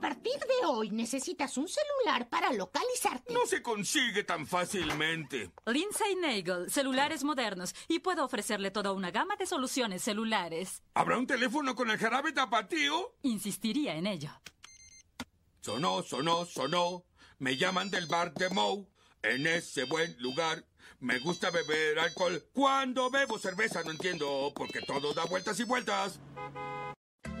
A 0.00 0.08
partir 0.08 0.32
de 0.32 0.66
hoy 0.66 0.90
necesitas 0.92 1.58
un 1.58 1.68
celular 1.68 2.26
para 2.30 2.50
localizarte. 2.54 3.34
No 3.34 3.44
se 3.44 3.60
consigue 3.60 4.24
tan 4.24 4.46
fácilmente. 4.46 5.50
Lindsay 5.66 6.16
Nagel, 6.16 6.70
celulares 6.70 7.22
modernos, 7.22 7.74
y 7.86 7.98
puedo 7.98 8.24
ofrecerle 8.24 8.70
toda 8.70 8.92
una 8.92 9.10
gama 9.10 9.36
de 9.36 9.44
soluciones 9.44 10.00
celulares. 10.02 10.82
¿Habrá 10.94 11.18
un 11.18 11.26
teléfono 11.26 11.74
con 11.74 11.90
el 11.90 11.98
jarabe 11.98 12.32
tapatío? 12.32 13.14
Insistiría 13.20 13.94
en 13.94 14.06
ello. 14.06 14.30
Sonó, 15.60 16.02
sonó, 16.02 16.46
sonó. 16.46 17.04
Me 17.38 17.58
llaman 17.58 17.90
del 17.90 18.06
bar 18.06 18.32
de 18.32 18.48
Moe. 18.48 18.86
En 19.22 19.46
ese 19.46 19.84
buen 19.84 20.16
lugar. 20.18 20.64
Me 21.00 21.18
gusta 21.18 21.50
beber 21.50 21.98
alcohol. 21.98 22.42
Cuando 22.54 23.10
bebo 23.10 23.38
cerveza 23.38 23.82
no 23.82 23.90
entiendo, 23.90 24.50
porque 24.54 24.80
todo 24.80 25.12
da 25.12 25.26
vueltas 25.26 25.60
y 25.60 25.64
vueltas. 25.64 26.18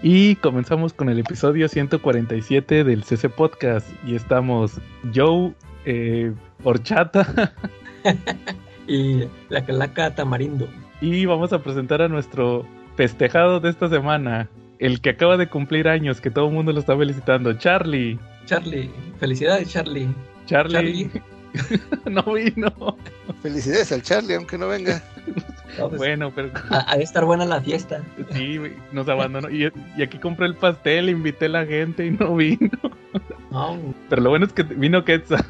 Y 0.02 0.36
comenzamos 0.36 0.94
con 0.94 1.10
el 1.10 1.18
episodio 1.18 1.68
147 1.68 2.84
del 2.84 3.04
CC 3.04 3.28
Podcast. 3.28 3.86
Y 4.06 4.14
estamos 4.14 4.80
Joe, 5.14 5.52
eh, 5.84 6.32
Horchata. 6.64 7.52
y 8.86 9.24
la 9.50 9.64
calaca 9.64 10.14
tamarindo. 10.14 10.68
Y 11.02 11.26
vamos 11.26 11.52
a 11.52 11.62
presentar 11.62 12.00
a 12.00 12.08
nuestro 12.08 12.64
festejado 12.96 13.60
de 13.60 13.68
esta 13.68 13.90
semana. 13.90 14.48
El 14.78 15.02
que 15.02 15.10
acaba 15.10 15.36
de 15.36 15.48
cumplir 15.48 15.86
años, 15.86 16.22
que 16.22 16.30
todo 16.30 16.48
el 16.48 16.54
mundo 16.54 16.72
lo 16.72 16.80
está 16.80 16.96
felicitando. 16.96 17.52
Charlie. 17.52 18.18
Charlie. 18.46 18.90
Felicidades, 19.18 19.68
Charlie. 19.68 20.08
Charlie. 20.46 21.10
no 22.10 22.22
vino. 22.32 22.96
Felicidades 23.42 23.92
al 23.92 24.00
Charlie, 24.02 24.34
aunque 24.34 24.56
no 24.56 24.68
venga. 24.68 25.02
Pues, 25.76 25.96
bueno, 25.96 26.32
pero. 26.34 26.50
Ha 26.70 26.96
de 26.96 27.02
estar 27.02 27.24
buena 27.24 27.44
la 27.44 27.60
fiesta. 27.60 28.02
Sí, 28.32 28.58
nos 28.92 29.08
abandonó. 29.08 29.50
Y, 29.50 29.70
y, 29.96 30.02
aquí 30.02 30.18
compré 30.18 30.46
el 30.46 30.54
pastel, 30.54 31.08
invité 31.08 31.46
a 31.46 31.50
la 31.50 31.66
gente 31.66 32.06
y 32.06 32.10
no 32.10 32.34
vino. 32.36 32.70
No. 33.50 33.76
Pero 34.08 34.22
lo 34.22 34.30
bueno 34.30 34.46
es 34.46 34.52
que 34.52 34.62
vino 34.62 35.04
Quetzal. 35.04 35.44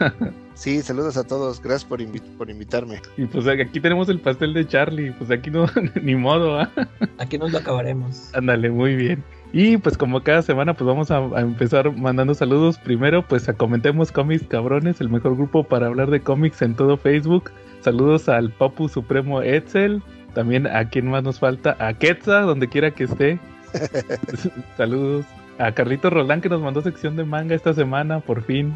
Sí, 0.54 0.82
saludos 0.82 1.16
a 1.16 1.24
todos. 1.24 1.60
Gracias 1.62 1.84
por, 1.84 2.00
invi 2.00 2.20
por 2.20 2.50
invitarme. 2.50 3.00
Y 3.16 3.24
pues 3.26 3.46
aquí 3.46 3.80
tenemos 3.80 4.08
el 4.08 4.20
pastel 4.20 4.52
de 4.52 4.66
Charlie. 4.66 5.12
Pues 5.12 5.30
aquí 5.30 5.50
no, 5.50 5.66
ni 6.02 6.14
modo, 6.14 6.58
¿ah? 6.58 6.70
Aquí 7.18 7.38
nos 7.38 7.52
lo 7.52 7.58
acabaremos. 7.58 8.34
Ándale, 8.34 8.70
muy 8.70 8.94
bien. 8.94 9.24
Y 9.52 9.78
pues 9.78 9.98
como 9.98 10.22
cada 10.22 10.42
semana 10.42 10.74
pues 10.74 10.86
vamos 10.86 11.10
a, 11.10 11.18
a, 11.18 11.40
empezar 11.40 11.90
mandando 11.96 12.34
saludos. 12.34 12.78
Primero 12.78 13.26
pues 13.26 13.48
a 13.48 13.54
Comentemos 13.54 14.12
Cómics 14.12 14.46
Cabrones, 14.46 15.00
el 15.00 15.08
mejor 15.08 15.36
grupo 15.36 15.64
para 15.64 15.86
hablar 15.86 16.10
de 16.10 16.20
cómics 16.20 16.62
en 16.62 16.74
todo 16.74 16.96
Facebook. 16.96 17.50
Saludos 17.80 18.28
al 18.28 18.50
Papu 18.50 18.88
Supremo 18.88 19.42
Etzel. 19.42 20.02
También 20.34 20.66
a 20.66 20.88
quien 20.88 21.08
más 21.08 21.24
nos 21.24 21.40
falta, 21.40 21.76
a 21.80 21.92
Quetzal, 21.94 22.46
donde 22.46 22.68
quiera 22.68 22.90
que 22.92 23.04
esté. 23.04 23.38
saludos. 24.76 25.26
A 25.58 25.72
Carlito 25.72 26.08
Roland 26.08 26.42
que 26.42 26.48
nos 26.48 26.62
mandó 26.62 26.80
sección 26.80 27.16
de 27.16 27.24
manga 27.24 27.54
esta 27.54 27.74
semana, 27.74 28.20
por 28.20 28.42
fin. 28.42 28.74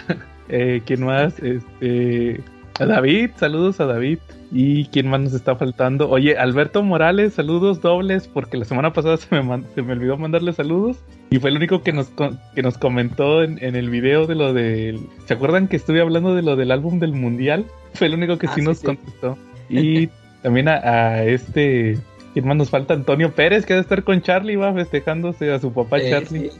eh, 0.48 0.82
¿Quién 0.84 1.04
más? 1.04 1.38
Este, 1.38 2.42
a 2.78 2.84
David, 2.84 3.30
saludos 3.36 3.80
a 3.80 3.86
David. 3.86 4.18
¿Y 4.52 4.86
quién 4.86 5.08
más 5.08 5.20
nos 5.20 5.32
está 5.32 5.56
faltando? 5.56 6.08
Oye, 6.08 6.38
Alberto 6.38 6.82
Morales, 6.82 7.34
saludos 7.34 7.80
dobles, 7.80 8.28
porque 8.28 8.56
la 8.56 8.64
semana 8.64 8.92
pasada 8.92 9.16
se 9.16 9.42
me, 9.42 9.62
se 9.74 9.82
me 9.82 9.92
olvidó 9.92 10.16
mandarle 10.16 10.52
saludos. 10.52 10.98
Y 11.30 11.38
fue 11.38 11.50
el 11.50 11.56
único 11.56 11.82
que 11.82 11.92
nos, 11.92 12.12
que 12.54 12.62
nos 12.62 12.78
comentó 12.78 13.42
en, 13.42 13.62
en, 13.62 13.74
el 13.74 13.90
video 13.90 14.26
de 14.26 14.36
lo 14.36 14.52
del... 14.52 15.00
¿Se 15.26 15.34
acuerdan 15.34 15.66
que 15.66 15.76
estuve 15.76 16.00
hablando 16.00 16.34
de 16.34 16.42
lo 16.42 16.54
del 16.54 16.70
álbum 16.70 17.00
del 17.00 17.12
Mundial? 17.12 17.66
Fue 17.94 18.06
el 18.06 18.14
único 18.14 18.38
que 18.38 18.46
ah, 18.46 18.54
sí, 18.54 18.60
sí 18.60 18.66
nos 18.66 18.78
sí. 18.78 18.86
contestó. 18.86 19.36
Y 19.68 20.08
también 20.42 20.68
a, 20.68 20.74
a, 20.74 21.24
este... 21.24 21.98
¿Quién 22.32 22.46
más 22.46 22.56
nos 22.56 22.70
falta? 22.70 22.94
Antonio 22.94 23.32
Pérez, 23.34 23.66
que 23.66 23.72
debe 23.72 23.82
estar 23.82 24.04
con 24.04 24.20
Charlie, 24.20 24.56
va 24.56 24.72
festejándose 24.74 25.50
a 25.52 25.58
su 25.58 25.72
papá 25.72 25.98
Eh, 25.98 26.10
Charlie. 26.10 26.50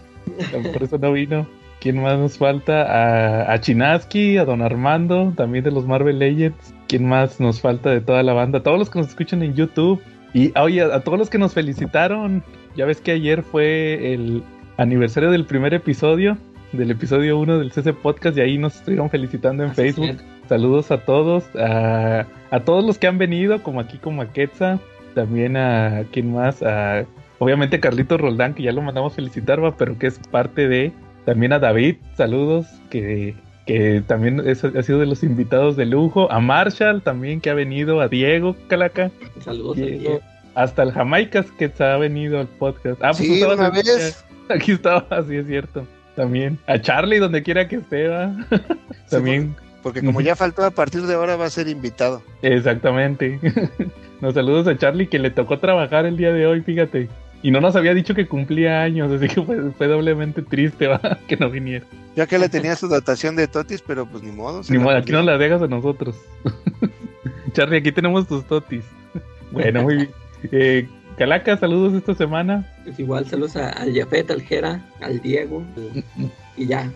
Por 0.73 0.83
eso 0.83 0.99
no 0.99 1.13
vino. 1.13 1.47
¿Quién 1.81 2.03
más 2.03 2.19
nos 2.19 2.39
falta? 2.39 2.83
A, 2.83 3.53
a 3.53 3.61
Chinaski, 3.61 4.39
a 4.39 4.45
Don 4.45 4.63
Armando, 4.63 5.33
también 5.37 5.63
de 5.63 5.71
los 5.71 5.87
Marvel 5.87 6.19
Legends. 6.19 6.75
¿Quién 6.89 7.09
más 7.09 7.41
nos 7.41 7.61
falta 7.61 7.91
de 7.91 8.01
toda 8.01 8.23
la 8.23 8.33
banda? 8.33 8.63
Todos 8.63 8.79
los 8.79 8.91
que 8.91 8.99
nos 8.99 9.09
escuchan 9.09 9.43
en 9.43 9.55
YouTube. 9.55 10.01
Y 10.35 10.53
oye, 10.59 10.83
a 10.83 11.01
todos 11.01 11.19
los 11.19 11.31
que 11.31 11.39
nos 11.39 11.55
felicitaron. 11.55 12.45
Ya 12.77 12.85
ves 12.85 13.01
que 13.01 13.13
ayer 13.13 13.43
fue 13.43 14.15
el 14.15 14.43
aniversario 14.77 15.31
del 15.31 15.47
primer 15.47 15.73
episodio, 15.73 16.37
del 16.73 16.91
episodio 16.91 17.39
1 17.39 17.59
del 17.59 17.73
CC 17.73 17.93
Podcast, 17.95 18.37
y 18.37 18.43
ahí 18.43 18.59
nos 18.59 18.77
estuvieron 18.77 19.09
felicitando 19.09 19.65
en 19.65 19.71
Así 19.71 19.81
Facebook. 19.81 20.17
Saludos 20.49 20.91
a 20.91 20.99
todos, 20.99 21.45
a, 21.57 22.27
a 22.51 22.61
todos 22.61 22.85
los 22.85 22.99
que 22.99 23.07
han 23.07 23.19
venido, 23.19 23.63
como 23.63 23.81
aquí, 23.81 23.99
como 23.99 24.23
a 24.23 24.33
Quetza, 24.33 24.79
también 25.15 25.57
a 25.57 26.05
quién 26.13 26.33
más, 26.33 26.63
a 26.63 27.07
obviamente 27.39 27.81
Carlito 27.81 28.19
Roldán, 28.19 28.55
que 28.55 28.63
ya 28.63 28.73
lo 28.73 28.83
mandamos 28.83 29.15
felicitar, 29.15 29.63
va, 29.63 29.77
pero 29.77 29.99
que 29.99 30.07
es 30.07 30.19
parte 30.31 30.69
de, 30.69 30.93
también 31.25 31.53
a 31.53 31.59
David, 31.59 31.97
saludos, 32.15 32.67
que, 32.91 33.35
que 33.67 34.03
también 34.07 34.41
es- 34.47 34.65
ha 34.65 34.83
sido 34.83 34.99
de 35.01 35.07
los 35.07 35.23
invitados 35.23 35.77
de 35.77 35.85
lujo, 35.87 36.31
a 36.33 36.41
Marshall 36.41 37.03
también 37.03 37.41
que 37.41 37.51
ha 37.51 37.55
venido, 37.55 38.01
a 38.01 38.09
Diego 38.09 38.57
Calaca, 38.69 39.11
Saludos 39.45 39.77
a 39.77 39.81
Diego, 39.81 39.99
Diego. 40.01 40.21
hasta 40.55 40.83
el 40.85 40.93
Jamaicas 40.93 41.47
que 41.59 41.69
se 41.69 41.85
ha 41.85 41.97
venido 41.99 42.39
al 42.41 42.47
podcast. 42.47 42.99
Ah, 43.03 43.11
pues 43.11 43.19
sí, 43.19 43.35
estabas 43.35 43.59
una 43.59 43.67
aquí, 43.69 43.77
vez. 43.89 44.25
Aquí 44.49 44.73
estaba, 44.73 45.05
sí 45.29 45.37
es 45.37 45.47
cierto. 45.47 45.87
También. 46.15 46.59
A 46.67 46.81
Charlie, 46.81 47.19
donde 47.19 47.43
quiera 47.43 47.69
que 47.69 47.77
esté, 47.77 48.09
va. 48.09 48.35
También. 49.11 49.55
Porque 49.83 50.03
como 50.03 50.21
ya 50.21 50.35
faltó, 50.35 50.65
a 50.65 50.71
partir 50.71 51.03
de 51.03 51.15
ahora 51.15 51.37
va 51.37 51.45
a 51.45 51.51
ser 51.51 51.69
invitado. 51.69 52.23
Exactamente. 52.43 53.39
Nos 54.21 54.33
saludos 54.35 54.67
a 54.67 54.77
Charlie 54.79 55.09
que 55.09 55.19
le 55.19 55.31
tocó 55.31 55.59
trabajar 55.59 56.07
el 56.07 56.17
día 56.17 56.33
de 56.33 56.47
hoy, 56.47 56.63
fíjate. 56.63 57.09
Y 57.43 57.51
no 57.51 57.61
nos 57.61 57.77
había 57.77 57.95
dicho 57.95 58.15
que 58.15 58.27
cumplía 58.27 58.83
años, 58.83 59.13
así 59.13 59.29
que 59.29 59.41
fue, 59.43 59.71
fue 59.73 59.87
doblemente 59.87 60.43
triste 60.43 60.87
¿va? 60.89 61.01
que 61.29 61.37
no 61.37 61.51
viniera. 61.51 61.87
Ya 62.17 62.27
que 62.27 62.39
le 62.39 62.49
tenía 62.49 62.75
su 62.77 62.89
dotación 62.89 63.37
de 63.37 63.47
totis, 63.47 63.83
pero 63.87 64.07
pues 64.07 64.23
ni 64.23 64.33
modo. 64.33 64.63
Ni 64.69 64.79
modo, 64.79 64.97
aquí 64.97 65.13
nos 65.13 65.25
la 65.25 65.37
dejas 65.39 65.63
a 65.63 65.69
nosotros. 65.69 66.17
Charlie, 67.53 67.79
aquí 67.79 67.93
tenemos 67.93 68.27
tus 68.27 68.45
totis. 68.47 68.85
Bueno, 69.53 69.83
muy 69.85 69.95
bien. 69.97 70.11
Eh, 70.51 70.89
Calaca, 71.17 71.57
saludos 71.57 71.95
esta 71.95 72.15
semana. 72.15 72.67
Pues 72.85 72.99
igual 72.99 73.27
saludos 73.27 73.57
a- 73.57 73.71
al 73.71 73.95
Jafet, 73.95 74.29
al 74.31 74.43
Jera, 74.43 74.85
al 75.01 75.21
Diego. 75.21 75.63
Y 76.57 76.67
ya. 76.67 76.91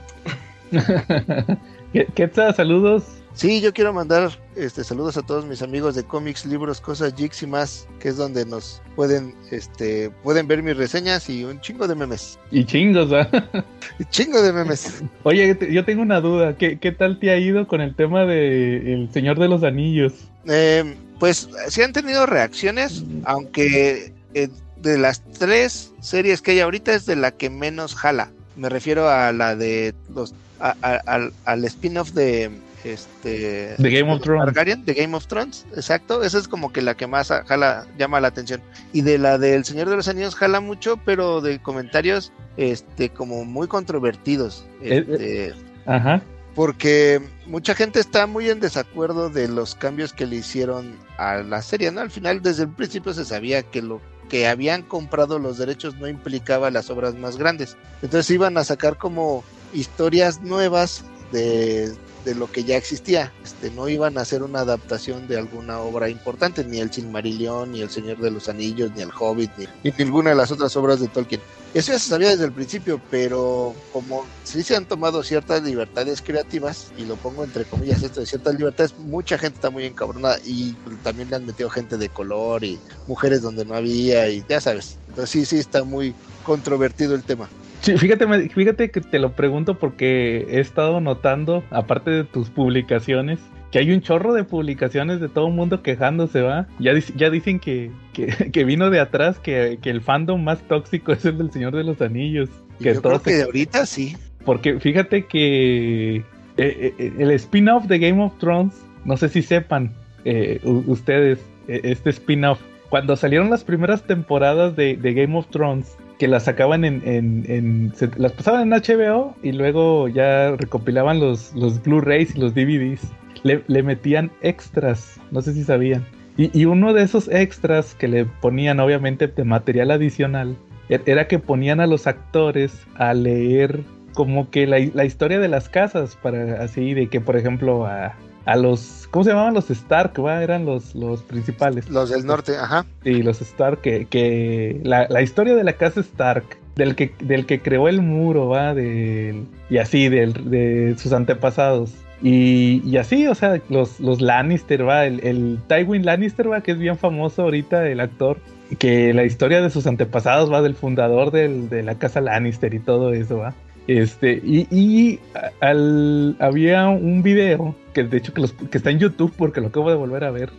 ¿Qué, 1.92 2.06
qué 2.14 2.28
tal? 2.28 2.54
Saludos. 2.54 3.04
Sí, 3.40 3.62
yo 3.62 3.72
quiero 3.72 3.94
mandar 3.94 4.30
este 4.54 4.84
saludos 4.84 5.16
a 5.16 5.22
todos 5.22 5.46
mis 5.46 5.62
amigos 5.62 5.94
de 5.94 6.04
cómics, 6.04 6.44
libros, 6.44 6.78
cosas, 6.78 7.14
jigs 7.16 7.42
y 7.42 7.46
más, 7.46 7.88
que 7.98 8.10
es 8.10 8.18
donde 8.18 8.44
nos 8.44 8.82
pueden 8.94 9.34
este 9.50 10.10
pueden 10.22 10.46
ver 10.46 10.62
mis 10.62 10.76
reseñas 10.76 11.30
y 11.30 11.44
un 11.44 11.58
chingo 11.62 11.88
de 11.88 11.94
memes. 11.94 12.38
Y 12.50 12.66
chingos. 12.66 13.10
Un 13.10 14.06
chingo 14.10 14.42
de 14.42 14.52
memes. 14.52 15.02
Oye, 15.22 15.56
yo 15.72 15.86
tengo 15.86 16.02
una 16.02 16.20
duda. 16.20 16.58
¿Qué, 16.58 16.78
¿Qué 16.78 16.92
tal 16.92 17.18
te 17.18 17.30
ha 17.30 17.38
ido 17.38 17.66
con 17.66 17.80
el 17.80 17.94
tema 17.94 18.26
de 18.26 18.92
El 18.92 19.10
Señor 19.10 19.38
de 19.38 19.48
los 19.48 19.62
Anillos? 19.64 20.12
Eh, 20.46 20.94
pues 21.18 21.48
sí 21.68 21.80
han 21.80 21.94
tenido 21.94 22.26
reacciones, 22.26 23.04
aunque 23.24 24.12
eh, 24.34 24.48
de 24.82 24.98
las 24.98 25.22
tres 25.38 25.92
series 26.02 26.42
que 26.42 26.50
hay 26.50 26.60
ahorita 26.60 26.92
es 26.92 27.06
de 27.06 27.16
la 27.16 27.30
que 27.30 27.48
menos 27.48 27.94
jala. 27.94 28.32
Me 28.56 28.68
refiero 28.68 29.08
a 29.08 29.32
la 29.32 29.56
de 29.56 29.94
los 30.14 30.34
a- 30.58 30.76
a- 30.82 31.00
al, 31.06 31.32
al 31.46 31.64
spin-off 31.64 32.10
de 32.10 32.50
este 32.84 33.74
De 33.78 33.90
Game 33.90 34.12
of 34.12 34.22
Thrones. 34.22 34.44
Targaryen, 34.46 34.84
de 34.84 34.94
Game 34.94 35.16
of 35.16 35.26
Thrones, 35.26 35.66
exacto. 35.76 36.22
Esa 36.22 36.38
es 36.38 36.48
como 36.48 36.72
que 36.72 36.82
la 36.82 36.96
que 36.96 37.06
más 37.06 37.28
jala, 37.46 37.86
llama 37.98 38.20
la 38.20 38.28
atención. 38.28 38.60
Y 38.92 39.02
de 39.02 39.18
la 39.18 39.38
del 39.38 39.64
Señor 39.64 39.88
de 39.88 39.96
los 39.96 40.08
Anillos 40.08 40.34
jala 40.34 40.60
mucho, 40.60 40.96
pero 41.04 41.40
de 41.40 41.60
comentarios 41.60 42.32
este 42.56 43.10
como 43.10 43.44
muy 43.44 43.68
controvertidos. 43.68 44.64
Eh, 44.82 45.04
Este, 45.08 45.54
Ajá. 45.86 46.22
porque 46.54 47.22
mucha 47.46 47.74
gente 47.74 48.00
está 48.00 48.26
muy 48.26 48.50
en 48.50 48.60
desacuerdo 48.60 49.30
de 49.30 49.48
los 49.48 49.74
cambios 49.74 50.12
que 50.12 50.26
le 50.26 50.36
hicieron 50.36 50.96
a 51.16 51.36
la 51.38 51.62
serie, 51.62 51.90
¿no? 51.92 52.00
Al 52.00 52.10
final, 52.10 52.42
desde 52.42 52.64
el 52.64 52.70
principio 52.70 53.14
se 53.14 53.24
sabía 53.24 53.62
que 53.62 53.82
lo 53.82 54.00
que 54.28 54.46
habían 54.46 54.82
comprado 54.82 55.38
los 55.38 55.58
derechos 55.58 55.96
no 55.96 56.06
implicaba 56.06 56.70
las 56.70 56.88
obras 56.90 57.14
más 57.14 57.36
grandes. 57.36 57.76
Entonces 58.02 58.30
iban 58.30 58.56
a 58.58 58.64
sacar 58.64 58.96
como 58.96 59.42
historias 59.72 60.40
nuevas 60.40 61.04
de, 61.32 61.92
de 62.24 62.34
lo 62.34 62.50
que 62.50 62.64
ya 62.64 62.76
existía. 62.76 63.32
Este, 63.44 63.70
no 63.70 63.88
iban 63.88 64.18
a 64.18 64.22
hacer 64.22 64.42
una 64.42 64.60
adaptación 64.60 65.26
de 65.28 65.38
alguna 65.38 65.80
obra 65.80 66.08
importante, 66.08 66.64
ni 66.64 66.78
el 66.78 66.92
Silmarillion, 66.92 67.72
ni 67.72 67.82
el 67.82 67.90
Señor 67.90 68.18
de 68.18 68.30
los 68.30 68.48
Anillos, 68.48 68.90
ni 68.94 69.02
el 69.02 69.10
Hobbit, 69.18 69.50
ni, 69.56 69.66
ni 69.84 69.92
ninguna 69.98 70.30
de 70.30 70.36
las 70.36 70.50
otras 70.50 70.76
obras 70.76 71.00
de 71.00 71.08
Tolkien. 71.08 71.40
Eso 71.72 71.92
ya 71.92 72.00
se 72.00 72.08
sabía 72.08 72.30
desde 72.30 72.46
el 72.46 72.52
principio, 72.52 73.00
pero 73.10 73.74
como 73.92 74.26
sí 74.42 74.64
se 74.64 74.74
han 74.74 74.86
tomado 74.86 75.22
ciertas 75.22 75.62
libertades 75.62 76.20
creativas, 76.20 76.90
y 76.98 77.04
lo 77.04 77.14
pongo 77.14 77.44
entre 77.44 77.64
comillas 77.64 78.02
esto 78.02 78.20
de 78.20 78.26
ciertas 78.26 78.56
libertades, 78.56 78.98
mucha 78.98 79.38
gente 79.38 79.56
está 79.56 79.70
muy 79.70 79.84
encabronada 79.84 80.38
y 80.44 80.72
también 81.04 81.30
le 81.30 81.36
han 81.36 81.46
metido 81.46 81.70
gente 81.70 81.96
de 81.96 82.08
color 82.08 82.64
y 82.64 82.80
mujeres 83.06 83.42
donde 83.42 83.64
no 83.64 83.74
había 83.74 84.28
y 84.28 84.44
ya 84.48 84.60
sabes. 84.60 84.96
Entonces 85.08 85.30
sí, 85.30 85.44
sí 85.44 85.58
está 85.58 85.84
muy 85.84 86.12
controvertido 86.44 87.14
el 87.14 87.22
tema. 87.22 87.48
Sí, 87.80 87.96
fíjate, 87.96 88.26
fíjate 88.50 88.90
que 88.90 89.00
te 89.00 89.18
lo 89.18 89.32
pregunto 89.32 89.78
porque 89.78 90.46
he 90.50 90.60
estado 90.60 91.00
notando, 91.00 91.64
aparte 91.70 92.10
de 92.10 92.24
tus 92.24 92.50
publicaciones, 92.50 93.38
que 93.70 93.78
hay 93.78 93.90
un 93.92 94.00
chorro 94.02 94.34
de 94.34 94.44
publicaciones 94.44 95.20
de 95.20 95.28
todo 95.28 95.46
el 95.48 95.54
mundo 95.54 95.82
quejándose, 95.82 96.42
¿va? 96.42 96.66
Ya, 96.78 96.92
dic- 96.92 97.14
ya 97.16 97.30
dicen 97.30 97.58
que, 97.58 97.90
que, 98.12 98.26
que 98.52 98.64
vino 98.64 98.90
de 98.90 99.00
atrás, 99.00 99.38
que, 99.38 99.78
que 99.80 99.90
el 99.90 100.00
fandom 100.02 100.42
más 100.42 100.60
tóxico 100.68 101.12
es 101.12 101.24
el 101.24 101.38
del 101.38 101.50
Señor 101.52 101.74
de 101.74 101.84
los 101.84 102.00
Anillos. 102.02 102.50
Que 102.80 102.94
Yo 102.94 103.00
todo 103.00 103.20
creo 103.20 103.36
que 103.38 103.42
ahorita 103.44 103.86
sí. 103.86 104.16
Porque 104.44 104.78
fíjate 104.80 105.26
que 105.26 106.16
eh, 106.16 106.24
eh, 106.56 107.12
el 107.18 107.30
spin-off 107.32 107.84
de 107.86 107.98
Game 107.98 108.22
of 108.22 108.36
Thrones, 108.38 108.74
no 109.04 109.16
sé 109.16 109.28
si 109.28 109.40
sepan 109.42 109.92
eh, 110.24 110.60
ustedes, 110.64 111.38
eh, 111.68 111.80
este 111.84 112.10
spin-off, 112.10 112.60
cuando 112.90 113.16
salieron 113.16 113.48
las 113.50 113.64
primeras 113.64 114.02
temporadas 114.02 114.76
de, 114.76 114.96
de 114.96 115.14
Game 115.14 115.36
of 115.38 115.46
Thrones, 115.48 115.96
que 116.20 116.28
las 116.28 116.44
sacaban 116.44 116.84
en, 116.84 117.00
en- 117.06 117.44
en- 117.48 117.92
se- 117.96 118.10
las 118.18 118.32
pasaban 118.32 118.70
en 118.70 118.78
HBO 118.78 119.34
y 119.42 119.52
luego 119.52 120.06
ya 120.06 120.54
recopilaban 120.54 121.18
los, 121.18 121.54
los 121.54 121.82
Blu-rays 121.82 122.36
y 122.36 122.38
los 122.40 122.54
DVDs, 122.54 123.00
le, 123.42 123.64
le 123.68 123.82
metían 123.82 124.30
extras, 124.42 125.18
no 125.30 125.40
sé 125.40 125.54
si 125.54 125.64
sabían. 125.64 126.04
Y, 126.36 126.50
y 126.56 126.66
uno 126.66 126.92
de 126.92 127.04
esos 127.04 127.26
extras 127.28 127.94
que 127.94 128.06
le 128.06 128.26
ponían, 128.26 128.80
obviamente, 128.80 129.28
de 129.28 129.44
material 129.44 129.90
adicional, 129.90 130.56
e- 130.90 131.00
era 131.06 131.26
que 131.26 131.38
ponían 131.38 131.80
a 131.80 131.86
los 131.86 132.06
actores 132.06 132.86
a 132.96 133.14
leer 133.14 133.80
como 134.12 134.50
que 134.50 134.66
la, 134.66 134.76
la 134.92 135.06
historia 135.06 135.40
de 135.40 135.48
las 135.48 135.70
casas, 135.70 136.16
para 136.22 136.62
así, 136.62 136.92
de 136.92 137.06
que, 137.06 137.22
por 137.22 137.38
ejemplo, 137.38 137.86
a, 137.86 138.14
a 138.50 138.56
los, 138.56 139.06
¿cómo 139.10 139.24
se 139.24 139.30
llamaban 139.30 139.54
los 139.54 139.70
Stark? 139.70 140.12
¿va? 140.24 140.42
Eran 140.42 140.64
los, 140.66 140.94
los 140.94 141.22
principales. 141.22 141.88
Los 141.88 142.10
del 142.10 142.26
norte, 142.26 142.56
ajá. 142.56 142.84
Sí, 143.04 143.22
los 143.22 143.40
Stark, 143.40 143.80
que, 143.80 144.06
que 144.06 144.80
la, 144.82 145.06
la 145.08 145.22
historia 145.22 145.54
de 145.54 145.62
la 145.64 145.74
casa 145.74 146.00
Stark, 146.00 146.44
del 146.76 146.94
que, 146.96 147.12
del 147.20 147.46
que 147.46 147.60
creó 147.60 147.88
el 147.88 148.02
muro, 148.02 148.48
va, 148.48 148.74
del, 148.74 149.44
y 149.68 149.78
así, 149.78 150.08
del, 150.08 150.50
de 150.50 150.94
sus 150.98 151.12
antepasados. 151.12 151.92
Y, 152.22 152.82
y 152.84 152.96
así, 152.98 153.26
o 153.28 153.34
sea, 153.34 153.60
los, 153.68 153.98
los 154.00 154.20
Lannister, 154.20 154.86
va, 154.86 155.06
el, 155.06 155.20
el 155.26 155.58
Tywin 155.68 156.04
Lannister, 156.04 156.50
va, 156.50 156.60
que 156.60 156.72
es 156.72 156.78
bien 156.78 156.98
famoso 156.98 157.42
ahorita, 157.42 157.86
el 157.88 158.00
actor, 158.00 158.36
que 158.78 159.14
la 159.14 159.24
historia 159.24 159.62
de 159.62 159.70
sus 159.70 159.86
antepasados, 159.86 160.52
va, 160.52 160.60
del 160.60 160.74
fundador 160.74 161.30
del- 161.30 161.68
de 161.70 161.82
la 161.82 161.94
casa 161.94 162.20
Lannister 162.20 162.74
y 162.74 162.78
todo 162.78 163.12
eso, 163.12 163.38
va. 163.38 163.54
Este, 163.90 164.40
y, 164.44 165.18
al, 165.60 166.36
había 166.38 166.88
un 166.90 167.24
video, 167.24 167.74
que 167.92 168.04
de 168.04 168.18
hecho 168.18 168.32
que, 168.32 168.40
los, 168.40 168.52
que 168.52 168.78
está 168.78 168.92
en 168.92 169.00
YouTube, 169.00 169.34
porque 169.36 169.60
lo 169.60 169.66
acabo 169.66 169.90
de 169.90 169.96
volver 169.96 170.22
a 170.22 170.30
ver, 170.30 170.50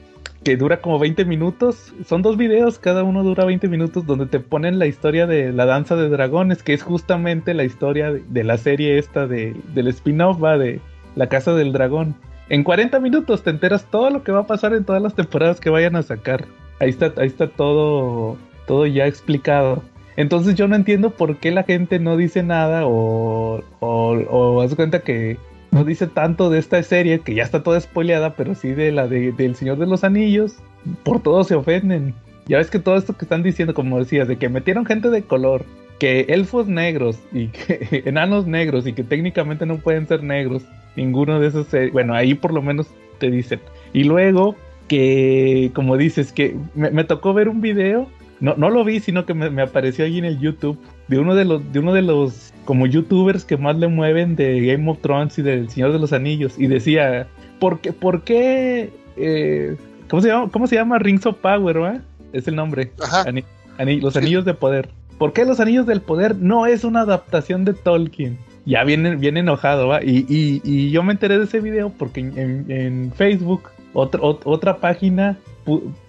que 0.44 0.58
dura 0.58 0.82
como 0.82 1.00
20 1.00 1.24
minutos. 1.24 1.94
Son 2.06 2.24
dos 2.24 2.36
videos, 2.36 2.78
cada 2.78 3.04
uno 3.04 3.24
dura 3.24 3.46
20 3.46 3.70
minutos, 3.70 4.06
donde 4.06 4.26
te 4.26 4.42
ponen 4.42 4.80
la 4.80 4.86
historia 4.86 5.28
de 5.28 5.54
la 5.54 5.66
danza 5.66 5.96
de 5.96 6.10
dragones, 6.10 6.62
que 6.62 6.74
es 6.74 6.84
justamente 6.84 7.54
la 7.54 7.64
historia 7.64 8.12
de, 8.12 8.22
de 8.28 8.44
la 8.44 8.58
serie 8.58 8.98
esta 8.98 9.28
de, 9.28 9.56
del 9.74 9.88
spin-off, 9.88 10.44
va, 10.44 10.58
de 10.58 10.82
la 11.16 11.30
casa 11.30 11.54
del 11.54 11.72
dragón. 11.72 12.16
En 12.50 12.66
40 12.66 13.00
minutos 13.00 13.44
te 13.44 13.52
enteras 13.52 13.86
todo 13.90 14.10
lo 14.10 14.24
que 14.26 14.34
va 14.34 14.42
a 14.42 14.48
pasar 14.48 14.74
en 14.74 14.84
todas 14.84 15.02
las 15.02 15.16
temporadas 15.16 15.62
que 15.62 15.70
vayan 15.70 15.96
a 15.96 16.04
sacar. 16.04 16.48
Ahí 16.80 16.90
está, 16.90 17.14
ahí 17.16 17.28
está 17.28 17.48
todo, 17.48 18.36
todo 18.68 18.86
ya 18.88 19.08
explicado. 19.08 19.84
Entonces 20.18 20.56
yo 20.56 20.68
no 20.68 20.76
entiendo 20.76 21.12
por 21.12 21.38
qué 21.38 21.52
la 21.52 21.64
gente 21.64 22.00
no 22.00 22.18
dice 22.18 22.44
nada 22.44 22.86
o, 22.86 23.64
o, 23.80 23.88
o 24.30 24.62
haz 24.62 24.76
cuenta 24.76 25.02
que 25.02 25.38
no 25.72 25.86
dice 25.86 26.08
tanto 26.08 26.50
de 26.50 26.60
esta 26.60 26.84
serie 26.84 27.22
que 27.22 27.34
ya 27.34 27.44
está 27.44 27.64
toda 27.64 27.80
spoileada, 27.80 28.36
pero 28.36 28.56
sí 28.56 28.72
de 28.72 28.92
la 28.92 29.08
de, 29.08 29.32
del 29.32 29.56
Señor 29.56 29.78
de 29.78 29.88
los 29.88 30.04
Anillos. 30.04 30.58
Por 31.04 31.22
todo 31.22 31.44
se 31.44 31.56
ofenden. 31.56 32.14
Ya 32.48 32.58
ves 32.58 32.70
que 32.70 32.80
todo 32.80 32.98
esto 32.98 33.16
que 33.16 33.26
están 33.26 33.44
diciendo, 33.44 33.74
como 33.74 34.00
decías, 34.00 34.28
de 34.28 34.38
que 34.38 34.50
metieron 34.50 34.86
gente 34.86 35.10
de 35.10 35.24
color, 35.24 35.64
que 35.98 36.22
elfos 36.30 36.68
negros 36.68 37.20
y 37.32 37.48
que 37.48 38.04
enanos 38.06 38.48
negros 38.48 38.86
y 38.86 38.94
que 38.94 39.04
técnicamente 39.04 39.66
no 39.66 39.78
pueden 39.78 40.08
ser 40.08 40.24
negros, 40.24 40.64
ninguno 40.98 41.40
de 41.40 41.48
esos, 41.48 41.74
eh, 41.74 41.90
bueno, 41.94 42.14
ahí 42.14 42.34
por 42.34 42.54
lo 42.54 42.62
menos 42.62 42.88
te 43.20 43.32
dicen. 43.32 43.62
Y 43.94 44.04
luego 44.04 44.56
que, 44.90 45.72
como 45.74 45.96
dices, 45.96 46.34
que 46.34 46.58
me, 46.76 46.92
me 46.92 47.06
tocó 47.06 47.34
ver 47.34 47.48
un 47.48 47.62
video, 47.62 48.10
no, 48.42 48.56
no 48.58 48.70
lo 48.70 48.84
vi, 48.84 49.00
sino 49.00 49.26
que 49.26 49.34
me, 49.34 49.50
me 49.50 49.62
apareció 49.62 50.04
ahí 50.04 50.18
en 50.18 50.26
el 50.26 50.40
YouTube, 50.40 50.78
de 51.08 51.20
uno 51.20 51.34
de 51.36 51.46
los, 51.46 51.72
de 51.72 51.80
uno 51.80 51.94
de 51.94 52.02
los 52.02 52.54
como 52.66 52.86
youtubers 52.88 53.46
que 53.46 53.56
más 53.58 53.78
le 53.78 53.88
mueven 53.88 54.36
de 54.36 54.60
Game 54.66 54.90
of 54.92 55.00
Thrones 55.02 55.38
y 55.40 55.42
del 55.42 55.70
Señor 55.70 55.94
de 55.94 56.00
los 56.00 56.12
Anillos, 56.14 56.56
y 56.60 56.68
decía, 56.68 57.28
¿por 57.60 57.80
qué, 57.80 57.94
por 57.94 58.24
qué, 58.24 58.90
eh, 59.18 59.76
¿cómo 60.10 60.22
se 60.22 60.28
llama? 60.28 60.50
¿Cómo 60.52 60.68
se 60.68 60.76
llama? 60.76 61.00
Rings 61.00 61.26
of 61.26 61.38
Power, 61.38 61.82
¿va? 61.82 62.02
Es 62.34 62.48
el 62.48 62.56
nombre. 62.56 62.92
Ajá. 63.02 63.24
Ani- 63.28 63.44
ani- 63.78 64.00
los. 64.02 64.16
Anillos 64.18 64.46
de 64.46 64.54
Poder. 64.54 64.90
¿Por 65.18 65.34
qué 65.34 65.46
los 65.46 65.60
Anillos 65.60 65.86
del 65.86 66.02
Poder 66.02 66.36
no 66.38 66.66
es 66.66 66.84
una 66.84 67.02
adaptación 67.02 67.64
de 67.66 67.74
Tolkien? 67.74 68.38
Ya 68.66 68.84
viene, 68.84 69.16
viene 69.16 69.40
enojado, 69.42 69.88
¿va? 69.88 70.04
Y, 70.04 70.26
y- 70.30 70.62
y 70.64 70.92
yo 70.92 71.04
me 71.04 71.14
enteré 71.14 71.38
de 71.38 71.44
ese 71.46 71.60
video 71.60 71.90
porque 71.98 72.20
en, 72.22 72.66
en- 72.70 73.12
Facebook 73.16 73.70
otra, 73.94 74.22
ot- 74.22 74.42
otra 74.46 74.78
página 74.78 75.38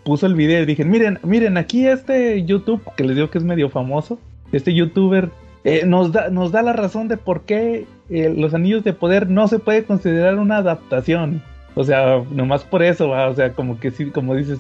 puso 0.05 0.27
el 0.27 0.35
video 0.35 0.63
y 0.63 0.67
dije, 0.67 0.85
miren, 0.85 1.19
miren, 1.23 1.57
aquí 1.57 1.87
este 1.87 2.45
YouTube, 2.45 2.83
que 2.97 3.05
les 3.05 3.17
digo 3.17 3.31
que 3.31 3.39
es 3.39 3.45
medio 3.45 3.69
famoso, 3.71 4.19
este 4.53 4.75
youtuber 4.75 5.31
eh, 5.65 5.85
nos, 5.87 6.13
da, 6.13 6.29
nos 6.31 6.53
da 6.53 6.63
la 6.63 6.73
razón 6.73 7.09
de 7.09 7.17
por 7.17 7.43
qué 7.43 7.87
eh, 8.11 8.35
los 8.37 8.53
Anillos 8.55 8.83
de 8.85 8.93
Poder 8.93 9.29
no 9.31 9.47
se 9.49 9.59
puede 9.59 9.85
considerar 9.85 10.39
una 10.39 10.59
adaptación. 10.59 11.43
O 11.75 11.85
sea, 11.85 12.23
nomás 12.31 12.65
por 12.65 12.83
eso, 12.83 13.09
¿va? 13.09 13.29
o 13.29 13.35
sea, 13.35 13.53
como 13.53 13.79
que 13.81 13.91
sí, 13.91 14.07
como 14.11 14.35
dices, 14.35 14.59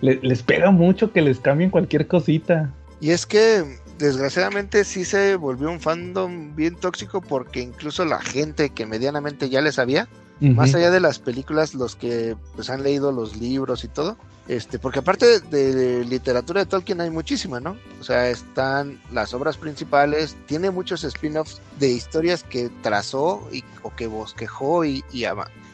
le- 0.00 0.18
les 0.22 0.42
pega 0.42 0.70
mucho 0.70 1.12
que 1.12 1.20
les 1.20 1.38
cambien 1.40 1.70
cualquier 1.70 2.06
cosita. 2.06 2.70
Y 3.00 3.10
es 3.10 3.26
que 3.26 3.64
desgraciadamente 3.98 4.84
sí 4.84 5.04
se 5.04 5.36
volvió 5.36 5.70
un 5.70 5.80
fandom 5.80 6.54
bien 6.56 6.74
tóxico 6.76 7.20
porque 7.20 7.60
incluso 7.60 8.04
la 8.04 8.20
gente 8.20 8.70
que 8.70 8.86
medianamente 8.86 9.50
ya 9.50 9.60
le 9.60 9.72
sabía, 9.72 10.08
más 10.40 10.74
allá 10.74 10.90
de 10.90 11.00
las 11.00 11.20
películas, 11.20 11.74
los 11.74 11.96
que 11.96 12.34
pues 12.54 12.68
han 12.68 12.82
leído 12.82 13.12
los 13.12 13.36
libros 13.36 13.82
y 13.84 13.88
todo, 13.88 14.16
este, 14.48 14.78
porque 14.78 14.98
aparte 14.98 15.40
de 15.40 16.04
literatura 16.04 16.60
de 16.60 16.66
Tolkien 16.66 17.00
hay 17.00 17.10
muchísima, 17.10 17.60
¿no? 17.60 17.76
O 18.00 18.04
sea, 18.04 18.28
están 18.28 19.00
las 19.10 19.32
obras 19.34 19.56
principales, 19.56 20.36
tiene 20.46 20.70
muchos 20.70 21.02
spin-offs 21.04 21.60
de 21.78 21.90
historias 21.90 22.44
que 22.44 22.70
trazó 22.82 23.48
y, 23.52 23.64
o 23.82 23.94
que 23.94 24.06
bosquejó 24.06 24.84
y, 24.84 25.02
y, 25.12 25.24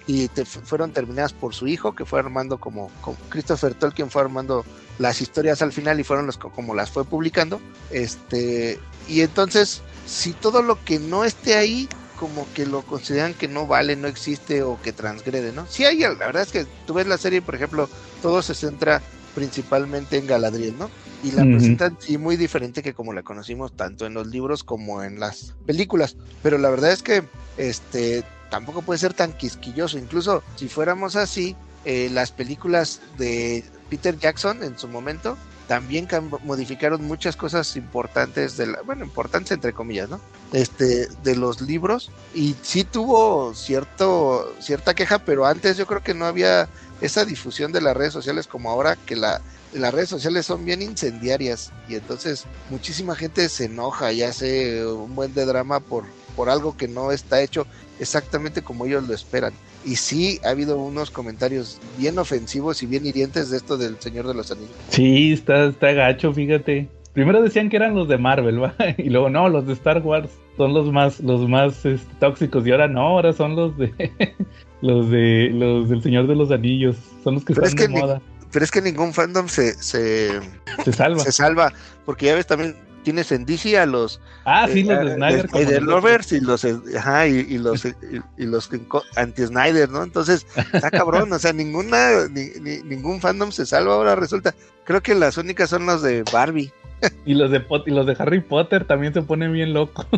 y 0.06 0.28
te- 0.28 0.44
fueron 0.44 0.92
terminadas 0.92 1.32
por 1.32 1.54
su 1.54 1.66
hijo, 1.66 1.94
que 1.94 2.04
fue 2.04 2.20
armando 2.20 2.58
como, 2.58 2.90
Christopher 3.28 3.74
Tolkien 3.74 4.10
fue 4.10 4.22
armando 4.22 4.64
las 4.98 5.20
historias 5.20 5.62
al 5.62 5.72
final 5.72 5.98
y 5.98 6.04
fueron 6.04 6.26
los 6.26 6.38
co- 6.38 6.50
como 6.50 6.74
las 6.74 6.90
fue 6.90 7.04
publicando. 7.04 7.60
Este, 7.90 8.78
y 9.08 9.22
entonces, 9.22 9.82
si 10.06 10.32
todo 10.32 10.62
lo 10.62 10.82
que 10.84 10.98
no 10.98 11.24
esté 11.24 11.56
ahí, 11.56 11.88
como 12.16 12.46
que 12.52 12.66
lo 12.66 12.82
consideran 12.82 13.32
que 13.34 13.48
no 13.48 13.66
vale, 13.66 13.96
no 13.96 14.06
existe 14.06 14.62
o 14.62 14.80
que 14.82 14.92
transgrede, 14.92 15.52
¿no? 15.52 15.66
Sí 15.66 15.84
hay, 15.86 15.98
la 16.00 16.10
verdad 16.14 16.42
es 16.42 16.52
que 16.52 16.66
tú 16.86 16.92
ves 16.94 17.06
la 17.06 17.16
serie, 17.16 17.40
por 17.40 17.54
ejemplo, 17.54 17.88
todo 18.20 18.42
se 18.42 18.54
centra 18.54 19.02
principalmente 19.34 20.18
en 20.18 20.26
Galadriel, 20.26 20.76
¿no? 20.78 20.90
Y 21.22 21.32
la 21.32 21.42
Ujú. 21.42 21.52
presentan 21.52 21.96
sí 22.00 22.18
muy 22.18 22.36
diferente 22.36 22.82
que 22.82 22.94
como 22.94 23.12
la 23.12 23.22
conocimos 23.22 23.72
tanto 23.76 24.06
en 24.06 24.14
los 24.14 24.26
libros 24.26 24.64
como 24.64 25.02
en 25.02 25.20
las 25.20 25.54
películas. 25.66 26.16
Pero 26.42 26.58
la 26.58 26.70
verdad 26.70 26.92
es 26.92 27.02
que 27.02 27.22
este 27.56 28.24
tampoco 28.50 28.82
puede 28.82 28.98
ser 28.98 29.14
tan 29.14 29.32
quisquilloso. 29.32 29.98
Incluso 29.98 30.42
si 30.56 30.68
fuéramos 30.68 31.16
así, 31.16 31.56
eh, 31.84 32.10
las 32.12 32.32
películas 32.32 33.00
de 33.16 33.64
Peter 33.88 34.18
Jackson 34.18 34.62
en 34.62 34.78
su 34.78 34.88
momento 34.88 35.36
también 35.68 36.08
modificaron 36.42 37.04
muchas 37.04 37.36
cosas 37.36 37.76
importantes 37.76 38.56
de 38.56 38.66
la, 38.66 38.82
bueno, 38.82 39.04
importantes 39.04 39.52
entre 39.52 39.72
comillas, 39.72 40.10
¿no? 40.10 40.20
Este, 40.52 41.06
de 41.22 41.36
los 41.36 41.60
libros 41.60 42.10
y 42.34 42.56
sí 42.60 42.82
tuvo 42.82 43.54
cierto, 43.54 44.52
cierta 44.58 44.94
queja, 44.94 45.20
pero 45.20 45.46
antes 45.46 45.76
yo 45.76 45.86
creo 45.86 46.02
que 46.02 46.12
no 46.12 46.26
había 46.26 46.68
esa 47.00 47.24
difusión 47.24 47.72
de 47.72 47.80
las 47.80 47.96
redes 47.96 48.12
sociales 48.12 48.46
como 48.46 48.70
ahora 48.70 48.96
que 48.96 49.16
la, 49.16 49.40
las 49.72 49.94
redes 49.94 50.08
sociales 50.08 50.46
son 50.46 50.64
bien 50.64 50.82
incendiarias 50.82 51.72
y 51.88 51.94
entonces 51.94 52.46
muchísima 52.70 53.14
gente 53.14 53.48
se 53.48 53.66
enoja 53.66 54.12
y 54.12 54.22
hace 54.22 54.84
un 54.84 55.14
buen 55.14 55.34
de 55.34 55.44
drama 55.44 55.80
por, 55.80 56.04
por 56.36 56.50
algo 56.50 56.76
que 56.76 56.88
no 56.88 57.12
está 57.12 57.40
hecho 57.42 57.66
exactamente 57.98 58.62
como 58.62 58.86
ellos 58.86 59.06
lo 59.06 59.14
esperan. 59.14 59.52
Y 59.84 59.96
sí 59.96 60.40
ha 60.44 60.50
habido 60.50 60.78
unos 60.78 61.10
comentarios 61.10 61.78
bien 61.96 62.18
ofensivos 62.18 62.82
y 62.82 62.86
bien 62.86 63.06
hirientes 63.06 63.50
de 63.50 63.56
esto 63.56 63.78
del 63.78 63.98
Señor 63.98 64.26
de 64.26 64.34
los 64.34 64.50
Anillos. 64.50 64.70
Sí, 64.90 65.32
está, 65.32 65.66
está 65.66 65.92
gacho, 65.92 66.32
fíjate. 66.32 66.88
Primero 67.12 67.42
decían 67.42 67.68
que 67.68 67.76
eran 67.76 67.94
los 67.94 68.08
de 68.08 68.18
Marvel, 68.18 68.62
¿va? 68.62 68.74
Y 68.98 69.10
luego 69.10 69.28
no, 69.30 69.48
los 69.48 69.66
de 69.66 69.72
Star 69.72 70.00
Wars 70.02 70.30
son 70.56 70.74
los 70.74 70.92
más, 70.92 71.20
los 71.20 71.48
más 71.48 71.84
este, 71.84 72.14
tóxicos. 72.20 72.66
Y 72.66 72.70
ahora 72.72 72.86
no, 72.88 73.00
ahora 73.00 73.32
son 73.32 73.56
los 73.56 73.76
de 73.76 73.92
los 74.82 75.10
de 75.10 75.50
los 75.52 75.88
del 75.88 76.02
Señor 76.02 76.26
de 76.26 76.36
los 76.36 76.50
Anillos. 76.50 76.96
Son 77.24 77.34
los 77.34 77.44
que 77.44 77.54
Pero 77.54 77.66
están 77.66 77.82
es 77.84 77.88
de 77.88 77.94
que 77.94 78.00
moda. 78.00 78.22
Pero 78.52 78.64
es 78.64 78.70
que 78.70 78.82
ningún 78.82 79.12
fandom 79.14 79.46
se, 79.48 79.74
se, 79.74 80.40
Se 80.84 80.92
salva. 80.92 81.20
se 81.20 81.30
salva, 81.32 81.72
porque 82.04 82.26
ya 82.26 82.34
ves 82.34 82.46
también 82.48 82.74
tienes 83.04 83.30
en 83.32 83.46
DC 83.46 83.78
a 83.78 83.86
los 83.86 84.20
Ah, 84.44 84.66
sí, 84.70 84.82
los 84.82 84.98
eh, 84.98 85.04
de 85.04 85.14
Snyder. 85.14 85.48
como 85.48 85.62
Snyder 85.62 85.82
lovers 85.84 86.32
y 86.32 86.40
los 86.40 86.64
eh, 86.64 86.76
ajá, 86.98 87.26
y, 87.28 87.46
y 87.48 87.58
los 87.58 87.84
y, 87.84 87.92
y 88.36 88.46
los 88.46 88.68
anti 89.16 89.46
Snyder, 89.46 89.88
¿no? 89.88 90.02
Entonces, 90.02 90.46
está 90.72 90.90
cabrón, 90.90 91.32
o 91.32 91.38
sea, 91.38 91.52
ninguna 91.52 92.26
ni- 92.30 92.50
ni- 92.60 92.82
ningún 92.82 93.20
fandom 93.20 93.52
se 93.52 93.66
salva 93.66 93.94
ahora 93.94 94.16
resulta. 94.16 94.54
Creo 94.84 95.00
que 95.00 95.14
las 95.14 95.38
únicas 95.38 95.70
son 95.70 95.86
los 95.86 96.02
de 96.02 96.24
Barbie. 96.32 96.72
Y 97.26 97.34
los 97.34 97.50
de 97.50 97.60
Pot- 97.60 97.86
y 97.86 97.90
los 97.90 98.06
de 98.06 98.16
Harry 98.18 98.40
Potter 98.40 98.84
también 98.84 99.12
se 99.14 99.22
ponen 99.22 99.52
bien 99.52 99.72
locos. 99.72 100.06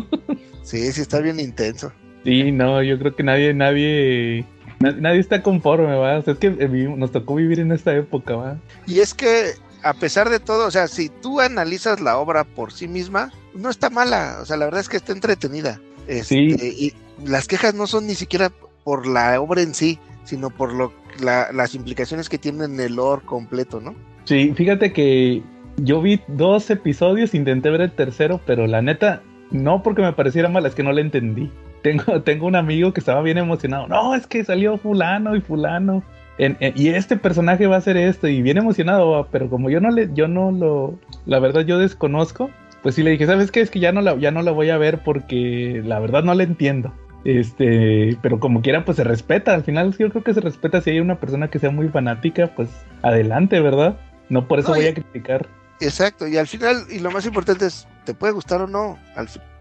Sí, 0.63 0.91
sí 0.93 1.01
está 1.01 1.19
bien 1.19 1.41
intenso. 1.41 1.91
Sí, 2.23 2.51
no, 2.53 2.81
yo 2.81 2.97
creo 2.97 3.13
que 3.13 3.21
nadie, 3.23 3.53
nadie, 3.53 4.45
na- 4.79 4.93
nadie 4.93 5.19
está 5.19 5.43
conforme, 5.43 5.93
va. 5.95 6.19
O 6.19 6.21
sea, 6.21 6.33
es 6.33 6.39
que 6.39 6.47
eh, 6.47 6.93
nos 6.95 7.11
tocó 7.11 7.35
vivir 7.35 7.59
en 7.59 7.73
esta 7.73 7.93
época, 7.93 8.35
va. 8.37 8.57
Y 8.87 8.99
es 8.99 9.13
que 9.13 9.51
a 9.83 9.93
pesar 9.93 10.29
de 10.29 10.39
todo, 10.39 10.65
o 10.65 10.71
sea, 10.71 10.87
si 10.87 11.09
tú 11.09 11.41
analizas 11.41 11.99
la 11.99 12.17
obra 12.17 12.45
por 12.45 12.71
sí 12.71 12.87
misma, 12.87 13.33
no 13.53 13.69
está 13.69 13.89
mala, 13.89 14.37
o 14.41 14.45
sea, 14.45 14.55
la 14.55 14.63
verdad 14.65 14.79
es 14.79 14.87
que 14.87 14.95
está 14.95 15.11
entretenida. 15.11 15.81
Este, 16.07 16.23
Sí. 16.23 16.55
Y 16.61 16.93
las 17.29 17.45
quejas 17.49 17.73
no 17.75 17.85
son 17.85 18.07
ni 18.07 18.15
siquiera 18.15 18.49
por 18.85 19.05
la 19.05 19.41
obra 19.41 19.61
en 19.61 19.73
sí, 19.75 19.99
sino 20.23 20.49
por 20.49 20.71
lo, 20.73 20.93
la- 21.21 21.51
las 21.51 21.75
implicaciones 21.75 22.29
que 22.29 22.37
tiene 22.37 22.63
en 22.63 22.79
el 22.79 22.95
lore 22.95 23.25
completo, 23.25 23.81
¿no? 23.81 23.93
Sí, 24.23 24.53
fíjate 24.55 24.93
que 24.93 25.43
yo 25.77 26.01
vi 26.01 26.19
dos 26.27 26.69
episodios, 26.69 27.33
intenté 27.33 27.69
ver 27.69 27.81
el 27.81 27.91
tercero, 27.91 28.39
pero 28.45 28.67
la 28.67 28.81
neta, 28.81 29.21
no 29.51 29.83
porque 29.83 30.01
me 30.01 30.13
pareciera 30.13 30.49
mal, 30.49 30.65
es 30.65 30.75
que 30.75 30.83
no 30.83 30.91
le 30.91 31.01
entendí. 31.01 31.51
Tengo, 31.81 32.03
tengo 32.23 32.47
un 32.47 32.55
amigo 32.55 32.93
que 32.93 32.99
estaba 32.99 33.21
bien 33.21 33.37
emocionado. 33.37 33.87
No, 33.87 34.15
es 34.15 34.27
que 34.27 34.43
salió 34.43 34.77
fulano 34.77 35.35
y 35.35 35.41
fulano. 35.41 36.03
En- 36.37 36.57
en- 36.59 36.73
y 36.75 36.87
este 36.89 37.15
personaje 37.17 37.67
va 37.67 37.77
a 37.77 37.81
ser 37.81 37.97
esto, 37.97 38.27
y 38.27 38.41
bien 38.41 38.57
emocionado, 38.57 39.27
pero 39.31 39.49
como 39.49 39.69
yo 39.69 39.79
no 39.79 39.89
le, 39.91 40.09
yo 40.13 40.27
no 40.27 40.51
lo, 40.51 40.97
la 41.25 41.39
verdad 41.39 41.61
yo 41.61 41.77
desconozco, 41.77 42.49
pues 42.81 42.95
sí 42.95 43.03
le 43.03 43.11
dije, 43.11 43.25
¿sabes 43.27 43.51
qué? 43.51 43.61
Es 43.61 43.69
que 43.69 43.79
ya 43.79 43.91
no 43.91 44.01
la, 44.01 44.15
ya 44.17 44.31
no 44.31 44.41
la 44.41 44.51
voy 44.51 44.69
a 44.69 44.77
ver 44.77 44.99
porque 45.05 45.81
la 45.85 45.99
verdad 45.99 46.23
no 46.23 46.33
la 46.33 46.43
entiendo. 46.43 46.91
Este, 47.23 48.17
pero 48.21 48.39
como 48.39 48.61
quiera, 48.61 48.83
pues 48.85 48.97
se 48.97 49.03
respeta. 49.03 49.53
Al 49.53 49.63
final 49.63 49.95
yo 49.97 50.09
creo 50.09 50.23
que 50.23 50.33
se 50.33 50.41
respeta 50.41 50.81
si 50.81 50.89
hay 50.91 50.99
una 50.99 51.19
persona 51.19 51.47
que 51.47 51.59
sea 51.59 51.71
muy 51.71 51.87
fanática, 51.89 52.47
pues 52.55 52.69
adelante, 53.01 53.59
¿verdad? 53.61 53.97
No 54.29 54.47
por 54.47 54.59
eso 54.59 54.69
No, 54.69 54.75
voy 54.75 54.85
y- 54.85 54.87
a 54.89 54.93
criticar. 54.93 55.47
Exacto, 55.79 56.27
y 56.27 56.37
al 56.37 56.47
final, 56.47 56.85
y 56.89 56.99
lo 56.99 57.11
más 57.11 57.25
importante 57.25 57.65
es, 57.65 57.87
¿te 58.05 58.13
puede 58.13 58.33
gustar 58.33 58.61
o 58.61 58.67
no? 58.67 58.97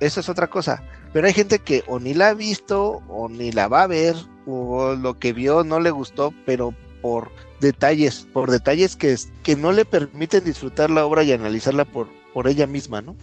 Eso 0.00 0.20
es 0.20 0.28
otra 0.28 0.48
cosa. 0.48 0.82
Pero 1.12 1.26
hay 1.26 1.32
gente 1.32 1.58
que 1.58 1.82
o 1.86 1.98
ni 1.98 2.14
la 2.14 2.28
ha 2.28 2.34
visto, 2.34 3.02
o 3.08 3.28
ni 3.28 3.52
la 3.52 3.68
va 3.68 3.82
a 3.82 3.86
ver, 3.86 4.14
o 4.46 4.94
lo 4.94 5.18
que 5.18 5.32
vio 5.32 5.64
no 5.64 5.80
le 5.80 5.90
gustó, 5.90 6.32
pero 6.46 6.74
por 7.00 7.30
detalles, 7.60 8.26
por 8.32 8.50
detalles 8.50 8.96
que, 8.96 9.14
que 9.42 9.56
no 9.56 9.72
le 9.72 9.84
permiten 9.84 10.44
disfrutar 10.44 10.90
la 10.90 11.04
obra 11.04 11.22
y 11.22 11.32
analizarla 11.32 11.84
por, 11.84 12.08
por 12.32 12.48
ella 12.48 12.66
misma, 12.66 13.02
¿no? 13.02 13.16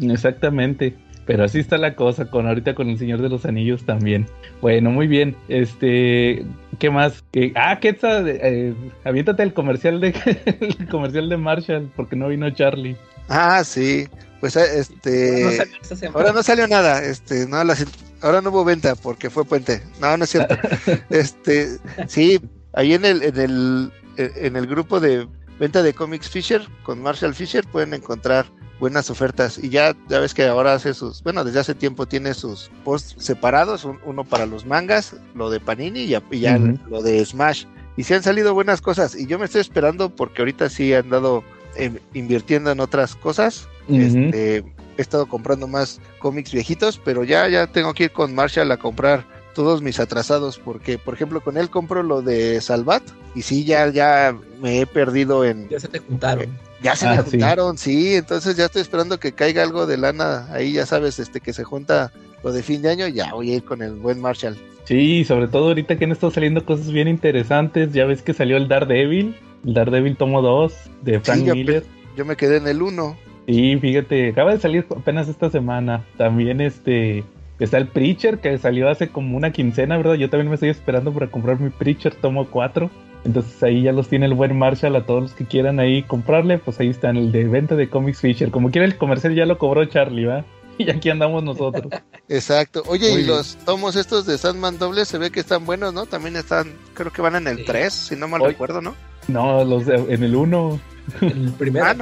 Exactamente. 0.00 0.96
Pero 1.30 1.44
así 1.44 1.60
está 1.60 1.78
la 1.78 1.94
cosa 1.94 2.24
con 2.28 2.48
ahorita 2.48 2.74
con 2.74 2.88
el 2.90 2.98
Señor 2.98 3.22
de 3.22 3.28
los 3.28 3.44
Anillos 3.44 3.84
también. 3.84 4.26
Bueno, 4.60 4.90
muy 4.90 5.06
bien. 5.06 5.36
Este, 5.46 6.44
¿qué 6.80 6.90
más? 6.90 7.22
Ah, 7.54 7.78
Quetzal, 7.78 8.24
eh, 8.26 8.74
aviéntate 9.04 9.44
el 9.44 9.54
comercial 9.54 10.00
de 10.00 10.08
el 10.60 10.88
comercial 10.88 11.28
de 11.28 11.36
Marshall 11.36 11.88
porque 11.94 12.16
no 12.16 12.26
vino 12.26 12.50
Charlie. 12.50 12.96
Ah, 13.28 13.62
sí, 13.62 14.08
pues 14.40 14.56
eh, 14.56 14.80
este... 14.80 15.44
No 15.44 15.52
salió. 15.52 16.10
Ahora 16.16 16.32
no 16.32 16.42
salió 16.42 16.66
nada, 16.66 17.00
este, 17.04 17.46
no, 17.46 17.62
la- 17.62 17.76
ahora 18.22 18.40
no 18.40 18.50
hubo 18.50 18.64
venta 18.64 18.96
porque 18.96 19.30
fue 19.30 19.44
puente. 19.44 19.82
No, 20.00 20.16
no 20.16 20.24
es 20.24 20.30
cierto. 20.30 20.56
este, 21.10 21.78
sí, 22.08 22.40
ahí 22.72 22.94
en 22.94 23.04
el, 23.04 23.22
en 23.22 23.38
el, 23.38 23.92
en 24.16 24.56
el 24.56 24.66
grupo 24.66 24.98
de 24.98 25.28
venta 25.60 25.84
de 25.84 25.94
Comics 25.94 26.28
Fisher 26.28 26.62
con 26.82 27.00
Marshall 27.00 27.36
Fisher 27.36 27.64
pueden 27.68 27.94
encontrar 27.94 28.46
buenas 28.80 29.10
ofertas 29.10 29.58
y 29.62 29.68
ya, 29.68 29.94
ya 30.08 30.18
ves 30.18 30.34
que 30.34 30.44
ahora 30.46 30.72
hace 30.74 30.94
sus, 30.94 31.22
bueno, 31.22 31.44
desde 31.44 31.60
hace 31.60 31.74
tiempo 31.74 32.06
tiene 32.06 32.34
sus 32.34 32.70
posts 32.82 33.14
separados, 33.22 33.84
un- 33.84 34.00
uno 34.04 34.24
para 34.24 34.46
los 34.46 34.64
mangas, 34.66 35.14
lo 35.34 35.50
de 35.50 35.60
Panini 35.60 36.00
y 36.00 36.08
ya, 36.08 36.22
y 36.30 36.40
ya 36.40 36.56
Ujú. 36.56 36.78
lo 36.88 37.02
de 37.02 37.24
Smash. 37.24 37.66
Y 37.96 38.04
sí 38.04 38.14
han 38.14 38.22
salido 38.22 38.54
buenas 38.54 38.80
cosas 38.80 39.14
y 39.14 39.26
yo 39.26 39.38
me 39.38 39.44
estoy 39.44 39.60
esperando 39.60 40.08
porque 40.10 40.40
ahorita 40.42 40.68
sí 40.70 40.92
he 40.92 40.96
andado 40.96 41.44
em, 41.76 41.98
invirtiendo 42.14 42.72
en 42.72 42.80
otras 42.80 43.14
cosas. 43.14 43.68
Este, 43.88 44.56
he 44.96 45.02
estado 45.02 45.26
comprando 45.26 45.66
más 45.68 46.00
cómics 46.20 46.52
viejitos, 46.52 47.00
pero 47.04 47.22
ya, 47.24 47.48
ya 47.48 47.66
tengo 47.66 47.92
que 47.94 48.04
ir 48.04 48.12
con 48.12 48.34
Marshall 48.34 48.70
a 48.72 48.76
comprar 48.76 49.24
todos 49.54 49.82
mis 49.82 49.98
atrasados, 50.00 50.58
porque 50.58 50.96
por 50.96 51.14
ejemplo 51.14 51.40
con 51.42 51.56
él 51.56 51.68
compro 51.70 52.02
lo 52.04 52.22
de 52.22 52.60
Salvat 52.60 53.02
y 53.34 53.42
sí, 53.42 53.64
ya, 53.64 53.88
ya 53.88 54.34
me 54.62 54.80
he 54.80 54.86
perdido 54.86 55.44
en... 55.44 55.68
Ya 55.68 55.80
se 55.80 55.88
te 55.88 55.98
juntaron. 55.98 56.56
Ya 56.82 56.96
se 56.96 57.06
Ah, 57.06 57.16
me 57.16 57.22
sí. 57.24 57.30
juntaron, 57.32 57.76
sí. 57.78 58.14
entonces 58.14 58.56
ya 58.56 58.64
estoy 58.66 58.82
esperando 58.82 59.18
que 59.20 59.32
caiga 59.32 59.62
algo 59.62 59.86
de 59.86 59.96
lana 59.98 60.46
ahí, 60.52 60.72
ya 60.72 60.86
sabes, 60.86 61.18
este 61.18 61.40
que 61.40 61.52
se 61.52 61.62
junta 61.64 62.10
lo 62.42 62.52
de 62.52 62.62
fin 62.62 62.80
de 62.80 62.90
año, 62.90 63.06
ya 63.08 63.34
voy 63.34 63.52
a 63.52 63.56
ir 63.56 63.64
con 63.64 63.82
el 63.82 63.92
buen 63.94 64.20
Marshall. 64.20 64.56
Sí, 64.84 65.24
sobre 65.24 65.46
todo 65.46 65.68
ahorita 65.68 65.96
que 65.98 66.06
han 66.06 66.12
estado 66.12 66.32
saliendo 66.32 66.64
cosas 66.64 66.90
bien 66.90 67.06
interesantes. 67.06 67.92
Ya 67.92 68.06
ves 68.06 68.22
que 68.22 68.32
salió 68.32 68.56
el 68.56 68.66
Daredevil, 68.66 69.36
el 69.64 69.74
Daredevil 69.74 70.16
tomo 70.16 70.42
2 70.42 70.72
de 71.02 71.20
Frank 71.20 71.40
Sí, 71.40 71.44
yo, 71.44 71.54
Miller. 71.54 71.84
yo 72.16 72.24
me 72.24 72.34
quedé 72.36 72.56
en 72.56 72.66
el 72.66 72.82
1. 72.82 73.16
Sí, 73.46 73.76
fíjate, 73.80 74.30
acaba 74.30 74.52
de 74.52 74.58
salir 74.60 74.86
apenas 74.96 75.28
esta 75.28 75.48
semana. 75.50 76.04
También 76.16 76.60
este 76.60 77.22
está 77.60 77.76
el 77.78 77.86
Preacher 77.88 78.38
que 78.38 78.56
salió 78.58 78.88
hace 78.88 79.08
como 79.10 79.36
una 79.36 79.52
quincena, 79.52 79.96
¿verdad? 79.96 80.14
Yo 80.14 80.28
también 80.30 80.48
me 80.48 80.54
estoy 80.54 80.70
esperando 80.70 81.12
para 81.12 81.28
comprar 81.28 81.60
mi 81.60 81.70
Preacher 81.70 82.14
tomo 82.14 82.46
4. 82.48 82.90
Entonces 83.24 83.62
ahí 83.62 83.82
ya 83.82 83.92
los 83.92 84.08
tiene 84.08 84.26
el 84.26 84.34
buen 84.34 84.56
Marshall 84.58 84.96
a 84.96 85.04
todos 85.04 85.22
los 85.22 85.32
que 85.34 85.44
quieran 85.44 85.78
ahí 85.78 86.02
comprarle, 86.02 86.58
pues 86.58 86.80
ahí 86.80 86.88
están 86.88 87.16
el 87.16 87.32
de 87.32 87.44
venta 87.44 87.76
de 87.76 87.88
Comics 87.90 88.20
Fisher. 88.20 88.50
Como 88.50 88.70
quiera 88.70 88.86
el 88.86 88.96
comercial 88.96 89.34
ya 89.34 89.44
lo 89.46 89.58
cobró 89.58 89.84
Charlie, 89.84 90.24
¿va? 90.26 90.44
Y 90.78 90.88
aquí 90.88 91.10
andamos 91.10 91.44
nosotros. 91.44 91.92
Exacto. 92.28 92.82
Oye, 92.86 93.10
Muy 93.10 93.20
y 93.20 93.24
bien. 93.24 93.36
los 93.36 93.56
tomos 93.66 93.96
estos 93.96 94.24
de 94.24 94.38
Sandman 94.38 94.78
doble 94.78 95.04
se 95.04 95.18
ve 95.18 95.30
que 95.30 95.40
están 95.40 95.66
buenos, 95.66 95.92
¿no? 95.92 96.06
También 96.06 96.36
están, 96.36 96.72
creo 96.94 97.12
que 97.12 97.20
van 97.20 97.36
en 97.36 97.48
el 97.48 97.58
Sí. 97.58 97.64
3, 97.66 97.92
si 97.92 98.16
no 98.16 98.28
mal 98.28 98.40
recuerdo, 98.42 98.80
¿no? 98.80 98.94
No, 99.28 99.62
los 99.64 99.84
de- 99.84 99.96
en 100.14 100.22
el 100.22 100.34
1. 100.34 100.80
El 101.20 101.52
primero 101.58 101.84
Ah. 101.86 101.96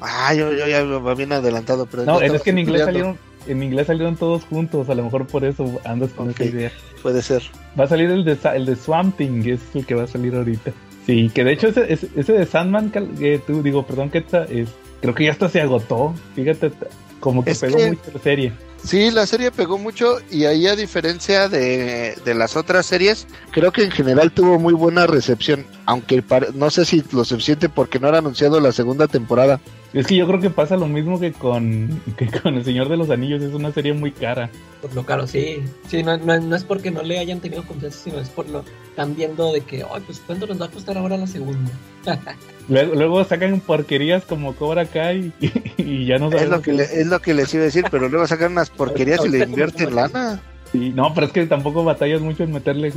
Ah, 0.00 0.32
yo, 0.34 0.52
yo 0.54 0.66
ya 0.66 0.82
va 0.84 1.14
bien 1.14 1.32
adelantado, 1.32 1.84
pero 1.86 2.04
No, 2.04 2.20
es 2.20 2.40
que 2.42 2.50
en 2.50 2.58
inglés 2.60 2.82
estudiando. 2.82 3.16
salieron 3.16 3.18
en 3.46 3.62
inglés 3.62 3.86
salieron 3.86 4.16
todos 4.16 4.44
juntos, 4.44 4.88
a 4.88 4.94
lo 4.94 5.04
mejor 5.04 5.26
por 5.26 5.44
eso 5.44 5.80
andas 5.84 6.10
con 6.12 6.30
esa 6.30 6.44
idea. 6.44 6.72
Puede 7.02 7.22
ser. 7.22 7.42
Va 7.78 7.84
a 7.84 7.88
salir 7.88 8.10
el 8.10 8.24
de, 8.24 8.36
el 8.54 8.66
de 8.66 8.76
Swamp 8.76 9.16
Thing, 9.16 9.42
es 9.48 9.60
el 9.74 9.84
que 9.86 9.94
va 9.94 10.04
a 10.04 10.06
salir 10.06 10.34
ahorita. 10.34 10.72
Sí, 11.06 11.30
que 11.34 11.44
de 11.44 11.52
hecho 11.52 11.68
ese, 11.68 11.92
ese, 11.92 12.08
ese 12.16 12.32
de 12.32 12.46
Sandman, 12.46 12.90
que 12.90 13.40
tú, 13.46 13.62
digo, 13.62 13.86
perdón, 13.86 14.10
que 14.10 14.18
es, 14.50 14.68
creo 15.00 15.14
que 15.14 15.24
ya 15.24 15.32
hasta 15.32 15.48
se 15.48 15.60
agotó. 15.60 16.14
Fíjate, 16.34 16.72
como 17.20 17.44
que 17.44 17.50
Es 17.50 17.58
pegó 17.60 17.76
que- 17.76 17.88
mucho 17.88 18.00
la 18.14 18.20
serie. 18.20 18.52
Sí, 18.82 19.10
la 19.10 19.26
serie 19.26 19.50
pegó 19.50 19.78
mucho 19.78 20.18
y 20.30 20.44
ahí 20.44 20.66
a 20.66 20.76
diferencia 20.76 21.48
de, 21.48 22.14
de 22.22 22.34
las 22.34 22.54
otras 22.54 22.84
series, 22.84 23.26
creo 23.50 23.72
que 23.72 23.82
en 23.82 23.90
general 23.90 24.30
tuvo 24.30 24.58
muy 24.58 24.74
buena 24.74 25.06
recepción, 25.06 25.64
aunque 25.86 26.22
no 26.54 26.68
sé 26.70 26.84
si 26.84 27.02
lo 27.12 27.24
suficiente 27.24 27.70
porque 27.70 27.98
no 27.98 28.08
era 28.08 28.18
anunciado 28.18 28.60
la 28.60 28.72
segunda 28.72 29.06
temporada. 29.08 29.58
Es 29.94 30.06
que 30.08 30.16
yo 30.16 30.26
creo 30.26 30.40
que 30.40 30.50
pasa 30.50 30.76
lo 30.76 30.86
mismo 30.88 31.18
que 31.20 31.32
con, 31.32 32.00
que 32.18 32.26
con 32.26 32.54
El 32.56 32.64
Señor 32.64 32.88
de 32.88 32.96
los 32.96 33.08
Anillos, 33.10 33.42
es 33.42 33.54
una 33.54 33.72
serie 33.72 33.92
muy 33.94 34.10
cara. 34.12 34.50
Por 34.82 34.94
lo 34.94 35.06
caro, 35.06 35.26
sí. 35.26 35.62
Sí, 35.88 36.02
no, 36.02 36.16
no, 36.18 36.38
no 36.40 36.56
es 36.56 36.64
porque 36.64 36.90
no 36.90 37.02
le 37.02 37.18
hayan 37.18 37.40
tenido 37.40 37.62
confianza, 37.64 37.98
sino 38.04 38.18
es 38.18 38.28
por 38.28 38.48
lo. 38.48 38.64
Están 38.90 39.14
viendo 39.16 39.52
de 39.52 39.60
que, 39.62 39.82
ay, 39.82 40.02
pues 40.04 40.20
cuánto 40.26 40.46
nos 40.46 40.60
va 40.60 40.66
a 40.66 40.70
costar 40.70 40.98
ahora 40.98 41.16
la 41.16 41.26
segunda. 41.26 41.70
Luego, 42.68 42.94
luego 42.94 43.24
sacan 43.24 43.60
porquerías 43.60 44.24
como 44.24 44.54
Cobra 44.54 44.86
Kai 44.86 45.32
y, 45.38 45.52
y 45.82 46.06
ya 46.06 46.18
no 46.18 46.30
Es 46.32 46.48
lo, 46.48 46.62
que 46.62 46.72
le- 46.72 46.84
es 47.00 47.06
lo 47.06 47.20
que 47.20 47.34
les 47.34 47.52
iba 47.52 47.62
a 47.62 47.66
decir, 47.66 47.84
pero 47.90 48.08
luego 48.08 48.26
sacan 48.26 48.52
unas 48.52 48.70
porquerías 48.70 49.24
y 49.24 49.28
le 49.28 49.44
invierten 49.44 49.94
lana. 49.94 50.40
Sí, 50.74 50.90
no, 50.92 51.14
pero 51.14 51.28
es 51.28 51.32
que 51.32 51.46
tampoco 51.46 51.84
batallas 51.84 52.20
mucho 52.20 52.42
en 52.42 52.50
meterle 52.50 52.92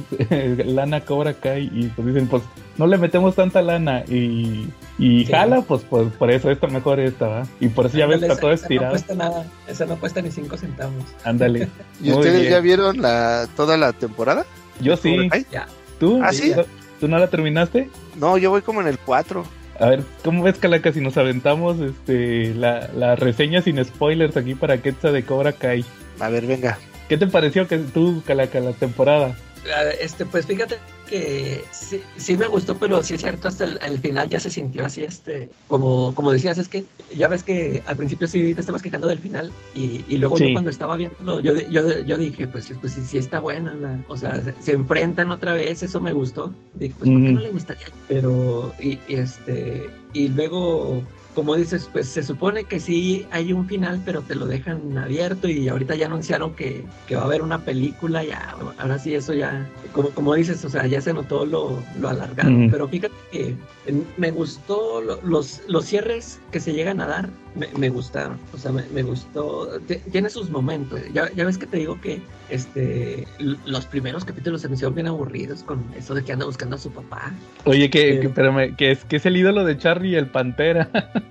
lana 0.65 0.98
a 0.98 1.01
Cobra 1.01 1.36
Kai 1.36 1.69
y 1.72 1.89
pues 1.96 2.07
dicen, 2.07 2.27
pues 2.27 2.41
no 2.77 2.88
le 2.88 2.98
metemos 2.98 3.36
tanta 3.36 3.62
lana 3.62 4.03
y, 4.07 4.67
y 4.98 5.25
Sí. 5.25 5.31
jala, 5.31 5.62
pues, 5.62 5.84
pues 5.88 6.12
por 6.13 6.31
eso 6.31 6.50
esta 6.50 6.65
mejor 6.65 7.00
esta, 7.00 7.27
¿va? 7.27 7.43
Y 7.60 7.67
por 7.67 7.86
eso 7.86 7.96
ya 8.00 8.07
ves, 8.07 8.24
está 8.24 8.36
todo 8.36 8.51
esa- 8.51 8.65
esa 8.65 8.67
No 8.67 8.74
estirado. 8.74 8.89
cuesta 8.93 9.13
nada. 9.13 9.46
Esa 9.67 9.86
no 9.86 9.96
cuesta 10.00 10.24
ni 10.24 10.31
cinco 10.31 10.57
centavos. 10.57 11.03
Ándale. 11.24 11.67
¿Y 12.01 12.05
Muy 12.10 12.17
ustedes 12.17 12.39
bien. 12.41 12.51
ya 12.53 12.60
vieron 12.62 13.00
la 13.00 13.48
toda 13.55 13.77
la 13.77 13.93
temporada? 13.93 14.43
Yo 14.81 14.98
sí. 14.98 15.15
Ya. 15.51 15.67
¿Tú? 16.00 16.19
¿Ah, 16.24 16.34
sí? 16.34 16.53
¿Tú- 16.55 16.65
¿Tú 17.01 17.07
no 17.07 17.19
la 17.19 17.27
terminaste? 17.27 17.91
No, 18.19 18.39
yo 18.39 18.50
voy 18.50 18.63
como 18.63 18.81
en 18.81 18.88
el 18.88 18.98
4. 18.98 19.46
A 19.79 19.86
ver, 19.89 20.03
¿cómo 20.24 20.41
ves, 20.41 20.57
Calaca, 20.57 20.91
si 20.91 21.00
nos 21.00 21.15
aventamos 21.17 21.79
este, 21.79 22.55
la, 22.55 22.89
la 22.96 23.15
reseña 23.15 23.62
sin 23.62 23.86
spoilers 23.86 24.36
aquí 24.36 24.55
para 24.55 24.79
Quetzal 24.81 25.13
de 25.13 25.22
Cobra 25.24 25.51
Kai? 25.51 25.86
A 26.19 26.29
ver, 26.29 26.48
venga. 26.48 26.79
¿Qué 27.08 27.18
te 27.18 27.28
pareció 27.28 27.68
que 27.68 27.78
tú, 27.78 28.22
Calaca, 28.26 28.60
la 28.60 28.74
temporada? 28.74 29.36
Ah, 29.76 29.84
Este, 30.00 30.26
pues 30.26 30.46
fíjate 30.46 30.78
que 31.10 31.64
sí, 31.72 32.02
sí 32.18 32.36
me 32.38 32.48
gustó, 32.48 32.78
pero 32.78 33.02
sí 33.02 33.14
es 33.14 33.22
cierto, 33.22 33.48
hasta 33.48 33.64
el, 33.64 33.80
el 33.86 33.98
final 34.00 34.28
ya 34.30 34.40
se 34.42 34.50
sintió 34.50 34.86
así, 34.86 35.04
este, 35.04 35.50
como, 35.68 36.14
como 36.16 36.32
decías, 36.34 36.58
es 36.58 36.68
que 36.68 36.84
ya 37.16 37.30
ves 37.30 37.44
que 37.44 37.82
al 37.86 37.96
principio 37.96 38.28
sí 38.28 38.54
te 38.54 38.60
estabas 38.60 38.82
quejando 38.82 39.08
del 39.08 39.20
final 39.20 39.52
y, 39.74 40.04
y 40.10 40.18
luego 40.18 40.38
Sí. 40.38 40.48
yo 40.48 40.54
cuando 40.54 40.70
estaba 40.70 40.98
viendo, 40.98 41.40
yo, 41.40 41.54
yo, 41.70 42.00
yo 42.02 42.18
dije, 42.18 42.48
pues, 42.48 42.70
pues 42.82 42.94
sí, 42.94 43.02
sí 43.06 43.18
está 43.18 43.40
buena, 43.40 43.74
la- 43.74 44.00
o 44.10 44.18
sea, 44.18 44.42
se, 44.42 44.54
se 44.62 44.74
enfrentan 44.74 45.32
otra 45.32 45.54
vez, 45.54 45.82
eso 45.82 46.02
me 46.02 46.12
gustó, 46.12 46.54
dije, 46.74 46.94
pues, 47.00 47.10
¿por 47.10 47.20
qué 47.22 47.26
Ujú. 47.28 47.36
no 47.36 47.42
le 47.42 47.52
gustaría? 47.52 47.88
Pero, 48.10 48.74
y, 48.80 49.00
y 49.08 49.16
este, 49.16 49.90
y 50.12 50.28
luego 50.28 51.02
como 51.38 51.56
dices, 51.56 51.88
pues 51.94 52.08
se 52.10 52.24
supone 52.24 52.63
que 52.63 52.79
sí 52.79 53.27
hay 53.29 53.53
un 53.53 53.67
final, 53.67 54.01
pero 54.03 54.24
te 54.24 54.34
lo 54.34 54.48
dejan 54.48 54.98
abierto 54.98 55.48
y 55.48 55.67
ahorita 55.67 55.94
ya 55.94 56.08
anunciaron 56.08 56.56
que, 56.56 56.84
que 57.06 57.15
va 57.15 57.22
a 57.22 57.25
haber 57.25 57.44
una 57.44 57.60
película, 57.63 58.24
ya, 58.24 58.56
ahora 58.79 58.98
sí 58.98 59.13
eso 59.13 59.36
ya, 59.36 59.63
como, 59.91 60.10
como 60.10 60.34
dices, 60.34 60.65
o 60.65 60.70
sea, 60.72 60.88
ya 60.88 61.00
se 61.00 61.13
notó 61.13 61.46
lo, 61.46 61.79
lo 62.00 62.10
alargado, 62.10 62.50
pero 62.72 62.88
fíjate 62.88 63.13
que 63.32 63.56
eh, 63.86 64.01
me 64.17 64.32
gustó 64.32 65.00
lo- 65.00 65.22
los, 65.22 65.62
los 65.67 65.86
cierres 65.86 66.39
que 66.51 66.60
se 66.60 66.74
llegan 66.74 67.00
a 67.01 67.06
dar, 67.06 67.29
me, 67.53 67.67
me 67.77 67.89
gustaron, 67.89 68.39
o 68.51 68.58
sea, 68.58 68.72
me, 68.72 68.82
me 68.91 69.03
gustó, 69.03 69.70
tiene 70.12 70.32
sus 70.32 70.50
momentos, 70.50 71.00
ya, 71.13 71.32
ya 71.34 71.46
ves 71.46 71.60
que 71.60 71.67
te 71.67 71.77
digo 71.77 72.01
que 72.01 72.20
este 72.50 73.27
los 73.65 73.86
primeros 73.86 74.24
capítulos 74.25 74.62
se 74.62 74.70
me 74.70 74.75
hicieron 74.75 74.96
bien 74.96 75.06
aburridos 75.08 75.62
con 75.63 75.84
eso 75.96 76.15
de 76.15 76.24
que 76.24 76.32
anda 76.34 76.46
buscando 76.46 76.77
a 76.77 76.79
su 76.79 76.89
papá. 76.91 77.32
Oye, 77.65 77.89
que, 77.91 78.13
Sí. 78.15 78.20
que, 78.22 78.27
espérame, 78.27 78.75
que 78.75 78.91
es, 78.91 79.03
que 79.06 79.17
es 79.17 79.25
el 79.27 79.38
ídolo 79.38 79.63
de 79.65 79.77
Charlie 79.77 80.15
el 80.15 80.27
Pantera. 80.27 80.89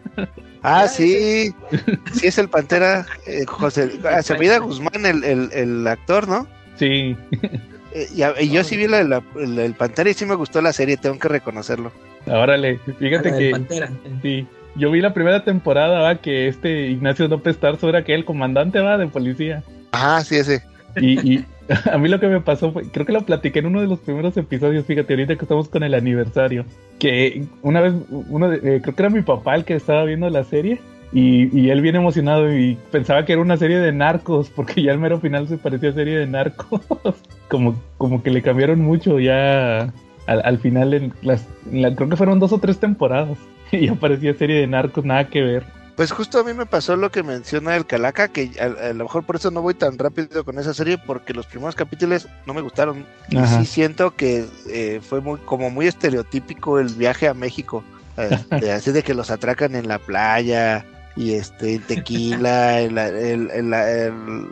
Ah, 0.62 0.88
sí. 0.88 1.52
Sí, 2.12 2.26
es 2.26 2.38
el 2.38 2.48
Pantera. 2.48 3.06
eh, 3.26 3.44
José. 3.46 3.90
ah, 4.10 4.22
se 4.22 4.34
apellida 4.34 4.58
Guzmán, 4.58 5.04
el, 5.06 5.22
el, 5.24 5.50
el 5.52 5.86
actor, 5.86 6.26
¿no? 6.28 6.46
Sí. 6.76 7.16
Eh, 7.92 8.08
y, 8.14 8.22
a- 8.22 8.40
y 8.40 8.50
yo 8.50 8.64
sí 8.64 8.76
vi 8.76 8.86
la, 8.88 9.02
la- 9.04 9.22
el, 9.36 9.58
el 9.58 9.74
Pantera 9.74 10.10
y 10.10 10.14
sí 10.14 10.26
me 10.26 10.34
gustó 10.34 10.60
la 10.60 10.72
serie, 10.72 10.96
tengo 10.96 11.18
que 11.18 11.28
reconocerlo. 11.28 11.92
Órale, 12.26 12.78
fíjate 12.98 13.30
de 13.32 13.38
que 13.38 13.50
Pantera. 13.50 13.90
sí. 14.22 14.46
Yo 14.74 14.90
vi 14.90 15.00
la 15.00 15.14
primera 15.14 15.42
temporada, 15.44 16.00
va, 16.00 16.16
que 16.20 16.48
este 16.48 16.88
Ignacio 16.88 17.28
López 17.28 17.56
Tarso 17.58 17.88
era 17.88 18.04
que 18.04 18.14
el 18.14 18.26
comandante, 18.26 18.78
va, 18.80 18.98
de 18.98 19.06
policía. 19.06 19.62
Ajá, 19.92 20.22
sí, 20.22 20.36
ese. 20.36 20.62
Y, 20.96 21.18
y 21.36 21.44
a 21.92 21.98
mí 21.98 22.08
lo 22.08 22.20
que 22.20 22.28
me 22.28 22.40
pasó 22.40 22.72
fue, 22.72 22.84
creo 22.90 23.06
que 23.06 23.12
lo 23.12 23.22
platiqué 23.24 23.58
en 23.60 23.66
uno 23.66 23.80
de 23.80 23.86
los 23.86 23.98
primeros 24.00 24.36
episodios, 24.36 24.84
fíjate, 24.86 25.12
ahorita 25.14 25.36
que 25.36 25.42
estamos 25.44 25.68
con 25.68 25.82
el 25.82 25.94
aniversario, 25.94 26.64
que 26.98 27.44
una 27.62 27.80
vez, 27.80 27.94
uno 28.10 28.48
de- 28.48 28.76
eh, 28.76 28.80
creo 28.82 28.94
que 28.94 29.02
era 29.02 29.10
mi 29.10 29.22
papá 29.22 29.54
el 29.56 29.64
que 29.64 29.74
estaba 29.74 30.04
viendo 30.04 30.28
la 30.30 30.44
serie, 30.44 30.80
y, 31.12 31.56
y 31.58 31.70
él 31.70 31.80
bien 31.82 31.94
emocionado 31.96 32.52
y 32.56 32.76
pensaba 32.90 33.24
que 33.24 33.32
era 33.32 33.40
una 33.42 33.56
serie 33.56 33.78
de 33.78 33.92
narcos, 33.92 34.50
porque 34.54 34.82
ya 34.82 34.92
al 34.92 34.98
mero 34.98 35.18
final 35.20 35.48
se 35.48 35.56
parecía 35.58 35.92
serie 35.92 36.18
de 36.18 36.26
narcos, 36.26 36.80
como, 37.48 37.74
como 37.98 38.22
que 38.22 38.30
le 38.30 38.42
cambiaron 38.42 38.80
mucho 38.80 39.18
ya 39.18 39.92
al, 40.26 40.42
al 40.44 40.58
final, 40.58 40.94
en 40.94 41.12
las, 41.22 41.46
creo 41.70 42.08
que 42.08 42.16
fueron 42.16 42.38
dos 42.38 42.52
o 42.52 42.58
tres 42.58 42.78
temporadas, 42.78 43.38
y 43.72 43.86
ya 43.86 43.94
parecía 43.94 44.34
serie 44.34 44.56
de 44.60 44.66
narcos, 44.66 45.04
nada 45.04 45.28
que 45.28 45.42
ver. 45.42 45.64
Pues 45.96 46.12
justo 46.12 46.38
a 46.38 46.44
mí 46.44 46.52
me 46.52 46.66
pasó 46.66 46.94
lo 46.96 47.10
que 47.10 47.22
menciona 47.22 47.74
el 47.74 47.86
Calaca, 47.86 48.28
que 48.28 48.50
a, 48.60 48.88
a 48.88 48.92
lo 48.92 49.04
mejor 49.04 49.24
por 49.24 49.36
eso 49.36 49.50
no 49.50 49.62
voy 49.62 49.72
tan 49.74 49.96
rápido 49.98 50.44
con 50.44 50.58
esa 50.58 50.74
serie, 50.74 50.98
porque 50.98 51.32
los 51.32 51.46
primeros 51.46 51.74
capítulos 51.74 52.28
no 52.46 52.52
me 52.52 52.60
gustaron. 52.60 53.06
Y 53.30 53.36
sí 53.46 53.64
siento 53.64 54.14
que 54.14 54.44
eh, 54.68 55.00
fue 55.02 55.22
muy 55.22 55.38
como 55.40 55.70
muy 55.70 55.86
estereotípico 55.86 56.78
el 56.78 56.88
viaje 56.88 57.28
a 57.28 57.34
México. 57.34 57.82
Este, 58.18 58.72
así 58.72 58.92
de 58.92 59.02
que 59.02 59.14
los 59.14 59.30
atracan 59.30 59.74
en 59.74 59.88
la 59.88 59.98
playa 59.98 60.84
y 61.16 61.32
este 61.32 61.76
el 61.76 61.82
tequila, 61.82 62.78
el, 62.80 62.98
el- 62.98 63.50
el- 63.50 63.72
el- 63.74 64.46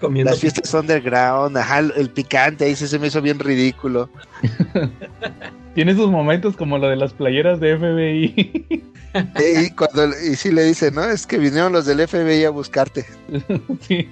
Comiendo 0.00 0.30
las 0.30 0.40
fiestas 0.40 0.72
underground, 0.74 1.56
ajá, 1.56 1.80
el, 1.80 2.10
picante, 2.10 2.64
ahí 2.64 2.76
se 2.76 2.98
me 3.00 3.08
hizo 3.08 3.20
bien 3.20 3.38
ridículo. 3.40 4.08
Tiene 5.74 5.94
sus 5.94 6.10
momentos 6.10 6.56
como 6.56 6.78
lo 6.78 6.88
de 6.88 6.96
las 6.96 7.12
playeras 7.12 7.60
de 7.60 7.76
FBI. 7.76 8.84
Y 9.38 9.70
cuando 9.70 10.08
y 10.08 10.36
sí 10.36 10.50
le 10.52 10.64
dice, 10.64 10.90
no, 10.90 11.04
es 11.04 11.26
que 11.26 11.38
vinieron 11.38 11.72
los 11.72 11.86
del 11.86 12.06
FBI 12.06 12.44
a 12.44 12.50
buscarte. 12.50 13.04
sí, 13.80 14.08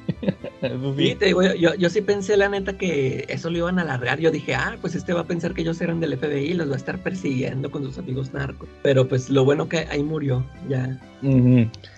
eso 0.60 0.94
Sí, 0.96 1.10
sí. 1.10 1.14
te 1.16 1.26
digo, 1.26 1.42
yo, 1.42 1.74
yo, 1.74 1.90
sí 1.90 2.00
pensé 2.00 2.36
la 2.36 2.48
neta 2.48 2.76
que 2.76 3.24
eso 3.28 3.50
lo 3.50 3.58
iban 3.58 3.78
a 3.78 3.82
alargar. 3.82 4.18
Yo 4.18 4.30
dije, 4.30 4.54
ah, 4.54 4.76
pues 4.80 4.94
este 4.94 5.12
va 5.12 5.20
a 5.22 5.26
pensar 5.26 5.54
que 5.54 5.62
ellos 5.62 5.80
eran 5.80 6.00
del 6.00 6.16
FBI 6.18 6.50
y 6.50 6.54
los 6.54 6.68
va 6.70 6.74
a 6.74 6.78
estar 6.78 6.98
persiguiendo 7.02 7.70
con 7.70 7.82
sus 7.84 7.98
amigos 7.98 8.32
narcos. 8.32 8.68
Pero 8.82 9.08
pues 9.08 9.30
lo 9.30 9.44
bueno 9.44 9.68
que 9.68 9.86
ahí 9.90 10.02
murió, 10.02 10.44
ya. 10.68 10.98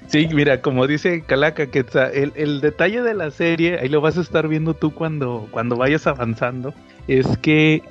Sí, 0.06 0.28
mira, 0.32 0.60
como 0.62 0.86
dice 0.86 1.22
Calaca, 1.24 1.70
que 1.70 1.84
el, 2.14 2.32
el 2.36 2.60
detalle 2.60 3.02
de 3.02 3.14
la 3.14 3.30
serie, 3.30 3.78
ahí 3.78 3.88
lo 3.88 4.00
vas 4.00 4.16
a 4.16 4.20
estar 4.22 4.48
viendo 4.48 4.74
tú 4.74 4.94
cuando, 4.94 5.48
cuando 5.50 5.76
vayas 5.76 6.06
avanzando, 6.06 6.74
es 7.06 7.26
que 7.38 7.82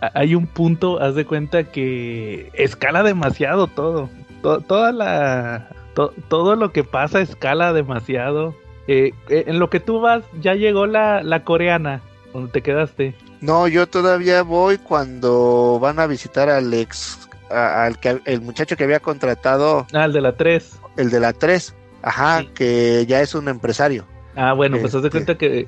hay 0.00 0.34
un 0.34 0.46
punto, 0.46 1.00
haz 1.00 1.14
de 1.14 1.24
cuenta 1.24 1.64
que 1.64 2.50
escala 2.54 3.02
demasiado 3.02 3.66
todo. 3.66 4.08
To- 4.42 4.60
toda 4.60 4.92
la... 4.92 5.68
to- 5.94 6.12
todo 6.28 6.56
lo 6.56 6.72
que 6.72 6.84
pasa 6.84 7.20
escala 7.20 7.72
demasiado. 7.72 8.54
Eh, 8.86 9.12
eh, 9.28 9.44
en 9.48 9.58
lo 9.58 9.68
que 9.70 9.80
tú 9.80 10.00
vas, 10.00 10.24
ya 10.40 10.54
llegó 10.54 10.86
la, 10.86 11.22
la 11.22 11.44
coreana, 11.44 12.00
donde 12.32 12.50
te 12.52 12.62
quedaste. 12.62 13.14
No, 13.40 13.68
yo 13.68 13.86
todavía 13.86 14.42
voy 14.42 14.78
cuando 14.78 15.78
van 15.80 15.98
a 16.00 16.06
visitar 16.06 16.48
al 16.48 16.72
ex, 16.72 17.28
a- 17.50 17.84
al 17.84 17.98
que, 17.98 18.20
el 18.24 18.40
muchacho 18.40 18.76
que 18.76 18.84
había 18.84 19.00
contratado, 19.00 19.86
Ah, 19.92 20.04
el 20.06 20.12
de 20.12 20.20
la 20.20 20.32
3. 20.32 20.80
el 20.96 21.10
de 21.10 21.20
la 21.20 21.32
3, 21.32 21.74
ajá, 22.02 22.40
Sí. 22.40 22.48
que 22.54 23.04
ya 23.06 23.20
es 23.20 23.34
un 23.34 23.48
empresario. 23.48 24.04
Ah, 24.36 24.52
bueno, 24.52 24.78
pues 24.80 24.94
haz 24.94 25.02
de 25.02 25.08
Este. 25.08 25.18
cuenta 25.18 25.36
que 25.38 25.58
eh, 25.60 25.66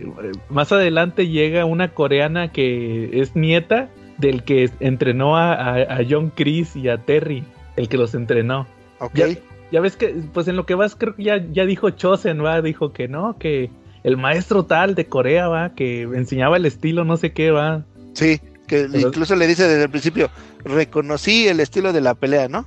más 0.49 0.71
adelante 0.73 1.29
llega 1.29 1.65
una 1.65 1.93
coreana 1.93 2.53
que 2.53 3.21
es 3.21 3.35
nieta 3.37 3.89
del 4.17 4.45
que 4.45 4.71
entrenó 4.81 5.37
a, 5.37 5.53
a, 5.55 5.75
a 5.83 5.99
John 6.09 6.31
Chris 6.35 6.77
y 6.77 6.89
a 6.89 6.99
Terry, 6.99 7.45
el 7.81 7.89
que 7.89 7.97
los 7.97 8.15
entrenó. 8.15 8.67
Ok, 9.01 9.15
Ya, 9.15 9.27
ya 9.73 9.81
ves 9.81 9.97
que, 9.97 10.15
pues 10.33 10.47
en 10.49 10.57
lo 10.57 10.67
que 10.67 10.75
vas, 10.75 10.95
creo 10.97 11.15
que 11.17 11.25
ya, 11.25 11.45
ya 11.53 11.65
dijo 11.65 11.91
Chosen, 11.91 12.45
va, 12.45 12.61
dijo 12.63 12.93
que 12.93 13.09
no, 13.09 13.37
que 13.39 13.71
el 14.05 14.17
maestro 14.17 14.65
tal 14.65 14.95
de 14.95 15.07
Corea, 15.07 15.49
va, 15.49 15.75
que 15.75 16.03
enseñaba 16.03 16.57
el 16.57 16.67
estilo, 16.67 17.05
no 17.05 17.17
sé 17.17 17.33
qué, 17.33 17.51
va. 17.51 17.85
sí, 18.15 18.41
que 18.67 18.87
Pero- 18.93 19.09
incluso 19.09 19.35
le 19.37 19.47
dice 19.47 19.67
desde 19.67 19.85
el 19.85 19.91
principio, 19.91 20.29
reconocí 20.65 21.49
el 21.49 21.61
estilo 21.61 21.93
de 21.93 22.01
la 22.01 22.15
pelea, 22.15 22.49
¿no? 22.49 22.67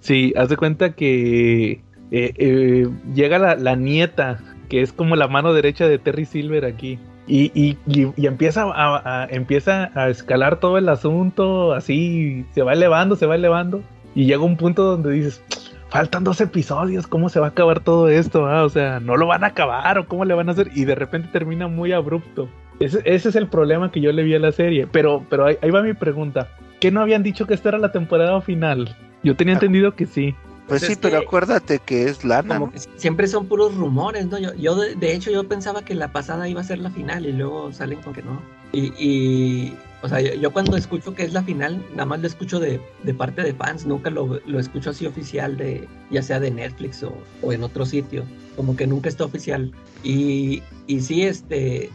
Sí, 0.00 0.32
haz 0.36 0.48
de 0.48 0.56
cuenta 0.56 0.92
que 0.94 1.80
eh, 2.10 2.32
eh, 2.36 2.88
llega 3.14 3.38
la, 3.38 3.54
la 3.56 3.74
nieta, 3.76 4.38
que 4.68 4.82
es 4.82 4.92
como 4.92 5.16
la 5.16 5.28
mano 5.28 5.52
derecha 5.54 5.88
de 5.88 5.98
Terry 5.98 6.24
Silver 6.26 6.64
aquí. 6.64 6.98
Y, 7.26 7.50
y, 7.54 7.76
y- 7.86 8.12
y 8.16 8.26
empieza, 8.26 8.62
a, 8.64 9.22
a- 9.24 9.26
empieza 9.30 9.90
a 9.94 10.08
escalar 10.08 10.60
todo 10.60 10.78
el 10.78 10.88
asunto, 10.88 11.72
así 11.74 12.44
se 12.54 12.62
va 12.62 12.72
elevando, 12.72 13.16
se 13.16 13.26
va 13.26 13.34
elevando. 13.34 13.82
Y 14.18 14.24
llega 14.26 14.42
un 14.42 14.56
punto 14.56 14.82
donde 14.82 15.12
dices, 15.12 15.40
faltan 15.90 16.24
dos 16.24 16.40
episodios, 16.40 17.06
¿cómo 17.06 17.28
se 17.28 17.38
va 17.38 17.46
a 17.46 17.50
acabar 17.50 17.78
todo 17.78 18.08
esto? 18.08 18.46
ah? 18.46 18.64
O 18.64 18.68
sea, 18.68 18.98
¿no 18.98 19.16
lo 19.16 19.28
van 19.28 19.44
a 19.44 19.48
acabar 19.48 19.96
o 19.96 20.08
cómo 20.08 20.24
le 20.24 20.34
van 20.34 20.48
a 20.48 20.52
hacer? 20.52 20.72
Y 20.74 20.86
de 20.86 20.96
repente 20.96 21.28
termina 21.32 21.68
muy 21.68 21.92
abrupto. 21.92 22.48
Ese, 22.80 23.00
ese 23.04 23.28
es 23.28 23.36
el 23.36 23.46
problema 23.46 23.92
que 23.92 24.00
yo 24.00 24.10
le 24.10 24.24
vi 24.24 24.34
a 24.34 24.40
la 24.40 24.50
serie. 24.50 24.88
Pero, 24.90 25.24
pero 25.30 25.46
ahí, 25.46 25.56
ahí 25.62 25.70
va 25.70 25.82
mi 25.82 25.94
pregunta. 25.94 26.48
¿Qué 26.80 26.90
no 26.90 27.00
habían 27.00 27.22
dicho 27.22 27.46
que 27.46 27.54
esta 27.54 27.68
era 27.68 27.78
la 27.78 27.92
temporada 27.92 28.40
final? 28.40 28.96
Yo 29.22 29.36
tenía 29.36 29.54
Ah. 29.54 29.58
entendido 29.58 29.94
que 29.94 30.06
sí. 30.06 30.34
Pues 30.66 30.80
Pues 30.80 30.92
sí, 30.92 30.98
pero 31.00 31.20
que- 31.20 31.26
acuérdate 31.26 31.78
que 31.78 32.04
es 32.06 32.24
lana, 32.24 32.54
Como 32.54 32.66
¿no? 32.66 32.72
que 32.72 32.80
siempre 32.96 33.28
son 33.28 33.46
puros 33.46 33.74
rumores, 33.76 34.26
¿no? 34.26 34.38
Yo, 34.40 34.52
yo 34.54 34.74
de, 34.74 34.96
de 34.96 35.14
hecho, 35.14 35.30
yo 35.30 35.46
pensaba 35.48 35.82
que 35.82 35.94
la 35.94 36.08
pasada 36.12 36.48
iba 36.48 36.60
a 36.60 36.64
ser 36.64 36.80
la 36.80 36.90
final 36.90 37.24
y 37.24 37.32
luego 37.34 37.72
salen 37.72 38.02
con 38.02 38.12
que 38.14 38.22
no. 38.22 38.42
Y, 38.72 38.92
y, 38.98 39.74
o 40.02 40.08
sea, 40.08 40.20
yo, 40.20 40.34
yo 40.34 40.52
cuando 40.52 40.76
escucho 40.76 41.14
que 41.14 41.24
es 41.24 41.32
la 41.32 41.42
final, 41.42 41.84
nada 41.92 42.06
más 42.06 42.20
lo 42.20 42.26
escucho 42.26 42.60
de, 42.60 42.80
de 43.02 43.14
parte 43.14 43.42
de 43.42 43.52
fans, 43.54 43.84
nunca 43.86 44.10
lo, 44.10 44.40
lo 44.46 44.58
escucho 44.60 44.90
así 44.90 45.06
oficial, 45.06 45.56
de 45.56 45.88
ya 46.10 46.22
sea 46.22 46.40
de 46.40 46.50
Netflix 46.50 47.02
o, 47.02 47.12
o 47.42 47.52
en 47.52 47.62
otro 47.62 47.84
sitio, 47.84 48.24
como 48.56 48.76
que 48.76 48.86
nunca 48.86 49.08
está 49.08 49.24
oficial. 49.24 49.72
Y, 50.04 50.62
y 50.86 51.00
sí, 51.00 51.22
este, 51.22 51.90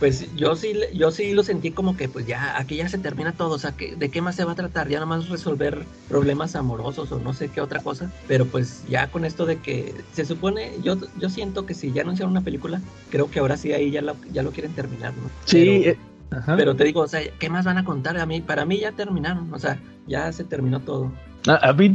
pues 0.00 0.34
yo 0.36 0.54
sí, 0.54 0.74
yo 0.94 1.10
sí 1.10 1.32
lo 1.32 1.42
sentí 1.42 1.70
como 1.72 1.96
que 1.96 2.08
pues 2.08 2.26
ya, 2.26 2.56
aquí 2.58 2.76
ya 2.76 2.88
se 2.88 2.98
termina 2.98 3.32
todo, 3.32 3.54
o 3.54 3.58
sea, 3.58 3.72
que, 3.72 3.96
¿de 3.96 4.08
qué 4.10 4.20
más 4.20 4.36
se 4.36 4.44
va 4.44 4.52
a 4.52 4.56
tratar? 4.56 4.88
Ya 4.88 4.96
nada 4.96 5.06
más 5.06 5.28
resolver 5.28 5.84
problemas 6.08 6.54
amorosos 6.56 7.10
o 7.12 7.18
no 7.18 7.32
sé 7.32 7.48
qué 7.48 7.60
otra 7.60 7.80
cosa, 7.80 8.10
pero 8.28 8.46
pues 8.46 8.82
ya 8.88 9.10
con 9.10 9.24
esto 9.24 9.44
de 9.46 9.58
que 9.58 9.94
se 10.12 10.24
supone, 10.24 10.72
yo, 10.82 10.96
yo 11.18 11.28
siento 11.30 11.66
que 11.66 11.74
si 11.74 11.92
ya 11.92 12.02
anunciaron 12.02 12.30
una 12.32 12.42
película, 12.42 12.80
creo 13.10 13.30
que 13.30 13.40
ahora 13.40 13.56
sí 13.56 13.72
ahí 13.72 13.90
ya 13.90 14.02
lo, 14.02 14.16
ya 14.32 14.42
lo 14.42 14.52
quieren 14.52 14.72
terminar, 14.72 15.14
¿no? 15.16 15.30
Sí, 15.44 15.80
Pero- 15.84 15.90
eh, 15.92 15.98
ajá. 16.30 16.56
pero 16.56 16.74
te 16.76 16.84
digo, 16.84 17.00
o 17.02 17.08
sea, 17.08 17.20
¿qué 17.38 17.48
más 17.50 17.64
van 17.64 17.78
a 17.78 17.84
contar? 17.84 18.18
A 18.18 18.26
mí, 18.26 18.40
para 18.40 18.64
mí 18.64 18.78
ya 18.78 18.92
terminaron, 18.92 19.52
o 19.52 19.58
sea, 19.58 19.78
ya 20.06 20.30
se 20.32 20.44
terminó 20.44 20.80
todo. 20.80 21.12
Ah, 21.46 21.58
a 21.62 21.72
mí- 21.72 21.92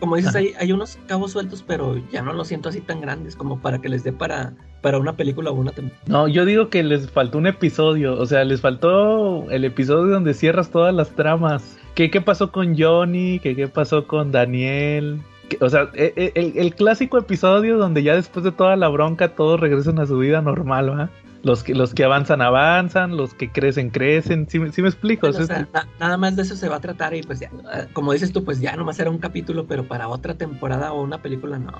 como 0.00 0.16
dices, 0.16 0.30
Ajá. 0.30 0.38
hay, 0.38 0.52
hay 0.58 0.72
unos 0.72 0.98
cabos 1.06 1.32
sueltos, 1.32 1.64
pero 1.66 1.96
ya 2.12 2.20
no 2.20 2.32
los 2.34 2.48
siento 2.48 2.68
así 2.68 2.80
tan 2.80 3.00
grandes 3.00 3.34
como 3.36 3.60
para 3.60 3.80
que 3.80 3.88
les 3.88 4.04
dé 4.04 4.12
para, 4.12 4.52
para 4.82 4.98
una 4.98 5.16
película 5.16 5.50
o 5.50 5.54
una 5.54 5.70
temporada. 5.70 6.02
no, 6.08 6.28
yo 6.28 6.44
digo 6.44 6.68
que 6.68 6.82
les 6.82 7.10
faltó 7.10 7.38
un 7.38 7.46
episodio. 7.46 8.18
O 8.20 8.26
sea, 8.26 8.44
les 8.44 8.60
faltó 8.60 9.50
el 9.50 9.64
episodio 9.64 10.12
donde 10.12 10.34
cierras 10.34 10.70
todas 10.70 10.94
las 10.94 11.10
tramas. 11.10 11.78
¿Qué, 11.94 12.10
qué 12.10 12.20
pasó 12.20 12.52
con 12.52 12.76
Johnny? 12.78 13.38
¿Qué, 13.38 13.56
qué 13.56 13.68
pasó 13.68 14.06
con 14.06 14.32
Daniel? 14.32 15.22
O 15.60 15.70
sea, 15.70 15.88
e- 15.94 16.12
e- 16.16 16.32
el, 16.34 16.52
el 16.58 16.74
clásico 16.74 17.16
episodio 17.16 17.78
donde 17.78 18.02
ya 18.02 18.14
después 18.16 18.44
de 18.44 18.52
toda 18.52 18.76
la 18.76 18.88
bronca 18.88 19.28
todos 19.34 19.58
regresan 19.60 19.98
a 20.00 20.06
su 20.06 20.18
vida 20.18 20.42
normal, 20.42 20.90
¿va? 20.90 21.10
Los 21.46 21.62
que, 21.62 21.74
los 21.74 21.94
que 21.94 22.02
avanzan, 22.02 22.42
avanzan, 22.42 23.16
los 23.16 23.32
que 23.34 23.52
crecen, 23.52 23.90
crecen. 23.90 24.48
¿Sí, 24.50 24.58
me- 24.58 24.72
sí 24.72 24.82
me 24.82 24.88
explico? 24.88 25.28
Bueno, 25.28 25.38
O 25.38 25.44
o 25.44 25.46
sea, 25.46 25.56
sea, 25.58 25.68
na- 25.72 25.88
nada 26.00 26.16
más 26.16 26.34
de 26.34 26.42
eso 26.42 26.56
se 26.56 26.68
va 26.68 26.76
a 26.76 26.80
tratar 26.80 27.14
y 27.14 27.22
pues 27.22 27.38
ya, 27.38 27.50
como 27.92 28.12
dices 28.12 28.32
tú, 28.32 28.44
pues 28.44 28.60
ya 28.60 28.74
nomás 28.74 28.98
era 28.98 29.10
un 29.10 29.18
capítulo, 29.18 29.64
pero 29.66 29.84
para 29.86 30.08
otra 30.08 30.34
temporada 30.34 30.92
o 30.92 31.02
una 31.02 31.22
película 31.22 31.58
no. 31.58 31.72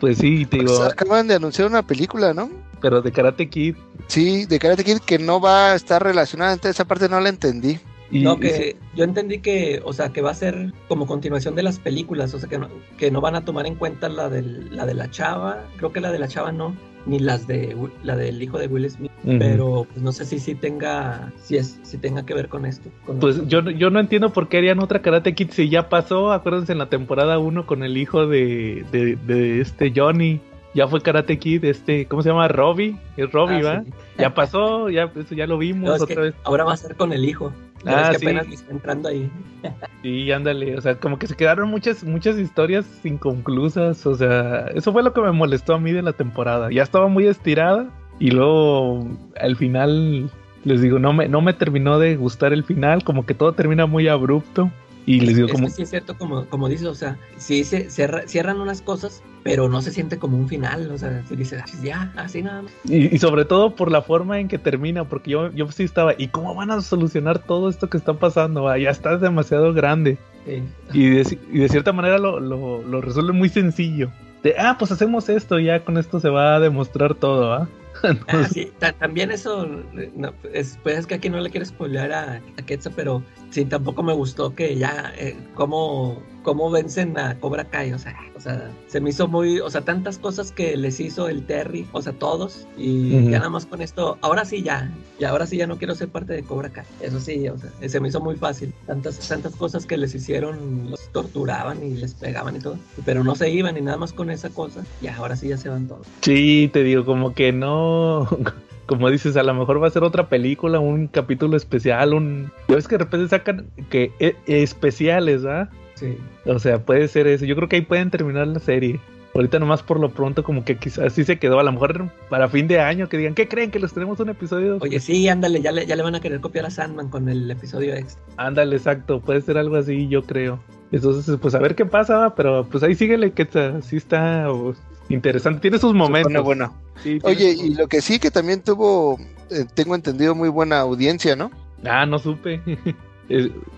pues 0.00 0.18
sí, 0.18 0.44
te 0.44 0.58
digo, 0.58 0.76
Pues 0.76 0.92
acaban 0.92 1.26
de 1.28 1.34
anunciar 1.36 1.66
una 1.68 1.82
película, 1.82 2.34
¿no? 2.34 2.50
pero 2.82 3.00
de 3.02 3.10
Karate 3.12 3.48
Kid. 3.48 3.76
Sí, 4.06 4.44
de 4.46 4.58
Karate 4.58 4.84
Kid 4.84 4.98
que 4.98 5.18
no 5.18 5.40
va 5.40 5.72
a 5.72 5.74
estar 5.74 6.02
relacionada, 6.02 6.52
entonces 6.52 6.76
esa 6.76 6.84
parte 6.86 7.08
no 7.08 7.20
la 7.20 7.28
entendí. 7.30 7.78
Y, 8.10 8.22
no, 8.24 8.34
y 8.34 8.40
que 8.40 8.76
yo 8.96 9.04
entendí 9.04 9.38
que, 9.40 9.80
o 9.84 9.92
sea, 9.92 10.08
que 10.10 10.20
va 10.20 10.30
a 10.32 10.34
ser 10.34 10.72
como 10.88 11.06
continuación 11.06 11.54
de 11.54 11.62
las 11.62 11.78
películas, 11.78 12.34
o 12.34 12.38
sea, 12.38 12.48
que 12.48 12.58
no, 12.58 12.68
que 12.98 13.10
no 13.10 13.20
van 13.20 13.34
a 13.36 13.44
tomar 13.44 13.66
en 13.66 13.76
cuenta 13.76 14.08
la, 14.08 14.28
del, 14.28 14.74
la 14.76 14.84
de 14.84 14.94
la 14.94 15.10
chava, 15.10 15.64
creo 15.76 15.92
que 15.92 16.00
la 16.00 16.10
de 16.10 16.18
la 16.18 16.26
chava 16.26 16.50
no, 16.52 16.74
ni 17.10 17.18
las 17.18 17.46
de 17.48 17.76
la 18.04 18.14
del 18.16 18.40
hijo 18.40 18.56
de 18.58 18.68
Will 18.68 18.88
Smith, 18.88 19.10
pero 19.24 19.84
pues, 19.90 20.00
no 20.00 20.12
sé 20.12 20.24
si 20.24 20.38
sí 20.38 20.54
tenga, 20.54 21.32
si 21.42 21.56
es, 21.56 21.80
si 21.82 21.98
tenga 21.98 22.24
que 22.24 22.34
ver 22.34 22.48
con 22.48 22.64
esto. 22.64 22.88
con 23.04 23.18
Pues 23.18 23.34
esto. 23.36 23.48
yo, 23.48 23.62
no- 23.62 23.70
yo 23.72 23.90
no 23.90 23.98
entiendo 23.98 24.32
por 24.32 24.48
qué 24.48 24.58
harían 24.58 24.78
otra 24.78 25.02
Karate 25.02 25.34
Kid 25.34 25.50
si 25.50 25.68
ya 25.68 25.88
pasó, 25.88 26.30
acuérdense 26.32 26.70
en 26.72 26.78
la 26.78 26.88
temporada 26.88 27.38
1 27.40 27.66
con 27.66 27.82
el 27.82 27.96
hijo 27.96 28.26
de, 28.28 28.84
de, 28.92 29.16
de 29.16 29.60
este 29.60 29.92
Johnny, 29.94 30.40
ya 30.72 30.86
fue 30.86 31.00
Karate 31.00 31.36
Kid, 31.38 31.64
este, 31.64 32.06
¿cómo 32.06 32.22
se 32.22 32.28
llama? 32.28 32.46
Robbie, 32.46 32.96
es 33.16 33.30
Robbie, 33.32 33.56
Ah, 33.66 33.74
¿va? 33.78 33.82
sí. 33.84 33.90
Ya 34.18 34.32
pasó, 34.34 34.88
ya 34.88 35.10
eso 35.16 35.34
ya 35.34 35.48
lo 35.48 35.58
vimos 35.58 35.88
No, 35.98 36.04
otra 36.04 36.22
vez. 36.22 36.34
ahora 36.44 36.62
va 36.64 36.74
a 36.74 36.76
ser 36.76 36.94
con 36.94 37.12
el 37.12 37.24
hijo. 37.24 37.52
Ah, 37.86 38.02
es 38.02 38.08
que 38.10 38.18
sí. 38.18 38.26
apenas 38.26 38.48
me 38.48 38.54
está 38.54 38.72
entrando 38.72 39.08
ahí. 39.08 39.30
Sí, 40.02 40.32
ándale, 40.32 40.78
o 40.78 40.80
sea, 40.80 40.94
como 40.94 41.18
que 41.18 41.26
se 41.26 41.36
quedaron 41.36 41.68
muchas, 41.68 42.04
muchas 42.04 42.38
historias 42.38 42.86
inconclusas, 43.04 44.06
o 44.06 44.14
sea, 44.14 44.68
eso 44.74 44.94
fue 44.94 45.02
lo 45.02 45.12
que 45.12 45.20
me 45.20 45.30
molestó 45.30 45.74
a 45.74 45.78
mí 45.78 45.92
de 45.92 46.00
la 46.00 46.14
temporada. 46.14 46.70
Ya 46.70 46.82
estaba 46.82 47.08
muy 47.08 47.26
estirada 47.26 47.90
y 48.18 48.30
luego 48.30 49.06
al 49.38 49.56
final, 49.56 50.30
les 50.64 50.80
digo, 50.80 50.98
no 50.98 51.12
me, 51.12 51.28
no 51.28 51.42
me 51.42 51.52
terminó 51.52 51.98
de 51.98 52.16
gustar 52.16 52.54
el 52.54 52.64
final, 52.64 53.04
como 53.04 53.26
que 53.26 53.34
todo 53.34 53.52
termina 53.52 53.84
muy 53.84 54.08
abrupto. 54.08 54.70
Y 55.06 55.20
les 55.20 55.34
digo, 55.34 55.46
Es 55.48 55.52
como, 55.52 55.66
que 55.66 55.72
sí 55.72 55.82
es 55.82 55.90
cierto, 55.90 56.16
como, 56.16 56.46
como 56.46 56.68
dices, 56.68 56.86
o 56.86 56.94
sea, 56.94 57.18
sí 57.36 57.64
se 57.64 57.90
cierra- 57.90 58.22
cierran 58.26 58.60
unas 58.60 58.82
cosas, 58.82 59.22
pero 59.42 59.68
no 59.68 59.80
se 59.82 59.90
siente 59.92 60.18
como 60.18 60.36
un 60.36 60.46
final, 60.48 60.90
o 60.92 60.98
sea, 60.98 61.24
se 61.26 61.34
dice, 61.36 61.58
"Ah, 61.58 61.64
ya, 61.82 62.12
así 62.16 62.42
nada 62.42 62.62
más. 62.62 62.72
y, 62.84 63.14
y 63.14 63.18
sobre 63.18 63.44
todo 63.46 63.74
por 63.74 63.90
la 63.90 64.02
forma 64.02 64.38
en 64.38 64.48
que 64.48 64.58
termina, 64.58 65.04
porque 65.08 65.30
yo, 65.30 65.50
yo 65.52 65.70
sí 65.72 65.84
estaba, 65.84 66.14
¿y 66.16 66.28
cómo 66.28 66.54
van 66.54 66.70
a 66.70 66.80
solucionar 66.82 67.38
todo 67.40 67.68
esto 67.70 67.88
que 67.88 67.96
está 67.96 68.12
pasando? 68.14 68.68
Ah, 68.68 68.78
ya 68.78 68.90
está 68.90 69.16
demasiado 69.16 69.72
grande. 69.72 70.18
Sí. 70.46 70.62
Y 70.92 71.08
de, 71.08 71.38
y 71.52 71.58
de 71.58 71.68
cierta 71.68 71.92
manera 71.92 72.18
lo, 72.18 72.38
lo, 72.38 72.82
lo 72.82 73.00
resuelve 73.00 73.32
muy 73.32 73.48
sencillo. 73.48 74.10
De, 74.42 74.54
ah, 74.58 74.76
pues 74.78 74.90
hacemos 74.92 75.28
esto, 75.28 75.58
ya 75.58 75.84
con 75.84 75.98
esto 75.98 76.18
se 76.20 76.28
va 76.30 76.56
a 76.56 76.60
demostrar 76.60 77.14
todo, 77.14 77.52
¿ah? 77.52 77.68
Ah, 78.28 78.44
sí, 78.50 78.70
ta- 78.78 78.92
también 78.92 79.30
eso, 79.30 79.66
no, 80.14 80.32
es, 80.54 80.78
pues 80.82 80.98
es 80.98 81.06
que 81.06 81.14
aquí 81.16 81.28
no 81.28 81.40
le 81.40 81.50
quiero 81.50 81.66
spoilear 81.66 82.12
a, 82.12 82.34
a 82.56 82.62
Quetzal, 82.64 82.92
pero 82.96 83.22
sí, 83.50 83.64
tampoco 83.64 84.02
me 84.02 84.12
gustó 84.12 84.54
que 84.54 84.76
ya, 84.76 85.12
eh, 85.18 85.36
cómo, 85.54 86.22
cómo 86.42 86.70
vencen 86.70 87.18
a 87.18 87.38
Cobra 87.38 87.64
Kai, 87.64 87.92
o 87.92 87.98
sea, 87.98 88.16
o 88.36 88.40
sea, 88.40 88.70
se 88.86 89.00
me 89.00 89.10
hizo 89.10 89.28
muy, 89.28 89.60
o 89.60 89.68
sea, 89.68 89.82
tantas 89.82 90.18
cosas 90.18 90.52
que 90.52 90.76
les 90.76 91.00
hizo 91.00 91.28
el 91.28 91.44
Terry, 91.44 91.86
o 91.92 92.00
sea, 92.00 92.12
todos, 92.12 92.66
y 92.76 93.30
ya 93.30 93.38
nada 93.38 93.50
más 93.50 93.66
con 93.66 93.82
esto, 93.82 94.18
ahora 94.22 94.44
sí 94.44 94.62
ya, 94.62 94.90
y 95.18 95.24
ahora 95.24 95.46
sí 95.46 95.56
ya 95.56 95.66
no 95.66 95.76
quiero 95.76 95.94
ser 95.94 96.08
parte 96.08 96.32
de 96.32 96.42
Cobra 96.42 96.70
Kai, 96.70 96.84
eso 97.00 97.20
sí, 97.20 97.48
o 97.48 97.58
sea, 97.58 97.70
se 97.86 98.00
me 98.00 98.08
hizo 98.08 98.20
muy 98.20 98.36
fácil, 98.36 98.72
tantas, 98.86 99.18
tantas 99.28 99.54
cosas 99.56 99.86
que 99.86 99.96
les 99.96 100.14
hicieron, 100.14 100.90
los 100.90 101.00
torturaban 101.12 101.82
y 101.84 101.94
les 101.94 102.14
pegaban 102.14 102.56
y 102.56 102.60
todo, 102.60 102.78
pero 103.04 103.24
no 103.24 103.34
se 103.34 103.50
iban 103.50 103.76
y 103.76 103.80
nada 103.80 103.98
más 103.98 104.12
con 104.12 104.30
esa 104.30 104.50
cosa, 104.50 104.84
y 105.02 105.08
ahora 105.08 105.36
sí 105.36 105.48
ya 105.48 105.56
se 105.56 105.68
van 105.68 105.88
todos. 105.88 106.06
Sí, 106.22 106.70
te 106.72 106.82
digo, 106.82 107.04
como 107.04 107.34
que 107.34 107.52
no. 107.52 108.28
Como 108.90 109.08
dices, 109.08 109.36
a 109.36 109.44
lo 109.44 109.54
mejor 109.54 109.80
va 109.80 109.86
a 109.86 109.90
ser 109.90 110.02
otra 110.02 110.28
película, 110.28 110.80
un 110.80 111.06
capítulo 111.06 111.56
especial, 111.56 112.12
un. 112.12 112.50
Ya 112.66 112.74
ves 112.74 112.88
que 112.88 112.98
de 112.98 113.04
repente 113.04 113.28
sacan 113.28 113.66
que 113.88 114.10
e- 114.18 114.34
especiales, 114.46 115.44
¿ah? 115.44 115.70
Sí. 115.94 116.18
O 116.44 116.58
sea, 116.58 116.84
puede 116.84 117.06
ser 117.06 117.28
eso. 117.28 117.44
Yo 117.44 117.54
creo 117.54 117.68
que 117.68 117.76
ahí 117.76 117.82
pueden 117.82 118.10
terminar 118.10 118.48
la 118.48 118.58
serie. 118.58 118.98
Ahorita 119.32 119.60
nomás 119.60 119.84
por 119.84 120.00
lo 120.00 120.10
pronto 120.10 120.42
como 120.42 120.64
que 120.64 120.76
quizás 120.76 121.12
sí 121.12 121.22
se 121.22 121.38
quedó. 121.38 121.60
A 121.60 121.62
lo 121.62 121.70
mejor 121.70 122.08
para 122.28 122.48
fin 122.48 122.66
de 122.66 122.80
año 122.80 123.08
que 123.08 123.16
digan, 123.16 123.34
¿qué 123.34 123.46
creen? 123.46 123.70
Que 123.70 123.78
les 123.78 123.92
tenemos 123.94 124.18
un 124.18 124.28
episodio. 124.30 124.78
Oye, 124.80 124.98
sí, 124.98 125.28
ándale, 125.28 125.62
ya 125.62 125.70
le, 125.70 125.86
ya 125.86 125.94
le 125.94 126.02
van 126.02 126.16
a 126.16 126.20
querer 126.20 126.40
copiar 126.40 126.66
a 126.66 126.70
Sandman 126.70 127.10
con 127.10 127.28
el 127.28 127.48
episodio 127.48 127.94
extra. 127.94 128.20
Ándale, 128.38 128.74
exacto. 128.74 129.20
Puede 129.20 129.40
ser 129.42 129.56
algo 129.56 129.76
así, 129.76 130.08
yo 130.08 130.22
creo. 130.24 130.58
Entonces, 130.90 131.36
pues 131.40 131.54
a 131.54 131.60
ver 131.60 131.76
qué 131.76 131.86
pasa, 131.86 132.16
¿va? 132.18 132.34
pero 132.34 132.66
pues 132.68 132.82
ahí 132.82 132.96
síguele 132.96 133.30
que 133.30 133.42
está- 133.42 133.80
sí 133.82 133.96
está 133.98 134.50
oh, 134.50 134.74
interesante. 135.10 135.60
Tiene 135.60 135.78
sus 135.78 135.92
momentos. 135.94 136.42
bueno. 136.42 136.74
Sí, 137.02 137.18
tiene 137.20 137.22
Oye, 137.24 137.54
sus- 137.54 137.64
y 137.64 137.74
lo 137.74 137.86
que 137.88 138.00
sí 138.00 138.18
que 138.18 138.30
también 138.30 138.62
tuvo, 138.62 139.18
eh, 139.50 139.66
tengo 139.74 139.94
entendido, 139.94 140.34
muy 140.34 140.48
buena 140.48 140.80
audiencia, 140.80 141.36
¿no? 141.36 141.50
Ah, 141.84 142.06
no 142.06 142.18
supe. 142.18 142.60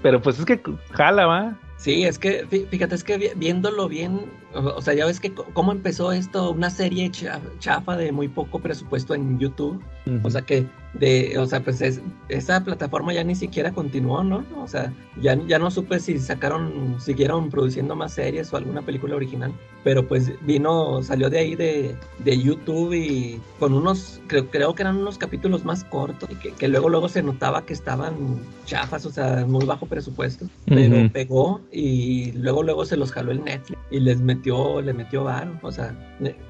Pero 0.03 0.23
pues 0.23 0.39
es 0.39 0.45
que 0.45 0.61
jala, 0.93 1.27
va. 1.27 1.59
Sí, 1.77 2.05
es 2.05 2.19
que, 2.19 2.47
fí- 2.49 2.67
fíjate, 2.69 2.95
es 2.95 3.03
que 3.05 3.19
vi- 3.19 3.31
viéndolo 3.37 3.89
bien, 3.89 4.21
o, 4.55 4.81
sea, 4.81 4.95
ya 4.95 5.05
ves 5.05 5.19
que 5.19 5.33
cómo 5.35 5.73
empezó 5.73 6.13
esto, 6.13 6.53
una 6.53 6.71
serie 6.71 7.11
cha- 7.11 7.41
chafa 7.59 7.97
de 7.97 8.13
muy 8.13 8.29
poco 8.29 8.61
presupuesto 8.61 9.15
en 9.15 9.39
YouTube, 9.41 9.83
o 10.23 10.31
sea 10.31 10.43
que 10.43 10.67
de, 10.95 11.37
o 11.39 11.47
sea, 11.47 11.61
pues 11.65 11.81
es- 11.81 12.01
esa 12.29 12.63
plataforma 12.65 13.13
ya 13.13 13.25
ni 13.25 13.35
siquiera 13.35 13.73
continuó, 13.73 14.23
¿no? 14.23 14.45
O 14.59 14.69
sea, 14.69 14.93
ya, 15.21 15.35
ya 15.47 15.59
no 15.59 15.71
supe 15.71 16.01
si 16.01 16.19
sacaron, 16.19 16.97
siguieron 17.01 17.51
produciendo 17.51 17.95
más 17.97 18.13
series 18.15 18.53
o 18.53 18.57
alguna 18.57 18.83
película 18.83 19.17
original, 19.17 19.53
pero 19.85 20.07
pues 20.07 20.33
vino, 20.47 21.03
salió 21.03 21.29
de 21.31 21.39
ahí 21.39 21.55
de, 21.57 21.97
de 22.25 22.39
YouTube 22.41 22.93
y 22.95 23.41
con 23.59 23.75
unos, 23.75 24.21
creo, 24.27 24.51
creo 24.51 24.75
que 24.75 24.83
eran 24.83 24.97
unos 24.99 25.19
capítulos 25.19 25.65
más 25.65 25.85
cortos, 25.85 26.29
y 26.31 26.37
que, 26.37 26.53
que 26.53 26.69
luego 26.69 26.89
luego 26.89 27.09
se 27.09 27.23
notaba 27.23 27.65
que 27.67 27.73
estaban 27.75 28.41
chafas, 28.67 29.05
o 29.07 29.11
sea, 29.11 29.45
muy 29.47 29.65
bajo 29.67 29.87
presupuesto, 29.87 30.47
pero 30.67 30.97
Ujú. 31.01 31.11
pegó 31.13 31.61
y 31.73 32.33
luego 32.33 32.63
luego 32.63 32.85
se 32.85 32.97
los 32.97 33.13
jaló 33.13 33.33
el 33.33 33.45
Netflix 33.45 33.79
y 33.91 34.01
les 34.01 34.21
metió, 34.21 34.81
le 34.81 34.93
metió 34.95 35.25
varo, 35.25 35.59
o 35.63 35.73
sea, 35.73 35.95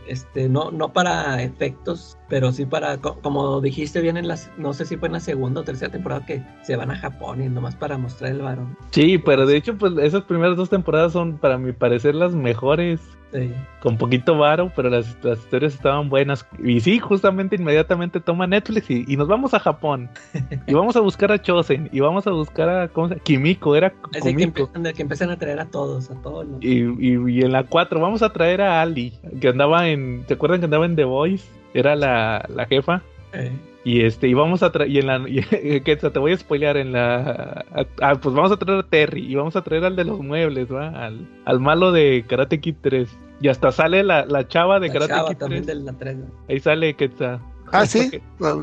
este, 0.07 0.49
no, 0.49 0.71
no 0.71 0.93
para 0.93 1.43
efectos, 1.43 2.17
pero 2.29 2.53
sí 2.53 2.67
para, 2.67 2.99
co- 2.99 3.19
como 3.23 3.61
dijiste 3.61 4.01
bien 4.01 4.17
en 4.17 4.29
no 4.59 4.73
sé 4.73 4.85
si 4.87 4.97
fue 4.97 5.09
en 5.09 5.13
la 5.15 5.21
segunda 5.21 5.61
o 5.61 5.65
tercera 5.65 5.91
temporada 5.93 6.25
que 6.27 6.43
se 6.63 6.77
van 6.77 6.91
a 6.91 6.97
Japón 6.97 7.43
y 7.43 7.49
nomás 7.49 7.75
para 7.77 7.99
mostrar 7.99 8.31
el 8.33 8.41
varón. 8.43 8.77
Sí, 8.91 9.19
pero 9.19 9.47
de 9.47 9.57
hecho, 9.57 9.77
pues 9.77 9.93
esas 9.99 10.23
primeras 10.23 10.57
dos 10.57 10.71
temporadas 10.71 11.13
son, 11.13 11.39
para 11.39 11.59
mi 11.59 11.73
parecer, 11.73 12.15
las 12.15 12.35
mejores. 12.35 13.01
Sí. 13.33 13.51
Con 13.81 13.97
poquito 13.97 14.37
varo, 14.37 14.71
pero 14.77 14.91
las, 14.91 15.17
las 15.23 15.39
historias 15.39 15.73
estaban 15.73 16.11
buenas. 16.11 16.47
Y 16.63 16.81
sí, 16.81 16.99
justamente 16.99 17.57
inmediatamente 17.57 18.21
toma 18.21 18.47
Netflix 18.47 18.91
y, 18.91 19.07
y 19.09 19.17
nos 19.17 19.27
vamos 19.27 19.55
a 19.55 19.59
Japón. 19.59 20.11
y 20.67 20.75
vamos 20.75 20.97
a 20.97 21.01
buscar 21.01 21.33
a 21.33 21.41
Chosen. 21.41 21.89
Y 21.93 22.01
vamos 22.01 22.27
a 22.27 22.31
buscar 22.31 22.69
a 22.69 22.89
¿cómo 22.89 23.09
se 23.09 23.15
llama? 23.15 23.25
Kimiko, 23.25 23.75
era 23.75 23.95
Así 24.15 24.37
que 24.37 24.43
empiezan, 24.43 24.83
que 24.83 25.01
empiezan 25.03 25.31
a 25.31 25.39
traer 25.39 25.61
a 25.61 25.65
todos, 25.65 26.11
a 26.11 26.15
todos. 26.21 26.47
los- 26.47 26.63
Y, 26.63 26.81
y- 26.83 27.31
y 27.39 27.41
en 27.41 27.53
la 27.53 27.65
4 27.65 27.99
vamos 28.01 28.21
a 28.23 28.35
traer 28.35 28.61
a 28.61 28.83
Ali, 28.83 29.15
que 29.41 29.49
andaba 29.49 29.89
en. 29.89 30.25
¿Se 30.29 30.35
acuerdan 30.35 30.61
que 30.61 30.67
andaba 30.67 30.85
en 30.85 30.95
The 30.97 31.05
Voice? 31.05 31.49
Era 31.73 31.97
la, 31.97 32.45
la 32.55 32.67
jefa. 32.67 33.01
Eh, 33.33 33.51
Y 33.85 34.05
este, 34.05 34.29
y 34.29 34.35
vamos 34.35 34.63
a 34.63 34.71
traer, 34.71 34.91
y 34.91 34.99
en 34.99 35.07
la, 35.09 35.19
y- 35.29 35.81
te 35.81 36.19
voy 36.19 36.33
a 36.33 36.37
spoilear 36.37 36.77
en 36.77 36.93
la, 36.93 37.65
ah, 38.01 38.15
pues 38.15 38.35
vamos 38.35 38.53
a 38.53 38.57
traer 38.57 38.79
a 38.81 38.83
Terry, 38.89 39.27
y 39.31 39.35
vamos 39.35 39.57
a 39.57 39.63
traer 39.63 39.85
al 39.85 39.97
de 39.97 40.05
los 40.05 40.21
muebles, 40.21 40.73
¿va? 40.73 40.89
Al, 40.91 41.27
al 41.45 41.61
malo 41.61 41.91
de 41.93 42.25
Karate 42.29 42.61
Kid 42.61 42.77
3. 42.81 43.09
Y 43.41 43.49
hasta 43.49 43.73
sale 43.73 44.05
la, 44.05 44.25
la 44.25 44.47
chava 44.47 44.79
de 44.79 44.87
la 44.87 44.93
Karate 44.93 45.13
chava 45.15 45.29
Kid 45.31 45.37
también 45.39 45.65
3. 45.65 45.79
de 45.79 45.85
la 45.85 45.99
3. 45.99 46.17
Ahí 46.49 46.61
sale 46.61 46.95
Quetzal. 46.95 47.41
Ah, 47.73 47.87
sí. 47.87 48.09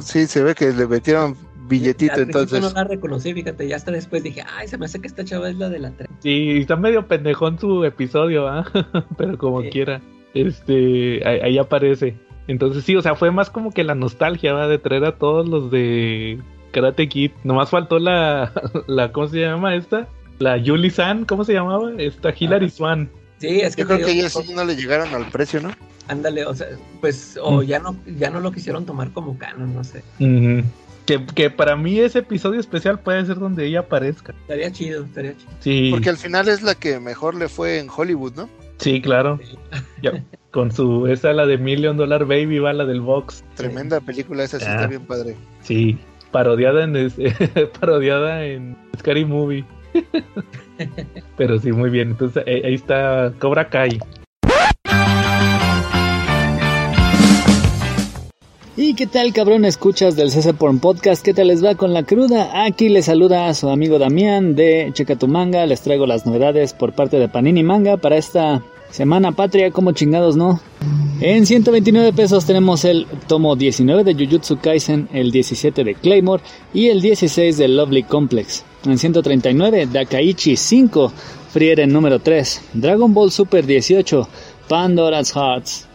Sí, 0.01 0.25
se 0.27 0.41
ve 0.43 0.55
que 0.55 0.71
le 0.71 0.87
metieron 0.87 1.35
billetito 1.67 2.13
Al 2.13 2.21
entonces. 2.21 2.61
no 2.61 2.69
la 2.71 2.83
reconocí, 2.85 3.33
fíjate, 3.33 3.67
ya 3.67 3.75
hasta 3.75 3.91
después 3.91 4.23
dije, 4.23 4.43
ay, 4.55 4.67
se 4.69 4.77
me 4.77 4.85
hace 4.85 5.01
que 5.01 5.07
esta 5.07 5.25
chava 5.25 5.49
es 5.49 5.57
la 5.57 5.67
de 5.69 5.79
la 5.79 5.91
3. 5.91 6.09
Sí, 6.19 6.59
está 6.59 6.75
medio 6.77 7.05
pendejón 7.07 7.59
su 7.59 7.83
episodio, 7.83 8.47
¿ah? 8.47 8.65
Pero 9.17 9.37
como 9.37 9.61
Sí. 9.63 9.69
quiera. 9.69 9.99
Este, 10.33 11.27
ahí, 11.27 11.39
ahí 11.41 11.57
aparece. 11.57 12.15
Entonces 12.49 12.83
sí, 12.83 12.95
o 12.95 13.01
sea, 13.01 13.13
fue 13.15 13.29
más 13.31 13.49
como 13.51 13.71
que 13.71 13.83
la 13.83 13.93
nostalgia, 13.93 14.53
¿va? 14.53 14.67
De 14.67 14.79
traer 14.79 15.05
a 15.05 15.17
todos 15.17 15.47
los 15.47 15.69
de 15.69 16.39
Karate 16.71 17.07
Kid. 17.07 17.31
Nomás 17.43 17.69
faltó 17.69 17.99
la, 17.99 18.51
la 18.87 19.11
¿cómo 19.11 19.27
se 19.27 19.39
llama 19.41 19.75
esta? 19.75 20.07
La 20.39 20.57
Yuli 20.57 20.89
San, 20.89 21.25
¿cómo 21.25 21.43
se 21.45 21.53
llamaba? 21.53 21.91
Esta 21.99 22.33
Hilary 22.37 22.65
Ajá. 22.65 22.75
Swan. 22.75 23.09
Sí, 23.37 23.61
es 23.61 23.75
que 23.75 23.83
Yo 23.83 23.87
creo 23.87 24.05
que 24.05 24.11
ellos 24.13 24.33
sí 24.33 24.51
no 24.53 24.65
le 24.65 24.75
llegaron 24.75 25.13
al 25.13 25.27
precio, 25.27 25.61
¿no? 25.61 25.71
ándale, 26.07 26.43
o 26.43 26.55
sea, 26.55 26.65
pues, 27.01 27.37
o 27.39 27.61
Mm. 27.61 27.65
ya 27.65 27.79
no, 27.79 27.95
ya 28.17 28.31
no 28.31 28.39
lo 28.39 28.51
quisieron 28.51 28.83
tomar 28.83 29.11
como 29.11 29.37
canon, 29.37 29.75
no 29.75 29.83
sé. 29.83 30.03
Que, 31.05 31.23
que 31.35 31.49
para 31.51 31.75
mí 31.75 31.99
ese 31.99 32.19
episodio 32.19 32.59
especial 32.59 32.99
puede 32.99 33.23
ser 33.27 33.37
donde 33.37 33.67
ella 33.67 33.81
aparezca. 33.81 34.33
Estaría 34.41 34.71
chido, 34.71 35.05
estaría 35.05 35.37
chido. 35.37 35.51
Sí, 35.59 35.89
Porque 35.91 36.09
al 36.09 36.17
final 36.17 36.47
es 36.49 36.63
la 36.63 36.73
que 36.73 36.99
mejor 36.99 37.35
le 37.35 37.47
fue 37.47 37.77
en 37.77 37.89
Hollywood, 37.95 38.33
¿no? 38.35 38.49
sí, 38.79 38.99
claro. 39.01 39.39
Ya, 40.01 40.11
con 40.51 40.71
su, 40.71 41.07
esa 41.07 41.33
la 41.33 41.45
de 41.45 41.57
Million 41.57 41.95
Dollar 41.97 42.25
Baby, 42.25 42.59
va 42.59 42.73
la 42.73 42.85
del 42.85 43.01
Box. 43.01 43.43
Tremenda 43.55 43.99
película, 44.01 44.43
esa 44.43 44.59
sí 44.59 44.65
Ah. 44.67 44.75
está 44.75 44.87
bien 44.87 45.05
padre. 45.05 45.35
Sí, 45.61 45.97
parodiada 46.31 46.83
en 46.83 47.11
parodiada 47.79 48.45
en 48.45 48.75
Scary 48.97 49.25
Movie. 49.25 49.65
Pero 51.37 51.59
sí, 51.59 51.71
muy 51.71 51.89
bien. 51.89 52.09
Entonces 52.11 52.43
ahí 52.47 52.73
está 52.73 53.33
Cobra 53.39 53.69
Kai. 53.69 53.99
¿Y 58.77 58.93
qué 58.93 59.07
tal, 59.07 59.33
cabrón? 59.33 59.65
Escuchas 59.65 60.15
del 60.15 60.31
CC 60.31 60.53
Porn 60.53 60.79
Podcast. 60.79 61.23
¿Qué 61.23 61.33
tal 61.33 61.47
les 61.47 61.63
va 61.63 61.75
con 61.75 61.93
la 61.93 62.03
cruda? 62.03 62.63
Aquí 62.63 62.87
les 62.87 63.05
saluda 63.05 63.47
a 63.49 63.53
su 63.53 63.69
amigo 63.69 63.99
Damián 63.99 64.55
de 64.55 64.89
Checa 64.93 65.17
tu 65.17 65.27
Manga. 65.27 65.65
Les 65.65 65.81
traigo 65.81 66.05
las 66.05 66.25
novedades 66.25 66.73
por 66.73 66.93
parte 66.93 67.19
de 67.19 67.27
Panini 67.27 67.61
Manga 67.61 67.97
para 67.97 68.15
esta 68.15 68.63
semana 68.91 69.31
patria, 69.31 69.71
como 69.71 69.91
chingados, 69.91 70.35
¿no? 70.35 70.59
En 71.21 71.45
129 71.45 72.13
pesos 72.13 72.45
tenemos 72.45 72.85
el 72.85 73.05
tomo 73.27 73.55
19 73.55 74.03
de 74.03 74.13
Jujutsu 74.15 74.57
Kaisen, 74.57 75.09
el 75.11 75.31
17 75.31 75.83
de 75.83 75.95
Claymore 75.95 76.43
y 76.73 76.87
el 76.87 77.01
16 77.01 77.57
de 77.57 77.67
Lovely 77.67 78.03
Complex. 78.03 78.63
En 78.85 78.97
139, 78.97 79.87
Dakaichi 79.91 80.55
5, 80.55 81.11
Frieren 81.51 81.91
número 81.91 82.19
3, 82.19 82.61
Dragon 82.73 83.13
Ball 83.13 83.31
Super 83.31 83.65
18, 83.65 84.27
Pandora's 84.69 85.33
Hearts. 85.35 85.87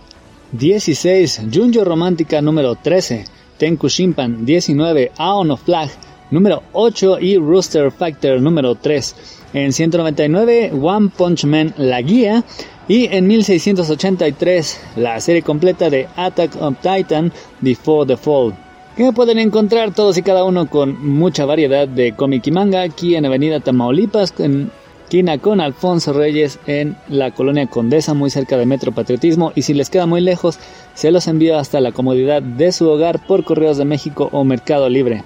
16, 0.52 1.42
Junjo 1.52 1.84
Romántica 1.84 2.42
número 2.42 2.74
13, 2.76 3.24
Tenku 3.56 3.88
Shimpan 3.88 4.44
19, 4.44 5.12
Aon 5.16 5.50
of 5.50 5.62
Flag 5.64 5.90
número 6.30 6.62
8 6.72 7.20
y 7.20 7.38
Rooster 7.38 7.90
Factor 7.90 8.40
número 8.40 8.74
3. 8.74 9.14
En 9.54 9.72
199, 9.72 10.72
One 10.82 11.10
Punch 11.16 11.44
Man 11.44 11.72
La 11.78 12.02
Guía 12.02 12.42
y 12.88 13.06
en 13.06 13.28
1683, 13.28 14.80
la 14.96 15.20
serie 15.20 15.42
completa 15.42 15.90
de 15.90 16.08
Attack 16.16 16.60
of 16.60 16.74
Titan 16.82 17.32
Before 17.60 18.04
the 18.04 18.16
Fall. 18.16 18.52
que 18.96 19.12
pueden 19.12 19.38
encontrar 19.38 19.94
todos 19.94 20.18
y 20.18 20.22
cada 20.22 20.42
uno 20.42 20.68
con 20.68 21.06
mucha 21.06 21.44
variedad 21.44 21.86
de 21.86 22.14
cómic 22.16 22.44
y 22.48 22.50
manga 22.50 22.82
aquí 22.82 23.14
en 23.14 23.26
Avenida 23.26 23.60
Tamaulipas, 23.60 24.34
en 24.38 24.72
Quina 25.08 25.38
con 25.38 25.60
Alfonso 25.60 26.12
Reyes 26.12 26.58
en 26.66 26.96
la 27.08 27.30
colonia 27.30 27.68
Condesa, 27.68 28.12
muy 28.12 28.30
cerca 28.30 28.56
de 28.56 28.66
Metro 28.66 28.90
Patriotismo. 28.90 29.52
Y 29.54 29.62
si 29.62 29.72
les 29.72 29.88
queda 29.88 30.06
muy 30.06 30.20
lejos, 30.20 30.58
se 30.94 31.12
los 31.12 31.28
envío 31.28 31.58
hasta 31.58 31.80
la 31.80 31.92
comodidad 31.92 32.42
de 32.42 32.72
su 32.72 32.88
hogar 32.88 33.24
por 33.24 33.44
Correos 33.44 33.76
de 33.76 33.84
México 33.84 34.28
o 34.32 34.42
Mercado 34.42 34.88
Libre. 34.88 35.22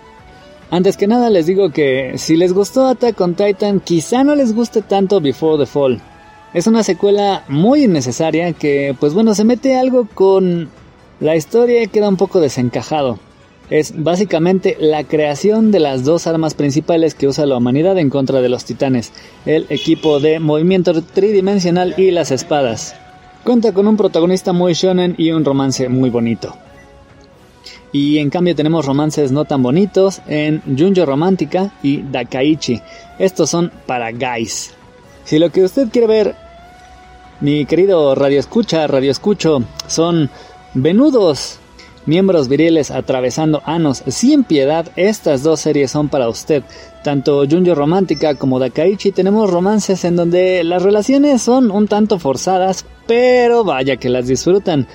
Antes 0.71 0.97
que 0.97 1.07
nada 1.07 1.31
les 1.31 1.47
digo 1.47 1.71
que 1.71 2.19
si 2.19 2.37
les 2.37 2.53
gustó 2.53 2.87
Attack 2.87 3.21
on 3.21 3.35
Titan, 3.35 3.81
quizá 3.81 4.25
no 4.25 4.35
les 4.35 4.55
guste 4.55 4.83
tanto 4.83 5.21
Before 5.21 5.59
the 5.59 5.67
Fall. 5.67 6.01
Es 6.55 6.67
una 6.67 6.83
secuela 6.83 7.45
muy 7.49 7.85
innecesaria 7.85 8.53
que, 8.53 8.95
pues 8.99 9.15
bueno, 9.15 9.35
se 9.35 9.45
mete 9.45 9.77
algo 9.77 10.07
con 10.13 10.69
la 11.21 11.37
historia 11.37 11.83
y 11.83 11.89
queda 11.89 12.09
un 12.09 12.17
poco 12.17 12.41
desencajado 12.41 13.19
es 13.71 14.03
básicamente 14.03 14.77
la 14.81 15.05
creación 15.05 15.71
de 15.71 15.81
las 15.81 16.05
dos 16.05 16.27
armas 16.27 16.55
principales 16.55 17.15
que 17.15 17.29
usa 17.29 17.47
la 17.47 17.57
humanidad 17.57 17.99
en 17.99 18.11
contra 18.11 18.41
de 18.41 18.49
los 18.49 18.65
titanes, 18.65 19.13
el 19.45 19.67
equipo 19.69 20.21
de 20.21 20.41
movimiento 20.41 21.03
tridimensional 21.03 21.95
y 21.99 22.11
las 22.11 22.31
espadas. 22.31 22.95
Cuenta 23.45 23.73
con 23.73 23.87
un 23.87 23.97
protagonista 23.97 24.53
muy 24.53 24.73
shonen 24.75 25.15
y 25.19 25.33
un 25.33 25.45
romance 25.45 25.89
muy 25.89 26.11
bonito. 26.11 26.55
Y 27.93 28.19
en 28.19 28.31
cambio 28.31 28.55
tenemos 28.55 28.85
romances 28.85 29.33
no 29.33 29.45
tan 29.45 29.63
bonitos 29.63 30.21
en 30.27 30.63
Junjo 30.77 31.07
Romántica 31.07 31.73
y 31.83 32.03
Dakaichi. 32.03 32.83
Estos 33.19 33.51
son 33.51 33.73
para 33.87 34.13
guys. 34.13 34.75
Si 35.25 35.39
lo 35.39 35.51
que 35.51 35.65
usted 35.65 35.89
quiere 35.89 36.07
ver, 36.07 36.37
mi 37.41 37.65
querido 37.65 38.15
radio 38.15 38.41
escucha, 38.41 38.87
radio 38.87 39.11
escucho, 39.11 39.63
son 39.87 40.31
venudos 40.75 41.59
miembros 42.09 42.49
viriles 42.49 42.91
atravesando 42.91 43.61
anos 43.67 44.03
sin 44.09 44.43
piedad, 44.43 44.87
estas 44.97 45.43
dos 45.43 45.61
series 45.61 45.91
son 45.91 46.09
para 46.09 46.29
usted. 46.29 46.63
Tanto 47.05 47.45
Junjo 47.49 47.75
Romántica 47.75 48.35
como 48.35 48.59
Dakaichi 48.59 49.13
tenemos 49.13 49.51
romances 49.51 50.05
en 50.05 50.17
donde 50.17 50.65
las 50.65 50.83
relaciones 50.83 51.43
son 51.43 51.71
un 51.71 51.87
tanto 51.87 52.19
forzadas, 52.19 52.87
pero 53.07 53.63
vaya 53.63 53.97
que 53.97 54.09
las 54.09 54.27
disfrutan. 54.27 54.87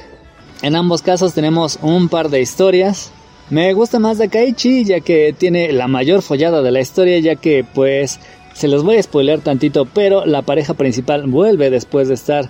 En 0.63 0.78
ambos 0.78 1.02
casos 1.02 1.34
tenemos 1.34 1.78
un 1.82 2.08
par 2.08 2.30
de 2.30 2.39
historias. 2.39 3.12
Me 3.49 3.73
gusta 3.73 3.99
más 3.99 4.17
Dakaichi 4.17 4.86
ya 4.86 5.02
que 5.02 5.36
tiene 5.38 5.73
la 5.73 5.89
mayor 5.89 6.21
follada 6.21 6.62
de 6.62 6.71
la 6.71 6.80
historia 6.80 7.19
ya 7.19 7.36
que 7.36 7.65
pues 7.65 8.21
se 8.54 8.69
los 8.69 8.82
voy 8.82 8.95
a 8.95 9.04
spoiler 9.04 9.41
tantito, 9.41 9.84
pero 9.84 10.26
la 10.26 10.41
pareja 10.41 10.73
principal 10.73 11.28
vuelve 11.28 11.69
después 11.69 12.08
de 12.08 12.13
estar 12.13 12.47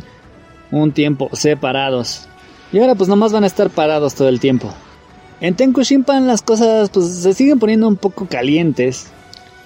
un 0.69 0.91
tiempo 0.91 1.31
separados. 1.33 2.27
Y 2.71 2.77
ahora 2.77 2.93
pues 2.93 3.09
nomás 3.09 3.33
van 3.33 3.45
a 3.45 3.47
estar 3.47 3.71
parados 3.71 4.13
todo 4.13 4.29
el 4.29 4.39
tiempo. 4.39 4.71
En 5.41 5.55
Tenku 5.55 5.81
Shimpan 5.81 6.27
las 6.27 6.43
cosas 6.43 6.91
pues 6.91 7.07
se 7.07 7.33
siguen 7.33 7.57
poniendo 7.57 7.87
un 7.87 7.95
poco 7.95 8.27
calientes. 8.27 9.07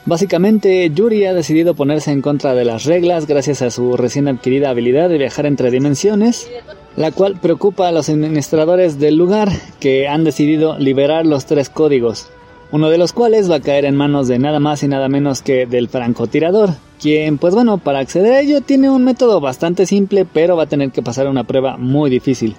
Básicamente 0.05 0.89
Yuri 0.89 1.25
ha 1.25 1.33
decidido 1.33 1.73
ponerse 1.73 2.11
en 2.13 2.21
contra 2.21 2.55
de 2.55 2.63
las 2.63 2.85
reglas 2.85 3.27
gracias 3.27 3.61
a 3.61 3.71
su 3.71 3.97
recién 3.97 4.29
adquirida 4.29 4.69
habilidad 4.69 5.09
de 5.09 5.17
viajar 5.17 5.45
entre 5.45 5.69
dimensiones, 5.69 6.47
la 6.97 7.11
cual 7.11 7.39
preocupa 7.39 7.87
a 7.87 7.91
los 7.91 8.09
administradores 8.09 8.99
del 8.99 9.15
lugar 9.15 9.49
que 9.79 10.07
han 10.07 10.23
decidido 10.23 10.77
liberar 10.79 11.27
los 11.27 11.45
tres 11.45 11.69
códigos, 11.69 12.27
uno 12.71 12.89
de 12.89 12.97
los 12.97 13.13
cuales 13.13 13.49
va 13.49 13.57
a 13.57 13.61
caer 13.61 13.85
en 13.85 13.95
manos 13.95 14.27
de 14.27 14.39
nada 14.39 14.59
más 14.59 14.81
y 14.81 14.87
nada 14.87 15.07
menos 15.07 15.43
que 15.43 15.67
del 15.67 15.89
francotirador, 15.89 16.71
quien 16.99 17.37
pues 17.37 17.53
bueno, 17.53 17.77
para 17.77 17.99
acceder 17.99 18.33
a 18.33 18.41
ello 18.41 18.61
tiene 18.61 18.89
un 18.89 19.05
método 19.05 19.39
bastante 19.39 19.85
simple 19.85 20.25
pero 20.25 20.57
va 20.57 20.63
a 20.63 20.67
tener 20.67 20.91
que 20.91 21.03
pasar 21.03 21.27
una 21.27 21.43
prueba 21.43 21.77
muy 21.77 22.09
difícil. 22.09 22.55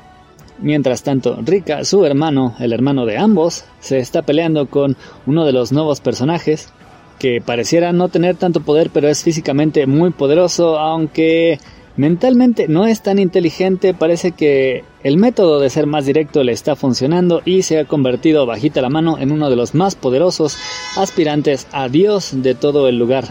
Mientras 0.60 1.02
tanto, 1.02 1.38
Rika, 1.44 1.84
su 1.84 2.04
hermano, 2.04 2.54
el 2.58 2.72
hermano 2.72 3.06
de 3.06 3.18
ambos, 3.18 3.64
se 3.80 3.98
está 3.98 4.22
peleando 4.22 4.66
con 4.66 4.96
uno 5.26 5.44
de 5.44 5.52
los 5.52 5.72
nuevos 5.72 6.00
personajes, 6.00 6.72
que 7.18 7.40
pareciera 7.44 7.92
no 7.92 8.08
tener 8.08 8.36
tanto 8.36 8.60
poder, 8.60 8.90
pero 8.92 9.08
es 9.08 9.22
físicamente 9.22 9.86
muy 9.86 10.10
poderoso, 10.10 10.78
aunque 10.78 11.58
mentalmente 11.98 12.66
no 12.68 12.86
es 12.86 13.02
tan 13.02 13.18
inteligente, 13.18 13.92
parece 13.92 14.32
que 14.32 14.84
el 15.02 15.18
método 15.18 15.60
de 15.60 15.68
ser 15.68 15.86
más 15.86 16.06
directo 16.06 16.42
le 16.42 16.52
está 16.52 16.74
funcionando 16.74 17.42
y 17.44 17.62
se 17.62 17.78
ha 17.78 17.84
convertido 17.84 18.46
bajita 18.46 18.80
la 18.80 18.88
mano 18.88 19.18
en 19.18 19.30
uno 19.30 19.50
de 19.50 19.56
los 19.56 19.74
más 19.74 19.94
poderosos 19.94 20.56
aspirantes 20.96 21.66
a 21.72 21.88
Dios 21.88 22.30
de 22.32 22.54
todo 22.54 22.88
el 22.88 22.98
lugar. 22.98 23.24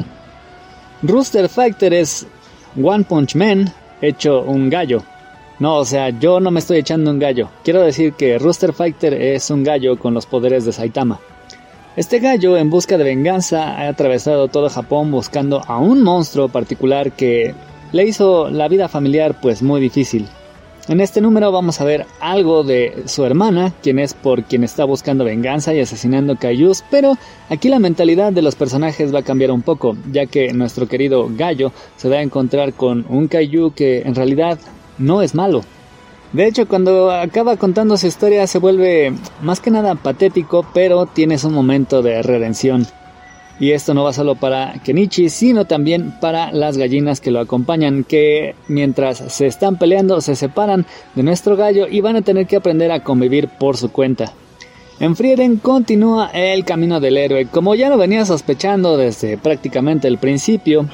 Rooster 1.02 1.50
Fighter 1.50 1.94
es 1.96 2.28
One 2.80 3.06
Punch 3.06 3.36
Man 3.36 3.74
hecho 4.02 4.42
un 4.42 4.70
gallo, 4.70 5.04
no, 5.60 5.78
o 5.78 5.86
sea, 5.86 6.10
yo 6.10 6.40
no 6.40 6.52
me 6.52 6.60
estoy 6.60 6.78
echando 6.78 7.10
un 7.10 7.18
gallo. 7.18 7.50
Quiero 7.64 7.82
decir 7.82 8.14
que 8.14 8.38
Rooster 8.38 8.74
Fighter 8.74 9.14
es 9.16 9.50
un 9.50 9.64
gallo 9.64 9.98
con 9.98 10.14
los 10.14 10.28
poderes 10.28 10.66
de 10.66 10.72
Saitama. 10.72 11.20
Este 11.96 12.20
gallo, 12.20 12.58
en 12.58 12.70
busca 12.70 12.96
de 12.96 13.04
venganza, 13.04 13.76
ha 13.76 13.88
atravesado 13.88 14.50
todo 14.50 14.70
Japón 14.70 15.10
buscando 15.10 15.64
a 15.66 15.80
un 15.80 16.04
monstruo 16.04 16.48
particular 16.48 17.12
que 17.14 17.56
le 17.92 18.06
hizo 18.06 18.50
la 18.50 18.68
vida 18.68 18.88
familiar 18.88 19.40
pues 19.42 19.62
muy 19.62 19.82
difícil. 19.82 20.28
En 20.88 21.02
este 21.02 21.20
número 21.20 21.52
vamos 21.52 21.82
a 21.82 21.84
ver 21.84 22.06
algo 22.22 22.64
de 22.64 23.04
su 23.08 23.26
hermana, 23.26 23.74
quien 23.84 24.00
es 24.00 24.14
por 24.14 24.44
quien 24.44 24.64
está 24.64 24.86
buscando 24.86 25.26
venganza 25.26 25.74
y 25.74 25.82
asesinando 25.82 26.38
Kaijus, 26.38 26.86
pero 26.90 27.18
aquí 27.50 27.68
la 27.68 27.80
mentalidad 27.80 28.32
de 28.32 28.42
los 28.42 28.56
personajes 28.56 29.14
va 29.14 29.20
a 29.20 29.24
cambiar 29.24 29.52
un 29.52 29.64
poco, 29.64 29.98
ya 30.14 30.28
que 30.28 30.54
nuestro 30.54 30.88
querido 30.88 31.28
Gallo 31.36 31.74
se 31.98 32.08
va 32.08 32.18
a 32.18 32.22
encontrar 32.22 32.72
con 32.72 33.06
un 33.10 33.28
Kaiju 33.28 33.74
que 33.76 34.04
en 34.04 34.16
realidad 34.16 34.60
no 34.98 35.22
es 35.22 35.36
malo. 35.36 35.64
De 36.32 36.48
hecho, 36.48 36.70
cuando 36.70 37.12
acaba 37.12 37.58
contando 37.58 37.98
su 37.98 38.08
historia 38.08 38.48
se 38.48 38.60
vuelve 38.60 39.14
más 39.42 39.60
que 39.60 39.72
nada 39.72 39.96
patético, 39.96 40.66
pero 40.74 41.06
tienes 41.06 41.44
un 41.44 41.54
momento 41.54 42.02
de 42.02 42.22
redención. 42.22 42.88
Y 43.60 43.72
esto 43.72 43.94
no 43.94 44.04
va 44.04 44.14
solo 44.14 44.36
para 44.36 44.74
Kenichi, 44.84 45.30
sino 45.30 45.66
también 45.66 46.14
para 46.22 46.52
las 46.52 46.78
gallinas 46.78 47.22
que 47.22 47.32
lo 47.32 47.40
acompañan, 47.40 48.04
que 48.04 48.54
mientras 48.68 49.18
se 49.18 49.48
están 49.48 49.78
peleando 49.78 50.22
se 50.22 50.36
separan 50.36 50.86
de 51.16 51.24
nuestro 51.24 51.56
gallo 51.56 51.88
y 51.90 52.02
van 52.02 52.18
a 52.18 52.22
tener 52.22 52.46
que 52.46 52.58
aprender 52.58 52.92
a 52.92 53.04
convivir 53.04 53.48
por 53.48 53.76
su 53.76 53.92
cuenta. 53.92 54.32
En 55.00 55.16
Frieren 55.16 55.58
continúa 55.58 56.32
el 56.34 56.66
camino 56.66 57.00
del 57.00 57.18
héroe, 57.18 57.48
como 57.48 57.76
ya 57.76 57.90
lo 57.90 57.98
venía 57.98 58.26
sospechando 58.26 58.98
desde 58.98 59.38
prácticamente 59.38 60.08
el 60.08 60.18
principio, 60.18 60.88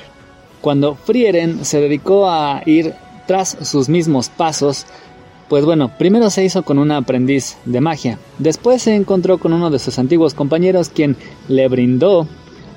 cuando 0.61 0.95
Frieren 0.95 1.65
se 1.65 1.81
dedicó 1.81 2.29
a 2.29 2.61
ir 2.65 2.93
tras 3.27 3.57
sus 3.61 3.89
mismos 3.89 4.29
pasos, 4.29 4.85
pues 5.49 5.63
bueno, 5.65 5.91
primero 5.97 6.29
se 6.29 6.43
hizo 6.43 6.63
con 6.63 6.79
un 6.79 6.91
aprendiz 6.91 7.57
de 7.65 7.79
magia, 7.79 8.19
después 8.39 8.81
se 8.81 8.95
encontró 8.95 9.37
con 9.37 9.53
uno 9.53 9.69
de 9.69 9.79
sus 9.79 9.99
antiguos 9.99 10.33
compañeros 10.33 10.89
quien 10.89 11.15
le 11.47 11.67
brindó 11.67 12.27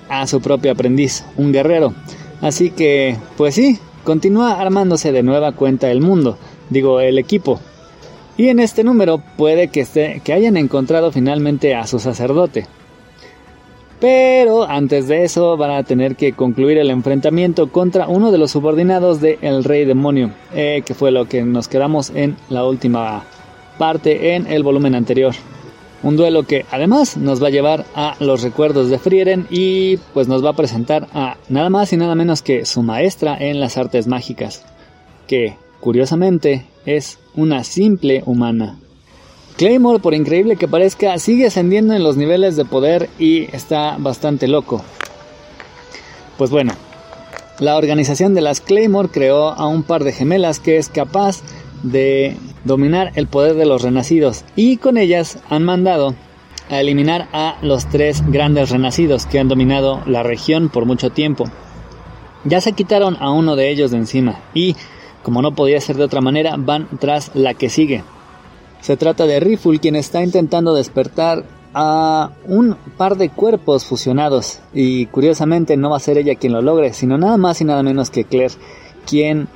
a 0.09 0.27
su 0.27 0.40
propio 0.40 0.73
aprendiz, 0.73 1.25
un 1.37 1.53
guerrero. 1.53 1.95
Así 2.40 2.71
que, 2.71 3.16
pues 3.37 3.55
sí, 3.55 3.79
continúa 4.05 4.61
armándose 4.61 5.12
de 5.12 5.23
nueva 5.23 5.53
cuenta 5.53 5.90
el 5.90 6.01
mundo, 6.01 6.38
digo 6.71 7.01
el 7.01 7.19
equipo. 7.19 7.61
Y 8.37 8.49
en 8.49 8.61
este 8.61 8.85
número 8.85 9.23
puede 9.37 9.69
que, 9.69 9.81
esté, 9.81 10.21
que 10.23 10.33
hayan 10.33 10.57
encontrado 10.57 11.11
finalmente 11.11 11.75
a 11.75 11.87
su 11.87 11.99
sacerdote. 11.99 12.66
Pero 13.99 14.64
antes 14.64 15.09
de 15.09 15.25
eso 15.25 15.57
van 15.57 15.71
a 15.71 15.83
tener 15.83 16.16
que 16.16 16.35
concluir 16.35 16.77
el 16.77 16.90
enfrentamiento 16.90 17.73
contra 17.73 18.09
uno 18.09 18.31
de 18.31 18.37
los 18.37 18.51
subordinados 18.51 19.23
de 19.23 19.38
Rey 19.64 19.87
Demonio, 19.87 20.33
eh, 20.55 20.83
que 20.85 20.95
fue 20.95 21.11
lo 21.11 21.27
que 21.27 21.42
nos 21.42 21.66
quedamos 21.66 22.11
en 22.14 22.37
la 22.51 22.64
última 22.64 23.25
parte 23.79 24.35
en 24.35 24.47
el 24.49 24.62
volumen 24.62 24.95
anterior. 24.95 25.35
Un 26.07 26.16
duelo 26.16 26.45
que 26.45 26.64
además 26.71 27.16
nos 27.16 27.42
va 27.42 27.49
a 27.49 27.51
llevar 27.51 27.85
a 27.97 28.14
los 28.21 28.42
recuerdos 28.42 28.90
de 28.90 28.99
Frieren 29.01 29.49
y 29.51 29.97
pues 30.14 30.29
nos 30.29 30.45
va 30.45 30.51
a 30.51 30.57
presentar 30.57 31.09
a 31.12 31.37
nada 31.49 31.69
más 31.69 31.92
y 31.92 31.97
nada 31.97 32.14
menos 32.14 32.42
que 32.42 32.64
su 32.64 32.85
maestra 32.85 33.37
en 33.37 33.59
las 33.59 33.77
artes 33.77 34.07
mágicas, 34.07 34.64
que 35.27 35.57
curiosamente 35.81 36.64
es 36.85 37.19
una 37.35 37.64
simple 37.64 38.23
humana. 38.25 38.79
Claymore, 39.57 39.99
por 39.99 40.14
increíble 40.14 40.55
que 40.55 40.69
parezca, 40.69 41.19
sigue 41.19 41.49
ascendiendo 41.49 41.92
en 41.92 42.05
los 42.05 42.16
niveles 42.16 42.55
de 42.55 42.64
poder 42.64 43.11
y 43.19 43.53
está 43.53 43.97
bastante 43.99 44.47
loco. 44.47 44.85
Pues 46.38 46.51
bueno, 46.51 46.75
la 47.59 47.77
organización 47.77 48.33
de 48.33 48.42
las 48.42 48.61
Claymore 48.61 49.09
creó 49.09 49.49
a 49.49 49.66
un 49.66 49.83
par 49.83 50.05
de 50.05 50.12
gemelas 50.12 50.61
que 50.61 50.77
es 50.77 50.88
capaz 50.88 51.42
de 51.83 52.37
dominar 52.65 53.12
el 53.15 53.27
poder 53.27 53.55
de 53.55 53.67
los 53.67 53.83
renacidos. 53.83 54.45
Y 54.57 54.77
con 54.77 54.97
ellas 54.97 55.39
han 55.49 55.65
mandado 55.65 56.15
a 56.71 56.81
eliminar 56.81 57.29
a 57.33 57.57
los 57.62 57.87
tres 57.87 58.23
grandes 58.31 58.71
renacidos 58.71 59.27
que 59.27 59.39
han 59.39 59.49
dominado 59.49 60.03
la 60.07 60.23
región 60.23 60.69
por 60.69 60.85
mucho 60.85 61.11
tiempo. 61.11 61.45
Ya 62.45 62.61
se 62.61 62.73
quitaron 62.73 63.17
a 63.21 63.31
uno 63.31 63.57
de 63.57 63.71
ellos 63.71 63.91
de 63.91 63.99
encima 63.99 64.41
y, 64.55 64.77
como 65.23 65.43
no 65.43 65.55
podía 65.55 65.81
ser 65.81 65.97
de 65.97 66.05
otra 66.05 66.21
manera, 66.21 66.55
van 66.57 66.89
tras 66.99 67.35
la 67.35 67.55
que 67.55 67.69
sigue, 67.69 68.03
se 68.81 68.97
trata 68.97 69.27
de 69.27 69.41
Rifle 69.41 69.79
quien 69.81 69.97
está 69.97 70.23
intentando 70.23 70.75
despertar 70.75 71.45
a 71.75 72.31
un 72.47 72.77
par 72.97 73.17
de 73.17 73.31
cuerpos 73.31 73.85
fusionados. 73.85 74.61
Y 74.73 75.07
curiosamente 75.07 75.77
no 75.77 75.91
va 75.91 75.97
a 75.97 76.01
ser 76.01 76.19
ella 76.19 76.37
quien 76.37 76.53
lo 76.53 76.62
logre, 76.62 76.93
sino 76.93 77.19
nada 77.19 77.37
más 77.37 77.61
y 77.61 77.65
nada 77.65 77.83
menos 77.83 78.11
que 78.11 78.25
Claire, 78.25 78.55
quien 79.05 79.49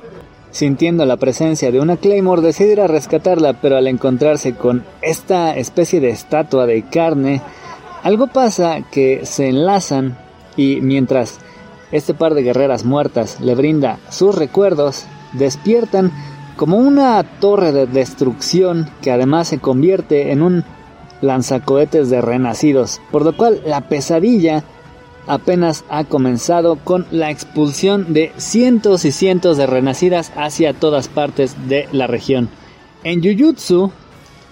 sintiendo 0.51 1.05
la 1.05 1.17
presencia 1.17 1.71
de 1.71 1.79
una 1.79 1.97
Claymore, 1.97 2.41
decide 2.41 2.73
ir 2.73 2.81
a 2.81 2.87
rescatarla, 2.87 3.53
pero 3.61 3.77
al 3.77 3.87
encontrarse 3.87 4.53
con 4.53 4.83
esta 5.01 5.55
especie 5.55 5.99
de 5.99 6.09
estatua 6.09 6.65
de 6.65 6.83
carne, 6.83 7.41
algo 8.03 8.27
pasa 8.27 8.81
que 8.91 9.25
se 9.25 9.47
enlazan 9.47 10.17
y 10.57 10.79
mientras 10.81 11.39
este 11.91 12.13
par 12.13 12.33
de 12.33 12.43
guerreras 12.43 12.85
muertas 12.85 13.39
le 13.41 13.55
brinda 13.55 13.99
sus 14.09 14.35
recuerdos, 14.35 15.05
despiertan 15.33 16.11
como 16.55 16.77
una 16.77 17.23
torre 17.39 17.71
de 17.71 17.87
destrucción 17.87 18.89
que 19.01 19.11
además 19.11 19.47
se 19.47 19.59
convierte 19.59 20.31
en 20.31 20.41
un 20.41 20.63
lanzacohetes 21.21 22.09
de 22.09 22.21
renacidos, 22.21 23.01
por 23.11 23.23
lo 23.23 23.35
cual 23.37 23.61
la 23.65 23.81
pesadilla 23.81 24.63
apenas 25.27 25.83
ha 25.89 26.03
comenzado 26.03 26.77
con 26.77 27.05
la 27.11 27.29
expulsión 27.29 28.13
de 28.13 28.31
cientos 28.37 29.05
y 29.05 29.11
cientos 29.11 29.57
de 29.57 29.67
renacidas 29.67 30.31
hacia 30.35 30.73
todas 30.73 31.07
partes 31.07 31.55
de 31.67 31.87
la 31.91 32.07
región. 32.07 32.49
En 33.03 33.21
Jujutsu, 33.23 33.91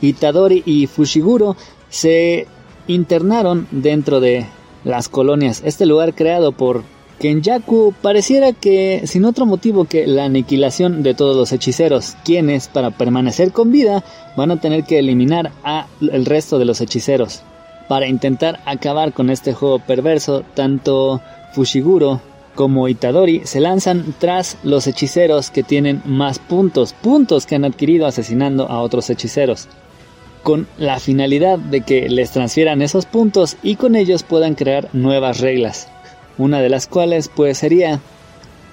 Itadori 0.02 0.64
y 0.66 0.88
Fushiguro 0.88 1.56
se 1.90 2.48
internaron 2.88 3.68
dentro 3.72 4.20
de 4.20 4.46
las 4.84 5.10
colonias, 5.10 5.62
este 5.66 5.86
lugar 5.86 6.16
creado 6.16 6.52
por 6.52 6.84
Kenyaku 7.20 7.94
pareciera 8.02 8.54
que 8.54 9.02
sin 9.06 9.26
otro 9.26 9.46
motivo 9.46 9.84
que 9.84 10.08
la 10.08 10.24
aniquilación 10.24 11.04
de 11.04 11.14
todos 11.14 11.36
los 11.36 11.52
hechiceros, 11.52 12.16
quienes 12.24 12.70
para 12.70 12.92
permanecer 12.92 13.52
con 13.52 13.72
vida 13.72 14.06
van 14.38 14.52
a 14.52 14.62
tener 14.62 14.86
que 14.86 15.00
eliminar 15.00 15.52
a 15.64 15.88
el 16.00 16.26
resto 16.26 16.60
de 16.60 16.66
los 16.66 16.80
hechiceros. 16.80 17.42
Para 17.90 18.08
intentar 18.08 18.62
acabar 18.66 19.12
con 19.12 19.30
este 19.30 19.52
juego 19.52 19.80
perverso, 19.80 20.46
tanto 20.54 21.20
Fushiguro 21.54 22.22
como 22.56 22.88
Itadori 22.88 23.42
se 23.44 23.60
lanzan 23.60 24.16
tras 24.18 24.58
los 24.64 24.88
hechiceros 24.88 25.52
que 25.52 25.64
tienen 25.64 26.02
más 26.06 26.40
puntos, 26.40 26.94
puntos 26.94 27.46
que 27.46 27.56
han 27.56 27.66
adquirido 27.66 28.08
asesinando 28.08 28.70
a 28.70 28.80
otros 28.80 29.10
hechiceros, 29.10 29.68
con 30.44 30.68
la 30.78 31.02
finalidad 31.02 31.60
de 31.60 31.82
que 31.82 32.08
les 32.08 32.32
transfieran 32.32 32.82
esos 32.82 33.06
puntos 33.06 33.58
y 33.62 33.76
con 33.76 33.98
ellos 33.98 34.24
puedan 34.24 34.56
crear 34.56 34.88
nuevas 34.94 35.42
reglas 35.42 35.90
una 36.40 36.62
de 36.62 36.70
las 36.70 36.88
cuales 36.88 37.28
pues 37.28 37.60
sería 37.60 38.00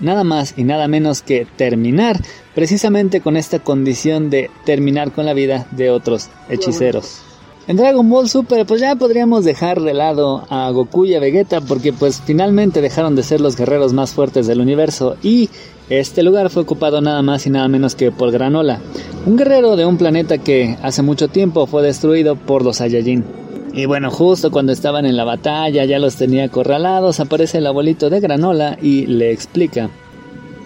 nada 0.00 0.24
más 0.24 0.54
y 0.56 0.64
nada 0.64 0.88
menos 0.88 1.20
que 1.20 1.46
terminar 1.56 2.18
precisamente 2.54 3.20
con 3.20 3.36
esta 3.36 3.58
condición 3.58 4.30
de 4.30 4.50
terminar 4.64 5.12
con 5.12 5.26
la 5.26 5.34
vida 5.34 5.66
de 5.72 5.90
otros 5.90 6.30
hechiceros. 6.48 7.25
En 7.68 7.76
Dragon 7.76 8.08
Ball 8.08 8.28
Super 8.28 8.64
pues 8.64 8.80
ya 8.80 8.94
podríamos 8.94 9.44
dejar 9.44 9.80
de 9.80 9.92
lado 9.92 10.44
a 10.50 10.70
Goku 10.70 11.04
y 11.04 11.16
a 11.16 11.20
Vegeta 11.20 11.60
porque 11.60 11.92
pues 11.92 12.22
finalmente 12.24 12.80
dejaron 12.80 13.16
de 13.16 13.24
ser 13.24 13.40
los 13.40 13.56
guerreros 13.56 13.92
más 13.92 14.12
fuertes 14.12 14.46
del 14.46 14.60
universo 14.60 15.16
y 15.20 15.50
este 15.90 16.22
lugar 16.22 16.48
fue 16.50 16.62
ocupado 16.62 17.00
nada 17.00 17.22
más 17.22 17.44
y 17.44 17.50
nada 17.50 17.66
menos 17.66 17.96
que 17.96 18.12
por 18.12 18.30
Granola, 18.30 18.78
un 19.26 19.36
guerrero 19.36 19.74
de 19.74 19.84
un 19.84 19.98
planeta 19.98 20.38
que 20.38 20.78
hace 20.80 21.02
mucho 21.02 21.26
tiempo 21.26 21.66
fue 21.66 21.82
destruido 21.82 22.36
por 22.36 22.64
los 22.64 22.76
Saiyajin. 22.76 23.24
Y 23.72 23.86
bueno, 23.86 24.12
justo 24.12 24.52
cuando 24.52 24.72
estaban 24.72 25.04
en 25.04 25.16
la 25.16 25.24
batalla, 25.24 25.84
ya 25.84 25.98
los 25.98 26.14
tenía 26.14 26.44
acorralados, 26.44 27.18
aparece 27.18 27.58
el 27.58 27.66
abuelito 27.66 28.10
de 28.10 28.20
Granola 28.20 28.78
y 28.80 29.06
le 29.06 29.32
explica 29.32 29.90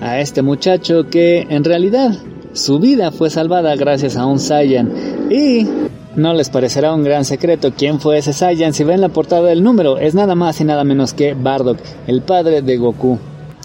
a 0.02 0.20
este 0.20 0.42
muchacho 0.42 1.08
que 1.08 1.46
en 1.48 1.64
realidad 1.64 2.12
su 2.52 2.78
vida 2.78 3.10
fue 3.10 3.30
salvada 3.30 3.74
gracias 3.76 4.16
a 4.16 4.26
un 4.26 4.38
Saiyan. 4.38 4.92
Y 5.30 5.66
no 6.16 6.34
les 6.34 6.50
parecerá 6.50 6.92
un 6.92 7.04
gran 7.04 7.24
secreto 7.24 7.72
quién 7.76 8.00
fue 8.00 8.18
ese 8.18 8.32
Saiyan 8.32 8.74
si 8.74 8.84
ven 8.84 9.00
la 9.00 9.08
portada 9.08 9.48
del 9.48 9.62
número, 9.62 9.98
es 9.98 10.14
nada 10.14 10.34
más 10.34 10.60
y 10.60 10.64
nada 10.64 10.84
menos 10.84 11.14
que 11.14 11.34
Bardock, 11.34 11.78
el 12.06 12.22
padre 12.22 12.62
de 12.62 12.76
Goku. 12.76 13.18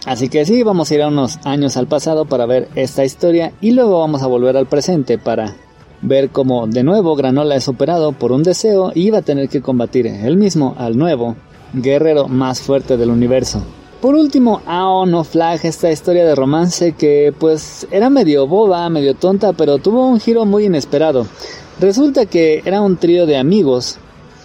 Así 0.06 0.30
que 0.30 0.46
sí, 0.46 0.62
vamos 0.62 0.92
a 0.92 0.96
ir 0.96 1.02
a 1.02 1.08
unos 1.08 1.40
años 1.46 1.78
al 1.78 1.88
pasado 1.88 2.26
para 2.26 2.46
ver 2.46 2.70
esta 2.76 3.04
historia 3.04 3.54
y 3.62 3.72
luego 3.72 4.00
vamos 4.00 4.22
a 4.22 4.28
volver 4.28 4.56
al 4.56 4.68
presente 4.68 5.18
para 5.18 5.56
ver 6.02 6.30
cómo 6.30 6.68
de 6.68 6.84
nuevo 6.84 7.16
Granola 7.16 7.56
es 7.56 7.68
operado 7.68 8.12
por 8.12 8.32
un 8.32 8.44
deseo 8.44 8.92
y 8.94 9.08
iba 9.08 9.20
a 9.20 9.24
tener 9.24 9.50
que 9.50 9.62
combatir 9.62 10.06
él 10.06 10.38
mismo 10.38 10.76
al 10.78 10.98
nuevo 10.98 11.36
guerrero 11.74 12.28
más 12.28 12.62
fuerte 12.62 12.98
del 12.98 13.10
universo. 13.10 13.64
Por 14.02 14.14
último, 14.14 14.62
Ao 14.68 15.08
No 15.08 15.24
Flag, 15.24 15.62
esta 15.64 15.92
historia 15.92 16.26
de 16.26 16.36
romance 16.36 16.92
que 16.92 17.34
pues 17.40 17.88
era 17.90 18.12
medio 18.12 18.46
boba, 18.46 18.88
medio 18.90 19.16
tonta, 19.16 19.54
pero 19.54 19.80
tuvo 19.80 20.06
un 20.06 20.20
giro 20.20 20.46
muy 20.46 20.66
inesperado. 20.66 21.26
Resulta 21.80 22.26
que 22.26 22.62
era 22.66 22.80
un 22.80 22.96
trío 22.96 23.26
de 23.26 23.38
amigos 23.38 23.98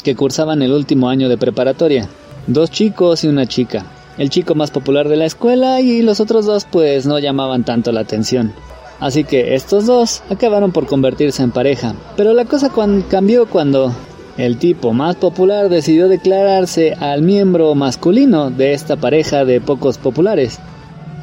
que 0.03 0.17
cursaban 0.17 0.63
el 0.63 0.73
último 0.73 1.09
año 1.09 1.29
de 1.29 1.39
preparatoria. 1.39 2.09
Dos 2.49 2.71
chicos 2.71 3.23
y 3.23 3.29
una 3.29 3.47
chica. 3.47 3.87
El 4.19 4.31
chico 4.31 4.57
más 4.57 4.73
popular 4.73 5.09
de 5.09 5.17
la 5.17 5.27
escuela 5.27 5.81
y 5.81 6.03
los 6.03 6.19
otros 6.19 6.45
dos 6.45 6.67
pues 6.71 7.07
no 7.07 7.21
llamaban 7.21 7.65
tanto 7.65 7.93
la 7.93 8.01
atención. 8.01 8.53
Así 8.99 9.23
que 9.23 9.55
estos 9.55 9.87
dos 9.87 10.23
acabaron 10.29 10.73
por 10.73 10.87
convertirse 10.87 11.43
en 11.43 11.53
pareja. 11.53 11.95
Pero 12.17 12.35
la 12.35 12.47
cosa 12.47 12.71
cambió 13.09 13.47
cuando 13.47 13.95
el 14.37 14.59
tipo 14.59 14.93
más 14.93 15.15
popular 15.15 15.69
decidió 15.69 16.09
declararse 16.09 16.95
al 16.95 17.23
miembro 17.23 17.75
masculino 17.77 18.51
de 18.51 18.73
esta 18.75 18.97
pareja 18.97 19.45
de 19.45 19.61
pocos 19.61 19.99
populares, 19.99 20.59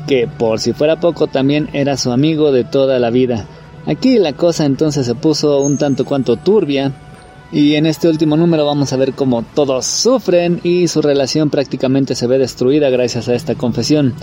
que 0.07 0.27
por 0.27 0.59
si 0.59 0.71
fuera 0.71 0.99
poco 0.99 1.27
también 1.27 1.69
era 1.73 1.97
su 1.97 2.11
amigo 2.11 2.51
de 2.53 2.63
toda 2.63 2.97
la 2.97 3.09
vida. 3.09 3.45
Aquí 3.87 4.19
la 4.19 4.33
cosa 4.33 4.65
entonces 4.65 5.05
se 5.05 5.15
puso 5.15 5.61
un 5.61 5.77
tanto 5.77 6.05
cuanto 6.05 6.35
turbia, 6.35 6.93
y 7.51 7.75
en 7.75 7.85
este 7.85 8.09
último 8.09 8.35
número 8.35 8.65
vamos 8.65 8.91
a 8.91 8.97
ver 8.97 9.13
cómo 9.13 9.43
todos 9.55 9.85
sufren 9.85 10.59
y 10.63 10.87
su 10.87 11.01
relación 11.01 11.49
prácticamente 11.49 12.13
se 12.15 12.27
ve 12.27 12.37
destruida 12.37 12.89
gracias 12.89 13.29
a 13.29 13.35
esta 13.35 13.55
confesión. 13.55 14.13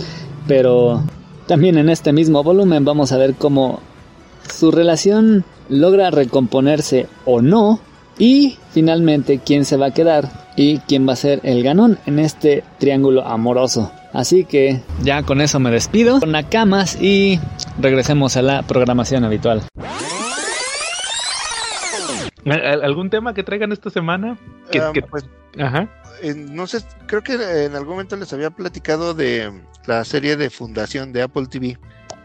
Pero 0.47 1.03
también 1.47 1.77
en 1.77 1.89
este 1.89 2.13
mismo 2.13 2.43
volumen 2.43 2.85
vamos 2.85 3.11
a 3.11 3.17
ver 3.17 3.33
cómo 3.33 3.79
su 4.53 4.71
relación 4.71 5.43
logra 5.69 6.11
recomponerse 6.11 7.07
o 7.25 7.41
no 7.41 7.79
y 8.19 8.57
finalmente 8.71 9.39
quién 9.43 9.65
se 9.65 9.77
va 9.77 9.87
a 9.87 9.93
quedar 9.93 10.45
y 10.55 10.77
quién 10.79 11.07
va 11.07 11.13
a 11.13 11.17
ser 11.17 11.39
el 11.43 11.63
ganón 11.63 11.97
en 12.05 12.19
este 12.19 12.63
triángulo 12.77 13.25
amoroso. 13.25 13.91
Así 14.15 14.45
que 14.45 14.81
ya 15.01 15.23
con 15.23 15.41
eso 15.41 15.59
me 15.59 15.69
despido 15.69 16.21
con 16.21 16.31
Nakamas 16.31 16.95
y 17.01 17.37
regresemos 17.79 18.37
a 18.37 18.41
la 18.41 18.61
programación 18.63 19.25
habitual. 19.25 19.61
¿Algún 22.45 23.09
tema 23.09 23.33
que 23.33 23.43
traigan 23.43 23.73
esta 23.73 23.89
semana? 23.89 24.37
Que, 24.71 24.79
ah, 24.79 24.93
pues, 25.09 25.25
Ajá. 25.59 25.89
no 26.33 26.65
sé, 26.65 26.79
creo 27.07 27.23
que 27.23 27.33
en 27.65 27.75
algún 27.75 27.93
momento 27.93 28.15
les 28.15 28.31
había 28.31 28.51
platicado 28.51 29.13
de 29.13 29.51
la 29.85 30.05
serie 30.05 30.37
de 30.37 30.49
Fundación 30.49 31.11
de 31.11 31.23
Apple 31.23 31.47
TV. 31.47 31.77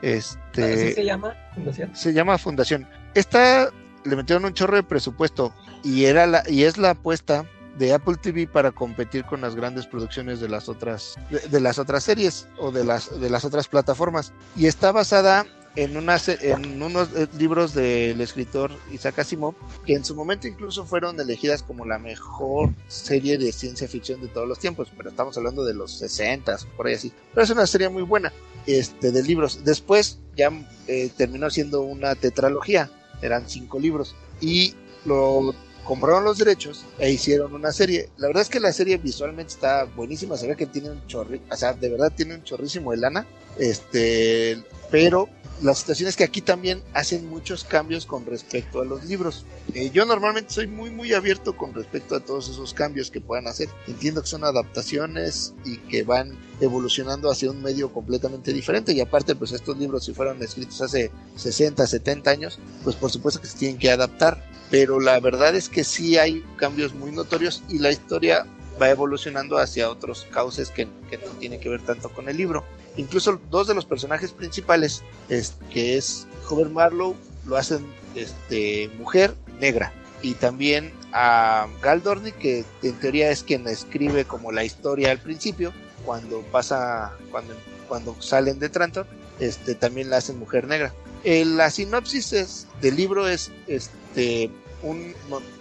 Este, 0.02 0.94
se 0.94 1.04
llama? 1.04 1.34
Fundación. 1.54 1.96
Se 1.96 2.12
llama 2.12 2.38
Fundación. 2.38 2.86
Esta 3.14 3.70
le 4.04 4.16
metieron 4.16 4.44
un 4.44 4.54
chorro 4.54 4.76
de 4.76 4.84
presupuesto 4.84 5.52
y 5.82 6.04
era 6.04 6.26
la 6.26 6.42
y 6.48 6.62
es 6.62 6.78
la 6.78 6.90
apuesta 6.90 7.44
de 7.80 7.94
Apple 7.94 8.16
TV 8.20 8.46
para 8.46 8.72
competir 8.72 9.24
con 9.24 9.40
las 9.40 9.56
grandes 9.56 9.86
producciones 9.86 10.38
de 10.38 10.50
las 10.50 10.68
otras 10.68 11.16
de, 11.30 11.60
las 11.60 11.78
otras 11.78 12.04
series 12.04 12.46
o 12.58 12.70
de 12.70 12.84
las 12.84 13.18
de 13.18 13.30
las 13.30 13.46
otras 13.46 13.68
plataformas 13.68 14.34
y 14.54 14.66
está 14.66 14.92
basada 14.92 15.46
en, 15.76 15.96
en 15.96 16.82
unos 16.82 17.08
eh, 17.16 17.26
libros 17.38 17.72
del 17.72 18.20
escritor 18.20 18.70
Isaac 18.92 19.20
Asimov, 19.20 19.54
que 19.86 19.94
en 19.94 20.04
su 20.04 20.14
momento 20.14 20.46
incluso 20.46 20.84
fueron 20.84 21.18
elegidas 21.20 21.62
como 21.62 21.86
la 21.86 21.98
mejor 21.98 22.70
serie 22.88 23.38
de 23.38 23.50
ciencia 23.50 23.88
ficción 23.88 24.20
de 24.20 24.28
todos 24.28 24.46
los 24.46 24.58
tiempos, 24.58 24.92
pero 24.94 25.08
estamos 25.08 25.38
hablando 25.38 25.64
de 25.64 25.72
los 25.72 25.92
60, 25.92 26.58
por 26.76 26.86
ahí 26.86 26.94
así. 26.94 27.12
Pero 27.32 27.44
es 27.44 27.50
una 27.50 27.66
serie 27.66 27.88
muy 27.88 28.02
buena 28.02 28.32
este, 28.66 29.12
de 29.12 29.22
libros. 29.22 29.60
Después 29.64 30.18
ya 30.36 30.50
eh, 30.88 31.08
terminó 31.16 31.48
siendo 31.48 31.82
una 31.82 32.16
tetralogía, 32.16 32.90
eran 33.22 33.48
cinco 33.48 33.78
libros, 33.78 34.16
y 34.40 34.74
lo 35.04 35.54
compraron 35.90 36.22
los 36.22 36.38
derechos 36.38 36.84
e 37.00 37.10
hicieron 37.10 37.52
una 37.52 37.72
serie. 37.72 38.10
La 38.16 38.28
verdad 38.28 38.42
es 38.42 38.48
que 38.48 38.60
la 38.60 38.72
serie 38.72 38.96
visualmente 38.96 39.54
está 39.54 39.86
buenísima, 39.86 40.36
se 40.36 40.46
ve 40.46 40.54
que 40.54 40.66
tiene 40.66 40.88
un 40.88 41.04
chorri, 41.08 41.42
o 41.50 41.56
sea, 41.56 41.72
de 41.72 41.88
verdad 41.88 42.12
tiene 42.14 42.36
un 42.36 42.44
chorrísimo 42.44 42.92
de 42.92 42.98
lana, 42.98 43.26
este, 43.58 44.62
pero 44.88 45.28
la 45.62 45.74
situación 45.74 46.08
es 46.08 46.14
que 46.14 46.22
aquí 46.22 46.42
también 46.42 46.80
hacen 46.94 47.28
muchos 47.28 47.64
cambios 47.64 48.06
con 48.06 48.24
respecto 48.24 48.80
a 48.80 48.84
los 48.84 49.04
libros. 49.04 49.44
Eh, 49.74 49.90
yo 49.92 50.06
normalmente 50.06 50.54
soy 50.54 50.68
muy 50.68 50.90
muy 50.90 51.12
abierto 51.12 51.56
con 51.56 51.74
respecto 51.74 52.14
a 52.14 52.20
todos 52.20 52.48
esos 52.48 52.72
cambios 52.72 53.10
que 53.10 53.20
puedan 53.20 53.48
hacer. 53.48 53.68
Entiendo 53.88 54.22
que 54.22 54.28
son 54.28 54.44
adaptaciones 54.44 55.54
y 55.64 55.78
que 55.78 56.04
van 56.04 56.38
evolucionando 56.60 57.32
hacia 57.32 57.50
un 57.50 57.62
medio 57.62 57.92
completamente 57.92 58.52
diferente 58.52 58.92
y 58.92 59.00
aparte 59.00 59.34
pues 59.34 59.50
estos 59.50 59.76
libros 59.76 60.04
si 60.04 60.14
fueron 60.14 60.40
escritos 60.40 60.80
hace 60.82 61.10
60, 61.34 61.84
70 61.84 62.30
años, 62.30 62.60
pues 62.84 62.94
por 62.94 63.10
supuesto 63.10 63.40
que 63.40 63.48
se 63.48 63.58
tienen 63.58 63.78
que 63.78 63.90
adaptar. 63.90 64.49
Pero 64.70 65.00
la 65.00 65.18
verdad 65.20 65.54
es 65.56 65.68
que 65.68 65.84
sí 65.84 66.16
hay 66.16 66.44
cambios 66.56 66.94
muy 66.94 67.10
notorios 67.10 67.62
y 67.68 67.78
la 67.78 67.90
historia 67.90 68.46
va 68.80 68.90
evolucionando 68.90 69.58
hacia 69.58 69.90
otros 69.90 70.26
cauces 70.30 70.70
que, 70.70 70.88
que 71.10 71.18
no 71.18 71.32
tienen 71.38 71.60
que 71.60 71.68
ver 71.68 71.82
tanto 71.82 72.08
con 72.10 72.28
el 72.28 72.36
libro. 72.36 72.64
Incluso 72.96 73.40
dos 73.50 73.66
de 73.66 73.74
los 73.74 73.84
personajes 73.84 74.32
principales, 74.32 75.02
es, 75.28 75.54
que 75.72 75.96
es 75.96 76.26
Hover 76.48 76.68
Marlowe, 76.68 77.16
lo 77.46 77.56
hacen 77.56 77.84
este, 78.14 78.90
mujer 78.98 79.34
negra. 79.60 79.92
Y 80.22 80.34
también 80.34 80.92
a 81.12 81.66
Gal 81.82 82.02
Dorney, 82.02 82.32
que 82.32 82.64
en 82.82 82.98
teoría 82.98 83.30
es 83.30 83.42
quien 83.42 83.66
escribe 83.66 84.24
como 84.24 84.52
la 84.52 84.64
historia 84.64 85.10
al 85.10 85.18
principio, 85.18 85.72
cuando 86.04 86.42
pasa, 86.42 87.12
cuando, 87.30 87.54
cuando 87.88 88.20
salen 88.20 88.58
de 88.58 88.68
Trantor, 88.68 89.06
este, 89.38 89.74
también 89.74 90.10
la 90.10 90.18
hacen 90.18 90.38
mujer 90.38 90.66
negra. 90.66 90.92
Eh, 91.24 91.44
la 91.44 91.70
sinopsis 91.70 92.32
es, 92.32 92.66
del 92.80 92.96
libro 92.96 93.28
es 93.28 93.50
este, 93.66 94.50
un 94.82 95.14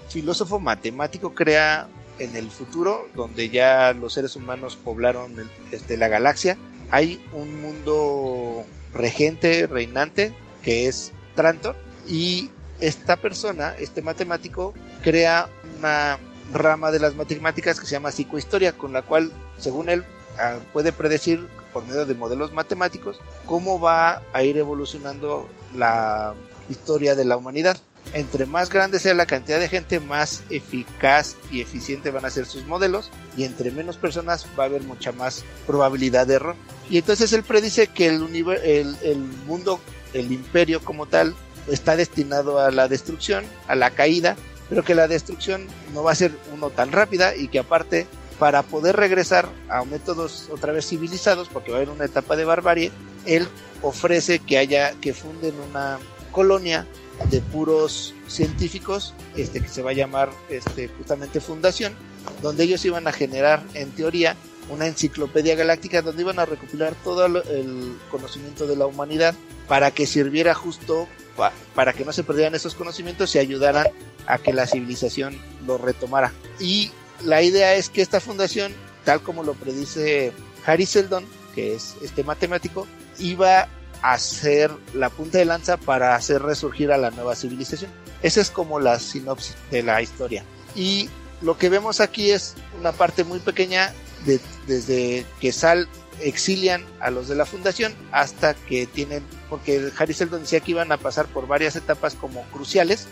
filósofo 0.10 0.60
matemático 0.60 1.34
crea 1.34 1.88
en 2.20 2.36
el 2.36 2.50
futuro, 2.52 3.08
donde 3.16 3.50
ya 3.50 3.94
los 3.94 4.14
seres 4.14 4.36
humanos 4.36 4.76
poblaron 4.76 5.40
el- 5.40 5.50
este, 5.72 5.98
la 5.98 6.08
galaxia, 6.08 6.58
hay 6.92 7.24
un 7.34 7.62
mundo 7.62 8.66
regente, 8.94 9.68
reinante, 9.68 10.34
que 10.64 10.88
es 10.88 11.12
Trantor, 11.36 11.76
y 12.08 12.50
esta 12.80 13.16
persona, 13.18 13.76
este 13.80 14.02
matemático, 14.02 14.74
crea 15.04 15.48
una 15.78 16.18
rama 16.52 16.92
de 16.92 17.00
las 17.00 17.16
matemáticas 17.16 17.80
que 17.80 17.86
se 17.86 17.94
llama 17.94 18.12
psicohistoria, 18.12 18.74
con 18.74 18.92
la 18.92 19.02
cual, 19.04 19.32
según 19.58 19.90
él, 19.90 20.04
ah, 20.40 20.58
puede 20.74 20.92
predecir 20.92 21.48
por 21.72 21.86
medio 21.86 22.06
de 22.06 22.16
modelos 22.16 22.52
matemáticos 22.52 23.20
cómo 23.46 23.80
va 23.80 24.24
a 24.34 24.44
ir 24.44 24.58
evolucionando 24.58 25.48
la 25.76 26.34
historia 26.68 27.16
de 27.16 27.26
la 27.26 27.38
humanidad. 27.38 27.78
Entre 28.14 28.46
más 28.46 28.70
grande 28.70 29.00
sea 29.00 29.14
la 29.14 29.28
cantidad 29.28 29.60
de 29.60 29.70
gente, 29.70 30.00
más 30.00 30.44
eficaz 30.50 31.36
y 31.52 31.62
eficiente 31.62 32.10
van 32.10 32.26
a 32.26 32.32
ser 32.32 32.46
sus 32.46 32.66
modelos 32.66 33.12
y 33.38 33.44
entre 33.44 33.72
menos 33.72 33.98
personas 33.98 34.48
va 34.58 34.64
a 34.64 34.68
haber 34.68 34.82
mucha 34.82 35.12
más 35.12 35.44
probabilidad 35.68 36.26
de 36.26 36.36
error. 36.36 36.56
Y 36.90 36.98
entonces 36.98 37.32
él 37.34 37.44
predice 37.44 37.88
que 37.88 38.08
el, 38.08 38.24
el, 38.64 38.98
el 39.04 39.18
mundo, 39.46 39.80
el 40.14 40.32
imperio 40.32 40.82
como 40.82 41.06
tal, 41.06 41.36
está 41.68 41.96
destinado 41.96 42.60
a 42.60 42.72
la 42.72 42.88
destrucción, 42.88 43.46
a 43.68 43.76
la 43.76 43.92
caída, 43.92 44.36
pero 44.70 44.84
que 44.84 44.96
la 44.96 45.08
destrucción 45.08 45.68
no 45.94 46.04
va 46.04 46.12
a 46.12 46.16
ser 46.16 46.32
uno 46.54 46.72
tan 46.72 46.92
rápida 46.92 47.36
y 47.36 47.48
que 47.48 47.60
aparte 47.60 48.08
para 48.40 48.64
poder 48.64 48.96
regresar 48.96 49.50
a 49.68 49.84
métodos 49.84 50.50
otra 50.52 50.72
vez 50.72 50.88
civilizados, 50.88 51.50
porque 51.50 51.72
va 51.72 51.78
a 51.78 51.82
haber 51.82 51.90
una 51.90 52.06
etapa 52.06 52.36
de 52.36 52.46
barbarie, 52.46 52.92
él 53.26 53.48
ofrece 53.82 54.40
que 54.40 54.58
haya, 54.58 54.94
que 55.02 55.14
funden 55.14 55.54
una 55.70 56.00
colonia 56.32 56.88
de 57.30 57.42
puros 57.42 58.14
científicos, 58.28 59.14
este 59.36 59.62
que 59.62 59.68
se 59.68 59.82
va 59.82 59.92
a 59.92 59.94
llamar 59.94 60.30
este 60.50 60.88
justamente 60.88 61.40
fundación, 61.42 61.94
donde 62.42 62.64
ellos 62.64 62.84
iban 62.86 63.08
a 63.08 63.12
generar 63.12 63.64
en 63.74 63.92
teoría 63.92 64.36
una 64.70 64.86
enciclopedia 64.88 65.56
galáctica 65.56 66.02
donde 66.02 66.22
iban 66.22 66.40
a 66.40 66.46
recopilar 66.46 66.94
todo 67.04 67.26
el 67.26 67.98
conocimiento 68.12 68.68
de 68.68 68.76
la 68.76 68.86
humanidad 68.86 69.34
para 69.68 69.92
que 69.92 70.06
sirviera 70.06 70.54
justo 70.54 71.08
pa- 71.36 71.52
para 71.76 71.94
que 71.94 72.06
no 72.06 72.12
se 72.14 72.24
perdieran 72.24 72.56
esos 72.56 72.76
conocimientos 72.76 73.34
y 73.36 73.40
ayudaran 73.40 73.88
a 74.28 74.38
que 74.38 74.54
la 74.54 74.68
civilización 74.68 75.36
lo 75.66 75.78
retomara. 75.80 76.32
Y 76.60 76.92
la 77.24 77.42
idea 77.42 77.74
es 77.76 77.90
que 77.90 78.02
esta 78.02 78.20
fundación, 78.20 78.72
tal 79.06 79.22
como 79.22 79.44
lo 79.44 79.54
predice 79.56 80.32
Harry 80.66 80.86
Seldon, 80.86 81.26
que 81.56 81.74
es 81.76 81.96
este 82.04 82.24
matemático, 82.24 82.86
iba 83.18 83.68
a 84.02 84.18
ser 84.18 84.72
la 84.94 85.10
punta 85.10 85.38
de 85.38 85.46
lanza 85.46 85.78
para 85.78 86.16
hacer 86.16 86.42
resurgir 86.42 86.92
a 86.92 86.98
la 86.98 87.12
nueva 87.12 87.36
civilización. 87.36 87.92
Esa 88.22 88.42
es 88.42 88.50
como 88.50 88.80
la 88.80 89.00
sinopsis 89.00 89.56
de 89.72 89.84
la 89.84 90.02
historia. 90.02 90.44
Y 90.76 91.10
lo 91.42 91.58
que 91.58 91.70
vemos 91.70 92.00
aquí 92.00 92.32
es 92.32 92.56
una 92.80 92.92
parte 92.92 93.24
muy 93.24 93.40
pequeña 93.40 93.94
de- 94.26 94.40
desde 94.68 95.26
que 95.40 95.52
Sal 95.52 95.88
exilian 96.22 96.84
a 97.00 97.12
los 97.12 97.30
de 97.30 97.36
la 97.36 97.46
fundación 97.46 97.94
hasta 98.12 98.54
que 98.54 98.86
tienen, 98.86 99.24
porque 99.50 99.90
Harry 99.98 100.14
Seldon 100.14 100.42
decía 100.42 100.60
que 100.60 100.72
iban 100.72 100.92
a 100.92 100.98
pasar 100.98 101.28
por 101.28 101.48
varias 101.48 101.78
etapas 101.78 102.14
como 102.16 102.44
cruciales 102.52 103.08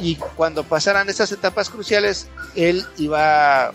y 0.00 0.16
cuando 0.16 0.64
pasaran 0.64 1.10
esas 1.10 1.32
etapas 1.32 1.68
cruciales 1.68 2.28
él 2.54 2.82
iba 2.96 3.72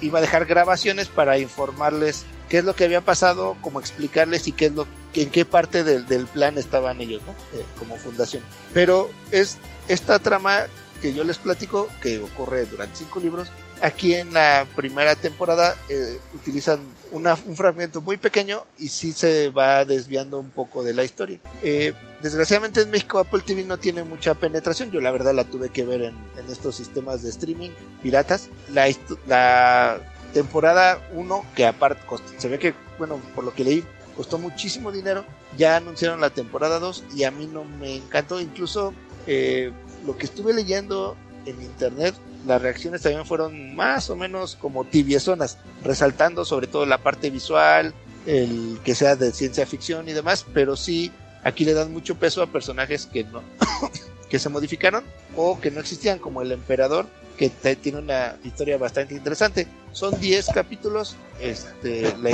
iba 0.00 0.18
a 0.18 0.22
dejar 0.22 0.44
grabaciones 0.46 1.08
para 1.08 1.38
informarles 1.38 2.24
qué 2.48 2.58
es 2.58 2.64
lo 2.64 2.74
que 2.74 2.84
había 2.84 3.00
pasado, 3.00 3.56
como 3.60 3.80
explicarles 3.80 4.46
y 4.48 4.52
qué 4.52 4.66
es 4.66 4.72
lo 4.72 4.86
en 5.14 5.30
qué 5.30 5.44
parte 5.44 5.84
del, 5.84 6.06
del 6.06 6.26
plan 6.26 6.58
estaban 6.58 7.00
ellos, 7.00 7.22
¿no? 7.24 7.32
Eh, 7.58 7.64
como 7.78 7.96
fundación. 7.96 8.42
Pero 8.72 9.08
es 9.30 9.58
esta 9.86 10.18
trama 10.18 10.64
que 11.00 11.14
yo 11.14 11.22
les 11.22 11.38
platico, 11.38 11.88
que 12.02 12.18
ocurre 12.18 12.64
durante 12.66 12.96
cinco 12.96 13.20
libros, 13.20 13.48
aquí 13.82 14.14
en 14.14 14.32
la 14.32 14.66
primera 14.74 15.14
temporada 15.14 15.76
eh, 15.88 16.18
utilizan 16.34 16.80
una- 17.12 17.38
un 17.46 17.54
fragmento 17.56 18.00
muy 18.00 18.16
pequeño 18.16 18.64
y 18.78 18.88
sí 18.88 19.12
se 19.12 19.50
va 19.50 19.84
desviando 19.84 20.38
un 20.40 20.50
poco 20.50 20.82
de 20.82 20.94
la 20.94 21.04
historia. 21.04 21.38
Eh, 21.62 21.92
desgraciadamente 22.22 22.80
en 22.80 22.90
México 22.90 23.18
Apple 23.18 23.42
TV 23.46 23.62
no 23.64 23.76
tiene 23.78 24.02
mucha 24.02 24.34
penetración, 24.34 24.90
yo 24.90 25.00
la 25.00 25.10
verdad 25.12 25.34
la 25.34 25.44
tuve 25.44 25.68
que 25.68 25.84
ver 25.84 26.02
en, 26.02 26.14
en 26.38 26.50
estos 26.50 26.74
sistemas 26.76 27.22
de 27.22 27.30
streaming 27.30 27.70
piratas. 28.02 28.48
La, 28.72 28.88
la 29.26 30.00
temporada 30.34 31.00
1, 31.14 31.46
que 31.54 31.64
aparte 31.64 32.02
se 32.36 32.48
ve 32.48 32.58
que, 32.58 32.74
bueno, 32.98 33.18
por 33.34 33.44
lo 33.44 33.54
que 33.54 33.64
leí, 33.64 33.84
costó 34.14 34.38
muchísimo 34.38 34.92
dinero, 34.92 35.24
ya 35.56 35.76
anunciaron 35.76 36.20
la 36.20 36.30
temporada 36.30 36.78
2 36.78 37.04
y 37.16 37.24
a 37.24 37.30
mí 37.30 37.46
no 37.46 37.64
me 37.64 37.96
encantó, 37.96 38.40
incluso 38.40 38.92
eh, 39.26 39.72
lo 40.04 40.18
que 40.18 40.26
estuve 40.26 40.52
leyendo 40.52 41.16
en 41.46 41.62
internet, 41.62 42.14
las 42.46 42.60
reacciones 42.60 43.02
también 43.02 43.24
fueron 43.24 43.74
más 43.74 44.10
o 44.10 44.16
menos 44.16 44.56
como 44.56 44.84
tibiezonas, 44.84 45.56
resaltando 45.82 46.44
sobre 46.44 46.66
todo 46.66 46.84
la 46.84 46.98
parte 46.98 47.30
visual, 47.30 47.94
el 48.26 48.78
que 48.84 48.94
sea 48.94 49.16
de 49.16 49.32
ciencia 49.32 49.66
ficción 49.66 50.08
y 50.08 50.12
demás, 50.12 50.44
pero 50.52 50.76
sí 50.76 51.12
aquí 51.42 51.64
le 51.64 51.74
dan 51.74 51.92
mucho 51.92 52.16
peso 52.16 52.42
a 52.42 52.46
personajes 52.46 53.06
que 53.06 53.24
no 53.24 53.42
que 54.28 54.38
se 54.38 54.48
modificaron 54.48 55.04
o 55.36 55.60
que 55.60 55.70
no 55.70 55.80
existían 55.80 56.18
como 56.18 56.42
el 56.42 56.52
emperador 56.52 57.06
que 57.36 57.50
tiene 57.76 57.98
una 57.98 58.36
historia 58.44 58.78
bastante 58.78 59.14
interesante. 59.14 59.66
Son 59.92 60.18
10 60.18 60.48
capítulos, 60.54 61.16
este 61.40 62.14
la, 62.18 62.30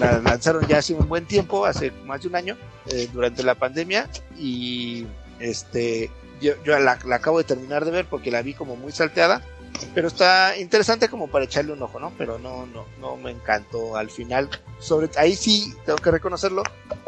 la 0.00 0.18
lanzaron 0.20 0.66
ya 0.66 0.78
hace 0.78 0.94
un 0.94 1.08
buen 1.08 1.26
tiempo, 1.26 1.64
hace 1.64 1.90
más 2.04 2.22
de 2.22 2.28
un 2.28 2.36
año, 2.36 2.56
eh, 2.92 3.08
durante 3.12 3.42
la 3.42 3.54
pandemia 3.54 4.08
y 4.38 5.06
este 5.40 6.10
yo, 6.40 6.52
yo 6.64 6.78
la, 6.78 6.98
la 7.04 7.16
acabo 7.16 7.38
de 7.38 7.44
terminar 7.44 7.84
de 7.84 7.90
ver 7.90 8.06
porque 8.06 8.30
la 8.30 8.42
vi 8.42 8.54
como 8.54 8.76
muy 8.76 8.92
salteada 8.92 9.42
pero 9.94 10.08
está 10.08 10.56
interesante 10.56 11.08
como 11.08 11.28
para 11.28 11.44
echarle 11.44 11.72
un 11.72 11.82
ojo, 11.82 12.00
¿no? 12.00 12.12
Pero 12.18 12.38
no, 12.38 12.66
no, 12.66 12.86
no 13.00 13.16
me 13.16 13.30
encantó 13.30 13.96
al 13.96 14.10
final. 14.10 14.48
Sobre 14.78 15.08
ahí 15.16 15.34
sí 15.34 15.74
tengo 15.84 15.98
que 15.98 16.10
reconocerlo, 16.10 16.62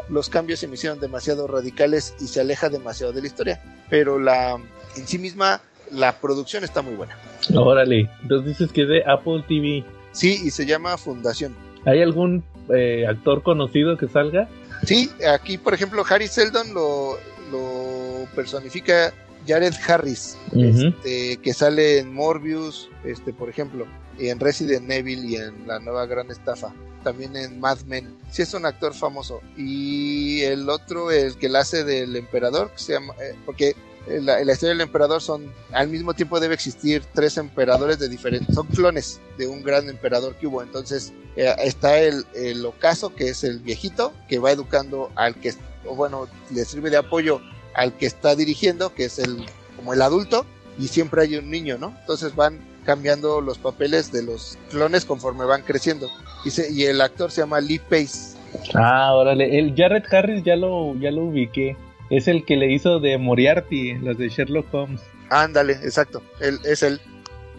los 0.09 0.29
cambios 0.29 0.59
se 0.59 0.67
me 0.67 0.75
hicieron 0.75 0.99
demasiado 0.99 1.47
radicales 1.47 2.13
y 2.19 2.27
se 2.27 2.41
aleja 2.41 2.69
demasiado 2.69 3.13
de 3.13 3.21
la 3.21 3.27
historia. 3.27 3.61
Pero 3.89 4.19
la 4.19 4.59
en 4.95 5.07
sí 5.07 5.17
misma 5.17 5.61
la 5.91 6.19
producción 6.19 6.63
está 6.63 6.81
muy 6.81 6.95
buena. 6.95 7.17
Órale, 7.53 8.09
entonces 8.21 8.57
dices 8.57 8.71
que 8.71 8.83
es 8.83 8.87
de 8.87 9.03
Apple 9.05 9.43
TV. 9.47 9.83
Sí, 10.11 10.41
y 10.43 10.51
se 10.51 10.65
llama 10.65 10.97
Fundación. 10.97 11.55
¿Hay 11.85 12.01
algún 12.01 12.43
eh, 12.73 13.05
actor 13.07 13.43
conocido 13.43 13.97
que 13.97 14.07
salga? 14.07 14.49
Sí, 14.85 15.09
aquí 15.31 15.57
por 15.57 15.73
ejemplo 15.73 16.03
Harry 16.09 16.27
Seldon 16.27 16.73
lo, 16.73 17.17
lo 17.51 18.25
personifica 18.35 19.13
Jared 19.47 19.73
Harris, 19.87 20.37
este, 20.53 21.37
que 21.37 21.53
sale 21.53 21.99
en 21.99 22.13
Morbius, 22.13 22.89
este, 23.03 23.33
por 23.33 23.49
ejemplo, 23.49 23.85
y 24.19 24.29
en 24.29 24.39
Resident 24.39 24.89
Evil 24.89 25.25
y 25.25 25.35
en 25.35 25.67
La 25.67 25.79
Nueva 25.79 26.05
Gran 26.05 26.29
Estafa, 26.29 26.73
también 27.03 27.35
en 27.35 27.59
Mad 27.59 27.79
Men. 27.87 28.15
Sí 28.29 28.43
es 28.43 28.53
un 28.53 28.65
actor 28.65 28.93
famoso. 28.93 29.41
Y 29.57 30.41
el 30.41 30.69
otro, 30.69 31.11
el 31.11 31.35
que 31.37 31.49
la 31.49 31.59
hace 31.59 31.83
del 31.83 32.15
emperador, 32.15 32.71
que 32.71 32.79
se 32.79 32.93
llama, 32.93 33.13
eh, 33.21 33.35
porque 33.45 33.75
en 34.07 34.25
la 34.25 34.41
historia 34.41 34.69
del 34.69 34.81
emperador 34.81 35.21
son, 35.21 35.51
al 35.71 35.87
mismo 35.87 36.13
tiempo 36.13 36.39
debe 36.39 36.53
existir 36.55 37.03
tres 37.13 37.37
emperadores 37.37 37.99
de 37.99 38.09
diferentes, 38.09 38.55
son 38.55 38.67
clones 38.67 39.21
de 39.37 39.47
un 39.47 39.61
gran 39.63 39.87
emperador 39.89 40.35
que 40.35 40.47
hubo. 40.47 40.61
Entonces 40.63 41.13
eh, 41.35 41.53
está 41.63 41.99
el, 41.99 42.25
el 42.35 42.65
ocaso, 42.65 43.13
que 43.13 43.29
es 43.29 43.43
el 43.43 43.59
viejito, 43.59 44.13
que 44.27 44.39
va 44.39 44.51
educando 44.51 45.11
al 45.15 45.35
que, 45.35 45.53
o 45.85 45.95
bueno, 45.95 46.27
le 46.53 46.65
sirve 46.65 46.89
de 46.89 46.97
apoyo 46.97 47.41
al 47.75 47.93
que 47.95 48.05
está 48.05 48.35
dirigiendo, 48.35 48.93
que 48.93 49.05
es 49.05 49.19
el 49.19 49.45
como 49.75 49.93
el 49.93 50.01
adulto, 50.01 50.45
y 50.77 50.87
siempre 50.87 51.21
hay 51.23 51.35
un 51.37 51.49
niño, 51.49 51.77
¿no? 51.77 51.95
Entonces 52.01 52.35
van 52.35 52.59
cambiando 52.85 53.41
los 53.41 53.57
papeles 53.59 54.11
de 54.11 54.23
los 54.23 54.57
clones 54.69 55.05
conforme 55.05 55.45
van 55.45 55.61
creciendo. 55.61 56.09
Y, 56.43 56.49
se- 56.51 56.71
y 56.71 56.85
el 56.85 57.01
actor 57.01 57.31
se 57.31 57.41
llama 57.41 57.61
Lee 57.61 57.79
Pace. 57.79 58.35
Ah, 58.73 59.13
órale, 59.13 59.57
el 59.59 59.73
Jared 59.75 60.03
Harris 60.11 60.43
ya 60.43 60.55
lo, 60.55 60.95
ya 60.95 61.11
lo 61.11 61.25
ubiqué. 61.25 61.77
Es 62.11 62.27
el 62.27 62.45
que 62.45 62.57
le 62.57 62.71
hizo 62.71 62.99
de 62.99 63.17
Moriarty, 63.17 63.97
las 63.99 64.17
de 64.17 64.29
Sherlock 64.29 64.71
Holmes. 64.73 65.01
Ándale, 65.29 65.73
exacto. 65.73 66.21
Él, 66.41 66.59
es 66.65 66.83
él. 66.83 66.99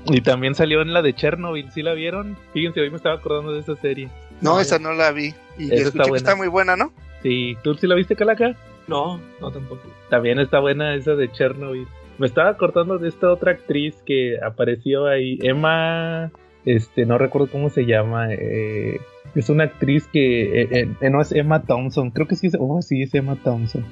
Y 0.07 0.21
también 0.21 0.55
salió 0.55 0.83
en 0.83 0.93
la 0.93 1.01
de 1.01 1.15
Chernobyl, 1.15 1.71
¿sí 1.73 1.83
la 1.83 1.95
vieron? 1.95 2.37
Fíjense, 2.53 2.81
hoy 2.81 2.91
me 2.91 2.97
estaba 2.97 3.15
acordando 3.15 3.53
de 3.53 3.61
esa 3.61 3.75
serie. 3.77 4.09
No, 4.41 4.55
No, 4.55 4.61
esa 4.61 4.79
no 4.79 4.93
la 4.93 5.11
vi. 5.11 5.35
Y 5.59 5.73
escuché 5.73 5.89
está 5.89 6.05
que 6.05 6.17
está 6.17 6.37
muy 6.37 6.49
buena, 6.49 6.77
¿no? 6.77 6.93
Sí, 7.23 7.57
¿tú 7.63 7.75
sí 7.75 7.87
la 7.87 7.95
viste, 7.95 8.15
Calaca? 8.15 8.55
No, 8.89 9.19
no 9.41 9.51
tampoco. 9.51 9.83
También 10.11 10.39
está 10.39 10.59
buena 10.59 10.95
esa 10.95 11.15
de 11.15 11.31
Chernobyl. 11.31 11.87
Me 12.19 12.27
estaba 12.27 12.51
acordando 12.51 12.99
de 12.99 13.09
esta 13.09 13.33
otra 13.33 13.53
actriz 13.53 13.95
que 14.05 14.39
apareció 14.45 15.07
ahí, 15.07 15.39
Emma, 15.41 16.31
este, 16.65 17.07
no 17.07 17.19
recuerdo 17.19 17.49
cómo 17.51 17.71
se 17.71 17.87
llama, 17.87 18.33
eh, 18.33 19.01
es 19.35 19.49
una 19.49 19.65
actriz 19.65 20.07
que, 20.13 20.63
eh, 20.63 20.89
eh, 21.01 21.11
no 21.11 21.21
es 21.23 21.33
Emma 21.33 21.63
Thompson, 21.63 22.11
creo 22.11 22.29
que 22.29 22.37
sí 22.37 22.49
es, 22.49 22.57
oh 22.59 22.83
sí 22.83 23.03
es 23.03 23.15
Emma 23.15 23.37
Thompson, 23.43 23.85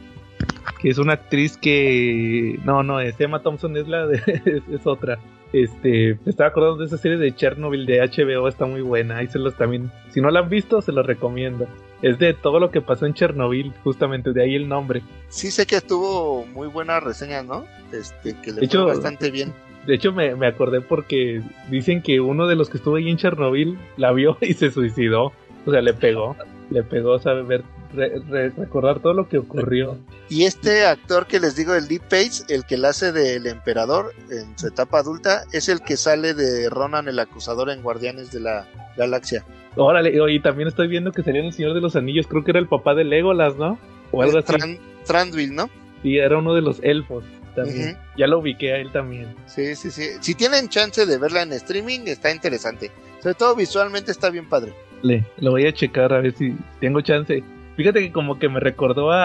que 0.79 0.91
es 0.91 0.99
una 0.99 1.15
actriz 1.15 1.57
que, 1.57 2.59
no, 2.65 2.83
no 2.83 3.01
es 3.01 3.21
Emma 3.21 3.43
Thompson 3.43 3.77
es 3.77 3.89
la 3.89 4.07
de, 4.07 4.17
es, 4.45 4.63
es 4.73 4.87
otra. 4.87 5.19
Este, 5.53 6.17
me 6.25 6.31
estaba 6.31 6.51
acordando 6.51 6.77
de 6.79 6.85
esa 6.87 6.97
serie 6.97 7.19
de 7.19 7.35
Chernobyl 7.35 7.85
de 7.85 8.01
HBO, 8.01 8.47
está 8.47 8.67
muy 8.67 8.83
buena, 8.83 9.17
ahí 9.17 9.27
se 9.27 9.41
los 9.41 9.57
también, 9.57 9.91
si 10.11 10.21
no 10.21 10.31
la 10.31 10.41
han 10.41 10.49
visto, 10.49 10.81
se 10.81 10.93
los 10.93 11.05
recomiendo. 11.05 11.67
es 12.03 12.19
de 12.21 12.35
todo 12.35 12.61
lo 12.61 12.71
que 12.71 12.81
pasó 12.81 13.05
en 13.07 13.15
Chernobyl, 13.15 13.73
justamente 13.83 14.33
de 14.33 14.43
ahí 14.45 14.55
el 14.55 14.69
nombre. 14.69 15.03
Sí 15.29 15.51
sé 15.51 15.67
que 15.67 15.81
tuvo 15.81 16.47
muy 16.47 16.69
buena 16.69 17.01
reseña, 17.01 17.43
¿no? 17.43 17.65
Este, 17.93 18.37
que 18.41 18.53
le 18.53 18.61
De 18.61 18.67
hecho- 18.67 18.85
fue 18.85 18.93
bastante 18.95 19.31
bien. 19.33 19.53
De 19.87 19.95
hecho, 19.95 20.13
me, 20.13 20.37
me 20.37 20.47
acordé 20.47 20.83
porque 20.83 21.41
dicen 21.71 22.03
que 22.03 22.21
uno 22.21 22.47
de 22.47 22.55
los 22.55 22.69
que 22.71 22.77
estuvo 22.77 22.97
ahí 22.97 23.09
en 23.09 23.17
Chernobyl 23.17 23.77
la 23.97 24.13
vio 24.13 24.37
y 24.43 24.53
se 24.55 24.71
suicidó. 24.71 25.33
O 25.67 25.71
sea, 25.73 25.81
le 25.83 25.95
pegó. 25.95 26.37
Le 26.71 26.83
pegó, 26.85 27.19
sabe, 27.19 27.43
ver, 27.43 27.65
re- 27.93 28.21
re- 28.29 28.51
recordar 28.51 29.01
todo 29.01 29.13
lo 29.13 29.29
que 29.29 29.39
ocurrió. 29.39 29.99
Y 30.29 30.45
este 30.45 30.85
actor 30.87 31.27
que 31.27 31.41
les 31.41 31.57
digo, 31.57 31.75
el 31.75 31.89
Deep 31.89 32.03
Pace, 32.03 32.45
el 32.49 32.65
que 32.65 32.77
la 32.79 32.91
hace 32.91 33.11
del 33.11 33.47
emperador 33.49 34.15
en 34.31 34.57
su 34.57 34.69
etapa 34.69 35.01
adulta, 35.01 35.43
es 35.53 35.69
el 35.69 35.81
que 35.81 35.97
sale 35.97 36.33
de 36.35 36.71
Ronan 36.71 37.09
el 37.09 37.19
acusador 37.19 37.71
en 37.71 37.83
Guardianes 37.83 38.31
de 38.31 38.41
la 38.41 38.67
Galaxia. 38.97 39.45
Órale, 39.77 40.13
y 40.33 40.41
también 40.41 40.69
estoy 40.69 40.87
viendo 40.89 41.11
que 41.13 41.23
salía 41.25 41.41
en 41.41 41.47
El 41.49 41.53
Señor 41.53 41.75
de 41.75 41.81
los 41.81 41.97
Anillos. 41.97 42.27
Creo 42.29 42.45
que 42.45 42.53
era 42.53 42.61
el 42.61 42.69
papá 42.69 42.95
de 42.95 43.05
Legolas, 43.05 43.57
¿no? 43.57 43.79
O 44.13 44.23
algo 44.23 44.39
así. 44.39 44.53
Tran- 44.53 44.79
Thranduil, 45.05 45.55
¿no? 45.55 45.69
Y 46.05 46.19
era 46.19 46.39
uno 46.39 46.55
de 46.55 46.63
los 46.63 46.79
elfos 46.83 47.25
también. 47.57 47.91
Ujú. 47.91 47.99
Ya 48.17 48.27
lo 48.29 48.39
ubiqué 48.39 48.73
a 48.73 48.77
él 48.77 48.91
también. 48.93 49.35
Sí, 49.47 49.75
sí, 49.75 49.91
sí. 49.91 50.09
Si 50.21 50.35
tienen 50.37 50.69
chance 50.69 51.05
de 51.05 51.19
verla 51.19 51.43
en 51.43 51.53
streaming, 51.53 52.01
está 52.07 52.31
interesante. 52.33 52.91
Sobre 53.21 53.35
todo 53.35 53.55
visualmente 53.57 54.13
está 54.13 54.31
bien 54.31 54.49
padre. 54.49 54.73
Le, 55.03 55.25
lo 55.39 55.53
voy 55.53 55.67
a 55.67 55.73
checar 55.73 56.13
a 56.13 56.21
ver 56.21 56.33
si 56.37 56.55
tengo 56.81 57.01
chance. 57.01 57.43
Fíjate 57.77 58.01
que 58.01 58.13
como 58.13 58.39
que 58.39 58.49
me 58.49 58.61
recordó 58.61 59.11
a, 59.13 59.25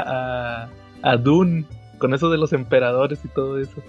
a, 0.63 0.69
a 1.01 1.17
Dune, 1.17 1.65
con 1.97 2.13
eso 2.13 2.29
de 2.29 2.37
los 2.37 2.53
emperadores 2.53 3.19
y 3.23 3.27
todo 3.29 3.59
eso. 3.59 3.81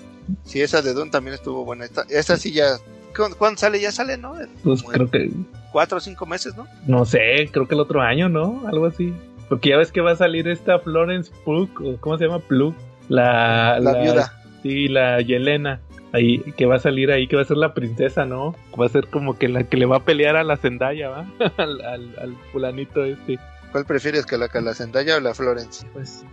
Sí, 0.44 0.60
esa 0.60 0.82
de 0.82 0.92
Dune 0.94 1.10
también 1.10 1.34
estuvo 1.34 1.64
buena. 1.64 1.84
Esta- 1.84 2.04
esa 2.08 2.36
sí 2.36 2.52
ya... 2.52 2.76
¿cu- 3.16 3.34
¿Cuándo 3.38 3.58
sale? 3.58 3.80
Ya 3.80 3.92
sale, 3.92 4.16
¿no? 4.16 4.34
Pues 4.64 4.82
como 4.82 4.92
creo 4.94 5.10
que, 5.10 5.30
Cuatro 5.72 5.98
o 5.98 6.00
cinco 6.00 6.24
meses, 6.26 6.56
¿no? 6.56 6.66
no 6.86 7.04
sé, 7.04 7.48
creo 7.52 7.68
que 7.68 7.74
el 7.74 7.80
otro 7.80 8.00
año, 8.00 8.28
¿no? 8.28 8.62
Algo 8.66 8.86
así. 8.86 9.12
Porque 9.48 9.68
ya 9.70 9.76
ves 9.76 9.92
que 9.92 10.00
va 10.00 10.12
a 10.12 10.16
salir 10.16 10.48
esta 10.48 10.78
Florence 10.80 11.30
Pugh, 11.44 11.68
o 11.84 11.96
¿cómo 12.00 12.18
se 12.18 12.24
llama? 12.24 12.40
Plug. 12.40 12.74
La, 13.08 13.78
La 13.78 13.92
viuda. 14.02 14.32
Sí, 14.62 14.88
la 14.88 15.20
Yelena. 15.20 15.80
Ahí, 16.12 16.38
que 16.56 16.66
va 16.66 16.76
a 16.76 16.78
salir 16.78 17.10
ahí, 17.10 17.26
que 17.26 17.36
va 17.36 17.42
a 17.42 17.46
ser 17.46 17.56
la 17.56 17.74
princesa, 17.74 18.24
¿no? 18.24 18.54
Va 18.80 18.86
a 18.86 18.88
ser 18.88 19.08
como 19.08 19.36
que 19.38 19.48
la 19.48 19.64
que 19.64 19.76
le 19.76 19.86
va 19.86 19.96
a 19.96 20.04
pelear 20.04 20.36
a 20.36 20.44
la 20.44 20.56
Zendaya, 20.56 21.08
¿va? 21.10 21.26
al, 21.58 21.80
al, 21.82 22.14
al 22.20 22.36
fulanito 22.52 23.04
este. 23.04 23.38
¿Cuál 23.72 23.84
prefieres, 23.84 24.24
que 24.24 24.38
la, 24.38 24.48
que 24.48 24.60
la 24.60 24.72
Zendaya 24.74 25.16
o 25.16 25.20
la 25.20 25.34
Florence? 25.34 25.86
Pues, 25.92 26.24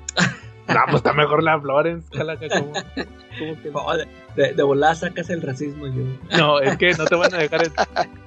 No, 0.68 0.76
pues 0.86 0.96
está 0.98 1.12
mejor 1.14 1.44
la 1.44 1.60
Florence, 1.60 2.08
calaca, 2.16 2.48
¿cómo, 2.48 2.72
cómo 2.72 3.62
que 3.62 3.70
no? 3.72 3.84
no, 3.84 3.98
de, 4.36 4.54
de, 4.54 4.64
volada 4.64 4.96
sacas 4.96 5.30
el 5.30 5.42
racismo 5.42 5.88
yo. 5.88 6.04
No, 6.38 6.60
es 6.62 6.78
que 6.78 6.94
no 6.94 7.04
te 7.06 7.16
van 7.16 7.34
a 7.34 7.38
dejar. 7.40 7.64
en- 7.66 7.74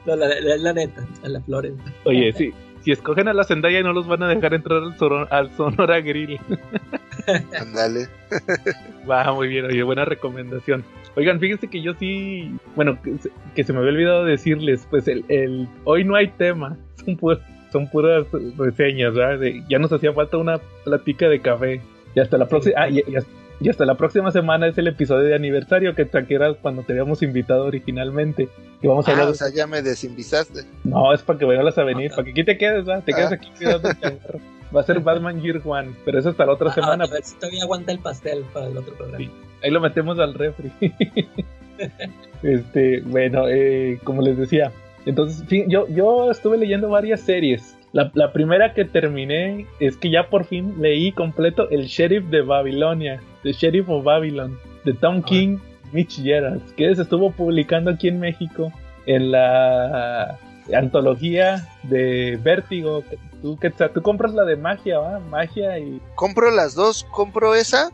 No, 0.04 0.16
la, 0.16 0.28
la, 0.40 0.56
la 0.58 0.72
neta, 0.74 1.06
a 1.24 1.28
la 1.28 1.40
Florence. 1.40 1.82
Oye, 2.04 2.32
sí, 2.34 2.52
si 2.86 2.92
escogen 2.92 3.26
a 3.26 3.32
la 3.34 3.42
Zendaya 3.42 3.82
no 3.82 3.92
los 3.92 4.06
van 4.06 4.22
a 4.22 4.28
dejar 4.28 4.54
entrar 4.54 4.80
al, 4.80 4.96
Soro- 4.96 5.26
al 5.32 5.50
Sonora 5.56 6.00
Grill. 6.00 6.38
Ándale. 7.60 8.06
Va, 9.10 9.32
muy 9.32 9.48
bien, 9.48 9.64
oye, 9.64 9.82
buena 9.82 10.04
recomendación. 10.04 10.84
Oigan, 11.16 11.40
fíjense 11.40 11.66
que 11.68 11.82
yo 11.82 11.94
sí, 11.94 12.54
bueno, 12.76 12.96
que 13.02 13.18
se, 13.18 13.30
que 13.56 13.64
se 13.64 13.72
me 13.72 13.80
había 13.80 13.90
olvidado 13.90 14.24
decirles, 14.24 14.86
pues 14.88 15.08
el, 15.08 15.24
el 15.28 15.66
hoy 15.82 16.04
no 16.04 16.14
hay 16.14 16.28
tema, 16.28 16.76
son, 17.04 17.16
pu- 17.16 17.40
son 17.72 17.88
puras 17.90 18.24
reseñas, 18.56 19.14
¿verdad? 19.14 19.40
De- 19.40 19.64
ya 19.68 19.80
nos 19.80 19.92
hacía 19.92 20.12
falta 20.12 20.36
una 20.36 20.58
platica 20.84 21.28
de 21.28 21.40
café. 21.40 21.80
Y 22.14 22.20
hasta 22.20 22.38
la 22.38 22.46
próxima, 22.46 22.76
ah, 22.78 22.88
y, 22.88 23.02
y 23.04 23.16
hasta- 23.16 23.30
y 23.60 23.68
hasta 23.70 23.84
la 23.86 23.94
próxima 23.96 24.30
semana 24.30 24.66
es 24.68 24.76
el 24.78 24.86
episodio 24.88 25.24
de 25.28 25.34
aniversario 25.34 25.94
que, 25.94 26.08
era 26.28 26.54
cuando 26.54 26.82
te 26.82 26.92
habíamos 26.92 27.22
invitado 27.22 27.64
originalmente. 27.64 28.48
Que 28.80 28.88
vamos 28.88 29.06
a 29.08 29.10
Ah, 29.10 29.14
hablar 29.14 29.28
o 29.28 29.34
sea, 29.34 29.48
ya 29.54 29.66
me 29.66 29.80
desinvisaste. 29.82 30.64
No, 30.84 31.12
es 31.14 31.22
para 31.22 31.38
que 31.38 31.44
vuelvas 31.46 31.78
a 31.78 31.84
venir, 31.84 32.10
para 32.10 32.24
que 32.24 32.30
aquí 32.32 32.44
te 32.44 32.58
quedes, 32.58 32.84
¿verdad? 32.84 33.02
Te 33.04 33.12
quedas 33.14 33.32
Ah. 33.32 33.36
aquí 33.36 33.50
cuidando 33.56 33.88
el 33.90 34.00
changarro. 34.00 34.40
Va 34.74 34.80
a 34.80 34.84
ser 34.84 35.00
Batman 35.00 35.40
Year 35.40 35.62
One, 35.64 35.92
pero 36.04 36.18
eso 36.18 36.30
es 36.30 36.34
para 36.34 36.48
la 36.48 36.52
otra 36.54 36.70
A- 36.70 36.74
semana. 36.74 37.04
A, 37.04 37.06
ver 37.08 37.22
si 37.24 37.34
todavía 37.36 37.62
aguanta 37.62 37.92
el 37.92 38.00
pastel 38.00 38.44
para 38.52 38.66
el 38.66 38.76
otro 38.76 38.94
programa. 38.94 39.18
Sí. 39.24 39.30
Ahí 39.62 39.70
lo 39.70 39.80
metemos 39.80 40.18
al 40.18 40.34
refri. 40.34 40.70
este, 42.42 43.00
bueno, 43.02 43.48
eh, 43.48 43.98
como 44.04 44.22
les 44.22 44.36
decía, 44.36 44.72
entonces, 45.06 45.44
yo, 45.68 45.86
yo 45.88 46.30
estuve 46.30 46.58
leyendo 46.58 46.88
varias 46.88 47.20
series. 47.20 47.76
La, 47.96 48.10
la 48.12 48.30
primera 48.30 48.74
que 48.74 48.84
terminé 48.84 49.66
es 49.80 49.96
que 49.96 50.10
ya 50.10 50.28
por 50.28 50.44
fin 50.44 50.74
leí 50.78 51.12
completo 51.12 51.70
El 51.70 51.86
Sheriff 51.86 52.26
de 52.26 52.42
Babilonia, 52.42 53.22
The 53.42 53.54
Sheriff 53.54 53.88
of 53.88 54.04
Babylon, 54.04 54.58
de 54.84 54.92
Tom 54.92 55.22
King, 55.22 55.56
Mitch 55.92 56.22
Gerald, 56.22 56.60
que 56.74 56.94
se 56.94 57.00
estuvo 57.00 57.30
publicando 57.30 57.90
aquí 57.90 58.08
en 58.08 58.20
México 58.20 58.70
en 59.06 59.30
la 59.30 60.38
antología 60.74 61.66
de 61.84 62.38
Vértigo. 62.42 63.02
Tú, 63.40 63.56
que, 63.56 63.70
tú 63.70 64.02
compras 64.02 64.34
la 64.34 64.44
de 64.44 64.56
magia, 64.56 64.98
¿va? 64.98 65.18
Magia 65.18 65.78
y... 65.78 65.98
Compro 66.16 66.50
las 66.50 66.74
dos, 66.74 67.04
compro 67.12 67.54
esa, 67.54 67.88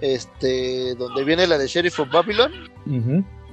este, 0.00 0.94
donde 0.94 1.22
viene 1.22 1.46
la 1.46 1.58
de 1.58 1.66
Sheriff 1.66 2.00
of 2.00 2.10
Babylon, 2.10 2.50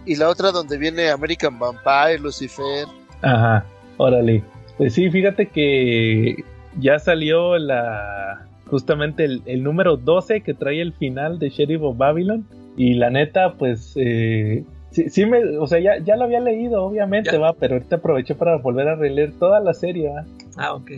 y 0.06 0.16
la 0.16 0.30
otra 0.30 0.52
donde 0.52 0.78
viene 0.78 1.10
American 1.10 1.60
Vampire, 1.60 2.18
Lucifer. 2.18 2.86
Ajá, 3.22 3.66
órale. 3.98 4.42
Pues 4.78 4.94
sí, 4.94 5.10
fíjate 5.12 5.48
que 5.48 6.44
ya 6.80 7.00
salió 7.00 7.58
la 7.58 8.46
justamente 8.68 9.26
el, 9.26 9.42
el 9.46 9.64
número 9.64 9.98
12 9.98 10.42
que 10.42 10.54
trae 10.54 10.82
el 10.82 10.94
final 10.94 11.40
de 11.40 11.50
Sheriff 11.50 11.82
of 11.82 11.98
Babylon. 11.98 12.46
Y 12.78 12.94
la 12.94 13.10
neta, 13.10 13.56
pues 13.56 13.94
eh, 13.98 14.64
sí, 14.92 15.10
sí 15.10 15.26
me, 15.26 15.58
o 15.58 15.68
sea, 15.68 15.80
ya, 15.80 15.98
ya 16.04 16.16
lo 16.16 16.24
había 16.24 16.40
leído, 16.40 16.82
obviamente, 16.84 17.32
Ya. 17.34 17.38
va, 17.40 17.52
pero 17.54 17.74
ahorita 17.76 17.98
aproveché 17.98 18.34
para 18.34 18.58
volver 18.58 18.88
a 18.88 18.96
releer 18.96 19.34
toda 19.38 19.60
la 19.60 19.74
serie, 19.74 20.10
va. 20.10 20.26
Ah, 20.56 20.74
ok. 20.74 20.90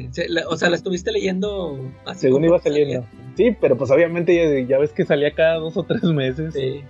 O 0.49 0.55
sea, 0.55 0.69
la 0.69 0.75
estuviste 0.75 1.11
leyendo 1.11 1.79
así 2.05 2.21
Según 2.21 2.45
iba 2.45 2.59
que 2.59 2.69
salía. 2.69 2.83
saliendo. 2.85 3.07
Sí, 3.35 3.57
pero 3.59 3.75
pues 3.75 3.89
obviamente 3.89 4.35
ya, 4.35 4.67
ya 4.67 4.77
ves 4.77 4.93
que 4.93 5.03
salía 5.05 5.31
cada 5.31 5.55
dos 5.55 5.75
o 5.77 5.83
tres 5.83 6.03
meses. 6.03 6.53
Sí. 6.53 6.81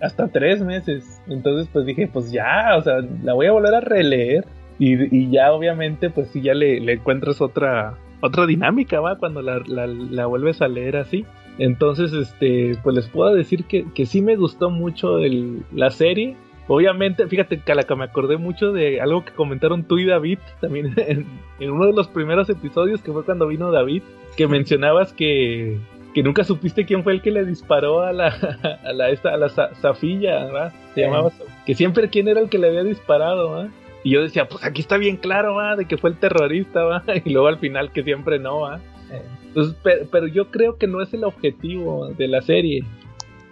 hasta 0.00 0.28
tres 0.28 0.60
meses. 0.60 1.20
Entonces, 1.28 1.68
pues 1.72 1.84
dije, 1.86 2.06
pues 2.12 2.30
ya, 2.30 2.76
o 2.76 2.82
sea, 2.82 3.00
la 3.24 3.34
voy 3.34 3.46
a 3.46 3.52
volver 3.52 3.74
a 3.74 3.80
releer. 3.80 4.44
Y, 4.78 5.16
y 5.16 5.30
ya, 5.30 5.52
obviamente, 5.52 6.10
pues 6.10 6.28
sí, 6.28 6.40
ya 6.42 6.54
le, 6.54 6.80
le 6.80 6.94
encuentras 6.94 7.40
otra 7.40 7.94
otra 8.20 8.46
dinámica, 8.46 9.00
¿va? 9.00 9.18
Cuando 9.18 9.42
la, 9.42 9.60
la, 9.66 9.86
la 9.86 10.26
vuelves 10.26 10.62
a 10.62 10.68
leer 10.68 10.96
así. 10.96 11.26
Entonces, 11.58 12.12
este, 12.14 12.76
pues 12.82 12.96
les 12.96 13.06
puedo 13.08 13.34
decir 13.34 13.64
que, 13.64 13.84
que 13.94 14.06
sí 14.06 14.22
me 14.22 14.34
gustó 14.36 14.70
mucho 14.70 15.18
el, 15.18 15.62
la 15.72 15.90
serie. 15.90 16.34
Obviamente, 16.66 17.26
fíjate, 17.26 17.58
Calaca, 17.60 17.94
me 17.94 18.04
acordé 18.04 18.38
mucho 18.38 18.72
de 18.72 19.00
algo 19.02 19.24
que 19.26 19.32
comentaron 19.32 19.84
tú 19.84 19.98
y 19.98 20.06
David 20.06 20.38
también 20.60 20.94
en, 20.96 21.26
en 21.60 21.70
uno 21.70 21.86
de 21.86 21.92
los 21.92 22.08
primeros 22.08 22.48
episodios, 22.48 23.02
que 23.02 23.12
fue 23.12 23.24
cuando 23.24 23.46
vino 23.46 23.70
David, 23.70 24.02
que 24.38 24.48
mencionabas 24.48 25.12
que, 25.12 25.78
que 26.14 26.22
nunca 26.22 26.42
supiste 26.44 26.86
quién 26.86 27.04
fue 27.04 27.12
el 27.12 27.20
que 27.20 27.30
le 27.30 27.44
disparó 27.44 28.00
a 28.00 28.12
la, 28.14 28.28
a 28.84 28.92
la, 28.94 29.10
esta, 29.10 29.34
a 29.34 29.36
la 29.36 29.50
Safilla, 29.50 30.46
¿verdad? 30.46 30.72
Se 30.94 30.94
Sí. 30.94 31.00
llamaba, 31.02 31.30
que 31.66 31.74
siempre 31.74 32.08
quién 32.08 32.28
era 32.28 32.40
el 32.40 32.48
que 32.48 32.58
le 32.58 32.68
había 32.68 32.84
disparado, 32.84 33.50
¿va? 33.50 33.68
Y 34.04 34.12
yo 34.12 34.22
decía, 34.22 34.46
pues 34.46 34.62
aquí 34.62 34.82
está 34.82 34.98
bien 34.98 35.16
claro, 35.16 35.56
¿va? 35.56 35.74
De 35.74 35.86
que 35.86 35.96
fue 35.96 36.10
el 36.10 36.18
terrorista, 36.18 36.84
¿va? 36.84 37.02
Y 37.24 37.30
luego 37.30 37.48
al 37.48 37.58
final 37.58 37.90
que 37.90 38.04
siempre 38.04 38.38
no, 38.38 38.60
¿va? 38.60 38.76
Eh. 39.10 39.22
Entonces, 39.46 39.74
pero, 39.82 40.06
pero 40.12 40.26
yo 40.28 40.50
creo 40.50 40.76
que 40.76 40.86
no 40.86 41.02
es 41.02 41.12
el 41.14 41.24
objetivo 41.24 42.08
de 42.08 42.28
la 42.28 42.42
serie. 42.42 42.84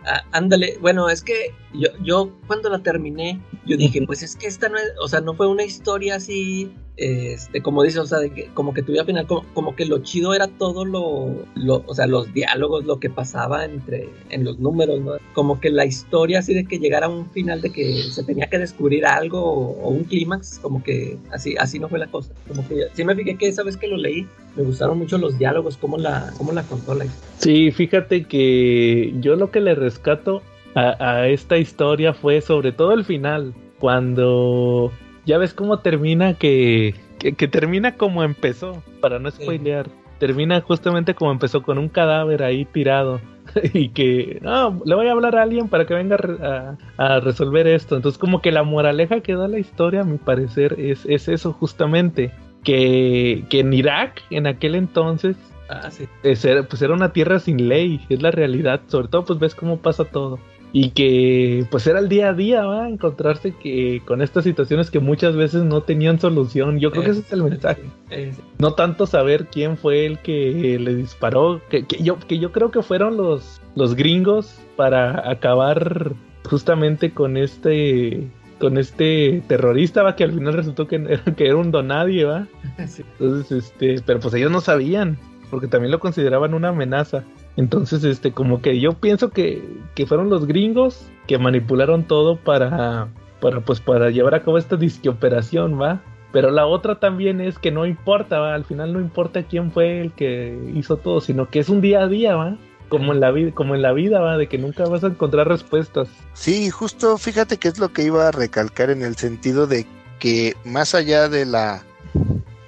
Ah, 0.04 0.22
ándale, 0.32 0.76
bueno, 0.80 1.08
es 1.08 1.22
que 1.22 1.54
yo, 1.72 1.88
yo 2.02 2.32
cuando 2.46 2.68
la 2.68 2.82
terminé, 2.82 3.40
yo 3.64 3.76
dije, 3.76 4.02
pues 4.04 4.22
es 4.22 4.36
que 4.36 4.46
esta 4.46 4.68
no 4.68 4.76
es, 4.76 4.92
o 5.00 5.08
sea, 5.08 5.20
no 5.20 5.34
fue 5.34 5.46
una 5.46 5.64
historia 5.64 6.16
así, 6.16 6.72
este, 6.96 7.62
como 7.62 7.82
dice, 7.82 8.00
o 8.00 8.06
sea, 8.06 8.18
que, 8.28 8.48
como 8.52 8.74
que 8.74 8.82
tuviera 8.82 9.04
final, 9.04 9.26
como, 9.26 9.44
como 9.54 9.74
que 9.74 9.86
lo 9.86 9.98
chido 10.00 10.34
era 10.34 10.46
todo 10.46 10.84
lo, 10.84 11.46
o 11.86 11.94
sea, 11.94 12.06
los 12.06 12.32
diálogos, 12.34 12.84
lo 12.84 13.00
que 13.00 13.08
pasaba 13.08 13.64
entre, 13.64 14.08
en 14.30 14.44
los 14.44 14.58
números, 14.58 15.00
¿no? 15.00 15.12
Como 15.32 15.58
que 15.58 15.70
la 15.70 15.86
historia 15.86 16.40
así 16.40 16.52
de 16.52 16.64
que 16.64 16.78
llegara 16.78 17.06
a 17.06 17.08
un 17.08 17.30
final 17.30 17.62
de 17.62 17.70
que 17.70 17.94
se 17.94 18.22
tenía 18.24 18.48
que 18.48 18.58
descubrir 18.58 19.06
algo 19.06 19.40
o, 19.42 19.88
un 19.88 20.04
clímax, 20.04 20.58
como 20.58 20.82
que 20.82 21.16
así, 21.30 21.56
así 21.58 21.78
no 21.78 21.88
fue 21.88 21.98
la 21.98 22.08
cosa. 22.08 22.32
Como 22.46 22.66
que 22.68 22.84
sí 22.92 23.04
me 23.04 23.16
fijé 23.16 23.36
que 23.36 23.48
esa 23.48 23.62
vez 23.62 23.76
que 23.76 23.88
lo 23.88 23.96
leí, 23.96 24.26
me 24.54 24.62
gustaron 24.62 24.98
mucho 24.98 25.16
los 25.16 25.38
diálogos, 25.38 25.78
cómo 25.78 25.96
la, 25.96 26.32
cómo 26.36 26.52
la 26.52 26.62
contó 26.62 26.94
la 26.94 27.06
historia. 27.06 27.32
Sí, 27.38 27.70
fíjate 27.70 28.24
que 28.24 29.14
yo 29.20 29.36
lo 29.36 29.50
que 29.50 29.60
le 29.60 29.74
rescato 29.74 30.42
a 30.74 31.28
esta 31.28 31.58
historia 31.58 32.14
fue 32.14 32.40
sobre 32.40 32.72
todo 32.72 32.92
el 32.92 33.04
final, 33.04 33.52
cuando 33.78 34.90
ya 35.26 35.38
ves 35.38 35.54
cómo 35.54 35.78
termina 35.80 36.34
que, 36.34 36.94
que, 37.18 37.32
que 37.34 37.48
termina 37.48 37.96
como 37.96 38.22
empezó, 38.24 38.82
para 39.00 39.18
no 39.18 39.30
Sí. 39.30 39.42
spoilear, 39.42 39.88
termina 40.18 40.60
justamente 40.60 41.14
como 41.14 41.32
empezó 41.32 41.62
con 41.62 41.78
un 41.78 41.88
cadáver 41.88 42.42
ahí 42.42 42.64
tirado 42.64 43.20
y 43.74 43.88
que 43.88 44.38
no, 44.42 44.80
le 44.84 44.94
voy 44.94 45.08
a 45.08 45.12
hablar 45.12 45.36
a 45.36 45.42
alguien 45.42 45.68
para 45.68 45.84
que 45.86 45.94
venga 45.94 46.14
a, 46.14 46.18
re- 46.18 46.46
a- 46.46 46.76
a 46.96 47.20
resolver 47.20 47.66
esto. 47.66 47.96
Entonces 47.96 48.18
como 48.18 48.40
que 48.40 48.52
la 48.52 48.62
moraleja 48.62 49.20
que 49.20 49.34
da 49.34 49.48
la 49.48 49.58
historia, 49.58 50.02
a 50.02 50.04
mi 50.04 50.18
parecer, 50.18 50.76
es, 50.78 51.04
es 51.06 51.28
eso 51.28 51.52
justamente, 51.52 52.32
que, 52.64 53.44
que 53.50 53.60
en 53.60 53.72
Irak 53.72 54.22
en 54.30 54.46
aquel 54.46 54.74
entonces 54.76 55.36
Ah, 55.68 55.90
sí. 55.90 56.04
es 56.22 56.44
era- 56.44 56.64
pues 56.64 56.82
era 56.82 56.92
una 56.92 57.12
tierra 57.12 57.38
sin 57.38 57.68
ley, 57.68 58.00
es 58.10 58.20
la 58.22 58.30
realidad, 58.30 58.82
sobre 58.88 59.08
todo 59.08 59.24
pues 59.24 59.38
ves 59.38 59.54
cómo 59.54 59.78
pasa 59.78 60.04
todo. 60.04 60.38
Y 60.72 60.90
que 60.90 61.66
pues 61.70 61.86
era 61.86 61.98
el 61.98 62.08
día 62.08 62.30
a 62.30 62.32
día, 62.32 62.64
¿va? 62.64 62.88
Encontrarse 62.88 63.52
que 63.52 64.00
con 64.06 64.22
estas 64.22 64.44
situaciones 64.44 64.90
que 64.90 65.00
muchas 65.00 65.36
veces 65.36 65.64
no 65.64 65.82
tenían 65.82 66.18
solución. 66.18 66.80
Yo 66.80 66.90
creo 66.90 67.04
que 67.04 67.10
ese 67.10 67.20
es 67.20 67.32
el 67.32 67.44
mensaje. 67.44 67.82
Eh, 68.10 68.32
No 68.58 68.72
tanto 68.72 69.06
saber 69.06 69.48
quién 69.48 69.76
fue 69.76 70.06
el 70.06 70.18
que 70.20 70.78
le 70.80 70.94
disparó, 70.94 71.60
que, 71.68 71.84
que 71.84 72.02
yo, 72.02 72.18
que 72.18 72.38
yo 72.38 72.52
creo 72.52 72.70
que 72.70 72.82
fueron 72.82 73.18
los, 73.18 73.60
los 73.74 73.94
gringos 73.94 74.58
para 74.76 75.30
acabar 75.30 76.12
justamente 76.48 77.12
con 77.12 77.36
este 77.36 78.28
con 78.58 78.78
este 78.78 79.42
terrorista, 79.48 80.04
va, 80.04 80.14
que 80.14 80.22
al 80.24 80.32
final 80.32 80.54
resultó 80.54 80.86
que 80.86 81.20
que 81.36 81.46
era 81.46 81.56
un 81.56 81.70
donadie, 81.70 82.24
va. 82.24 82.46
Entonces, 82.78 83.52
este, 83.52 83.96
pero 84.06 84.20
pues 84.20 84.32
ellos 84.34 84.50
no 84.50 84.60
sabían, 84.60 85.18
porque 85.50 85.66
también 85.66 85.90
lo 85.90 85.98
consideraban 86.00 86.54
una 86.54 86.68
amenaza. 86.68 87.24
Entonces, 87.56 88.04
este, 88.04 88.32
como 88.32 88.62
que 88.62 88.80
yo 88.80 88.94
pienso 88.94 89.30
que, 89.30 89.62
que 89.94 90.06
fueron 90.06 90.30
los 90.30 90.46
gringos 90.46 91.06
que 91.26 91.38
manipularon 91.38 92.04
todo 92.04 92.36
para, 92.36 93.08
para, 93.40 93.60
pues, 93.60 93.80
para 93.80 94.10
llevar 94.10 94.34
a 94.34 94.42
cabo 94.42 94.58
esta 94.58 94.76
disque 94.76 95.08
operación, 95.08 95.80
¿va? 95.80 96.00
Pero 96.32 96.50
la 96.50 96.66
otra 96.66 96.98
también 96.98 97.40
es 97.42 97.58
que 97.58 97.70
no 97.70 97.84
importa, 97.84 98.38
¿va? 98.38 98.54
Al 98.54 98.64
final 98.64 98.92
no 98.94 99.00
importa 99.00 99.42
quién 99.42 99.70
fue 99.70 100.00
el 100.00 100.12
que 100.12 100.58
hizo 100.74 100.96
todo, 100.96 101.20
sino 101.20 101.50
que 101.50 101.58
es 101.58 101.68
un 101.68 101.82
día 101.82 102.00
a 102.00 102.08
día, 102.08 102.34
¿va? 102.36 102.56
Como 102.88 103.12
en 103.12 103.20
la 103.20 103.30
vida, 103.30 103.52
como 103.54 103.74
en 103.74 103.82
la 103.82 103.92
vida, 103.92 104.20
¿va? 104.20 104.38
De 104.38 104.48
que 104.48 104.56
nunca 104.56 104.84
vas 104.84 105.04
a 105.04 105.08
encontrar 105.08 105.46
respuestas. 105.46 106.08
Sí, 106.32 106.70
justo 106.70 107.18
fíjate 107.18 107.58
que 107.58 107.68
es 107.68 107.78
lo 107.78 107.92
que 107.92 108.04
iba 108.04 108.28
a 108.28 108.32
recalcar 108.32 108.88
en 108.88 109.02
el 109.02 109.16
sentido 109.16 109.66
de 109.66 109.86
que 110.18 110.56
más 110.64 110.94
allá 110.94 111.28
de 111.28 111.44
la 111.44 111.82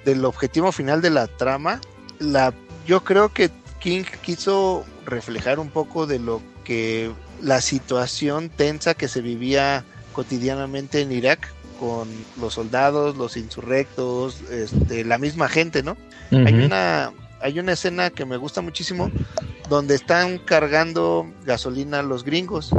del 0.03 0.23
objetivo 0.25 0.71
final 0.71 1.01
de 1.01 1.09
la 1.09 1.25
trama, 1.25 1.81
la 2.19 2.53
yo 2.85 3.03
creo 3.03 3.29
que 3.29 3.49
King 3.85 4.03
quiso 4.23 4.83
reflejar 5.05 5.59
un 5.59 5.69
poco 5.69 6.07
de 6.07 6.17
lo 6.17 6.41
que 6.63 7.11
la 7.39 7.61
situación 7.61 8.49
tensa 8.49 8.95
que 8.95 9.07
se 9.07 9.21
vivía 9.21 9.85
cotidianamente 10.11 11.01
en 11.01 11.11
Irak 11.11 11.53
con 11.79 12.09
los 12.41 12.55
soldados, 12.55 13.15
los 13.15 13.37
insurrectos, 13.37 14.41
este, 14.49 15.05
la 15.05 15.19
misma 15.19 15.49
gente, 15.49 15.83
¿no? 15.83 15.97
Hay 16.31 16.55
una 16.55 17.11
hay 17.41 17.59
una 17.59 17.73
escena 17.73 18.09
que 18.09 18.25
me 18.25 18.37
gusta 18.37 18.61
muchísimo 18.61 19.11
donde 19.69 19.93
están 19.93 20.39
cargando 20.39 21.31
gasolina 21.45 22.01
los 22.01 22.23
gringos 22.23 22.71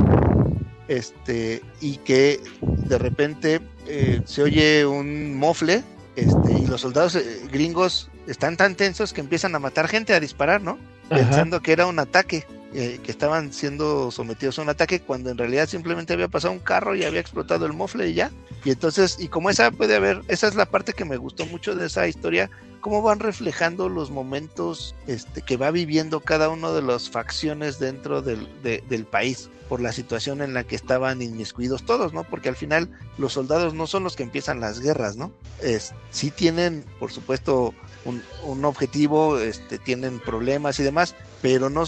este 0.89 1.63
y 1.81 1.99
que 1.99 2.41
de 2.61 2.99
repente 2.99 3.61
eh, 3.87 4.23
se 4.25 4.43
oye 4.43 4.85
un 4.85 5.39
mofle 5.39 5.85
este 6.17 6.53
y 6.53 6.67
los 6.67 6.81
soldados 6.81 7.15
eh, 7.15 7.43
gringos 7.53 8.11
están 8.27 8.57
tan 8.57 8.75
tensos 8.75 9.13
que 9.13 9.21
empiezan 9.21 9.55
a 9.55 9.61
matar 9.61 9.87
gente 9.87 10.13
a 10.13 10.19
disparar 10.19 10.61
no 10.63 10.79
Pensando 11.09 11.61
que 11.61 11.73
era 11.73 11.87
un 11.87 11.99
ataque 11.99 12.47
eh, 12.77 13.01
que 13.03 13.11
estaban 13.11 13.53
siendo 13.53 14.11
sometidos 14.11 14.59
a 14.59 14.63
un 14.63 14.69
ataque 14.69 15.01
cuando 15.01 15.31
en 15.31 15.39
realidad 15.39 15.67
simplemente 15.69 16.13
había 16.13 16.29
pasado 16.29 16.53
un 16.53 16.61
carro 16.61 16.95
y 16.95 17.05
había 17.05 17.21
explotado 17.21 17.65
el 17.67 17.73
mofle 17.73 18.11
y 18.11 18.15
ya 18.15 18.31
y 18.65 18.71
entonces 18.71 19.17
y 19.19 19.29
como 19.29 19.49
esa 19.51 19.71
puede 19.71 19.97
haber 19.97 20.21
esa 20.29 20.47
es 20.47 20.55
la 20.55 20.67
parte 20.67 20.93
que 20.93 21.05
me 21.07 21.17
gustó 21.17 21.47
mucho 21.47 21.75
de 21.75 21.87
esa 21.87 22.07
historia 22.07 22.51
cómo 22.83 23.01
van 23.03 23.19
reflejando 23.19 23.89
los 23.89 24.11
momentos 24.11 24.95
este, 25.07 25.41
que 25.43 25.57
va 25.57 25.71
viviendo 25.71 26.21
cada 26.21 26.51
uno 26.51 26.73
de 26.75 26.83
las 26.83 27.11
facciones 27.11 27.79
dentro 27.81 28.23
del, 28.23 28.47
de- 28.63 28.85
del 28.89 29.05
país 29.07 29.49
por 29.69 29.81
la 29.81 29.93
situación 29.93 30.41
en 30.43 30.55
la 30.55 30.63
que 30.63 30.77
estaban 30.77 31.21
inmiscuidos 31.21 31.85
todos, 31.85 32.13
¿no? 32.13 32.23
Porque 32.23 32.49
al 32.49 32.55
final 32.55 32.89
los 33.19 33.33
soldados 33.33 33.75
no 33.75 33.89
son 33.89 34.05
los 34.05 34.15
que 34.15 34.23
empiezan 34.23 34.61
las 34.61 34.79
guerras, 34.79 35.17
¿no? 35.17 35.33
Es, 35.61 35.93
sí 36.11 36.31
tienen, 36.31 36.85
por 37.01 37.11
supuesto, 37.11 37.75
un, 38.05 38.23
un 38.45 38.65
objetivo, 38.65 39.41
este, 39.41 39.81
tienen 39.81 40.21
problemas 40.21 40.79
y 40.79 40.85
demás, 40.85 41.17
pero 41.43 41.71
no, 41.71 41.85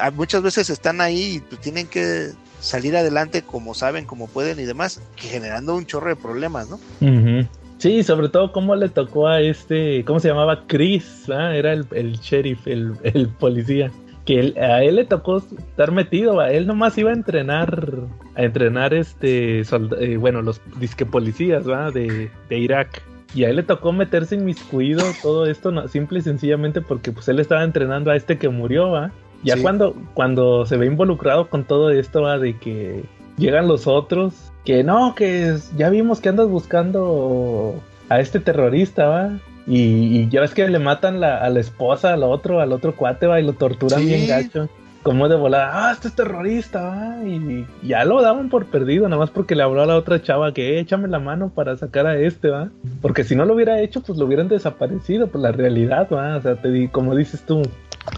a- 0.00 0.10
muchas 0.10 0.42
veces 0.42 0.70
están 0.70 1.00
ahí 1.00 1.36
y 1.36 1.40
pues, 1.40 1.60
tienen 1.60 1.86
que 1.86 2.30
salir 2.60 2.96
adelante 2.96 3.42
como 3.42 3.74
saben, 3.74 4.04
como 4.06 4.26
pueden 4.28 4.58
y 4.58 4.64
demás, 4.64 5.00
generando 5.16 5.74
un 5.74 5.86
chorro 5.86 6.08
de 6.08 6.16
problemas, 6.16 6.68
¿no? 6.68 6.76
Ujú. 7.00 7.46
Sí, 7.78 8.02
sobre 8.02 8.28
todo 8.30 8.52
cómo 8.52 8.74
le 8.76 8.88
tocó 8.88 9.26
a 9.28 9.40
este, 9.40 10.04
¿cómo 10.06 10.20
se 10.20 10.28
llamaba? 10.28 10.64
Chris, 10.66 11.24
¿va? 11.30 11.54
era 11.54 11.72
el, 11.72 11.86
sheriff, 12.20 12.66
el, 12.66 12.94
policía. 13.38 13.90
Que 14.24 14.40
él- 14.40 14.56
a 14.58 14.82
él 14.82 14.96
le 14.96 15.04
tocó 15.04 15.38
estar 15.38 15.92
metido, 15.92 16.36
¿va? 16.36 16.50
él 16.50 16.66
nomás 16.66 16.96
iba 16.96 17.10
a 17.10 17.14
entrenar, 17.14 17.92
a 18.36 18.42
entrenar 18.42 18.94
este, 18.94 19.60
eh, 19.60 20.16
bueno, 20.16 20.40
los 20.40 20.62
disque 20.78 21.04
policías, 21.04 21.68
¿va? 21.68 21.90
De, 21.90 22.30
de 22.48 22.58
Irak. 22.58 23.02
Y 23.34 23.44
a 23.44 23.50
él 23.50 23.56
le 23.56 23.62
tocó 23.64 23.92
meterse 23.92 24.36
inmiscuido 24.36 25.14
todo 25.20 25.46
esto, 25.46 25.72
no- 25.72 25.88
simple 25.88 26.20
y 26.20 26.22
sencillamente 26.22 26.80
porque 26.80 27.10
pues 27.12 27.28
él 27.28 27.40
estaba 27.40 27.64
entrenando 27.64 28.10
a 28.10 28.16
este 28.16 28.38
que 28.38 28.48
murió, 28.48 28.90
¿va? 28.92 29.10
Ya 29.42 29.56
Sí. 29.56 29.62
cuando, 29.62 29.94
cuando 30.14 30.64
se 30.66 30.76
ve 30.76 30.86
involucrado 30.86 31.48
con 31.50 31.64
todo 31.64 31.90
esto, 31.90 32.22
¿va? 32.22 32.38
De 32.38 32.56
que 32.56 33.04
llegan 33.36 33.66
los 33.68 33.86
otros, 33.88 34.52
que 34.64 34.84
no, 34.84 35.14
que 35.16 35.48
es- 35.48 35.76
ya 35.76 35.90
vimos 35.90 36.20
que 36.20 36.28
andas 36.28 36.48
buscando 36.48 37.74
a 38.08 38.20
este 38.20 38.40
terrorista, 38.40 39.06
¿va? 39.08 39.30
Y, 39.66 39.80
y 40.18 40.28
ya 40.28 40.40
ves 40.42 40.52
que 40.54 40.68
le 40.68 40.78
matan 40.78 41.20
la- 41.20 41.38
a 41.38 41.50
la 41.50 41.60
esposa, 41.60 42.12
al 42.12 42.22
otro, 42.22 42.60
al 42.60 42.72
otro 42.72 42.94
cuate, 42.94 43.26
¿va? 43.26 43.40
Y 43.40 43.44
lo 43.44 43.54
torturan 43.54 44.00
Sí. 44.00 44.06
bien 44.06 44.28
gacho. 44.28 44.68
Como 45.04 45.28
de 45.28 45.36
volada, 45.36 45.70
ah, 45.88 45.92
este 45.92 46.08
es 46.08 46.14
terrorista, 46.14 46.82
¿va? 46.82 47.22
Y 47.24 47.66
ya 47.82 48.04
lo 48.06 48.20
daban 48.22 48.48
por 48.48 48.64
perdido, 48.66 49.06
nada 49.08 49.20
más 49.20 49.30
porque 49.30 49.54
le 49.54 49.62
habló 49.62 49.82
a 49.82 49.86
la 49.86 49.96
otra 49.96 50.20
chava 50.22 50.52
que 50.54 50.76
"Eh, 50.76 50.80
échame 50.80 51.08
la 51.08 51.18
mano 51.20 51.50
para 51.50 51.76
sacar 51.76 52.06
a 52.06 52.16
este, 52.18 52.48
¿va? 52.48 52.70
Porque 53.02 53.22
si 53.22 53.36
no 53.36 53.44
lo 53.44 53.54
hubiera 53.54 53.80
hecho, 53.80 54.00
pues 54.02 54.18
lo 54.18 54.24
hubieran 54.24 54.48
desaparecido, 54.48 55.26
pues 55.28 55.42
la 55.42 55.52
realidad, 55.52 56.08
¿va? 56.10 56.36
O 56.36 56.40
sea, 56.40 56.56
te 56.56 56.70
di, 56.70 56.88
como 56.88 57.14
dices 57.14 57.42
tú, 57.44 57.60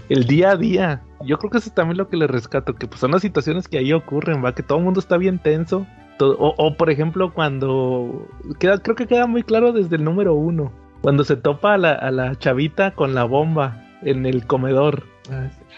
el 0.09 0.27
día 0.29 0.53
a 0.53 0.57
día. 0.57 1.03
Yo 1.25 1.39
creo 1.39 1.51
que 1.51 1.59
eso 1.59 1.69
es 1.71 1.75
también 1.75 1.99
lo 1.99 2.09
que 2.09 2.17
le 2.17 2.29
rescato, 2.29 2.75
que 2.77 2.87
pues 2.87 3.01
son 3.01 3.11
las 3.11 3.23
situaciones 3.23 3.67
que 3.69 3.79
ahí 3.79 3.93
ocurren, 3.93 4.45
va, 4.45 4.55
que 4.55 4.63
todo 4.63 4.79
el 4.79 4.85
mundo 4.85 5.01
está 5.01 5.17
bien 5.19 5.39
tenso. 5.41 5.87
todo- 6.19 6.37
o, 6.39 6.55
o, 6.57 6.75
por 6.77 6.89
ejemplo, 6.89 7.35
cuando 7.35 8.27
queda, 8.59 8.79
creo 8.79 8.97
que 8.97 9.07
queda 9.07 9.27
muy 9.27 9.43
claro 9.43 9.73
desde 9.73 9.97
el 9.97 10.05
número 10.05 10.33
uno, 10.35 10.73
cuando 11.03 11.25
se 11.25 11.37
topa 11.37 11.75
a 11.75 11.79
la, 11.79 11.93
a 11.93 12.11
la 12.11 12.37
chavita 12.37 12.93
con 12.93 13.15
la 13.15 13.25
bomba 13.25 13.85
en 14.03 14.25
el 14.25 14.47
comedor, 14.47 15.03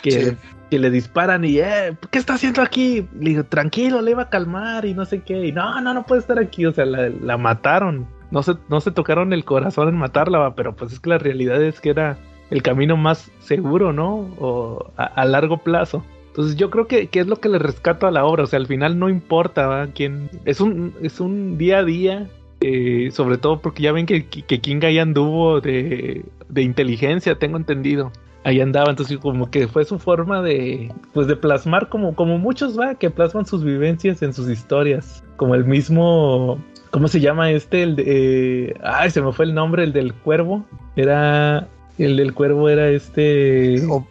que, 0.03 0.11
Sí. 0.13 0.37
Que 0.71 0.79
le 0.79 0.91
disparan 0.91 1.45
y, 1.45 1.59
eh, 1.59 1.97
¿qué 2.11 2.19
está 2.19 2.35
haciendo 2.35 2.63
aquí? 2.63 3.07
Le 3.19 3.31
digo, 3.31 3.45
tranquilo, 3.45 4.01
le 4.01 4.13
iba 4.13 4.23
a 4.23 4.31
calmar 4.31 4.85
y 4.85 4.95
no 4.95 5.05
sé 5.05 5.23
qué, 5.23 5.47
y 5.47 5.53
no, 5.53 5.81
no, 5.81 5.95
no 5.95 6.07
puede 6.07 6.21
estar 6.21 6.39
aquí, 6.39 6.67
o 6.67 6.73
sea, 6.73 6.85
la, 6.85 7.09
la 7.09 7.37
mataron. 7.37 8.07
No 8.31 8.43
se, 8.43 8.55
no 8.69 8.81
se 8.81 8.91
tocaron 8.91 9.33
el 9.33 9.45
corazón 9.45 9.89
en 9.89 9.97
matarla, 9.97 10.55
pero 10.55 10.77
pues 10.77 10.93
es 10.93 11.01
que 11.01 11.11
la 11.11 11.19
realidad 11.19 11.63
es 11.63 11.81
que 11.81 11.91
era 11.91 12.19
el 12.51 12.63
camino 12.63 12.97
más 12.97 13.31
seguro, 13.41 13.93
¿no? 13.93 14.29
O 14.39 14.93
a, 14.97 15.25
largo 15.25 15.59
plazo. 15.59 16.05
Entonces 16.29 16.57
yo 16.57 16.71
creo 16.71 16.87
que, 16.87 17.09
que 17.09 17.21
es 17.21 17.27
lo 17.27 17.37
que 17.37 17.49
le 17.49 17.59
rescato 17.59 18.07
a 18.07 18.11
la 18.11 18.25
obra, 18.25 18.45
o 18.45 18.47
sea, 18.47 18.59
al 18.59 18.67
final 18.67 18.99
no 18.99 19.09
importa 19.09 19.89
quién, 19.95 20.31
es 20.45 20.61
un, 20.61 20.95
es 21.03 21.21
un 21.21 21.59
día 21.59 21.79
a 21.79 21.85
día, 21.85 22.29
eh, 22.61 23.09
sobre 23.13 23.39
todo 23.39 23.61
porque 23.61 23.83
ya 23.83 23.93
ven 23.93 24.07
que, 24.07 24.27
que 24.27 24.61
King 24.61 24.81
ahí 24.83 24.99
anduvo 24.99 25.61
de, 25.61 26.25
de 26.49 26.63
inteligencia, 26.63 27.39
tengo 27.39 27.57
entendido. 27.57 28.13
Ahí 28.49 28.63
andaba, 28.63 28.89
entonces 28.89 29.19
como 29.19 29.51
que 29.51 29.69
fue 29.69 29.85
su 29.85 29.99
forma 29.99 30.41
de, 30.41 30.91
pues 31.13 31.27
de 31.27 31.37
plasmar 31.37 31.91
como, 31.91 32.15
como 32.15 32.39
muchos 32.39 32.81
va, 32.81 32.95
que 32.95 33.11
plasman 33.11 33.45
sus 33.45 33.63
vivencias 33.63 34.23
en 34.23 34.33
sus 34.33 34.49
historias, 34.49 35.23
como 35.37 35.55
el 35.55 35.67
mismo, 35.67 36.59
¿cómo 36.91 37.09
se 37.09 37.21
llama 37.21 37.51
este? 37.51 37.83
El 37.83 37.97
de, 37.97 38.05
eh, 38.07 38.75
ay, 38.83 39.11
se 39.11 39.21
me 39.21 39.33
fue 39.33 39.45
el 39.45 39.53
nombre, 39.53 39.85
el 39.85 39.93
del 39.93 40.15
cuervo, 40.15 40.65
era, 40.97 41.69
el 41.99 42.17
del 42.17 42.33
cuervo 42.33 42.71
era 42.71 42.89
este... 42.89 43.85
Obar, 43.87 44.07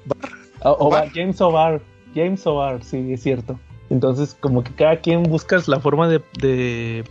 Obar. 0.61 1.09
James 1.15 1.41
Obar. 1.41 1.81
James 2.13 2.45
Obar, 2.45 2.83
sí, 2.83 3.13
es 3.13 3.23
cierto. 3.23 3.59
Entonces, 3.89 4.37
como 4.39 4.63
que 4.63 4.71
cada 4.73 4.97
quien 4.97 5.23
busca 5.23 5.59
la 5.65 5.79
forma 5.79 6.07
de, 6.09 6.21
de 6.39 7.03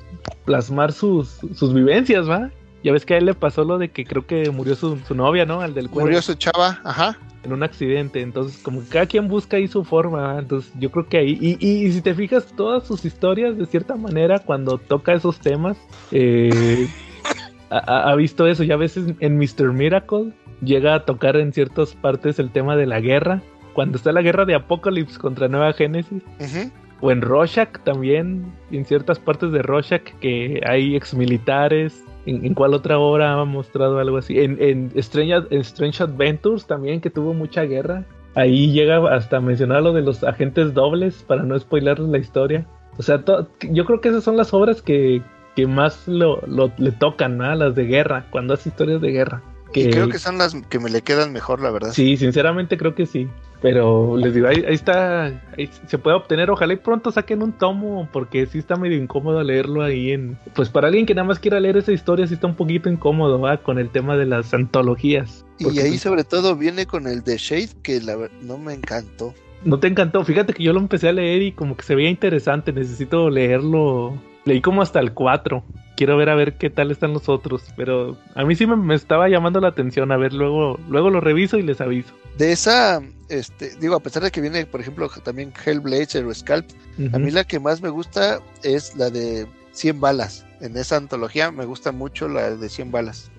plasmar 0.45 0.93
sus, 0.93 1.41
sus 1.57 1.74
vivencias, 1.74 2.31
¿va? 2.31 2.53
Ya 2.87 2.93
ves 2.93 3.05
que 3.05 3.14
a 3.14 3.18
él 3.18 3.24
le 3.26 3.34
pasó 3.34 3.64
lo 3.64 3.78
de 3.78 3.89
que 3.89 4.05
creo 4.05 4.28
que 4.28 4.49
murió 4.53 4.76
su, 4.76 4.97
su 4.99 5.16
novia, 5.16 5.45
¿no? 5.45 5.61
Al 5.61 5.74
del 5.74 5.91
cuervo, 5.91 6.07
Murió 6.07 6.22
su 6.22 6.34
chava, 6.34 6.78
ajá. 6.84 7.18
en 7.43 7.53
un 7.53 7.64
accidente. 7.64 8.20
Entonces, 8.22 8.62
como 8.62 8.80
que 8.82 8.87
cada 8.91 9.07
quien 9.07 9.26
busca 9.26 9.57
ahí 9.57 9.66
su 9.66 9.82
forma. 9.82 10.39
Entonces, 10.39 10.72
yo 10.78 10.93
creo 10.93 11.09
que 11.09 11.18
ahí. 11.18 11.37
Y, 11.41 11.57
y- 11.59 11.87
y 11.87 11.91
si 11.93 12.01
te 12.01 12.14
fijas, 12.14 12.47
todas 12.57 12.87
sus 12.87 13.05
historias, 13.05 13.59
de 13.59 13.66
cierta 13.66 13.97
manera, 13.97 14.39
cuando 14.39 14.78
toca 14.78 15.14
esos 15.14 15.41
temas, 15.41 15.76
eh, 16.12 16.87
ha, 17.70 18.14
visto 18.14 18.47
eso. 18.47 18.62
Ya 18.62 18.74
a 18.74 18.78
veces 18.78 19.14
en 19.18 19.37
Mr. 19.37 19.72
Miracle 19.72 20.32
llega 20.62 20.95
a 20.95 21.05
tocar 21.05 21.34
en 21.37 21.53
ciertas 21.53 21.95
partes 21.97 22.39
el 22.39 22.53
tema 22.53 22.76
de 22.76 22.87
la 22.87 23.01
guerra. 23.01 23.43
Cuando 23.72 23.97
está 23.99 24.12
la 24.12 24.22
guerra 24.22 24.45
de 24.45 24.55
Apocalypse 24.55 25.18
contra 25.18 25.49
Nueva 25.49 25.72
Génesis. 25.72 26.22
ujú. 26.39 26.70
O 27.01 27.11
en 27.11 27.20
Rorschach 27.20 27.78
también, 27.84 28.53
en 28.70 28.84
ciertas 28.84 29.18
partes 29.18 29.53
de 29.53 29.62
Rorschach 29.62 30.03
que 30.20 30.61
hay 30.66 30.97
exmilitares. 30.97 32.03
¿En, 32.24 32.44
en 32.44 32.55
cuál 32.55 32.74
otra 32.74 32.99
obra 32.99 33.34
ha 33.34 33.44
mostrado 33.44 33.99
algo 34.01 34.16
así? 34.16 34.40
En, 34.40 34.57
en, 34.61 34.90
Strange, 34.97 35.47
en 35.51 35.61
Strange 35.61 36.03
Adventures 36.03 36.66
también, 36.66 37.01
que 37.01 37.11
tuvo 37.11 37.34
mucha 37.34 37.62
guerra. 37.62 38.05
Ahí 38.34 38.72
llega 38.72 39.14
hasta 39.14 39.40
mencionar 39.40 39.82
lo 39.82 39.92
de 39.92 40.03
los 40.03 40.24
agentes 40.24 40.74
dobles 40.74 41.22
para 41.26 41.42
no 41.44 41.59
spoilarles 41.59 42.09
la 42.09 42.18
historia. 42.18 42.66
O 42.99 43.03
sea, 43.03 43.22
yo 43.70 43.84
creo 43.84 44.01
que 44.01 44.09
esas 44.09 44.24
son 44.24 44.36
las 44.36 44.53
obras 44.53 44.82
que, 44.82 45.22
que 45.55 45.66
más 45.66 46.09
lo, 46.09 46.40
lo- 46.47 46.72
le 46.78 46.90
tocan, 46.92 47.36
¿no? 47.38 47.55
Las 47.55 47.74
de 47.74 47.84
guerra, 47.84 48.26
cuando 48.30 48.55
hace 48.55 48.70
historias 48.70 49.01
de 49.01 49.11
guerra. 49.12 49.42
Y 49.74 49.90
creo 49.90 50.09
que 50.09 50.18
son 50.18 50.38
las 50.38 50.55
que 50.68 50.78
me 50.78 50.90
le 50.90 51.03
quedan 51.03 51.32
mejor, 51.32 51.61
la 51.61 51.70
verdad. 51.70 51.90
Sí, 51.92 52.16
sinceramente 52.16 52.76
creo 52.78 52.94
que 52.94 53.05
sí. 53.07 53.28
Pero 53.62 54.16
les 54.16 54.34
digo, 54.34 54.48
ahí, 54.48 54.64
ahí 54.68 54.74
está, 54.74 55.26
ahí 55.57 55.70
se 55.86 55.98
puede 55.98 56.16
obtener, 56.16 56.50
ojalá 56.50 56.74
y 56.74 56.76
pronto 56.76 57.11
saquen 57.11 57.42
un 57.42 57.52
tomo, 57.52 58.09
porque 58.12 58.46
sí 58.46 58.59
está 58.59 58.76
medio 58.76 58.96
incómodo 58.96 59.42
leerlo 59.42 59.82
ahí 59.82 60.12
en... 60.12 60.38
Pues 60.54 60.68
para 60.68 60.88
alguien 60.88 61.07
que 61.07 61.14
nada 61.14 61.26
más 61.26 61.38
quiera 61.38 61.59
leer 61.59 61.78
esa 61.78 61.92
historia, 61.92 62.26
sí 62.26 62.34
está 62.34 62.46
un 62.46 62.54
poquito 62.54 62.90
incómodo, 62.90 63.40
¿va? 63.40 63.57
Con 63.59 63.78
el 63.78 63.90
tema 63.90 64.16
de 64.16 64.26
las 64.26 64.52
antologías. 64.52 65.44
Y 65.59 65.78
ahí 65.78 65.96
sobre 65.98 66.24
todo 66.24 66.54
viene 66.54 66.86
con 66.86 67.07
el 67.07 67.22
de 67.22 67.38
Shade, 67.38 67.70
que 67.82 68.00
la 68.00 68.28
no 68.42 68.59
me 68.59 68.74
encantó. 68.74 69.34
No 69.64 69.80
te 69.80 69.88
encantó, 69.88 70.22
fíjate 70.24 70.52
que 70.52 70.62
yo 70.62 70.72
lo 70.72 70.80
empecé 70.80 71.09
a 71.09 71.12
leer 71.12 71.42
y 71.42 71.52
como 71.52 71.76
que 71.76 71.82
se 71.82 71.94
veía 71.94 72.11
interesante, 72.11 72.72
necesito 72.72 73.30
leerlo. 73.30 74.16
Leí 74.44 74.61
como 74.61 74.82
hasta 74.82 75.00
el 75.00 75.12
4. 75.12 75.64
Quiero 75.97 76.16
ver 76.16 76.28
a 76.28 76.34
ver 76.34 76.55
qué 76.55 76.70
tal 76.70 76.90
están 76.90 77.12
los 77.12 77.28
otros, 77.28 77.64
pero 77.76 78.16
a 78.34 78.44
mí 78.44 78.55
sí 78.55 78.66
me, 78.66 78.76
me 78.76 78.94
estaba 78.94 79.28
llamando 79.28 79.61
la 79.61 79.68
atención, 79.68 80.12
a 80.12 80.16
ver, 80.16 80.32
luego 80.32 80.78
luego 80.88 81.11
lo 81.11 81.20
reviso 81.20 81.57
y 81.59 81.62
les 81.62 81.80
aviso. 81.80 82.14
De 82.38 82.53
esa, 82.53 83.03
este, 83.28 83.74
digo, 83.80 83.97
a 83.97 84.01
pesar 84.01 84.22
de 84.22 84.30
que 84.30 84.40
viene, 84.40 84.66
por 84.66 84.80
ejemplo, 84.80 85.09
también 85.24 85.53
Hellblazer 85.64 86.24
o 86.24 86.34
Scalp, 86.34 86.66
a 87.12 87.18
mí 87.18 87.30
la 87.30 87.44
que 87.44 87.59
más 87.59 87.82
me 87.82 87.88
gusta 87.88 88.40
es 88.62 88.94
la 88.97 89.11
de 89.11 89.47
100 89.72 90.01
balas. 90.01 90.47
En 90.61 90.76
esa 90.76 90.97
antología 90.97 91.51
me 91.51 91.64
gusta 91.64 91.92
mucho 91.92 92.28
la 92.28 92.57
de 92.57 92.68
100 92.68 92.90
balas. 92.90 93.30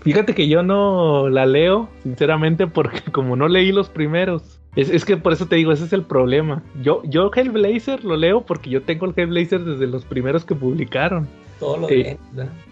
Fíjate 0.00 0.34
que 0.34 0.48
yo 0.48 0.62
no 0.62 1.28
la 1.28 1.46
leo, 1.46 1.88
sinceramente, 2.02 2.66
porque 2.66 3.00
como 3.12 3.36
no 3.36 3.48
leí 3.48 3.72
los 3.72 3.88
primeros. 3.88 4.60
Es, 4.76 4.90
es 4.90 5.04
que 5.04 5.16
por 5.16 5.32
eso 5.32 5.46
te 5.46 5.56
digo, 5.56 5.72
ese 5.72 5.84
es 5.84 5.92
el 5.92 6.02
problema. 6.02 6.62
Yo, 6.82 7.02
yo 7.04 7.30
Hellblazer 7.34 8.04
lo 8.04 8.16
leo 8.16 8.42
porque 8.46 8.70
yo 8.70 8.82
tengo 8.82 9.06
el 9.06 9.14
Hellblazer 9.16 9.64
desde 9.64 9.86
los 9.86 10.04
primeros 10.04 10.44
que 10.44 10.54
publicaron. 10.54 11.26
Todo 11.58 11.76
lo 11.78 11.86
de. 11.86 12.18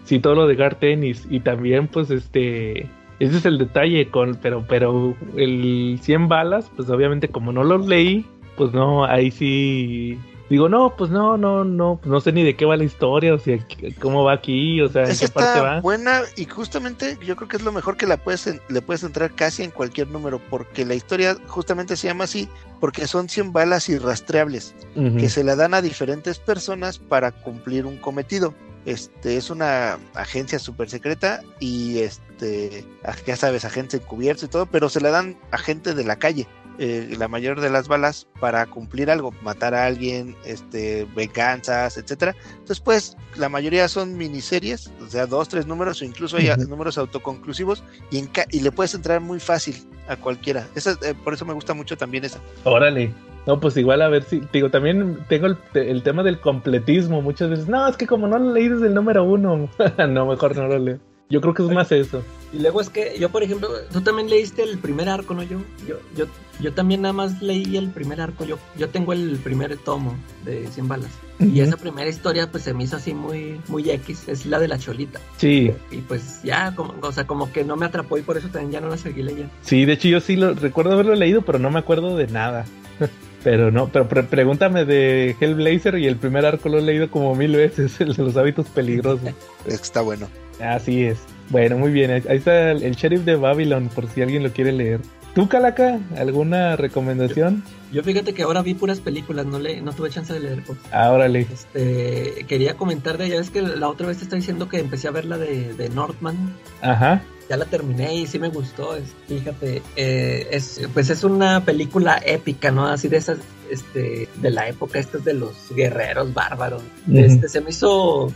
Sí, 0.03 0.19
todo 0.19 0.35
lo 0.35 0.47
de 0.47 0.55
Gar 0.55 0.75
Tennis. 0.75 1.25
Y 1.29 1.39
también, 1.39 1.87
pues, 1.87 2.09
este. 2.11 2.89
Ese 3.19 3.37
es 3.37 3.45
el 3.45 3.57
detalle 3.57 4.09
con. 4.09 4.35
Pero, 4.35 4.65
pero 4.67 5.15
el 5.35 5.99
100 6.01 6.27
balas, 6.27 6.69
pues 6.75 6.89
obviamente, 6.89 7.29
como 7.29 7.51
no 7.51 7.63
los 7.63 7.87
leí, 7.87 8.25
pues 8.57 8.73
no, 8.73 9.05
ahí 9.05 9.31
sí. 9.31 10.19
Digo, 10.47 10.69
no, 10.69 10.95
pues 10.95 11.09
no, 11.09 11.37
no, 11.37 11.63
no, 11.63 11.99
no 12.05 12.21
sé 12.21 12.31
ni 12.31 12.43
de 12.43 12.55
qué 12.55 12.65
va 12.65 12.77
la 12.77 12.83
historia, 12.83 13.33
o 13.33 13.39
sea, 13.39 13.57
cómo 13.99 14.23
va 14.23 14.33
aquí, 14.33 14.79
o 14.79 14.87
sea, 14.87 15.05
en 15.05 15.09
Esa 15.09 15.25
qué 15.25 15.31
parte 15.31 15.59
va. 15.59 15.81
buena 15.81 16.21
y 16.37 16.45
justamente 16.45 17.17
yo 17.25 17.35
creo 17.35 17.47
que 17.47 17.57
es 17.57 17.63
lo 17.63 17.71
mejor 17.71 17.97
que 17.97 18.05
la 18.05 18.17
puedes 18.17 18.61
le 18.69 18.81
puedes 18.83 19.03
entrar 19.03 19.31
casi 19.33 19.63
en 19.63 19.71
cualquier 19.71 20.07
número 20.09 20.39
porque 20.51 20.85
la 20.85 20.93
historia 20.93 21.35
justamente 21.47 21.95
se 21.95 22.09
llama 22.09 22.25
así 22.25 22.47
porque 22.79 23.07
son 23.07 23.27
100 23.27 23.53
balas 23.53 23.89
irrastreables 23.89 24.75
que 24.93 25.29
se 25.29 25.43
la 25.43 25.55
dan 25.55 25.73
a 25.73 25.81
diferentes 25.81 26.37
personas 26.37 26.99
para 26.99 27.31
cumplir 27.31 27.87
un 27.87 27.97
cometido. 27.97 28.53
Este 28.85 29.37
es 29.37 29.49
una 29.49 29.97
agencia 30.13 30.59
súper 30.59 30.89
secreta 30.89 31.41
y 31.59 31.99
este 31.99 32.85
ah, 33.03 33.15
ya 33.25 33.35
sabes, 33.35 33.65
agentes 33.65 34.01
encubiertos 34.01 34.43
y 34.43 34.47
todo, 34.47 34.65
pero 34.67 34.89
se 34.89 35.01
la 35.01 35.09
dan 35.09 35.37
a 35.51 35.57
gente 35.57 35.93
de 35.93 36.03
la 36.03 36.17
calle. 36.17 36.47
eh, 36.77 37.15
la 37.17 37.29
mayor 37.29 37.61
de 37.61 37.69
las 37.69 37.87
balas 37.87 38.27
para 38.41 38.65
cumplir 38.65 39.09
algo, 39.09 39.31
matar 39.41 39.73
a 39.73 39.85
alguien, 39.85 40.35
este, 40.43 41.07
venganzas, 41.15 41.95
etcétera. 41.97 42.35
Entonces, 42.51 42.81
pues, 42.81 43.15
la 43.37 43.47
mayoría 43.47 43.87
son 43.87 44.17
miniseries, 44.17 44.91
o 45.01 45.07
sea, 45.09 45.25
dos, 45.25 45.47
tres 45.47 45.65
números, 45.67 46.01
o 46.01 46.05
incluso 46.05 46.35
hay 46.35 46.49
números 46.67 46.97
autoconclusivos, 46.97 47.81
y, 48.11 48.17
en 48.17 48.27
ca- 48.27 48.45
y 48.51 48.59
le 48.59 48.73
puedes 48.73 48.93
entrar 48.93 49.21
muy 49.21 49.39
fácil 49.39 49.87
a 50.09 50.17
cualquiera. 50.17 50.67
Esa, 50.75 50.97
eh, 51.01 51.13
por 51.23 51.33
eso 51.33 51.45
me 51.45 51.53
gusta 51.53 51.73
mucho 51.73 51.95
también 51.95 52.25
esa. 52.25 52.39
Órale. 52.65 53.13
No, 53.45 53.59
pues 53.59 53.77
igual 53.77 54.01
a 54.01 54.09
ver 54.09 54.23
si, 54.23 54.41
digo, 54.51 54.69
también 54.69 55.19
tengo 55.27 55.45
el, 55.47 55.57
el 55.73 56.01
tema 56.03 56.23
del 56.23 56.39
completismo 56.39 57.21
muchas 57.21 57.49
veces. 57.49 57.67
No, 57.67 57.87
es 57.87 57.95
que 57.97 58.07
como 58.07 58.27
no 58.27 58.39
lo 58.39 58.53
leí 58.53 58.67
desde 58.69 58.87
el 58.87 58.93
número 58.93 59.23
uno, 59.23 59.69
no, 60.09 60.25
mejor 60.25 60.55
no 60.55 60.67
lo 60.67 60.79
leo. 60.79 60.99
Yo 61.27 61.41
creo 61.41 61.55
que 61.55 61.63
es 61.63 61.69
más 61.69 61.91
eso. 61.91 62.21
Y 62.53 62.59
luego 62.59 62.79
es 62.81 62.89
que 62.89 63.17
yo, 63.19 63.29
por 63.29 63.41
ejemplo, 63.41 63.67
tú 63.91 64.01
también 64.01 64.29
leíste 64.29 64.61
el 64.61 64.77
primer 64.77 65.09
arco, 65.09 65.33
¿no? 65.33 65.41
Yo, 65.41 65.57
yo, 65.87 65.95
yo, 66.15 66.25
yo 66.59 66.71
también 66.71 67.01
nada 67.01 67.13
más 67.13 67.41
leí 67.41 67.77
el 67.77 67.89
primer 67.89 68.21
arco. 68.21 68.45
Yo, 68.45 68.59
yo 68.77 68.89
tengo 68.89 69.11
el 69.11 69.37
primer 69.37 69.75
tomo 69.77 70.15
de 70.43 70.67
100 70.67 70.87
balas. 70.87 71.09
Y 71.39 71.59
esa 71.61 71.77
primera 71.77 72.07
historia, 72.09 72.49
pues 72.51 72.63
se 72.63 72.75
me 72.75 72.83
hizo 72.83 72.95
así 72.97 73.15
muy, 73.15 73.59
muy 73.67 73.89
X. 73.89 74.27
Es 74.29 74.45
la 74.45 74.59
de 74.59 74.67
la 74.67 74.77
cholita. 74.77 75.19
Sí, 75.37 75.71
Y 75.89 75.97
pues 75.97 76.41
ya, 76.43 76.75
como, 76.75 76.93
o 77.01 77.11
sea, 77.11 77.25
como 77.25 77.51
que 77.51 77.63
no 77.63 77.75
me 77.75 77.87
atrapó 77.87 78.19
y 78.19 78.21
por 78.21 78.37
eso 78.37 78.47
también 78.49 78.73
ya 78.73 78.81
no 78.81 78.89
la 78.89 78.97
seguí 78.97 79.23
leyendo. 79.23 79.51
sí, 79.61 79.83
de 79.83 79.93
hecho 79.93 80.07
yo 80.07 80.19
sí 80.21 80.35
lo 80.35 80.53
recuerdo 80.53 80.93
haberlo 80.93 81.15
leído, 81.15 81.41
pero 81.41 81.57
no 81.57 81.71
me 81.71 81.79
acuerdo 81.79 82.15
de 82.15 82.27
nada. 82.27 82.65
Pero 83.45 83.69
no, 83.69 83.89
pero 83.89 84.09
pre- 84.09 84.23
pregúntame 84.23 84.85
de 84.85 85.35
Hellblazer 85.39 85.99
y 85.99 86.07
el 86.07 86.15
primer 86.15 86.47
arco 86.47 86.67
lo 86.67 86.79
he 86.79 86.81
leído 86.81 87.11
como 87.11 87.35
mil 87.35 87.55
veces, 87.55 88.01
el 88.01 88.13
de 88.15 88.23
los 88.23 88.35
hábitos 88.37 88.65
peligrosos. 88.69 89.21
Está 89.67 90.01
bueno. 90.01 90.27
Así 90.59 91.03
es. 91.03 91.19
Bueno, 91.51 91.77
muy 91.77 91.91
bien. 91.91 92.09
Ahí 92.09 92.23
está 92.37 92.71
el, 92.71 92.81
el 92.81 92.95
sheriff 92.95 93.21
de 93.21 93.35
Babylon, 93.35 93.87
por 93.93 94.07
si 94.09 94.23
alguien 94.23 94.41
lo 94.41 94.49
quiere 94.51 94.71
leer. 94.71 94.99
¿Tú, 95.35 95.47
Calaca? 95.47 95.99
¿Alguna 96.17 96.75
recomendación? 96.75 97.61
Yo 97.91 98.01
fíjate 98.01 98.33
que 98.33 98.41
ahora 98.43 98.61
vi 98.63 98.73
puras 98.73 98.99
películas, 98.99 99.45
no 99.45 99.59
le, 99.59 99.79
no 99.81 99.91
tuve 99.91 100.09
chance 100.09 100.33
de 100.33 100.39
leer 100.39 100.63
cosas. 100.63 100.81
Ah, 100.91 101.11
órale. 101.11 101.41
Este, 101.53 102.45
quería 102.47 102.73
comentar 102.75 103.17
de 103.19 103.25
ella, 103.27 103.39
es 103.41 103.51
que 103.51 103.61
la 103.61 103.87
otra 103.89 104.07
vez 104.07 104.17
te 104.17 104.23
estaba 104.23 104.39
diciendo 104.39 104.67
que 104.69 104.79
empecé 104.79 105.07
a 105.07 105.11
ver 105.11 105.25
la 105.25 105.37
de, 105.37 105.73
de 105.75 105.89
Northman, 105.89 106.35
Ajá. 106.81 107.21
Ya 107.49 107.57
la 107.57 107.65
terminé 107.65 108.15
y 108.15 108.27
sí 108.27 108.39
me 108.39 108.49
gustó, 108.49 108.95
es- 108.95 109.13
fíjate, 109.27 109.81
eh, 109.95 110.47
es, 110.51 110.81
pues 110.93 111.09
es 111.09 111.23
una 111.23 111.63
película 111.63 112.21
épica, 112.25 112.71
¿no? 112.71 112.87
Así 112.87 113.07
de 113.07 113.17
esas, 113.17 113.37
este, 113.69 114.27
de 114.35 114.49
la 114.51 114.67
época, 114.67 114.99
estas 114.99 115.23
de 115.23 115.33
los 115.33 115.53
guerreros 115.75 116.33
bárbaros. 116.33 116.81
Este, 117.13 117.47
se 117.49 117.61
me 117.61 117.69
hizo, 117.69 118.31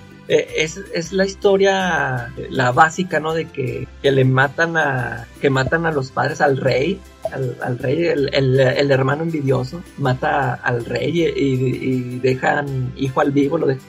es, 0.57 0.79
es 0.93 1.11
la 1.11 1.25
historia, 1.25 2.31
la 2.49 2.71
básica, 2.71 3.19
¿no? 3.19 3.33
De 3.33 3.45
que, 3.45 3.87
que 4.01 4.11
le 4.11 4.25
matan 4.25 4.77
a, 4.77 5.25
que 5.41 5.49
matan 5.49 5.85
a 5.87 5.91
los 5.91 6.11
padres 6.11 6.39
al 6.41 6.57
rey, 6.57 6.99
al, 7.33 7.57
al 7.63 7.77
rey, 7.79 8.05
el, 8.05 8.29
el- 8.33 8.59
el 8.59 8.91
hermano 8.91 9.23
envidioso, 9.23 9.81
mata 9.97 10.53
al 10.53 10.85
rey 10.85 11.21
y, 11.21 11.25
y 11.35 12.19
dejan 12.19 12.91
hijo 12.95 13.21
al 13.21 13.31
vivo, 13.31 13.57
lo 13.57 13.65
dejan 13.67 13.83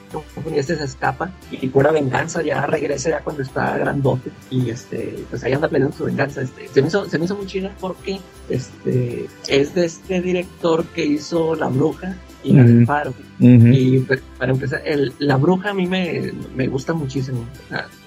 y 0.53 0.57
este 0.59 0.75
se 0.75 0.83
escapa 0.83 1.31
y 1.51 1.67
pura 1.67 1.91
venganza, 1.91 2.41
ya 2.41 2.65
regresa 2.65 3.09
ya 3.11 3.19
cuando 3.21 3.43
está 3.43 3.77
grandote 3.77 4.29
y 4.49 4.69
este, 4.69 5.15
pues 5.29 5.43
ahí 5.43 5.53
anda 5.53 5.69
planeando 5.69 5.95
su 5.95 6.05
venganza. 6.05 6.41
Este, 6.41 6.67
se 6.73 6.81
me 6.81 6.87
hizo, 6.87 7.07
se 7.09 7.17
me 7.19 7.25
hizo 7.25 7.35
muy 7.37 7.45
chida 7.45 7.71
porque 7.79 8.19
este, 8.49 9.27
es 9.47 9.73
de 9.75 9.85
este 9.85 10.21
director 10.21 10.85
que 10.87 11.05
hizo 11.05 11.55
La 11.55 11.67
Bruja 11.67 12.15
y 12.43 12.53
La 12.53 12.63
del. 12.63 12.85
Faro. 12.85 13.13
Y 13.39 13.99
pues, 13.99 14.21
para 14.41 14.53
empezar, 14.53 14.81
el, 14.85 15.13
la 15.19 15.37
bruja 15.37 15.69
a 15.69 15.73
mí 15.75 15.85
me, 15.85 16.31
me 16.55 16.65
gusta 16.65 16.93
muchísimo. 16.93 17.45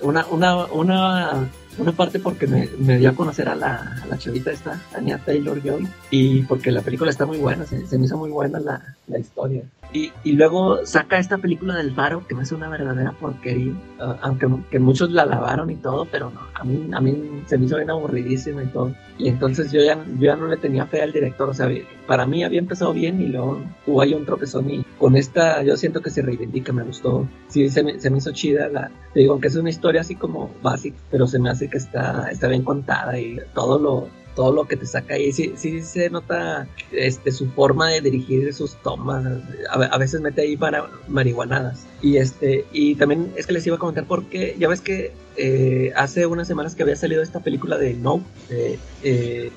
Una, 0.03 0.26
una, 0.26 0.64
una, 0.64 1.49
una 1.78 1.93
parte 1.93 2.18
porque 2.18 2.49
me, 2.49 2.68
me 2.76 2.99
dio 2.99 3.11
a 3.11 3.12
conocer 3.12 3.49
a 3.49 3.55
la, 3.55 4.01
a 4.03 4.07
la 4.07 4.18
chavita 4.18 4.51
esta, 4.51 4.82
Anya 4.97 5.18
Taylor 5.18 5.62
Joy, 5.62 5.87
y 6.11 6.43
porque 6.43 6.72
la 6.72 6.80
película 6.80 7.12
está 7.12 7.24
muy 7.24 7.39
buena, 7.39 7.64
se, 7.66 7.87
se 7.87 7.99
me 7.99 8.07
hizo 8.07 8.18
muy 8.18 8.30
buena 8.30 8.59
la, 8.59 8.97
la 9.07 9.18
historia. 9.20 9.62
Y, 9.93 10.12
y 10.24 10.32
luego 10.32 10.85
saca 10.85 11.18
esta 11.18 11.39
película 11.39 11.76
del 11.76 11.95
Faro, 11.95 12.26
que 12.26 12.35
me 12.35 12.43
hace 12.43 12.57
una 12.57 12.68
verdadera 12.68 13.12
porquería, 13.12 13.74
ah, 14.01 14.18
aunque 14.22 14.49
que 14.68 14.80
muchos 14.80 15.12
la 15.12 15.24
lavaron 15.24 15.70
y 15.70 15.76
todo, 15.76 16.09
pero 16.11 16.30
no, 16.30 16.41
a 16.53 16.64
mí, 16.64 16.91
a 16.93 17.01
mí 17.01 17.43
se 17.47 17.57
me 17.59 17.66
hizo 17.66 17.76
bien 17.76 17.91
aburridísima 17.91 18.64
y 18.64 18.66
todo. 18.66 18.93
Y 19.18 19.28
entonces 19.28 19.70
yo 19.70 19.80
ya, 19.85 20.05
yo 20.18 20.26
ya 20.26 20.35
no 20.35 20.49
le 20.49 20.57
tenía 20.57 20.87
fe 20.87 21.01
al 21.01 21.12
director, 21.12 21.49
o 21.49 21.55
sea, 21.55 21.68
para 22.09 22.26
mí 22.26 22.43
había 22.43 22.59
empezado 22.59 22.93
bien 22.93 23.20
y 23.22 23.26
luego 23.26 23.62
hubo 23.87 24.03
ahí 24.03 24.14
un 24.14 24.26
tropezón 24.26 24.68
y 24.68 24.85
con 24.99 25.16
esta 25.16 25.62
yo 25.62 25.76
siento 25.76 26.03
que 26.03 26.11
se 26.11 26.22
reivindica, 26.25 26.72
me 26.72 26.83
gustó. 26.83 27.29
Sí, 27.49 27.68
se 27.70 27.83
me, 27.83 28.01
se 28.01 28.11
me 28.11 28.18
hizo 28.18 28.33
chida 28.33 28.68
la, 28.68 28.91
te 29.12 29.20
digo, 29.20 29.33
aunque 29.33 29.49
es 29.49 29.57
una 29.57 29.70
historia 29.70 30.01
así 30.01 30.16
como 30.16 30.51
básica, 30.62 30.97
pero 31.11 31.27
se 31.27 31.39
me 31.39 31.51
hace 31.51 31.68
que 31.68 31.79
está, 31.79 32.29
está 32.31 32.49
bien 32.49 32.62
contada 32.64 33.18
y 33.18 33.39
todo 33.55 33.79
lo, 33.79 34.09
todo 34.35 34.53
lo 34.53 34.66
que 34.66 34.77
te 34.77 34.85
saca 34.87 35.14
ahí, 35.14 35.31
sí, 35.33 35.53
sí 35.55 35.81
se 35.83 36.11
nota 36.11 36.66
este, 36.91 37.31
su 37.31 37.49
forma 37.51 37.89
de 37.91 38.01
dirigir 38.01 38.53
sus 38.53 38.75
tomas, 38.83 39.25
a, 39.70 39.75
a 39.85 39.99
veces 39.99 40.20
mete 40.20 40.43
ahí 40.43 40.57
para 40.57 40.91
marihuanadas. 41.07 41.87
Y 42.03 42.16
este, 42.16 42.64
y 42.72 42.97
también 42.97 43.33
es 43.37 43.47
que 43.47 43.53
les 43.53 43.66
iba 43.66 43.77
a 43.77 43.79
comentar 43.79 44.07
porque 44.07 44.57
ya 44.59 44.66
ves 44.68 44.81
que 44.81 45.12
eh, 45.37 45.93
hace 45.97 46.27
unas 46.27 46.47
semanas 46.49 46.75
que 46.75 46.83
había 46.83 46.97
salido 46.97 47.22
esta 47.22 47.41
película 47.41 47.79
de 47.79 47.95
No, 47.95 48.25
eh, 48.49 48.79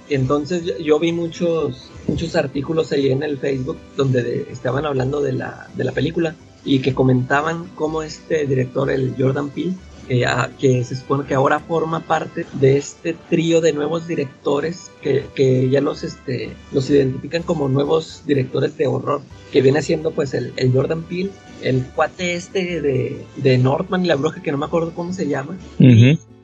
entonces 0.09 0.63
yo, 0.79 0.99
vi 0.99 1.11
muchos, 1.11 1.91
muchos 2.07 2.35
artículos 2.35 2.91
ahí 2.91 3.11
en 3.11 3.23
el 3.23 3.37
Facebook 3.37 3.77
donde 3.95 4.23
de- 4.23 4.47
estaban 4.51 4.85
hablando 4.85 5.21
de 5.21 5.33
la, 5.33 5.67
de 5.75 5.83
la 5.83 5.91
película 5.91 6.35
y 6.63 6.79
que 6.79 6.93
comentaban 6.93 7.67
cómo 7.75 8.03
este 8.03 8.45
director, 8.45 8.89
el 8.91 9.15
Jordan 9.17 9.49
Peele, 9.49 9.73
eh, 10.09 10.25
a- 10.25 10.49
que 10.57 10.83
se 10.85 10.95
supone 10.95 11.25
que 11.27 11.33
ahora 11.33 11.59
forma 11.59 11.99
parte 12.01 12.45
de 12.53 12.77
este 12.77 13.13
trío 13.29 13.59
de 13.59 13.73
nuevos 13.73 14.07
directores 14.07 14.89
que, 15.01 15.25
que 15.35 15.69
ya 15.69 15.81
los, 15.81 16.03
este, 16.03 16.51
los 16.71 16.89
identifican 16.89 17.43
como 17.43 17.67
nuevos 17.67 18.23
directores 18.25 18.77
de 18.77 18.87
horror, 18.87 19.21
que 19.51 19.61
viene 19.61 19.81
siendo 19.81 20.11
pues 20.11 20.33
el, 20.33 20.53
el 20.55 20.71
Jordan 20.71 21.03
Peele, 21.03 21.31
el 21.61 21.83
cuate 21.87 22.35
este 22.35 22.81
de, 22.81 23.25
de 23.35 23.57
Northman 23.57 24.05
y 24.05 24.07
la 24.07 24.15
bruja 24.15 24.41
que 24.41 24.51
no 24.51 24.57
me 24.57 24.65
acuerdo 24.65 24.93
cómo 24.93 25.11
se 25.11 25.27
llama, 25.27 25.57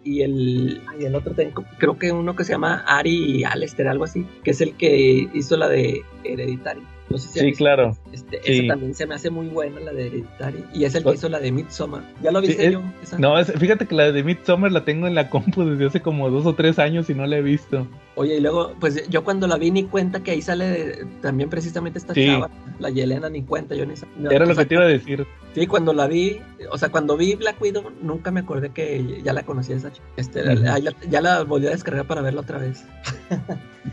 y 0.05 0.21
el, 0.23 0.81
ay, 0.89 1.05
el 1.05 1.15
otro 1.15 1.33
tengo, 1.33 1.63
creo 1.77 1.97
que 1.97 2.11
uno 2.11 2.35
que 2.35 2.43
se 2.43 2.51
llama 2.51 2.83
Ari 2.85 3.45
Alester, 3.45 3.87
algo 3.87 4.03
así, 4.03 4.25
que 4.43 4.51
es 4.51 4.59
el 4.59 4.73
que 4.75 5.29
hizo 5.33 5.55
la 5.55 5.69
de 5.69 6.01
Hereditary. 6.25 6.81
No 7.13 7.19
sé 7.19 7.27
si 7.29 7.39
Sí, 7.39 7.45
visto. 7.45 7.57
claro. 7.63 7.95
Este, 8.11 8.41
Sí. 8.43 8.59
Esa 8.59 8.67
también 8.69 8.95
se 8.95 9.05
me 9.05 9.13
hace 9.13 9.29
muy 9.29 9.45
buena, 9.47 9.79
la 9.79 9.93
de 9.93 10.07
Hereditary. 10.07 10.63
Y 10.73 10.83
es 10.85 10.95
el 10.95 11.01
que 11.01 11.03
Pues- 11.05 11.19
hizo 11.19 11.29
la 11.29 11.39
de 11.39 11.51
Midsommar. 11.51 12.01
¿Ya 12.23 12.31
lo 12.31 12.41
viste 12.41 12.65
Sí, 12.65 12.73
yo? 12.73 12.81
Esa? 13.03 13.19
No, 13.19 13.37
es- 13.37 13.51
fíjate 13.53 13.85
que 13.85 13.93
la 13.93 14.11
de 14.11 14.23
Midsommar 14.23 14.71
la 14.71 14.83
tengo 14.83 15.05
en 15.05 15.13
la 15.13 15.29
compu 15.29 15.63
desde 15.63 15.85
hace 15.85 16.01
como 16.01 16.31
dos 16.31 16.45
o 16.47 16.55
tres 16.55 16.79
años 16.79 17.09
y 17.11 17.13
no 17.13 17.25
la 17.27 17.37
he 17.37 17.41
visto. 17.43 17.87
Oye, 18.15 18.37
y 18.37 18.39
luego, 18.41 18.73
pues 18.79 19.07
yo 19.09 19.23
cuando 19.23 19.45
la 19.47 19.57
vi 19.57 19.69
ni 19.71 19.83
cuenta 19.85 20.21
que 20.23 20.31
ahí 20.31 20.41
sale 20.41 20.65
de- 20.65 21.05
también 21.21 21.49
precisamente 21.49 21.99
esta 21.99 22.13
chava, 22.15 22.49
la 22.79 22.89
Yelena, 22.89 23.29
ni 23.29 23.43
cuenta, 23.43 23.75
yo 23.75 23.85
ni 23.85 23.93
no, 24.17 24.31
Era 24.31 24.45
lo 24.45 24.55
que 24.55 24.65
te 24.65 24.73
iba 24.75 24.83
a 24.83 24.87
decir. 24.87 25.25
Sí, 25.55 25.67
cuando 25.67 25.93
la 25.93 26.07
vi, 26.07 26.39
o 26.71 26.77
sea, 26.79 26.89
cuando 26.89 27.15
vi 27.15 27.35
Black 27.35 27.61
Widow, 27.61 27.91
nunca 28.01 28.31
me 28.31 28.39
acordé 28.39 28.69
que 28.71 29.21
ya 29.23 29.33
la 29.33 29.43
conocía 29.43 29.75
esa 29.75 29.91
chica. 29.91 30.05
Este, 30.17 30.43
la- 30.43 30.79
ya 30.79 31.21
la 31.21 31.43
volví 31.43 31.67
a 31.67 31.71
descargar 31.71 32.07
para 32.07 32.21
verla 32.21 32.41
otra 32.41 32.57
vez. 32.57 32.83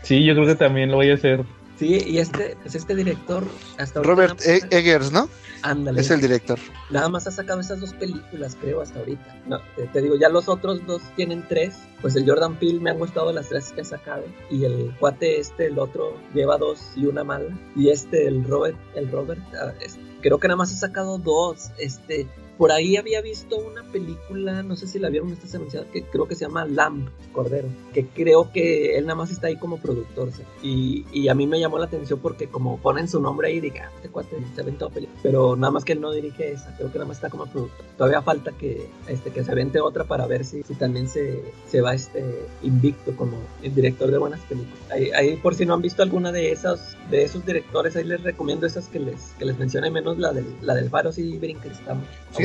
Sí, 0.03 0.23
yo 0.23 0.33
creo 0.33 0.47
que 0.47 0.55
también 0.55 0.89
lo 0.89 0.97
voy 0.97 1.09
a 1.11 1.15
hacer. 1.15 1.43
Sí, 1.81 1.95
y 2.05 2.19
este, 2.19 2.55
pues 2.61 2.75
este 2.75 2.93
director, 2.93 3.43
hasta 3.79 4.03
Robert 4.03 4.39
E- 4.45 4.61
Eggers, 4.69 5.11
¿no? 5.11 5.27
ándale, 5.63 5.99
Es 6.01 6.11
el 6.11 6.21
director. 6.21 6.59
nada 6.91 7.09
más 7.09 7.25
ha 7.25 7.31
sacado 7.31 7.59
esas 7.59 7.79
dos 7.79 7.91
películas, 7.95 8.55
creo, 8.61 8.81
hasta 8.81 8.99
ahorita. 8.99 9.41
No, 9.47 9.59
te, 9.75 9.87
te 9.87 9.99
digo, 10.03 10.15
ya 10.15 10.29
los 10.29 10.47
otros 10.47 10.85
dos 10.85 11.01
tienen 11.15 11.43
tres. 11.49 11.73
Pues 11.99 12.15
el 12.15 12.29
Jordan 12.29 12.59
Peele 12.59 12.79
me 12.79 12.91
han 12.91 12.99
gustado 12.99 13.33
las 13.33 13.49
tres 13.49 13.71
que 13.71 13.81
ha 13.81 13.85
sacado. 13.85 14.23
Y 14.51 14.63
el 14.63 14.95
cuate 14.99 15.39
este, 15.39 15.65
el 15.65 15.79
otro, 15.79 16.15
lleva 16.35 16.59
dos 16.59 16.79
y 16.95 17.07
una 17.07 17.23
mala. 17.23 17.49
Y 17.75 17.89
este, 17.89 18.27
el 18.27 18.43
Robert, 18.43 18.77
el 18.93 19.11
Robert, 19.11 19.41
ah, 19.59 19.73
creo 20.21 20.37
que 20.37 20.47
nada 20.49 20.57
más 20.57 20.71
ha 20.73 20.77
sacado 20.77 21.17
dos. 21.17 21.71
Este, 21.79 22.27
por 22.61 22.71
ahí 22.71 22.95
había 22.95 23.21
visto 23.21 23.57
una 23.57 23.81
película, 23.91 24.61
no 24.61 24.75
sé 24.75 24.85
si 24.85 24.99
la 24.99 25.09
vieron, 25.09 25.31
esta 25.33 25.47
se 25.47 25.57
anunciada, 25.57 25.87
que 25.87 26.03
creo 26.03 26.27
que 26.27 26.35
se 26.35 26.45
llama 26.45 26.63
Lamb, 26.63 27.09
Cordero, 27.33 27.67
que 27.91 28.05
creo 28.05 28.51
que 28.51 28.99
él 28.99 29.07
nada 29.07 29.15
más 29.15 29.31
está 29.31 29.47
ahí 29.47 29.57
como 29.57 29.77
productor. 29.77 30.31
¿sí? 30.31 30.43
Y, 30.61 31.05
y 31.11 31.29
a 31.29 31.33
mí 31.33 31.47
me 31.47 31.59
llamó 31.59 31.79
la 31.79 31.85
atención 31.85 32.19
porque 32.19 32.49
como 32.49 32.77
ponen 32.77 33.07
su 33.07 33.19
nombre 33.19 33.47
ahí, 33.47 33.59
diga, 33.59 33.89
este 33.95 34.09
cuate 34.09 34.37
se 34.53 34.61
ha 34.61 34.63
aventado 34.63 34.91
película. 34.91 35.19
Pero 35.23 35.55
nada 35.55 35.71
más 35.71 35.83
que 35.83 35.93
él 35.93 36.01
no 36.01 36.11
dirige 36.11 36.51
esa, 36.51 36.71
creo 36.77 36.91
que 36.91 36.99
nada 36.99 37.07
más 37.07 37.17
está 37.17 37.31
como 37.31 37.47
productor. 37.47 37.83
Todavía 37.97 38.21
falta 38.21 38.51
que, 38.51 38.87
este, 39.07 39.31
que 39.31 39.43
se 39.43 39.51
avente 39.51 39.81
otra 39.81 40.03
para 40.03 40.27
ver 40.27 40.45
si, 40.45 40.61
si 40.61 40.75
también 40.75 41.07
se, 41.07 41.41
se 41.65 41.81
va 41.81 41.95
este 41.95 42.45
invicto 42.61 43.15
como 43.15 43.37
el 43.63 43.73
director 43.73 44.11
de 44.11 44.19
buenas 44.19 44.41
películas. 44.41 44.77
Ahí, 44.91 45.35
por 45.37 45.55
si 45.55 45.65
no 45.65 45.73
han 45.73 45.81
visto 45.81 46.03
alguna 46.03 46.31
de 46.31 46.51
esas, 46.51 46.95
de 47.09 47.23
esos 47.23 47.43
directores, 47.43 47.95
ahí 47.95 48.03
les 48.03 48.21
recomiendo 48.21 48.67
esas 48.67 48.87
que 48.87 48.99
les, 48.99 49.31
que 49.39 49.45
les 49.45 49.57
mencioné 49.57 49.89
menos 49.89 50.19
la 50.19 50.31
del, 50.31 50.45
la 50.61 50.75
del 50.75 50.91
Faro, 50.91 51.11
sí, 51.11 51.39
brinca, 51.39 51.67
está. 51.67 51.97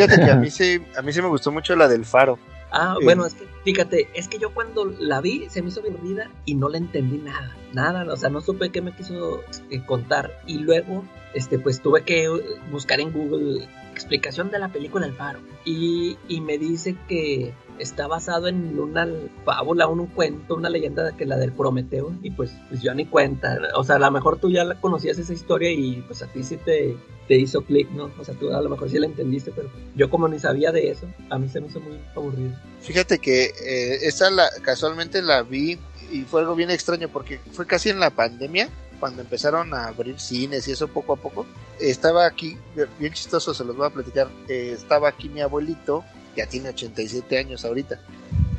Fíjate 0.07 0.24
que 0.24 0.30
a 0.30 0.36
mí 0.36 0.50
sí, 0.50 0.80
a 0.96 1.02
mí 1.02 1.12
sí 1.12 1.20
me 1.20 1.28
gustó 1.28 1.52
mucho 1.52 1.74
la 1.76 1.88
del 1.88 2.04
faro. 2.04 2.38
Ah, 2.70 2.96
bueno, 3.02 3.24
es 3.24 3.34
que 3.34 3.46
fíjate, 3.64 4.09
es 4.14 4.28
que 4.28 4.38
yo 4.38 4.52
cuando 4.52 4.84
la 4.98 5.20
vi 5.20 5.46
se 5.48 5.62
me 5.62 5.68
hizo 5.68 5.80
aburrida 5.80 6.30
y 6.44 6.54
no 6.54 6.68
le 6.68 6.78
entendí 6.78 7.18
nada, 7.18 7.57
nada, 7.72 8.12
o 8.12 8.16
sea, 8.16 8.28
no 8.28 8.40
supe 8.40 8.70
qué 8.70 8.82
me 8.82 8.94
quiso 8.94 9.42
eh, 9.70 9.84
contar. 9.86 10.40
Y 10.46 10.59
luego, 10.59 11.04
este, 11.32 11.59
pues 11.59 11.80
tuve 11.80 12.02
que 12.02 12.28
buscar 12.70 13.00
en 13.00 13.12
Google 13.12 13.68
explicación 13.92 14.50
de 14.50 14.59
la 14.59 14.68
película 14.68 15.07
El 15.07 15.14
Faro. 15.14 15.40
Y, 15.64 16.18
y 16.28 16.40
me 16.40 16.59
dice 16.59 16.96
que 17.09 17.54
está 17.79 18.07
basado 18.07 18.49
en 18.49 18.79
una 18.79 19.09
fábula, 19.45 19.87
un, 19.87 20.07
cuento, 20.07 20.55
una 20.55 20.70
leyenda 20.70 21.16
que 21.16 21.27
la 21.27 21.37
del 21.37 21.53
Prometeo 21.53 22.12
y 22.22 22.31
pues, 22.31 22.53
pues 22.68 22.83
yo 22.83 22.95
ni 22.95 23.07
cuenta, 23.07 23.59
o 23.74 23.85
sea, 23.85 23.97
a 23.97 23.99
lo 23.99 24.11
mejor 24.11 24.39
tú 24.39 24.51
ya 24.51 24.74
conocías 24.81 25.18
esa 25.18 25.33
historia 25.33 25.70
y 25.70 26.03
pues 26.07 26.22
a 26.22 26.27
ti 26.27 26.43
sí 26.43 26.57
te, 26.57 26.97
te 27.29 27.37
hizo 27.37 27.62
clic, 27.62 27.91
¿no? 27.91 28.11
O 28.18 28.24
sea, 28.24 28.35
tú 28.35 28.53
a 28.53 28.61
lo 28.61 28.68
mejor 28.68 28.91
sí 28.91 28.99
la 28.99 29.07
entendiste, 29.07 29.53
pero 29.53 29.70
yo 29.95 30.11
como 30.11 30.29
ni 30.29 30.39
sabía 30.39 30.72
de 30.72 30.91
eso, 30.91 31.07
a 31.31 31.39
mí 31.39 31.49
se 31.49 31.61
me 31.61 31.68
hizo 31.68 31.81
muy 31.81 31.99
aburrido. 32.14 32.53
Fíjate 32.81 33.18
que 33.18 33.47
eh, 33.47 33.99
esa 34.03 34.31
la, 34.31 34.49
casualmente 34.62 35.22
la 35.22 35.43
vi 35.43 35.79
y 36.12 36.22
fue 36.22 36.41
algo 36.41 36.55
bien 36.55 36.70
extraño 36.70 37.09
porque 37.09 37.41
fue 37.53 37.66
casi 37.66 37.91
en 37.91 38.01
la 38.01 38.11
pandemia 38.11 38.68
cuando 39.01 39.22
empezaron 39.22 39.74
a 39.74 39.89
abrir 39.89 40.18
cines 40.18 40.66
y 40.68 40.72
eso 40.72 40.89
poco 40.89 41.14
a 41.14 41.16
poco. 41.16 41.47
Estaba 41.81 42.27
aquí, 42.27 42.57
bien 42.99 43.12
chistoso, 43.12 43.53
se 43.53 43.64
los 43.64 43.77
voy 43.77 43.87
a 43.87 43.91
platicar. 43.91 44.29
eh, 44.49 44.72
estaba 44.74 45.09
aquí 45.09 45.29
mi 45.29 45.41
abuelito, 45.41 46.05
ya 46.37 46.47
tiene 46.47 46.68
87 46.70 47.39
años 47.39 47.64
ahorita. 47.64 48.01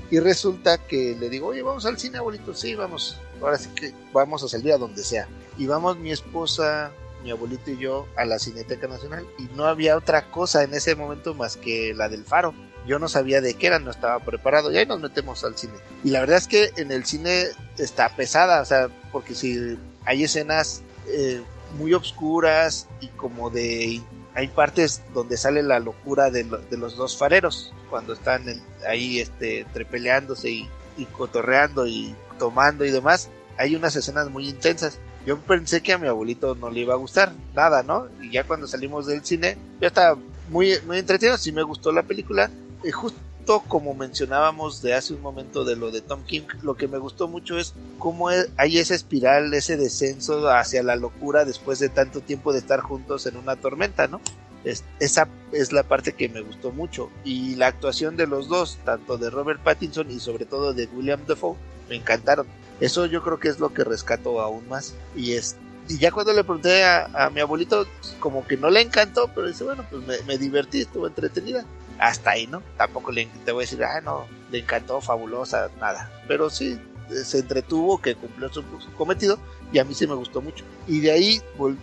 Y 0.10 0.20
resulta 0.20 0.78
que 0.78 1.16
le 1.20 1.30
digo, 1.30 1.48
oye, 1.48 1.62
vamos 1.62 1.86
al 1.86 2.00
cine, 2.00 2.18
abuelito. 2.18 2.54
Sí, 2.54 2.76
vamos. 2.76 3.18
Ahora 3.42 3.58
sí 3.58 3.70
que 3.76 3.94
vamos 4.14 4.44
a 4.44 4.48
salir 4.48 4.72
a 4.72 4.78
donde 4.78 5.04
sea. 5.04 5.28
Y 5.58 5.68
vamos 5.68 5.98
mi 5.98 6.12
esposa, 6.12 6.92
mi 7.24 7.32
abuelito 7.32 7.72
y 7.72 7.78
yo 7.78 8.08
a 8.16 8.24
la 8.24 8.40
Cineteca 8.40 8.88
Nacional. 8.88 9.26
Y 9.38 9.44
no 9.56 9.66
había 9.66 9.98
otra 9.98 10.30
cosa 10.32 10.64
en 10.64 10.74
ese 10.74 10.96
momento 10.96 11.34
más 11.34 11.58
que 11.58 11.94
la 11.94 12.08
del 12.08 12.24
faro. 12.24 12.54
Yo 12.88 13.00
no 13.00 13.10
sabía 13.10 13.42
de 13.42 13.56
qué 13.56 13.68
era, 13.68 13.80
no 13.80 13.92
estaba 13.92 14.20
preparado. 14.22 14.72
Y 14.72 14.78
ahí 14.78 14.86
nos 14.86 15.02
metemos 15.02 15.44
al 15.44 15.58
cine. 15.58 15.74
Y 16.06 16.12
la 16.12 16.22
verdad 16.22 16.38
es 16.38 16.48
que 16.48 16.72
en 16.78 16.92
el 16.92 17.06
cine 17.06 17.48
está 17.78 18.16
pesada, 18.16 18.62
o 18.62 18.66
sea, 18.66 18.88
porque 19.12 19.36
si 19.36 19.78
hay 20.06 20.24
escenas 20.24 20.84
eh, 21.10 21.42
muy 21.78 21.94
obscuras 21.94 22.88
y 23.02 23.08
como 23.08 23.50
de 23.50 24.02
hay 24.38 24.48
partes 24.50 25.02
donde 25.16 25.36
sale 25.36 25.64
la 25.64 25.80
locura 25.80 26.30
de, 26.30 26.44
lo- 26.44 26.60
de 26.60 26.78
los 26.78 26.96
dos 26.96 27.18
fareros 27.18 27.74
cuando 27.90 28.14
están 28.14 28.48
en- 28.48 28.62
ahí 28.88 29.20
este 29.20 29.62
entre 29.62 29.84
peleándose 29.84 30.52
y, 30.52 30.70
y 30.96 31.06
cotorreando 31.06 31.88
y 31.88 32.16
tomando 32.38 32.86
y 32.86 32.92
demás 32.92 33.30
hay 33.58 33.76
unas 33.76 33.96
escenas 33.96 34.30
muy 34.30 34.48
intensas. 34.48 35.00
Yo 35.26 35.40
pensé 35.40 35.82
que 35.82 35.92
a 35.92 35.98
mi 35.98 36.08
abuelito 36.08 36.54
no 36.54 36.70
le 36.70 36.82
iba 36.82 36.94
a 36.94 36.98
gustar 36.98 37.34
nada 37.56 37.82
no 37.82 38.08
y 38.22 38.30
ya 38.32 38.44
cuando 38.44 38.68
salimos 38.68 39.08
del 39.08 39.26
cine 39.26 39.58
yo 39.82 39.88
estaba 39.88 40.16
muy 40.50 40.76
muy 40.86 41.00
entretenido 41.00 41.36
sí 41.38 41.52
me 41.52 41.64
gustó 41.64 41.92
la 41.92 42.04
película 42.04 42.52
y 42.84 42.92
justo 42.92 43.18
como 43.68 43.94
mencionábamos 43.94 44.82
de 44.82 44.94
hace 44.94 45.14
un 45.14 45.22
momento 45.22 45.64
de 45.64 45.76
lo 45.76 45.90
de 45.92 46.02
Tom 46.02 46.24
King 46.24 46.42
lo 46.62 46.76
que 46.76 46.88
me 46.88 46.98
gustó 46.98 47.28
mucho 47.28 47.58
es 47.58 47.74
cómo 47.98 48.30
es- 48.30 48.50
hay 48.58 48.78
esa 48.78 48.94
espiral, 48.94 49.54
ese 49.54 49.78
descenso 49.78 50.50
hacia 50.50 50.84
la 50.84 50.96
locura 50.96 51.46
después 51.46 51.80
de 51.80 51.90
tanto 51.90 52.22
tiempo 52.22 52.52
de 52.54 52.60
estar 52.60 52.82
juntos 52.82 53.26
en 53.26 53.38
una 53.38 53.56
tormenta, 53.56 54.08
¿no? 54.08 54.22
Es- 54.64 54.84
esa 55.00 55.28
es 55.54 55.72
la 55.72 55.84
parte 55.84 56.14
que 56.14 56.28
me 56.30 56.42
gustó 56.42 56.72
mucho. 56.72 57.10
Y 57.24 57.56
la 57.56 57.68
actuación 57.68 58.18
de 58.18 58.28
los 58.28 58.50
dos, 58.50 58.78
tanto 58.84 59.18
de 59.18 59.30
Robert 59.30 59.62
Pattinson 59.64 60.12
y 60.12 60.20
sobre 60.20 60.46
todo 60.46 60.74
de 60.74 60.88
William 60.94 61.22
Dafoe, 61.26 61.56
me 61.90 61.96
encantaron. 61.96 62.46
Eso 62.82 63.06
yo 63.06 63.24
creo 63.24 63.40
que 63.40 63.48
es 63.48 63.60
lo 63.60 63.74
que 63.74 63.84
rescato 63.84 64.42
aún 64.42 64.68
más. 64.68 64.94
Y 65.16 65.34
es 65.34 65.56
y 65.90 66.00
ya 66.00 66.12
cuando 66.12 66.34
le 66.34 66.44
pregunté 66.44 66.84
a, 66.84 67.06
a 67.14 67.30
mi 67.30 67.40
abuelito, 67.40 67.88
como 68.20 68.46
que 68.46 68.58
no 68.58 68.70
le 68.70 68.82
encantó, 68.82 69.32
pero 69.34 69.48
dice, 69.48 69.64
bueno, 69.64 69.86
pues 69.90 70.06
me, 70.06 70.22
me 70.28 70.38
divertí, 70.38 70.82
estuvo 70.82 71.08
entretenida. 71.08 71.64
Hasta 72.00 72.32
ahí, 72.32 72.48
¿no? 72.48 72.62
Tampoco 72.78 73.12
le, 73.12 73.28
te 73.46 73.52
voy 73.52 73.64
a 73.64 73.66
decir, 73.66 73.84
ah, 73.84 74.02
no, 74.02 74.28
le 74.52 74.60
encantó, 74.60 75.02
fabulosa, 75.02 75.70
nada. 75.80 76.12
Pero 76.28 76.50
sí, 76.50 76.80
eh, 77.10 77.24
se 77.24 77.40
entretuvo, 77.40 78.02
que 78.02 78.16
cumplió 78.16 78.52
su, 78.52 78.64
cometido, 78.98 79.40
y 79.72 79.80
a 79.80 79.84
mí 79.84 79.94
sí 79.94 80.08
me 80.08 80.16
gustó 80.16 80.42
mucho. 80.42 80.64
Y 80.88 81.00
de 81.00 81.12
ahí, 81.12 81.42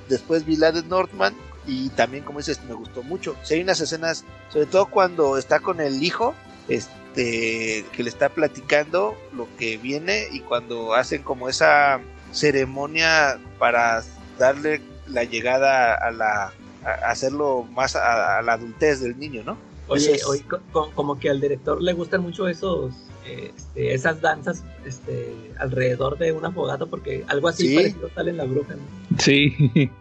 después 0.08 0.44
vi 0.44 0.56
la 0.56 0.72
de 0.72 0.82
Northman, 0.82 1.34
y 1.66 1.88
también, 1.90 2.24
como 2.24 2.38
dices, 2.38 2.60
me 2.68 2.74
gustó 2.74 3.02
mucho. 3.02 3.36
Si 3.42 3.54
hay 3.54 3.62
unas 3.62 3.80
escenas, 3.80 4.24
sobre 4.50 4.66
todo 4.66 4.86
cuando 4.86 5.38
está 5.38 5.60
con 5.60 5.80
el 5.80 6.02
hijo, 6.02 6.34
este, 6.68 7.84
que 7.92 8.02
le 8.02 8.08
está 8.08 8.28
platicando 8.28 9.16
lo 9.32 9.48
que 9.56 9.78
viene, 9.78 10.28
y 10.30 10.40
cuando 10.40 10.94
hacen 10.94 11.22
como 11.22 11.48
esa 11.48 12.00
ceremonia 12.32 13.38
para 13.58 14.02
darle 14.38 14.82
la 15.06 15.24
llegada 15.24 15.94
a 15.94 16.10
la 16.10 16.52
a 16.84 17.10
hacerlo 17.10 17.66
más 17.72 17.96
a, 17.96 18.38
a 18.38 18.42
la 18.42 18.54
adultez 18.54 19.00
del 19.00 19.18
niño, 19.18 19.42
¿no? 19.44 19.56
Oye, 19.88 20.02
Eso 20.06 20.14
es- 20.14 20.26
oye, 20.26 20.42
co- 20.48 20.60
co- 20.72 20.90
como 20.94 21.18
que 21.18 21.28
al 21.30 21.40
director 21.40 21.80
le 21.82 21.92
gustan 21.92 22.22
mucho 22.22 22.48
esos, 22.48 22.94
eh, 23.26 23.52
este, 23.56 23.92
esas 23.94 24.20
danzas 24.20 24.64
este, 24.86 25.34
alrededor 25.58 26.16
de 26.18 26.32
una 26.32 26.50
fogata, 26.52 26.86
porque 26.86 27.24
algo 27.28 27.48
así 27.48 27.68
Sí. 27.68 27.74
parecido 27.76 28.10
sale 28.14 28.30
en 28.30 28.36
la 28.38 28.44
bruja. 28.44 28.74
¿no? 28.74 29.18
Sí. 29.18 29.54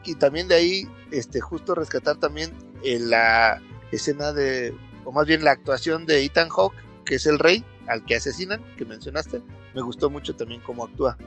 y 0.06 0.16
también 0.16 0.48
de 0.48 0.56
ahí, 0.56 0.88
este, 1.12 1.42
justo 1.42 1.76
rescatar 1.76 2.18
también 2.18 2.52
eh, 2.84 3.00
la 3.00 3.62
escena 3.92 4.32
de, 4.34 4.74
o 5.06 5.12
más 5.12 5.26
bien 5.28 5.44
la 5.44 5.52
actuación 5.52 6.06
de 6.06 6.24
Ethan 6.26 6.50
Hawke, 6.50 6.76
que 7.06 7.16
es 7.16 7.26
el 7.26 7.40
rey 7.40 7.64
al 7.88 8.04
que 8.06 8.16
asesinan, 8.16 8.62
que 8.78 8.86
mencionaste, 8.86 9.42
me 9.76 9.82
gustó 9.82 10.10
mucho 10.10 10.34
también 10.36 10.62
cómo 10.62 10.86
actúa. 10.86 11.18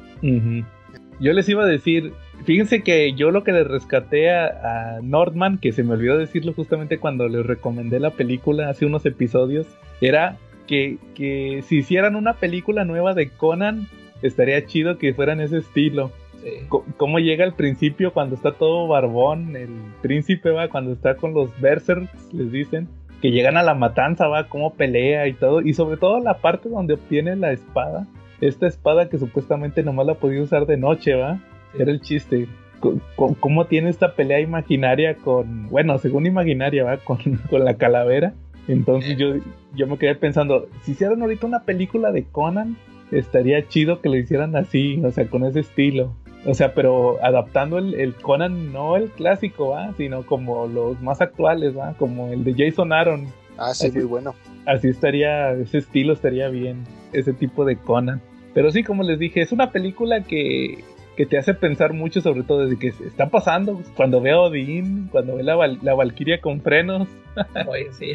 Yo 1.20 1.32
les 1.32 1.48
iba 1.48 1.64
a 1.64 1.66
decir, 1.66 2.12
fíjense 2.44 2.82
que 2.82 3.14
yo 3.14 3.30
lo 3.30 3.42
que 3.42 3.52
le 3.52 3.64
rescaté 3.64 4.30
a, 4.30 4.96
a 4.96 5.00
Nordman, 5.00 5.58
que 5.58 5.72
se 5.72 5.82
me 5.82 5.94
olvidó 5.94 6.18
decirlo 6.18 6.52
justamente 6.52 6.98
cuando 6.98 7.28
les 7.28 7.46
recomendé 7.46 8.00
la 8.00 8.10
película 8.10 8.68
hace 8.68 8.86
unos 8.86 9.06
episodios, 9.06 9.66
era 10.00 10.36
que, 10.66 10.98
que 11.14 11.62
si 11.66 11.78
hicieran 11.78 12.16
una 12.16 12.34
película 12.34 12.84
nueva 12.84 13.14
de 13.14 13.30
Conan, 13.30 13.86
estaría 14.22 14.66
chido 14.66 14.98
que 14.98 15.14
fueran 15.14 15.40
ese 15.40 15.58
estilo. 15.58 16.10
Sí. 16.42 16.50
Cómo 16.96 17.18
llega 17.18 17.44
al 17.44 17.54
principio 17.54 18.12
cuando 18.12 18.34
está 18.34 18.52
todo 18.52 18.86
barbón, 18.86 19.56
el 19.56 19.70
príncipe 20.02 20.50
va, 20.50 20.68
cuando 20.68 20.92
está 20.92 21.16
con 21.16 21.34
los 21.34 21.58
berserks, 21.60 22.32
les 22.32 22.52
dicen, 22.52 22.88
que 23.20 23.30
llegan 23.30 23.56
a 23.56 23.62
la 23.62 23.74
matanza, 23.74 24.28
va, 24.28 24.48
cómo 24.48 24.74
pelea 24.74 25.26
y 25.26 25.32
todo, 25.32 25.62
y 25.62 25.72
sobre 25.72 25.96
todo 25.96 26.20
la 26.20 26.38
parte 26.38 26.68
donde 26.68 26.94
obtiene 26.94 27.34
la 27.36 27.52
espada, 27.52 28.06
esta 28.40 28.66
espada 28.66 29.08
que 29.08 29.18
supuestamente 29.18 29.82
nomás 29.82 30.06
la 30.06 30.14
podía 30.14 30.42
usar 30.42 30.66
de 30.66 30.76
noche, 30.76 31.14
va, 31.14 31.38
Sí. 31.72 31.82
era 31.82 31.90
el 31.90 32.00
chiste. 32.00 32.48
Co- 32.80 33.34
¿Cómo 33.40 33.66
tiene 33.66 33.88
esta 33.90 34.14
pelea 34.14 34.40
imaginaria 34.40 35.14
con, 35.16 35.68
bueno, 35.70 35.98
según 35.98 36.26
imaginaria, 36.26 36.84
va, 36.84 36.98
con, 36.98 37.18
con 37.50 37.64
la 37.64 37.74
calavera? 37.74 38.34
Entonces 38.68 39.16
yo, 39.16 39.34
yo 39.74 39.86
me 39.86 39.96
quedé 39.98 40.14
pensando, 40.16 40.66
si 40.82 40.92
hicieran 40.92 41.22
ahorita 41.22 41.46
una 41.46 41.62
película 41.64 42.12
de 42.12 42.24
Conan, 42.24 42.76
estaría 43.12 43.66
chido 43.68 44.00
que 44.00 44.08
lo 44.08 44.16
hicieran 44.16 44.56
así, 44.56 45.00
o 45.04 45.10
sea, 45.12 45.26
con 45.28 45.44
ese 45.44 45.60
estilo. 45.60 46.14
O 46.44 46.54
sea, 46.54 46.74
pero 46.74 47.16
adaptando 47.24 47.78
el, 47.78 47.94
el 47.94 48.14
Conan, 48.14 48.72
no 48.72 48.96
el 48.96 49.10
clásico, 49.10 49.70
¿va? 49.70 49.92
Sino 49.94 50.24
como 50.26 50.66
los 50.66 51.00
más 51.00 51.20
actuales, 51.20 51.76
¿va? 51.76 51.94
Como 51.94 52.28
el 52.32 52.44
de 52.44 52.54
Jason 52.56 52.92
Aaron. 52.92 53.26
Ah, 53.58 53.72
sí, 53.74 53.86
Así- 53.88 53.96
muy 53.98 54.06
bueno. 54.06 54.34
Así 54.66 54.88
estaría, 54.88 55.52
ese 55.52 55.78
estilo 55.78 56.12
estaría 56.12 56.48
bien, 56.48 56.84
ese 57.18 57.32
tipo 57.32 57.64
de 57.64 57.76
Conan. 57.76 58.20
Pero 58.54 58.70
sí, 58.70 58.82
como 58.82 59.02
les 59.02 59.18
dije, 59.18 59.42
es 59.42 59.52
una 59.52 59.70
película 59.70 60.22
que, 60.22 60.82
que 61.16 61.26
te 61.26 61.38
hace 61.38 61.54
pensar 61.54 61.92
mucho 61.92 62.20
sobre 62.20 62.42
todo 62.42 62.66
desde 62.66 62.78
que 62.78 62.88
está 62.88 63.28
pasando. 63.28 63.82
Cuando 63.96 64.20
ve 64.20 64.30
a 64.30 64.40
Odín, 64.40 65.08
cuando 65.10 65.36
ve 65.36 65.42
la, 65.42 65.56
la 65.82 65.94
Valquiria 65.94 66.40
con 66.40 66.60
frenos, 66.60 67.08
Oye, 67.66 67.92
sí. 67.92 68.12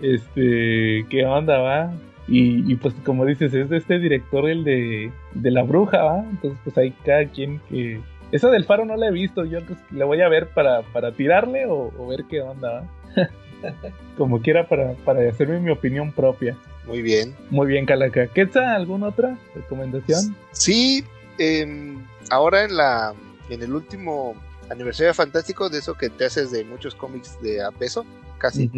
este, 0.00 1.06
¿qué 1.08 1.24
onda, 1.24 1.58
va? 1.58 1.92
Y, 2.28 2.70
y 2.70 2.76
pues 2.76 2.94
como 3.04 3.24
dices, 3.26 3.52
es 3.54 3.68
de 3.68 3.76
este 3.76 3.98
director 3.98 4.48
el 4.48 4.64
de, 4.64 5.10
de 5.34 5.50
La 5.50 5.62
Bruja, 5.62 6.02
va. 6.02 6.24
Entonces 6.28 6.58
pues 6.64 6.76
hay 6.78 6.90
cada 7.04 7.24
quien 7.26 7.60
que... 7.68 8.00
Esa 8.30 8.50
del 8.50 8.64
faro 8.64 8.86
no 8.86 8.96
la 8.96 9.08
he 9.08 9.12
visto, 9.12 9.44
yo 9.44 9.60
pues, 9.60 9.78
la 9.90 10.06
voy 10.06 10.22
a 10.22 10.28
ver 10.28 10.48
para, 10.48 10.80
para 10.82 11.12
tirarle 11.12 11.66
o, 11.66 11.92
o 11.98 12.06
ver 12.06 12.24
qué 12.30 12.40
onda, 12.40 12.72
va. 12.72 13.28
como 14.18 14.40
quiera 14.40 14.68
para, 14.68 14.92
para 15.04 15.28
hacerme 15.28 15.60
mi 15.60 15.70
opinión 15.70 16.12
propia. 16.12 16.56
Muy 16.86 17.02
bien. 17.02 17.34
Muy 17.50 17.66
bien, 17.66 17.86
Calaca. 17.86 18.26
¿Quetzal, 18.26 18.64
alguna 18.64 19.08
otra 19.08 19.38
recomendación? 19.54 20.36
Sí, 20.50 21.04
em, 21.38 22.04
ahora 22.30 22.64
en 22.64 22.76
la 22.76 23.14
en 23.50 23.62
el 23.62 23.74
último 23.74 24.34
aniversario 24.70 25.12
fantástico 25.14 25.68
de 25.68 25.78
eso 25.78 25.94
que 25.94 26.08
te 26.08 26.24
haces 26.24 26.50
de 26.50 26.64
muchos 26.64 26.94
cómics 26.94 27.40
de 27.42 27.62
a 27.62 27.70
peso, 27.70 28.06
casi, 28.38 28.70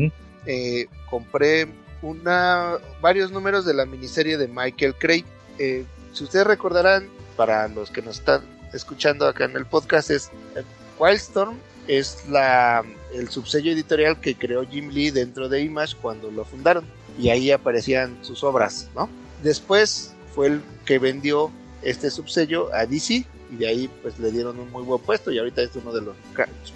eh, 0.47 0.87
compré 1.09 1.69
una 2.03 2.79
varios 3.01 3.31
números 3.31 3.65
de 3.65 3.75
la 3.75 3.87
miniserie 3.87 4.37
de 4.37 4.49
Michael 4.49 4.95
Craig. 4.97 5.25
Eh, 5.59 5.85
si 6.13 6.25
ustedes 6.25 6.47
recordarán, 6.47 7.09
para 7.37 7.69
los 7.69 7.91
que 7.91 8.03
nos 8.03 8.19
están 8.19 8.43
escuchando 8.73 9.27
acá 9.27 9.45
en 9.45 9.57
el 9.57 9.67
podcast, 9.67 10.11
es 10.11 10.31
eh, 10.57 10.63
Wildstorm 10.99 11.57
es 11.89 12.25
la 12.29 12.85
el 13.13 13.29
subsello 13.29 13.71
editorial 13.73 14.21
que 14.21 14.35
creó 14.35 14.67
Jim 14.67 14.91
Lee 14.91 15.11
dentro 15.11 15.49
de 15.49 15.63
Image 15.63 15.97
cuando 16.01 16.31
lo 16.31 16.45
fundaron 16.45 16.85
y 17.19 17.29
ahí 17.29 17.51
aparecían 17.51 18.19
sus 18.23 18.43
obras, 18.43 18.89
¿no? 18.95 19.09
Después 19.43 20.13
fue 20.35 20.49
el 20.49 20.63
que 20.85 20.99
vendió 20.99 21.51
este 21.83 22.11
subsello 22.11 22.75
a 22.75 22.87
DC 22.87 23.25
y 23.53 23.57
de 23.57 23.69
ahí 23.69 23.91
pues 24.03 24.19
le 24.19 24.33
dieron 24.33 24.59
un 24.59 24.71
muy 24.73 24.83
buen 24.83 25.01
puesto 25.01 25.31
y 25.31 25.39
ahorita 25.39 25.63
es 25.63 25.71
uno 25.77 25.93
de 25.93 26.01
los 26.01 26.17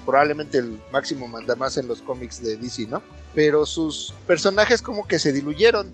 probablemente 0.05 0.59
el 0.59 0.79
máximo 0.93 1.27
mandamás 1.27 1.77
en 1.77 1.89
los 1.89 2.01
cómics 2.03 2.43
de 2.43 2.57
DC, 2.57 2.87
¿no? 2.87 3.03
Pero 3.35 3.67
sus 3.67 4.15
personajes 4.27 4.83
como 4.83 5.07
que 5.07 5.19
se 5.19 5.33
diluyeron, 5.33 5.93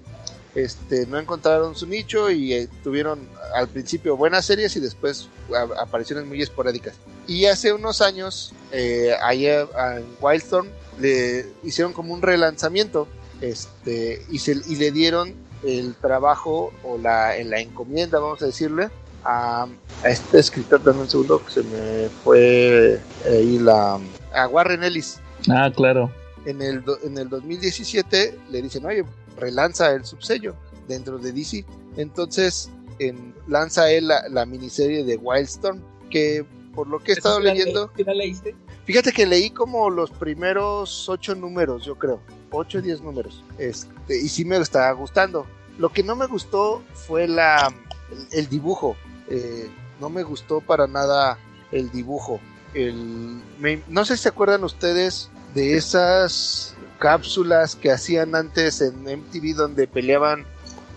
este, 0.55 1.07
no 1.07 1.19
encontraron 1.19 1.75
su 1.75 1.87
nicho 1.87 2.31
y 2.31 2.53
eh, 2.53 2.69
tuvieron 2.83 3.29
al 3.55 3.69
principio 3.69 4.17
buenas 4.17 4.45
series 4.45 4.77
y 4.77 4.81
después 4.81 5.29
a- 5.55 5.83
apariciones 5.83 6.27
muy 6.27 6.41
esporádicas. 6.43 6.95
Y 7.27 7.47
hace 7.47 7.73
unos 7.73 8.01
años, 8.01 8.53
eh, 8.73 9.15
allá 9.23 9.63
en 9.97 10.05
Wildstorm, 10.21 10.69
le 11.01 11.47
hicieron 11.65 11.93
como 11.93 12.15
un 12.15 12.23
relanzamiento 12.23 13.09
este, 13.41 14.25
y, 14.31 14.39
se, 14.39 14.53
y 14.69 14.77
le 14.77 14.91
dieron 14.93 15.35
el 15.65 15.95
trabajo 15.97 16.73
o 16.85 16.99
la, 16.99 17.37
en 17.37 17.51
la 17.51 17.59
encomienda, 17.61 18.19
vamos 18.19 18.43
a 18.43 18.47
decirle, 18.47 18.91
a, 19.25 19.67
a 20.03 20.09
este 20.09 20.39
escritor, 20.39 20.83
dame 20.85 21.01
un 21.01 21.09
segundo, 21.09 21.43
que 21.45 21.51
se 21.53 21.63
me 21.63 22.09
fue 22.23 23.01
ahí 23.27 23.59
la, 23.59 23.99
a 24.35 24.47
Warren 24.49 24.85
Ellis. 24.85 25.19
Ah, 25.51 25.71
claro. 25.75 26.13
En 26.47 26.61
el, 26.61 26.85
en 27.03 27.17
el 27.19 27.29
2017 27.31 28.39
le 28.51 28.63
dicen, 28.63 28.85
oye, 28.85 29.05
relanza 29.37 29.91
el 29.93 30.05
subsello 30.05 30.55
dentro 30.89 31.19
de 31.19 31.33
DC. 31.33 31.65
Entonces 31.97 32.71
en- 32.99 33.35
lanza 33.49 33.91
él 33.91 34.09
la, 34.09 34.29
la 34.29 34.47
miniserie 34.47 35.05
de 35.05 35.17
Wildstorm, 35.17 35.81
que 36.11 36.45
por 36.75 36.87
lo 36.89 36.99
que 37.01 37.13
he 37.13 37.15
estado 37.15 37.39
¿Sí 37.39 37.45
la- 37.45 37.55
leyendo, 37.55 37.91
la 37.99 38.15
leíste? 38.15 38.55
Fíjate 38.85 39.13
que 39.13 39.25
leí 39.27 39.51
como 39.51 39.89
los 39.91 40.11
primeros 40.11 41.09
ocho 41.09 41.35
números, 41.35 41.85
yo 41.85 41.97
creo. 41.97 42.21
Ocho 42.51 42.79
o 42.79 42.83
diez 42.83 43.01
números. 43.01 43.43
Este, 43.59 44.19
y 44.21 44.29
sí 44.29 44.45
me 44.45 44.57
está 44.59 44.91
gustando. 44.93 45.47
Lo 45.79 45.91
que 45.91 46.03
no 46.03 46.15
me 46.17 46.27
gustó 46.27 46.83
fue 46.93 47.27
la 47.27 47.73
el, 48.11 48.39
el 48.41 48.49
dibujo. 48.49 48.95
Eh, 49.29 49.71
no 50.01 50.11
me 50.11 50.23
gustó 50.23 50.61
para 50.61 50.87
nada 50.87 51.39
el 51.73 51.91
dibujo. 51.91 52.41
El, 52.75 53.41
me- 53.59 53.83
no 53.89 54.05
sé 54.05 54.17
si 54.17 54.25
se 54.25 54.29
acuerdan 54.29 54.63
ustedes 54.65 55.31
de 55.55 55.77
esas 55.77 56.74
cápsulas 57.05 57.77
que 57.77 57.91
hacían 57.91 58.35
antes 58.35 58.81
en 58.81 59.03
MTV 59.03 59.55
donde 59.55 59.87
peleaban 59.87 60.47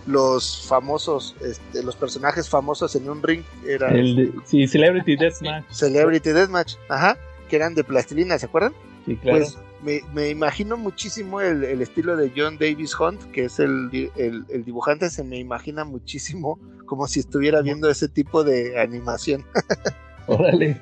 los 0.06 0.66
famosos, 0.66 1.36
este, 1.42 1.84
los 1.84 1.98
personajes 1.98 2.48
famosos 2.48 2.96
en 2.96 3.10
un 3.10 3.22
ring. 3.22 3.44
Era 3.68 3.90
El 3.90 4.34
sí, 4.46 4.66
Celebrity 4.70 5.18
Deathmatch. 5.18 5.70
Celebrity 5.70 6.30
Deathmatch, 6.30 6.76
ajá, 6.88 7.18
que 7.50 7.58
eran 7.58 7.76
de 7.76 7.84
plastilina, 7.84 8.40
¿se 8.40 8.46
acuerdan? 8.46 8.72
Sí, 9.06 9.18
claro. 9.18 9.40
Pues 9.40 9.58
me, 9.84 10.00
me 10.14 10.30
imagino 10.30 10.78
muchísimo 10.78 11.42
el, 11.42 11.66
el 11.66 11.82
estilo 11.82 12.16
de 12.16 12.32
John 12.34 12.58
Davis 12.58 12.98
Hunt, 12.98 13.22
que 13.32 13.44
es 13.44 13.60
el, 13.60 13.90
el, 14.16 14.46
el 14.48 14.64
dibujante, 14.64 15.10
se 15.10 15.26
me 15.26 15.38
imagina 15.38 15.84
muchísimo 15.84 16.58
como 16.86 17.06
si 17.08 17.20
estuviera 17.20 17.62
viendo 17.62 17.90
ese 17.90 18.08
tipo 18.08 18.46
de 18.46 18.80
animación. 18.80 19.44
Órale. 20.28 20.80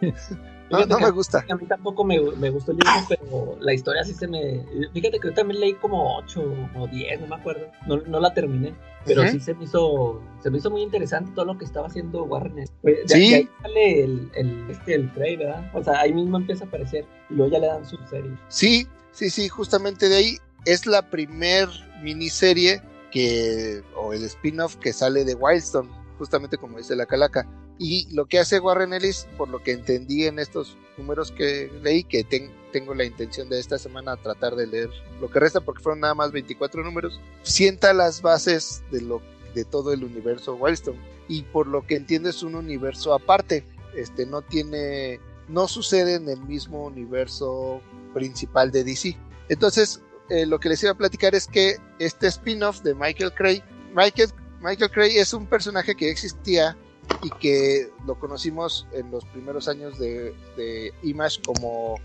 No, 0.69 0.77
Fíjate 0.77 0.89
no 0.93 0.97
que 0.97 1.05
me 1.05 1.11
gusta. 1.11 1.45
A 1.49 1.55
mí 1.55 1.65
tampoco 1.67 2.03
me, 2.03 2.19
me 2.19 2.49
gustó 2.49 2.71
el 2.71 2.77
dibujo, 2.79 3.05
pero 3.07 3.57
la 3.61 3.73
historia 3.73 4.03
sí 4.03 4.13
se 4.13 4.27
me... 4.27 4.65
Fíjate 4.93 5.19
que 5.19 5.27
yo 5.27 5.33
también 5.33 5.59
leí 5.59 5.73
como 5.75 6.17
8 6.17 6.43
o 6.75 6.87
10, 6.87 7.21
no 7.21 7.27
me 7.27 7.35
acuerdo. 7.35 7.67
No, 7.85 7.97
no 7.97 8.19
la 8.19 8.33
terminé. 8.33 8.73
Pero 9.05 9.27
sí 9.27 9.39
se 9.39 9.53
me 9.53 9.65
hizo 9.65 10.19
se 10.41 10.49
me 10.49 10.57
hizo 10.57 10.71
muy 10.71 10.81
interesante 10.81 11.31
todo 11.35 11.45
lo 11.45 11.57
que 11.59 11.65
estaba 11.65 11.85
haciendo 11.87 12.23
Warner. 12.23 12.67
Pues, 12.81 13.05
de- 13.05 13.13
Sí. 13.13 13.29
de 13.29 13.35
ahí 13.35 13.49
sale 13.61 14.03
el, 14.03 14.31
el, 14.33 14.69
este, 14.71 14.95
el 14.95 15.09
Prey, 15.11 15.35
¿verdad? 15.35 15.69
O 15.75 15.83
sea, 15.83 15.99
ahí 15.99 16.11
mismo 16.11 16.37
empieza 16.37 16.65
a 16.65 16.67
aparecer 16.67 17.05
y 17.29 17.35
luego 17.35 17.51
ya 17.51 17.59
le 17.59 17.67
dan 17.67 17.85
su 17.87 17.97
serie. 18.09 18.31
Sí, 18.47 18.87
sí, 19.11 19.29
sí, 19.29 19.47
justamente 19.47 20.09
de 20.09 20.15
ahí 20.15 20.37
es 20.65 20.87
la 20.87 21.07
primer 21.11 21.69
miniserie 22.01 22.81
que, 23.11 23.83
o 23.95 24.13
el 24.13 24.23
spin-off 24.23 24.75
que 24.77 24.91
sale 24.91 25.23
de 25.23 25.35
Wildstorm, 25.35 25.87
justamente 26.17 26.57
como 26.57 26.79
dice 26.79 26.95
la 26.95 27.05
calaca. 27.05 27.47
Y 27.77 28.07
lo 28.13 28.25
que 28.25 28.39
hace 28.39 28.59
Warren 28.59 28.93
Ellis, 28.93 29.27
por 29.37 29.49
lo 29.49 29.61
que 29.61 29.71
entendí 29.73 30.25
en 30.25 30.39
estos 30.39 30.77
números 30.97 31.31
que 31.31 31.69
leí, 31.83 32.03
que 32.03 32.23
ten- 32.23 32.51
tengo 32.71 32.93
la 32.93 33.03
intención 33.05 33.49
de 33.49 33.59
esta 33.59 33.77
semana 33.77 34.15
tratar 34.17 34.55
de 34.55 34.67
leer 34.67 34.89
lo 35.19 35.29
que 35.29 35.39
resta, 35.39 35.59
porque 35.61 35.83
fueron 35.83 35.99
nada 36.01 36.13
más 36.13 36.31
24 36.31 36.83
números, 36.83 37.19
sienta 37.43 37.93
las 37.93 38.21
bases 38.21 38.81
de, 38.91 39.01
lo, 39.01 39.21
de 39.53 39.65
todo 39.65 39.91
el 39.93 40.03
universo 40.03 40.55
Wildstorm. 40.55 40.97
Y 41.27 41.41
por 41.43 41.67
lo 41.67 41.85
que 41.85 41.95
entiendo 41.95 42.29
es 42.29 42.43
un 42.43 42.55
universo 42.55 43.13
aparte, 43.13 43.65
este 43.95 44.25
no 44.25 44.41
tiene, 44.41 45.19
no 45.47 45.67
sucede 45.67 46.15
en 46.15 46.29
el 46.29 46.39
mismo 46.41 46.85
universo 46.85 47.81
principal 48.13 48.71
de 48.71 48.83
DC. 48.83 49.17
Entonces, 49.49 50.01
eh, 50.29 50.45
lo 50.45 50.59
que 50.59 50.69
les 50.69 50.81
iba 50.83 50.91
a 50.91 50.97
platicar 50.97 51.35
es 51.35 51.47
que 51.47 51.75
este 51.99 52.27
spin-off 52.27 52.81
de 52.81 52.95
Michael 52.95 53.33
Cray, 53.33 53.63
Michael, 53.93 54.29
Michael 54.61 54.91
Cray 54.91 55.17
es 55.17 55.33
un 55.33 55.45
personaje 55.45 55.95
que 55.95 56.09
existía 56.09 56.77
y 57.23 57.29
que 57.39 57.89
lo 58.05 58.15
conocimos 58.19 58.85
en 58.93 59.09
los 59.11 59.25
primeros 59.25 59.67
años 59.67 59.97
de, 59.99 60.33
de 60.57 60.93
Image 61.03 61.41
como 61.43 61.99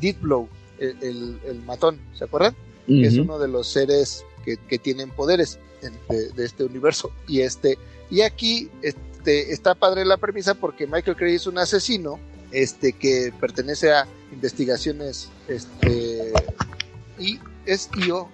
Deep 0.00 0.20
Blow, 0.20 0.48
el, 0.78 0.96
el- 1.02 1.40
el 1.46 1.62
matón, 1.62 1.98
¿se 2.14 2.24
acuerdan? 2.24 2.54
Que 2.86 3.06
es 3.06 3.14
uno 3.22 3.38
de 3.38 3.48
los 3.48 3.68
seres 3.68 4.24
que, 4.44 4.56
que 4.56 4.78
tienen 4.78 5.10
poderes 5.10 5.58
de, 6.08 6.30
de 6.30 6.44
este 6.44 6.64
universo. 6.64 7.10
Y 7.28 7.40
este, 7.40 7.78
y 8.10 8.22
aquí 8.22 8.70
este, 8.82 9.52
está 9.52 9.74
padre 9.74 10.04
la 10.04 10.16
premisa 10.16 10.54
porque 10.54 10.86
Michael 10.86 11.16
Cray 11.16 11.34
es 11.36 11.46
un 11.46 11.58
asesino 11.58 12.18
este, 12.52 12.92
que 12.92 13.32
pertenece 13.40 13.92
a 13.92 14.06
investigaciones 14.32 15.28
este, 15.48 16.46
y 17.18 17.38
es 17.66 17.90
IO, 17.94 18.28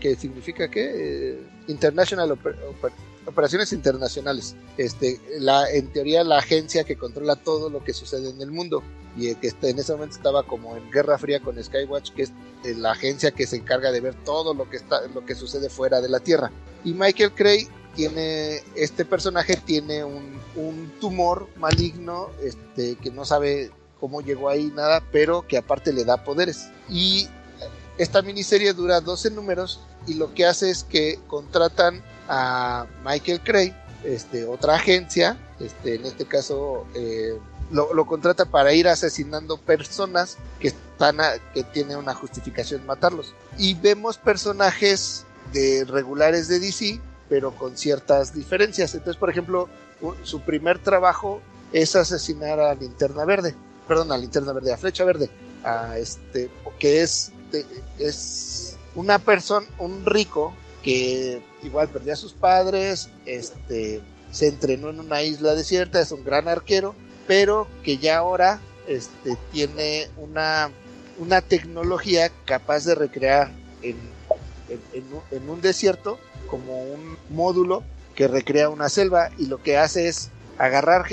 que 0.00 0.14
significa 0.16 0.68
que 0.68 1.38
International 1.68 2.30
Oper- 2.30 2.56
Oper- 2.68 2.92
Operaciones 3.26 3.72
Internacionales. 3.72 4.56
Este, 4.76 5.20
la, 5.38 5.70
en 5.70 5.92
teoría 5.92 6.24
la 6.24 6.38
agencia 6.38 6.84
que 6.84 6.96
controla 6.96 7.36
todo 7.36 7.70
lo 7.70 7.84
que 7.84 7.92
sucede 7.92 8.30
en 8.30 8.40
el 8.40 8.50
mundo 8.50 8.82
y 9.16 9.34
que 9.36 9.52
en 9.62 9.78
ese 9.78 9.92
momento 9.92 10.16
estaba 10.16 10.42
como 10.42 10.76
en 10.76 10.90
guerra 10.90 11.18
fría 11.18 11.40
con 11.40 11.62
Skywatch, 11.62 12.12
que 12.12 12.22
es 12.22 12.32
eh, 12.64 12.74
la 12.74 12.92
agencia 12.92 13.30
que 13.30 13.46
se 13.46 13.56
encarga 13.56 13.92
de 13.92 14.00
ver 14.00 14.14
todo 14.24 14.54
lo 14.54 14.68
que 14.70 14.78
está, 14.78 15.06
lo 15.08 15.24
que 15.24 15.34
sucede 15.34 15.68
fuera 15.68 16.00
de 16.00 16.08
la 16.08 16.20
Tierra. 16.20 16.50
Y 16.84 16.94
Michael 16.94 17.32
Cray 17.32 17.68
tiene, 17.94 18.62
este 18.74 19.04
personaje 19.04 19.56
tiene 19.56 20.02
un, 20.02 20.40
un 20.56 20.92
tumor 21.00 21.48
maligno, 21.56 22.30
este, 22.42 22.96
que 22.96 23.10
no 23.10 23.24
sabe 23.24 23.70
cómo 24.00 24.20
llegó 24.20 24.48
ahí 24.48 24.72
nada, 24.74 25.02
pero 25.12 25.46
que 25.46 25.58
aparte 25.58 25.92
le 25.92 26.04
da 26.04 26.24
poderes. 26.24 26.70
Y 26.88 27.28
esta 27.98 28.22
miniserie 28.22 28.72
dura 28.72 29.00
12 29.00 29.30
números 29.30 29.80
y 30.06 30.14
lo 30.14 30.34
que 30.34 30.46
hace 30.46 30.70
es 30.70 30.84
que 30.84 31.18
contratan 31.26 32.02
a 32.28 32.86
Michael 33.04 33.40
Cray, 33.42 33.74
este, 34.04 34.44
otra 34.44 34.76
agencia, 34.76 35.36
este, 35.60 35.96
en 35.96 36.06
este 36.06 36.24
caso 36.24 36.86
eh, 36.94 37.38
lo, 37.70 38.06
contrata 38.06 38.44
para 38.46 38.72
ir 38.72 38.88
asesinando 38.88 39.56
personas 39.56 40.36
que 40.60 40.68
están 40.68 41.18
que 41.54 41.64
tienen 41.64 41.96
una 41.96 42.14
justificación 42.14 42.84
matarlos. 42.86 43.34
Y 43.58 43.74
vemos 43.74 44.18
personajes 44.18 45.24
de 45.52 45.84
regulares 45.84 46.48
de 46.48 46.60
DC, 46.60 47.00
pero 47.28 47.54
con 47.54 47.76
ciertas 47.76 48.34
diferencias. 48.34 48.94
Entonces, 48.94 49.18
por 49.18 49.30
ejemplo, 49.30 49.68
su 50.22 50.40
primer 50.40 50.78
trabajo 50.78 51.40
es 51.72 51.96
asesinar 51.96 52.60
a 52.60 52.74
Linterna 52.74 53.24
Verde, 53.24 53.54
perdón, 53.88 54.12
a 54.12 54.18
Linterna 54.18 54.52
Verde, 54.52 54.72
a 54.72 54.76
Flecha 54.76 55.04
Verde, 55.04 55.30
a 55.64 55.98
este, 55.98 56.50
que 56.78 57.02
es, 57.02 57.31
es 57.98 58.76
una 58.94 59.18
persona, 59.18 59.66
un 59.78 60.04
rico 60.04 60.54
que 60.82 61.42
igual 61.62 61.88
perdió 61.88 62.12
a 62.12 62.16
sus 62.16 62.32
padres, 62.32 63.08
este, 63.24 64.00
se 64.30 64.48
entrenó 64.48 64.90
en 64.90 65.00
una 65.00 65.22
isla 65.22 65.54
desierta, 65.54 66.00
es 66.00 66.12
un 66.12 66.24
gran 66.24 66.48
arquero, 66.48 66.94
pero 67.26 67.68
que 67.84 67.98
ya 67.98 68.18
ahora 68.18 68.60
este, 68.86 69.36
tiene 69.52 70.08
una, 70.16 70.70
una 71.18 71.40
tecnología 71.40 72.30
capaz 72.44 72.84
de 72.84 72.94
recrear 72.94 73.52
en, 73.82 73.96
en, 74.92 75.48
un 75.48 75.60
desierto 75.60 76.18
como 76.48 76.82
un 76.82 77.16
módulo 77.30 77.82
que 78.14 78.28
recrea 78.28 78.68
una 78.68 78.88
selva 78.88 79.30
y 79.38 79.46
lo 79.46 79.62
que 79.62 79.76
hace 79.76 80.08
es 80.08 80.30
agarrar, 80.58 81.06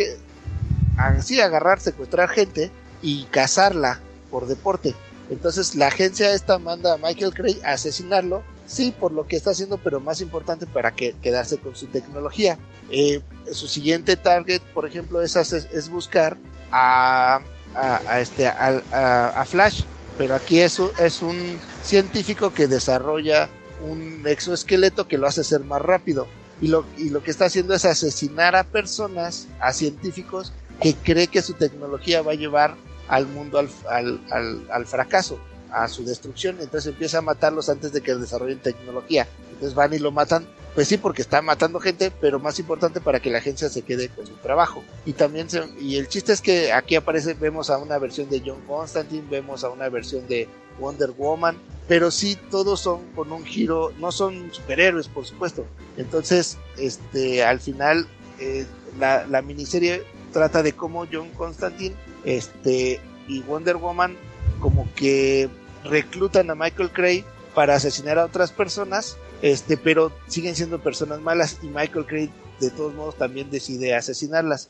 así 0.97 1.39
agarrar, 1.39 1.79
secuestrar 1.79 2.29
gente 2.29 2.71
y 3.01 3.25
cazarla 3.25 3.99
por 4.29 4.47
deporte. 4.47 4.95
Entonces 5.29 5.75
la 5.75 5.87
agencia 5.87 6.33
esta 6.33 6.57
manda 6.57 6.93
a 6.93 6.97
Michael 6.97 7.33
Craig 7.33 7.57
a 7.63 7.73
asesinarlo, 7.73 8.43
sí, 8.65 8.93
por 8.97 9.11
lo 9.11 9.27
que 9.27 9.35
está 9.35 9.51
haciendo, 9.51 9.77
pero 9.77 9.99
más 9.99 10.21
importante 10.21 10.65
para 10.65 10.91
que, 10.91 11.15
quedarse 11.21 11.57
con 11.57 11.75
su 11.75 11.87
tecnología. 11.87 12.57
Eh, 12.89 13.21
su 13.51 13.67
siguiente 13.67 14.15
target, 14.15 14.61
por 14.73 14.87
ejemplo, 14.87 15.21
es, 15.21 15.35
es 15.35 15.89
buscar 15.89 16.37
a, 16.71 17.41
a, 17.75 18.19
este, 18.19 18.47
a, 18.47 19.45
Flash, 19.47 19.83
pero 20.17 20.35
aquí 20.35 20.59
es, 20.59 20.79
es 20.99 21.21
un 21.21 21.59
científico 21.83 22.53
que 22.53 22.67
desarrolla 22.67 23.49
un 23.87 24.23
exoesqueleto 24.25 25.07
que 25.07 25.17
lo 25.17 25.27
hace 25.27 25.43
ser 25.43 25.61
más 25.61 25.81
rápido. 25.81 26.27
Y 26.61 26.67
lo, 26.67 26.85
y 26.97 27.09
lo 27.09 27.23
que 27.23 27.31
está 27.31 27.45
haciendo 27.45 27.73
es 27.73 27.85
asesinar 27.85 28.55
a 28.55 28.65
personas, 28.65 29.47
a 29.61 29.71
científicos, 29.71 30.51
que 30.81 30.93
cree 30.93 31.27
que 31.27 31.41
su 31.41 31.53
tecnología 31.53 32.21
va 32.21 32.33
a 32.33 32.35
llevar 32.35 32.75
al 33.09 33.27
mundo 33.27 33.59
al, 33.59 33.69
al, 33.89 34.67
al, 34.71 34.85
fracaso, 34.85 35.39
a 35.71 35.87
su 35.87 36.05
destrucción. 36.05 36.57
Entonces 36.61 36.93
empieza 36.93 37.17
a 37.17 37.21
matarlos 37.21 37.67
antes 37.67 37.91
de 37.91 38.01
que 38.01 38.15
desarrollen 38.15 38.59
tecnología. 38.59 39.27
Entonces 39.51 39.75
van 39.75 39.93
y 39.93 39.99
lo 39.99 40.11
matan. 40.11 40.47
Pues 40.75 40.87
sí, 40.87 40.97
porque 40.97 41.23
está 41.23 41.41
matando 41.41 41.79
gente, 41.79 42.11
pero 42.21 42.39
más 42.39 42.59
importante 42.59 43.01
para 43.01 43.19
que 43.19 43.31
la 43.31 43.39
agencia 43.39 43.67
se 43.69 43.81
quede 43.81 44.09
con 44.09 44.27
su 44.27 44.35
trabajo. 44.35 44.83
Y 45.03 45.13
también, 45.13 45.47
y 45.81 45.97
el 45.97 46.07
chiste 46.07 46.31
es 46.31 46.41
que 46.41 46.71
aquí 46.71 46.95
aparece, 46.95 47.33
vemos 47.33 47.71
a 47.71 47.79
una 47.79 47.97
versión 47.97 48.29
de 48.29 48.41
John 48.45 48.61
Constantine, 48.67 49.27
vemos 49.29 49.63
a 49.63 49.69
una 49.71 49.89
versión 49.89 50.27
de 50.27 50.47
Wonder 50.79 51.11
Woman, 51.11 51.57
pero 51.87 52.11
sí 52.11 52.37
todos 52.51 52.79
son 52.79 53.01
con 53.15 53.31
un 53.31 53.43
giro, 53.43 53.91
no 53.99 54.11
son 54.11 54.53
superhéroes, 54.53 55.07
por 55.07 55.25
supuesto. 55.25 55.65
Entonces, 55.97 56.57
este, 56.77 57.43
al 57.43 57.59
final, 57.59 58.07
eh, 58.39 58.65
la, 58.99 59.25
la 59.25 59.41
miniserie 59.41 60.03
trata 60.31 60.61
de 60.61 60.73
cómo 60.73 61.07
John 61.11 61.31
Constantine 61.31 61.95
este, 62.23 62.99
y 63.27 63.41
Wonder 63.41 63.77
Woman 63.77 64.17
como 64.59 64.87
que 64.95 65.49
reclutan 65.83 66.49
a 66.49 66.55
Michael 66.55 66.91
Cray 66.91 67.25
para 67.53 67.75
asesinar 67.75 68.19
a 68.19 68.25
otras 68.25 68.51
personas, 68.51 69.17
este, 69.41 69.77
pero 69.77 70.11
siguen 70.27 70.55
siendo 70.55 70.79
personas 70.79 71.21
malas 71.21 71.57
y 71.61 71.67
Michael 71.67 72.05
Cray 72.05 72.31
de 72.59 72.69
todos 72.69 72.93
modos 72.93 73.15
también 73.15 73.49
decide 73.49 73.95
asesinarlas. 73.95 74.69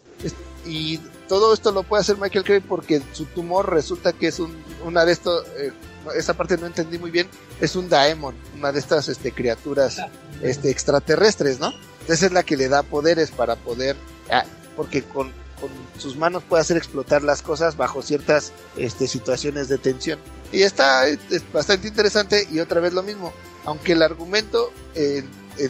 Y 0.65 0.99
todo 1.27 1.53
esto 1.53 1.71
lo 1.71 1.83
puede 1.83 2.01
hacer 2.01 2.17
Michael 2.17 2.45
Cray 2.45 2.59
porque 2.59 3.01
su 3.13 3.25
tumor 3.25 3.71
resulta 3.71 4.13
que 4.13 4.27
es 4.27 4.39
un, 4.39 4.55
una 4.85 5.05
de 5.05 5.11
estos, 5.11 5.45
eh, 5.57 5.71
esa 6.15 6.35
parte 6.35 6.57
no 6.57 6.67
entendí 6.67 6.97
muy 6.97 7.11
bien, 7.11 7.27
es 7.61 7.75
un 7.75 7.89
daemon, 7.89 8.35
una 8.57 8.71
de 8.71 8.79
estas 8.79 9.07
este, 9.09 9.31
criaturas 9.31 9.97
este, 10.41 10.69
extraterrestres, 10.69 11.59
¿no? 11.59 11.73
Esa 12.07 12.25
es 12.25 12.31
la 12.31 12.43
que 12.43 12.57
le 12.57 12.69
da 12.69 12.83
poderes 12.83 13.31
para 13.31 13.55
poder, 13.55 13.95
ah, 14.31 14.45
porque 14.75 15.03
con 15.03 15.31
con 15.59 15.69
sus 15.97 16.15
manos 16.15 16.43
puede 16.43 16.61
hacer 16.61 16.77
explotar 16.77 17.23
las 17.23 17.41
cosas 17.41 17.77
bajo 17.77 18.01
ciertas 18.01 18.51
este, 18.77 19.07
situaciones 19.07 19.67
de 19.69 19.77
tensión. 19.77 20.19
Y 20.51 20.63
está 20.63 21.07
es 21.07 21.19
bastante 21.53 21.87
interesante 21.87 22.47
y 22.51 22.59
otra 22.59 22.79
vez 22.79 22.93
lo 22.93 23.03
mismo. 23.03 23.33
Aunque 23.65 23.93
el 23.93 24.01
argumento, 24.01 24.71
en 24.95 25.27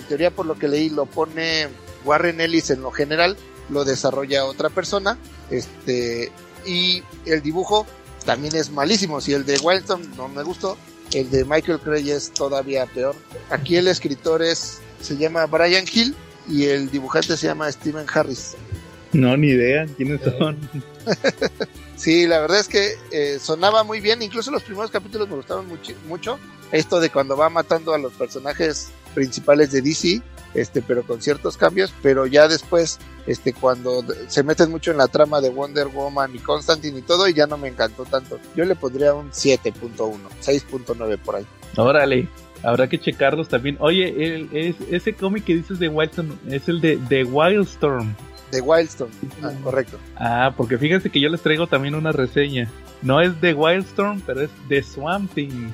teoría 0.08 0.32
por 0.32 0.46
lo 0.46 0.58
que 0.58 0.68
leí, 0.68 0.90
lo 0.90 1.06
pone 1.06 1.68
Warren 2.06 2.40
Ellis 2.40 2.70
en 2.70 2.82
lo 2.82 2.92
general, 2.92 3.36
lo 3.70 3.84
desarrolla 3.84 4.46
otra 4.46 4.70
persona. 4.70 5.18
Este, 5.50 6.32
y 6.66 7.04
el 7.26 7.42
dibujo 7.42 7.86
también 8.26 8.56
es 8.56 8.72
malísimo. 8.72 9.22
Si 9.22 9.34
el 9.34 9.46
de 9.46 9.58
Wildstone 9.58 10.08
no 10.16 10.28
me 10.28 10.44
gustó, 10.44 10.78
el 11.14 11.30
de 11.30 11.46
Michael 11.46 11.80
Cray 11.80 12.12
es 12.12 12.32
todavía 12.32 12.86
peor. 12.86 13.16
Aquí 13.50 13.76
el 13.78 13.88
escritor 13.88 14.42
es, 14.42 14.80
se 15.02 15.18
llama 15.18 15.46
Brian 15.46 15.86
Hill 15.92 16.16
y 16.48 16.66
el 16.66 16.90
dibujante 16.90 17.38
se 17.38 17.48
llama 17.48 17.72
Steven 17.72 18.06
Harris. 18.12 18.56
No, 19.14 19.36
ni 19.36 19.48
idea 19.48 19.86
quiénes 19.98 20.22
son. 20.22 20.58
sí, 21.96 22.28
la 22.28 22.40
verdad 22.42 22.60
es 22.60 22.68
que 22.68 22.94
eh, 23.12 23.40
sonaba 23.40 23.84
muy 23.84 24.00
bien, 24.00 24.22
incluso 24.22 24.52
los 24.52 24.64
primeros 24.64 24.92
capítulos 24.92 25.28
me 25.28 25.36
gustaron 25.36 25.68
mucho, 25.68 25.94
mucho. 26.08 26.40
Esto 26.72 27.00
de 27.00 27.10
cuando 27.10 27.36
va 27.36 27.50
matando 27.50 27.94
a 27.94 27.98
los 27.98 28.14
personajes 28.14 28.92
principales 29.16 29.72
de 29.72 29.82
DC, 29.82 30.22
este, 30.54 30.82
pero 30.82 31.04
con 31.04 31.22
ciertos 31.22 31.58
cambios, 31.58 31.92
pero 32.04 32.28
ya 32.28 32.48
después, 32.48 33.00
este, 33.26 33.54
cuando 33.54 34.04
se 34.28 34.44
meten 34.44 34.70
mucho 34.70 34.92
en 34.92 34.98
la 34.98 35.08
trama 35.08 35.42
de 35.42 35.50
Wonder 35.50 35.88
Woman 35.88 36.36
y 36.36 36.40
Constantine 36.40 37.00
y 37.00 37.02
todo, 37.02 37.28
y 37.28 37.34
ya 37.34 37.48
no 37.48 37.58
me 37.58 37.68
encantó 37.68 38.06
tanto. 38.06 38.40
Yo 38.56 38.66
le 38.66 38.76
pondría 38.76 39.14
un 39.14 39.32
7.1, 39.32 40.20
6.9 40.44 41.18
por 41.18 41.36
ahí. 41.38 41.46
Órale. 41.76 42.28
Habrá 42.62 42.90
que 42.90 43.00
checarlos 43.00 43.48
también. 43.48 43.78
Oye, 43.80 44.10
el, 44.10 44.76
ese 44.92 45.14
cómic 45.14 45.46
que 45.46 45.56
dices 45.56 45.80
de 45.80 45.88
Wildstorm 45.88 46.38
es 46.50 46.68
el 46.68 46.82
de, 46.82 46.98
de 46.98 47.24
Wildstorm 47.24 48.14
de 48.52 48.62
Wildstorm, 48.62 49.12
ah, 49.44 49.52
correcto. 49.64 49.98
Ah, 50.16 50.54
porque 50.56 50.78
fíjense 50.78 51.10
que 51.10 51.20
yo 51.20 51.30
les 51.30 51.42
traigo 51.42 51.68
también 51.68 51.96
una 51.96 52.12
reseña. 52.12 52.70
No 53.02 53.22
es 53.22 53.40
de 53.42 53.54
Wildstorm, 53.54 54.22
pero 54.22 54.42
es 54.42 54.50
de 54.68 54.84
Swamp 54.84 55.32
Thing. 55.34 55.72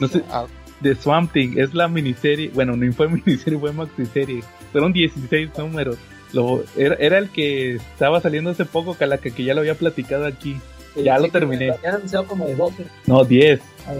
No 0.00 0.08
sé, 0.08 0.22
ah. 0.30 0.46
de 0.80 0.94
Swamp 0.94 1.32
Thing, 1.32 1.58
es 1.58 1.74
la 1.74 1.88
miniserie, 1.88 2.50
bueno, 2.54 2.76
no 2.76 2.92
fue 2.92 3.08
miniserie, 3.26 3.58
fue 3.58 3.72
maxiserie. 3.72 4.42
Fueron 4.72 4.92
16 4.92 5.50
números. 5.58 5.98
Lo, 6.32 6.64
era, 6.76 7.18
el 7.18 7.30
que 7.30 7.76
estaba 7.76 8.20
saliendo 8.20 8.50
hace 8.50 8.64
poco, 8.64 8.94
Calaca, 8.94 9.30
que 9.30 9.44
ya 9.44 9.54
lo 9.54 9.60
había 9.60 9.74
platicado 9.74 10.26
aquí. 10.26 10.56
ya 10.96 11.18
lo 11.18 11.28
terminé. 11.28 11.72
Ya 11.82 11.94
anunciado 11.94 12.26
como 12.26 12.46
de 12.46 12.56
12. 12.56 12.84
No, 13.06 13.24
10. 13.24 13.60
Ah, 13.86 13.94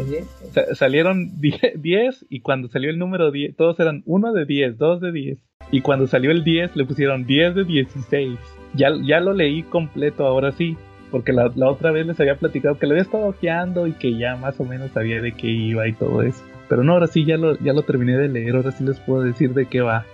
salieron 0.75 1.41
10 1.41 2.27
y 2.29 2.41
cuando 2.41 2.69
salió 2.69 2.91
el 2.91 2.99
número 2.99 3.31
10, 3.31 3.57
todos 3.57 3.79
eran 3.79 4.03
1 4.07 4.33
de 4.33 4.45
10, 4.45 4.79
2 4.79 5.01
de 5.01 5.13
10. 5.13 5.39
Y 5.71 5.81
cuando 5.81 6.07
salió 6.07 6.31
el 6.31 6.45
10 6.45 6.77
le 6.77 6.85
pusieron 6.85 7.27
10 7.27 7.55
de 7.55 7.65
16. 7.65 8.39
Ya, 8.75 8.91
ya 9.03 9.21
lo 9.21 9.33
leí 9.33 9.63
completo 9.63 10.27
ahora 10.27 10.53
sí. 10.53 10.77
Porque 11.11 11.33
la, 11.33 11.51
otra 11.69 11.93
vez 11.93 12.07
les 12.07 12.19
había 12.21 12.37
platicado 12.37 12.79
que 12.79 12.87
lo 12.87 12.93
había 12.93 13.03
estado 13.03 13.27
ojeando 13.27 13.87
y 13.87 13.93
que 13.93 14.17
ya 14.19 14.37
más 14.37 14.59
o 14.61 14.65
menos 14.65 14.91
sabía 14.91 15.21
de 15.21 15.33
qué 15.33 15.47
iba 15.47 15.87
y 15.87 15.93
todo 15.93 16.23
eso. 16.23 16.43
Pero 16.69 16.83
no, 16.83 16.95
ahora 16.95 17.07
sí 17.07 17.25
ya 17.25 17.37
lo, 17.37 17.57
ya 17.59 17.73
lo 17.73 17.83
terminé 17.83 18.17
de 18.17 18.29
leer, 18.29 18.57
ahora 18.57 18.73
sí 18.73 18.85
les 18.85 18.99
puedo 19.01 19.23
decir 19.23 19.55
de 19.55 19.67
qué 19.67 19.81
va. 19.81 20.05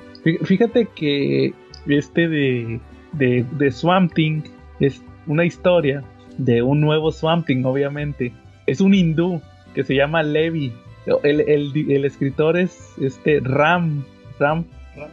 Fíjate 0.44 0.86
que 0.94 1.54
este 1.86 2.28
de, 2.28 2.80
de, 3.12 3.44
de 3.58 3.70
Swamp 3.70 4.12
Thing 4.12 4.42
es 4.80 5.02
una 5.26 5.44
historia 5.44 6.04
de 6.36 6.62
un 6.62 6.80
nuevo 6.80 7.10
Swamp 7.10 7.46
Thing, 7.46 7.64
obviamente. 7.64 8.32
Es 8.66 8.80
un 8.80 8.94
hindú 8.94 9.40
que 9.74 9.84
se 9.84 9.94
llama 9.94 10.22
Levi. 10.22 10.72
El, 11.24 11.40
el, 11.40 11.90
el 11.90 12.04
escritor 12.04 12.56
es 12.56 12.94
este 13.00 13.40
Ram, 13.40 14.04
Ram 14.38 14.64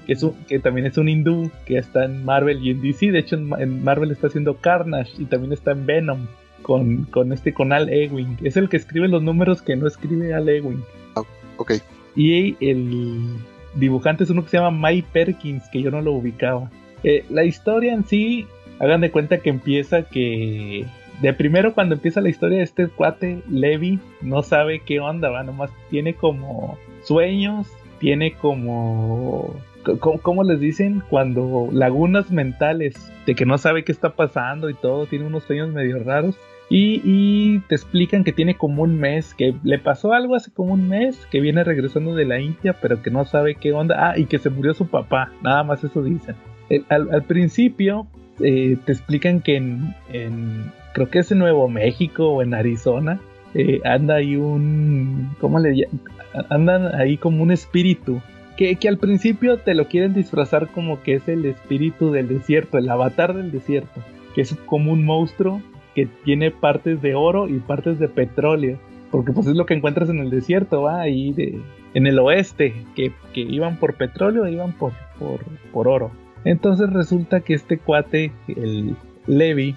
que, 0.05 0.13
es 0.13 0.25
que 0.47 0.59
también 0.59 0.87
es 0.87 0.97
un 0.97 1.09
hindú, 1.09 1.51
que 1.65 1.77
está 1.77 2.05
en 2.05 2.25
Marvel 2.25 2.63
y 2.65 2.71
en 2.71 2.81
DC. 2.81 3.11
De 3.11 3.19
hecho, 3.19 3.35
en, 3.35 3.83
Marvel 3.83 4.11
está 4.11 4.27
haciendo 4.27 4.57
Carnage 4.57 5.11
y 5.17 5.25
también 5.25 5.53
está 5.53 5.71
en 5.71 5.85
Venom 5.85 6.27
con, 6.61 7.05
con 7.05 7.31
este, 7.31 7.53
con 7.53 7.71
Al 7.71 7.89
Ewing. 7.89 8.37
Es 8.43 8.57
el 8.57 8.69
que 8.69 8.77
escribe 8.77 9.07
los 9.07 9.23
números 9.23 9.61
que 9.61 9.75
no 9.75 9.87
escribe 9.87 10.33
Al 10.33 10.49
Ewing. 10.49 10.83
Ah, 11.15 11.23
ok. 11.57 11.73
Y 12.15 12.55
el 12.65 13.37
dibujante 13.75 14.23
es 14.23 14.29
uno 14.29 14.43
que 14.43 14.49
se 14.49 14.57
llama 14.57 14.89
Mike 14.89 15.07
Perkins, 15.11 15.63
que 15.69 15.81
yo 15.81 15.91
no 15.91 16.01
lo 16.01 16.13
ubicaba. 16.13 16.69
Eh, 17.03 17.23
la 17.29 17.45
historia 17.45 17.93
en 17.93 18.05
sí, 18.05 18.47
hagan 18.79 19.01
de 19.01 19.11
cuenta 19.11 19.39
que 19.39 19.49
empieza 19.49 20.03
que 20.03 20.85
de 21.21 21.33
primero 21.33 21.73
cuando 21.73 21.95
empieza 21.95 22.21
la 22.21 22.29
historia 22.29 22.59
de 22.59 22.63
este 22.63 22.87
cuate, 22.87 23.41
Levi 23.49 23.99
no 24.21 24.41
sabe 24.41 24.79
qué 24.79 24.99
onda, 24.99 25.29
va, 25.29 25.43
nomás 25.43 25.69
tiene 25.89 26.13
como 26.13 26.77
sueños, 27.03 27.67
tiene 27.99 28.33
como 28.33 29.53
¿Cómo, 30.21 30.43
les 30.43 30.59
dicen? 30.59 31.01
Cuando 31.09 31.69
lagunas 31.71 32.31
mentales 32.31 33.11
de 33.25 33.35
que 33.35 33.45
no 33.45 33.57
sabe 33.57 33.83
qué 33.83 33.91
está 33.91 34.15
pasando 34.15 34.69
y 34.69 34.73
todo, 34.73 35.05
tiene 35.05 35.25
unos 35.25 35.43
sueños 35.43 35.69
medio 35.73 36.03
raros. 36.03 36.37
Y, 36.71 37.59
te 37.61 37.73
explican 37.75 38.23
que 38.23 38.31
tiene 38.31 38.55
como 38.55 38.83
un 38.83 38.99
mes, 38.99 39.33
que 39.33 39.55
le 39.63 39.79
pasó 39.79 40.13
algo 40.13 40.35
hace 40.35 40.51
como 40.51 40.73
un 40.73 40.87
mes, 40.87 41.25
que 41.31 41.39
viene 41.39 41.63
regresando 41.63 42.13
de 42.13 42.25
la 42.25 42.39
India, 42.39 42.75
pero 42.79 43.01
que 43.01 43.09
no 43.09 43.25
sabe 43.25 43.55
qué 43.55 43.73
onda. 43.73 44.11
Ah, 44.11 44.19
y 44.19 44.25
que 44.25 44.37
se 44.37 44.51
murió 44.51 44.73
su 44.75 44.87
papá, 44.87 45.31
nada 45.41 45.63
más 45.63 45.83
eso 45.83 46.03
dicen. 46.03 46.35
al, 46.89 47.23
principio 47.23 48.05
eh, 48.39 48.77
te 48.85 48.91
explican 48.91 49.41
que 49.41 49.55
en, 49.55 50.71
creo 50.93 51.09
que 51.09 51.19
es 51.19 51.31
en 51.31 51.39
Nuevo 51.39 51.67
México 51.69 52.29
o 52.29 52.41
en 52.43 52.53
Arizona, 52.53 53.19
eh, 53.55 53.81
anda 53.83 54.15
ahí 54.15 54.35
un, 54.35 55.35
¿cómo 55.39 55.57
le 55.57 55.75
llaman? 55.75 56.01
Andan 56.49 56.93
ahí 56.93 57.17
como 57.17 57.41
un 57.41 57.51
espíritu 57.51 58.21
que, 58.59 58.89
al 58.89 58.97
principio 58.97 59.57
te 59.57 59.73
lo 59.73 59.87
quieren 59.87 60.13
disfrazar 60.13 60.67
como 60.67 61.01
que 61.01 61.15
es 61.15 61.27
el 61.29 61.45
espíritu 61.45 62.11
del 62.11 62.27
desierto, 62.27 62.77
el 62.77 62.89
avatar 62.89 63.33
del 63.33 63.51
desierto. 63.51 64.01
que 64.35 64.41
es 64.41 64.53
como 64.65 64.91
un 64.91 65.05
monstruo 65.05 65.61
que 65.95 66.07
tiene 66.23 66.51
partes 66.51 67.01
de 67.01 67.15
oro 67.15 67.47
y 67.47 67.59
partes 67.59 67.99
de 67.99 68.09
petróleo. 68.09 68.77
Porque 69.11 69.31
pues 69.31 69.47
es 69.47 69.55
lo 69.55 69.65
que 69.65 69.73
encuentras 69.73 70.09
en 70.09 70.19
el 70.19 70.29
desierto, 70.29 70.83
¿va? 70.83 70.99
Ahí 70.99 71.31
de, 71.31 71.59
en 71.93 72.05
el 72.05 72.19
oeste, 72.19 72.73
que, 72.95 73.11
que 73.33 73.41
iban 73.41 73.77
por 73.77 73.95
petróleo 73.95 74.45
e 74.45 74.51
iban 74.51 74.73
por, 74.73 74.91
por, 75.17 75.39
por 75.71 75.87
oro. 75.87 76.11
Entonces 76.43 76.91
resulta 76.91 77.39
que 77.39 77.53
este 77.53 77.79
cuate, 77.79 78.31
el 78.47 78.95
Levi, 79.25 79.75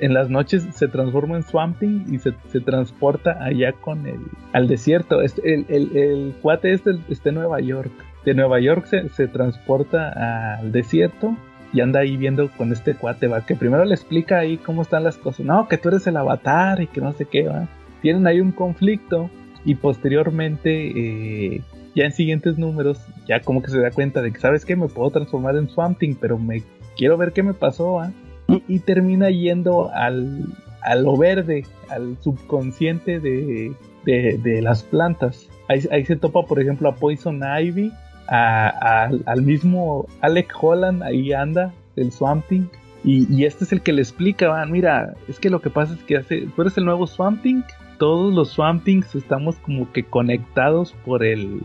en 0.00 0.14
las 0.14 0.30
noches 0.30 0.66
se 0.72 0.88
transforma 0.88 1.36
en 1.36 1.42
Swamp 1.42 1.82
y 1.82 2.18
se, 2.18 2.34
se 2.48 2.60
transporta 2.60 3.42
allá 3.42 3.72
con 3.72 4.06
el 4.06 4.20
al 4.52 4.68
desierto. 4.68 5.20
El, 5.20 5.66
el, 5.68 5.96
el, 5.96 6.34
cuate 6.42 6.72
este 6.72 6.98
está 7.08 7.30
en 7.30 7.36
Nueva 7.36 7.60
York. 7.60 7.90
De 8.24 8.34
Nueva 8.34 8.60
York 8.60 8.86
se, 8.86 9.08
se, 9.10 9.28
transporta 9.28 10.58
al 10.58 10.72
desierto 10.72 11.36
y 11.72 11.80
anda 11.80 12.00
ahí 12.00 12.16
viendo 12.16 12.50
con 12.50 12.72
este 12.72 12.94
cuate, 12.94 13.28
va, 13.28 13.44
que 13.44 13.54
primero 13.54 13.84
le 13.84 13.94
explica 13.94 14.38
ahí 14.38 14.56
cómo 14.56 14.82
están 14.82 15.04
las 15.04 15.16
cosas. 15.16 15.46
No, 15.46 15.68
que 15.68 15.78
tú 15.78 15.88
eres 15.88 16.06
el 16.06 16.16
avatar 16.16 16.80
y 16.80 16.86
que 16.86 17.00
no 17.00 17.12
sé 17.12 17.26
qué, 17.26 17.48
va. 17.48 17.68
Tienen 18.02 18.26
ahí 18.26 18.40
un 18.40 18.52
conflicto 18.52 19.30
y 19.64 19.74
posteriormente, 19.74 21.54
eh, 21.54 21.62
ya 21.94 22.04
en 22.04 22.12
siguientes 22.12 22.56
números, 22.56 23.00
ya 23.26 23.40
como 23.40 23.62
que 23.62 23.70
se 23.70 23.80
da 23.80 23.90
cuenta 23.90 24.22
de 24.22 24.32
que, 24.32 24.40
¿sabes 24.40 24.64
qué? 24.64 24.76
Me 24.76 24.88
puedo 24.88 25.10
transformar 25.10 25.56
en 25.56 25.68
Swamp 25.68 25.98
pero 26.20 26.38
me 26.38 26.62
quiero 26.96 27.16
ver 27.16 27.32
qué 27.32 27.42
me 27.42 27.54
pasó, 27.54 27.94
¿va? 27.94 28.12
Y, 28.48 28.78
termina 28.80 29.30
yendo 29.30 29.90
al, 29.92 30.44
a 30.82 30.94
lo 30.94 31.16
verde, 31.16 31.64
al 31.90 32.16
subconsciente 32.20 33.20
de, 33.20 33.72
de, 34.04 34.62
las 34.62 34.82
plantas. 34.82 35.48
Ahí, 35.68 35.80
ahí, 35.90 36.04
se 36.04 36.16
topa, 36.16 36.42
por 36.44 36.60
ejemplo, 36.60 36.88
a 36.88 36.94
Poison 36.94 37.40
Ivy, 37.42 37.92
a, 38.28 39.10
al 39.26 39.42
mismo 39.42 40.06
Alec 40.20 40.52
Holland, 40.60 41.02
ahí 41.02 41.32
anda, 41.32 41.72
el 41.96 42.12
Swamp 42.12 42.46
Thing. 42.48 42.66
Y, 43.04 43.32
y, 43.34 43.44
este 43.44 43.64
es 43.64 43.72
el 43.72 43.82
que 43.82 43.92
le 43.92 44.02
explica, 44.02 44.48
van, 44.48 44.70
mira, 44.70 45.14
es 45.28 45.38
que 45.38 45.50
lo 45.50 45.60
que 45.60 45.70
pasa 45.70 45.94
es 45.94 46.02
que 46.04 46.16
hace, 46.16 46.46
tú 46.54 46.62
eres 46.62 46.76
el 46.76 46.84
nuevo 46.84 47.06
Swamp 47.06 47.42
Thing, 47.42 47.62
todos 47.98 48.34
los 48.34 48.50
Swamp 48.50 48.84
Things 48.84 49.14
estamos 49.14 49.56
como 49.56 49.90
que 49.92 50.04
conectados 50.04 50.94
por 51.04 51.24
el... 51.24 51.62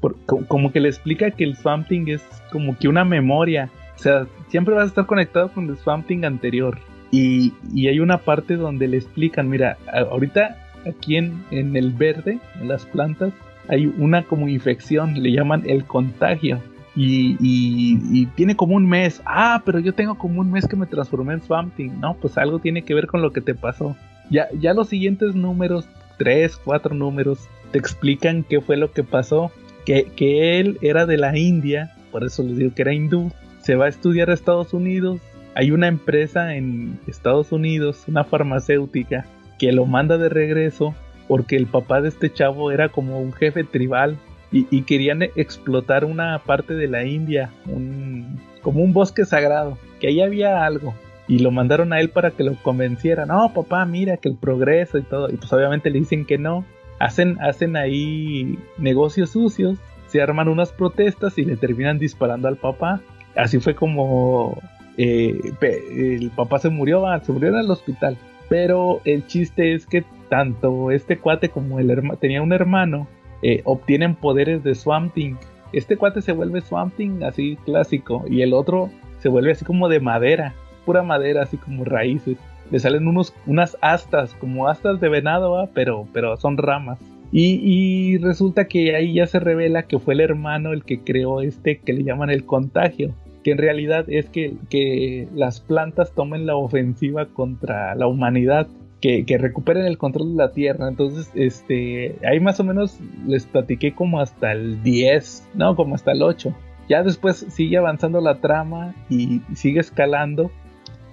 Por, 0.00 0.16
como 0.26 0.70
que 0.70 0.78
le 0.78 0.88
explica 0.88 1.32
que 1.32 1.42
el 1.42 1.56
Swamp 1.56 1.88
Thing 1.88 2.06
es 2.06 2.22
como 2.52 2.78
que 2.78 2.86
una 2.86 3.04
memoria 3.04 3.68
o 3.98 4.00
sea, 4.00 4.26
siempre 4.48 4.74
vas 4.74 4.84
a 4.84 4.88
estar 4.88 5.06
conectado 5.06 5.50
con 5.52 5.68
el 5.68 5.76
Swamp 5.76 6.06
Thing 6.06 6.24
anterior. 6.24 6.78
Y, 7.10 7.52
y, 7.74 7.88
hay 7.88 8.00
una 8.00 8.18
parte 8.18 8.54
donde 8.56 8.86
le 8.86 8.98
explican, 8.98 9.48
mira, 9.48 9.76
ahorita 9.92 10.56
aquí 10.86 11.16
en, 11.16 11.42
en 11.50 11.74
el 11.74 11.90
verde, 11.90 12.38
en 12.60 12.68
las 12.68 12.84
plantas, 12.84 13.32
hay 13.66 13.86
una 13.86 14.22
como 14.22 14.48
infección, 14.48 15.20
le 15.20 15.32
llaman 15.32 15.64
el 15.66 15.84
contagio. 15.84 16.62
Y, 16.94 17.36
y, 17.40 18.26
tiene 18.36 18.56
como 18.56 18.76
un 18.76 18.88
mes. 18.88 19.20
Ah, 19.24 19.62
pero 19.64 19.78
yo 19.80 19.92
tengo 19.94 20.16
como 20.16 20.40
un 20.40 20.50
mes 20.50 20.66
que 20.66 20.76
me 20.76 20.86
transformé 20.86 21.34
en 21.34 21.42
Swamp 21.42 21.74
Thing. 21.74 21.90
No, 22.00 22.14
pues 22.14 22.38
algo 22.38 22.58
tiene 22.60 22.82
que 22.82 22.94
ver 22.94 23.06
con 23.06 23.22
lo 23.22 23.32
que 23.32 23.40
te 23.40 23.54
pasó. 23.54 23.96
Ya, 24.30 24.48
ya 24.60 24.74
los 24.74 24.88
siguientes 24.88 25.34
números, 25.34 25.88
tres, 26.18 26.56
cuatro 26.56 26.94
números, 26.94 27.48
te 27.72 27.78
explican 27.78 28.44
qué 28.48 28.60
fue 28.60 28.76
lo 28.76 28.92
que 28.92 29.02
pasó. 29.02 29.50
Que, 29.84 30.04
que 30.16 30.60
él 30.60 30.78
era 30.82 31.06
de 31.06 31.16
la 31.16 31.38
India, 31.38 31.94
por 32.10 32.24
eso 32.24 32.42
les 32.42 32.58
digo 32.58 32.74
que 32.74 32.82
era 32.82 32.92
hindú 32.92 33.32
se 33.68 33.74
va 33.74 33.84
a 33.84 33.88
estudiar 33.88 34.30
a 34.30 34.32
Estados 34.32 34.72
Unidos. 34.72 35.20
Hay 35.54 35.72
una 35.72 35.88
empresa 35.88 36.54
en 36.54 36.98
Estados 37.06 37.52
Unidos, 37.52 38.02
una 38.08 38.24
farmacéutica, 38.24 39.26
que 39.58 39.72
lo 39.72 39.84
manda 39.84 40.16
de 40.16 40.30
regreso 40.30 40.94
porque 41.28 41.56
el 41.56 41.66
papá 41.66 42.00
de 42.00 42.08
este 42.08 42.32
chavo 42.32 42.70
era 42.70 42.88
como 42.88 43.20
un 43.20 43.30
jefe 43.34 43.64
tribal 43.64 44.16
y, 44.50 44.80
querían 44.84 45.22
explotar 45.22 46.06
una 46.06 46.38
parte 46.38 46.72
de 46.72 46.88
la 46.88 47.04
India, 47.04 47.50
un, 47.66 48.40
como 48.62 48.82
un 48.82 48.94
bosque 48.94 49.26
sagrado, 49.26 49.76
que 50.00 50.08
ahí 50.08 50.22
había 50.22 50.64
algo. 50.64 50.94
Y 51.26 51.40
lo 51.40 51.50
mandaron 51.50 51.92
a 51.92 52.00
él 52.00 52.08
para 52.08 52.30
que 52.30 52.44
lo 52.44 52.54
convenciera. 52.62 53.26
No, 53.26 53.52
papá, 53.52 53.84
mira 53.84 54.16
que 54.16 54.30
el 54.30 54.38
progreso 54.38 54.96
y 54.96 55.02
todo. 55.02 55.28
Y 55.28 55.36
pues 55.36 55.52
obviamente 55.52 55.90
le 55.90 55.98
dicen 55.98 56.24
que 56.24 56.38
no. 56.38 56.64
Hacen, 57.00 57.38
hacen 57.42 57.76
ahí 57.76 58.58
negocios 58.78 59.28
sucios. 59.28 59.76
Se 60.06 60.22
arman 60.22 60.48
unas 60.48 60.72
protestas 60.72 61.36
y 61.36 61.44
le 61.44 61.58
terminan 61.58 61.98
disparando 61.98 62.48
al 62.48 62.56
papá 62.56 63.02
así 63.38 63.58
fue 63.60 63.74
como 63.74 64.58
eh, 64.98 65.40
el 65.60 66.30
papá 66.30 66.58
se 66.58 66.68
murió, 66.68 67.04
se 67.22 67.32
murió 67.32 67.48
en 67.50 67.56
el 67.56 67.70
hospital. 67.70 68.18
Pero 68.48 69.00
el 69.04 69.26
chiste 69.26 69.74
es 69.74 69.86
que 69.86 70.04
tanto 70.28 70.90
este 70.90 71.18
cuate 71.18 71.48
como 71.48 71.78
el 71.78 71.90
hermano, 71.90 72.18
tenía 72.18 72.42
un 72.42 72.52
hermano, 72.52 73.06
eh, 73.42 73.62
obtienen 73.64 74.14
poderes 74.14 74.64
de 74.64 74.74
Swamp 74.74 75.14
Thing. 75.14 75.36
Este 75.72 75.96
cuate 75.96 76.20
se 76.20 76.32
vuelve 76.32 76.60
Swamp 76.60 76.94
Thing 76.96 77.22
así 77.22 77.56
clásico 77.64 78.24
y 78.28 78.42
el 78.42 78.52
otro 78.52 78.90
se 79.20 79.28
vuelve 79.28 79.52
así 79.52 79.64
como 79.64 79.88
de 79.88 80.00
madera, 80.00 80.54
pura 80.84 81.02
madera, 81.02 81.42
así 81.42 81.56
como 81.56 81.84
raíces. 81.84 82.36
Le 82.70 82.78
salen 82.78 83.06
unos, 83.06 83.34
unas 83.46 83.78
astas, 83.80 84.34
como 84.34 84.68
astas 84.68 85.00
de 85.00 85.08
venado, 85.08 85.68
pero, 85.74 86.06
pero 86.12 86.36
son 86.36 86.58
ramas. 86.58 86.98
Y, 87.30 87.60
y, 87.62 88.18
resulta 88.18 88.68
que 88.68 88.96
ahí 88.96 89.14
ya 89.14 89.26
se 89.26 89.38
revela 89.38 89.82
que 89.82 89.98
fue 89.98 90.14
el 90.14 90.20
hermano 90.20 90.72
el 90.72 90.82
que 90.82 91.00
creó 91.00 91.42
este 91.42 91.78
que 91.78 91.92
le 91.92 92.02
llaman 92.02 92.30
el 92.30 92.46
contagio 92.46 93.14
que 93.44 93.52
en 93.52 93.58
realidad 93.58 94.04
es 94.08 94.28
que, 94.28 94.56
que 94.68 95.28
las 95.34 95.60
plantas 95.60 96.12
tomen 96.12 96.46
la 96.46 96.56
ofensiva 96.56 97.26
contra 97.26 97.94
la 97.94 98.06
humanidad, 98.06 98.66
que, 99.00 99.24
que, 99.24 99.38
recuperen 99.38 99.86
el 99.86 99.96
control 99.96 100.32
de 100.32 100.44
la 100.44 100.52
Tierra. 100.52 100.88
Entonces, 100.88 101.30
este, 101.34 102.16
ahí 102.26 102.40
más 102.40 102.58
o 102.60 102.64
menos 102.64 102.98
les 103.26 103.46
platiqué 103.46 103.94
como 103.94 104.20
hasta 104.20 104.52
el 104.52 104.82
10, 104.82 105.50
no, 105.54 105.76
como 105.76 105.94
hasta 105.94 106.12
el 106.12 106.22
8. 106.22 106.52
Ya 106.88 107.02
después 107.02 107.46
sigue 107.50 107.76
avanzando 107.76 108.20
la 108.20 108.40
trama 108.40 108.94
y 109.08 109.40
sigue 109.54 109.80
escalando. 109.80 110.50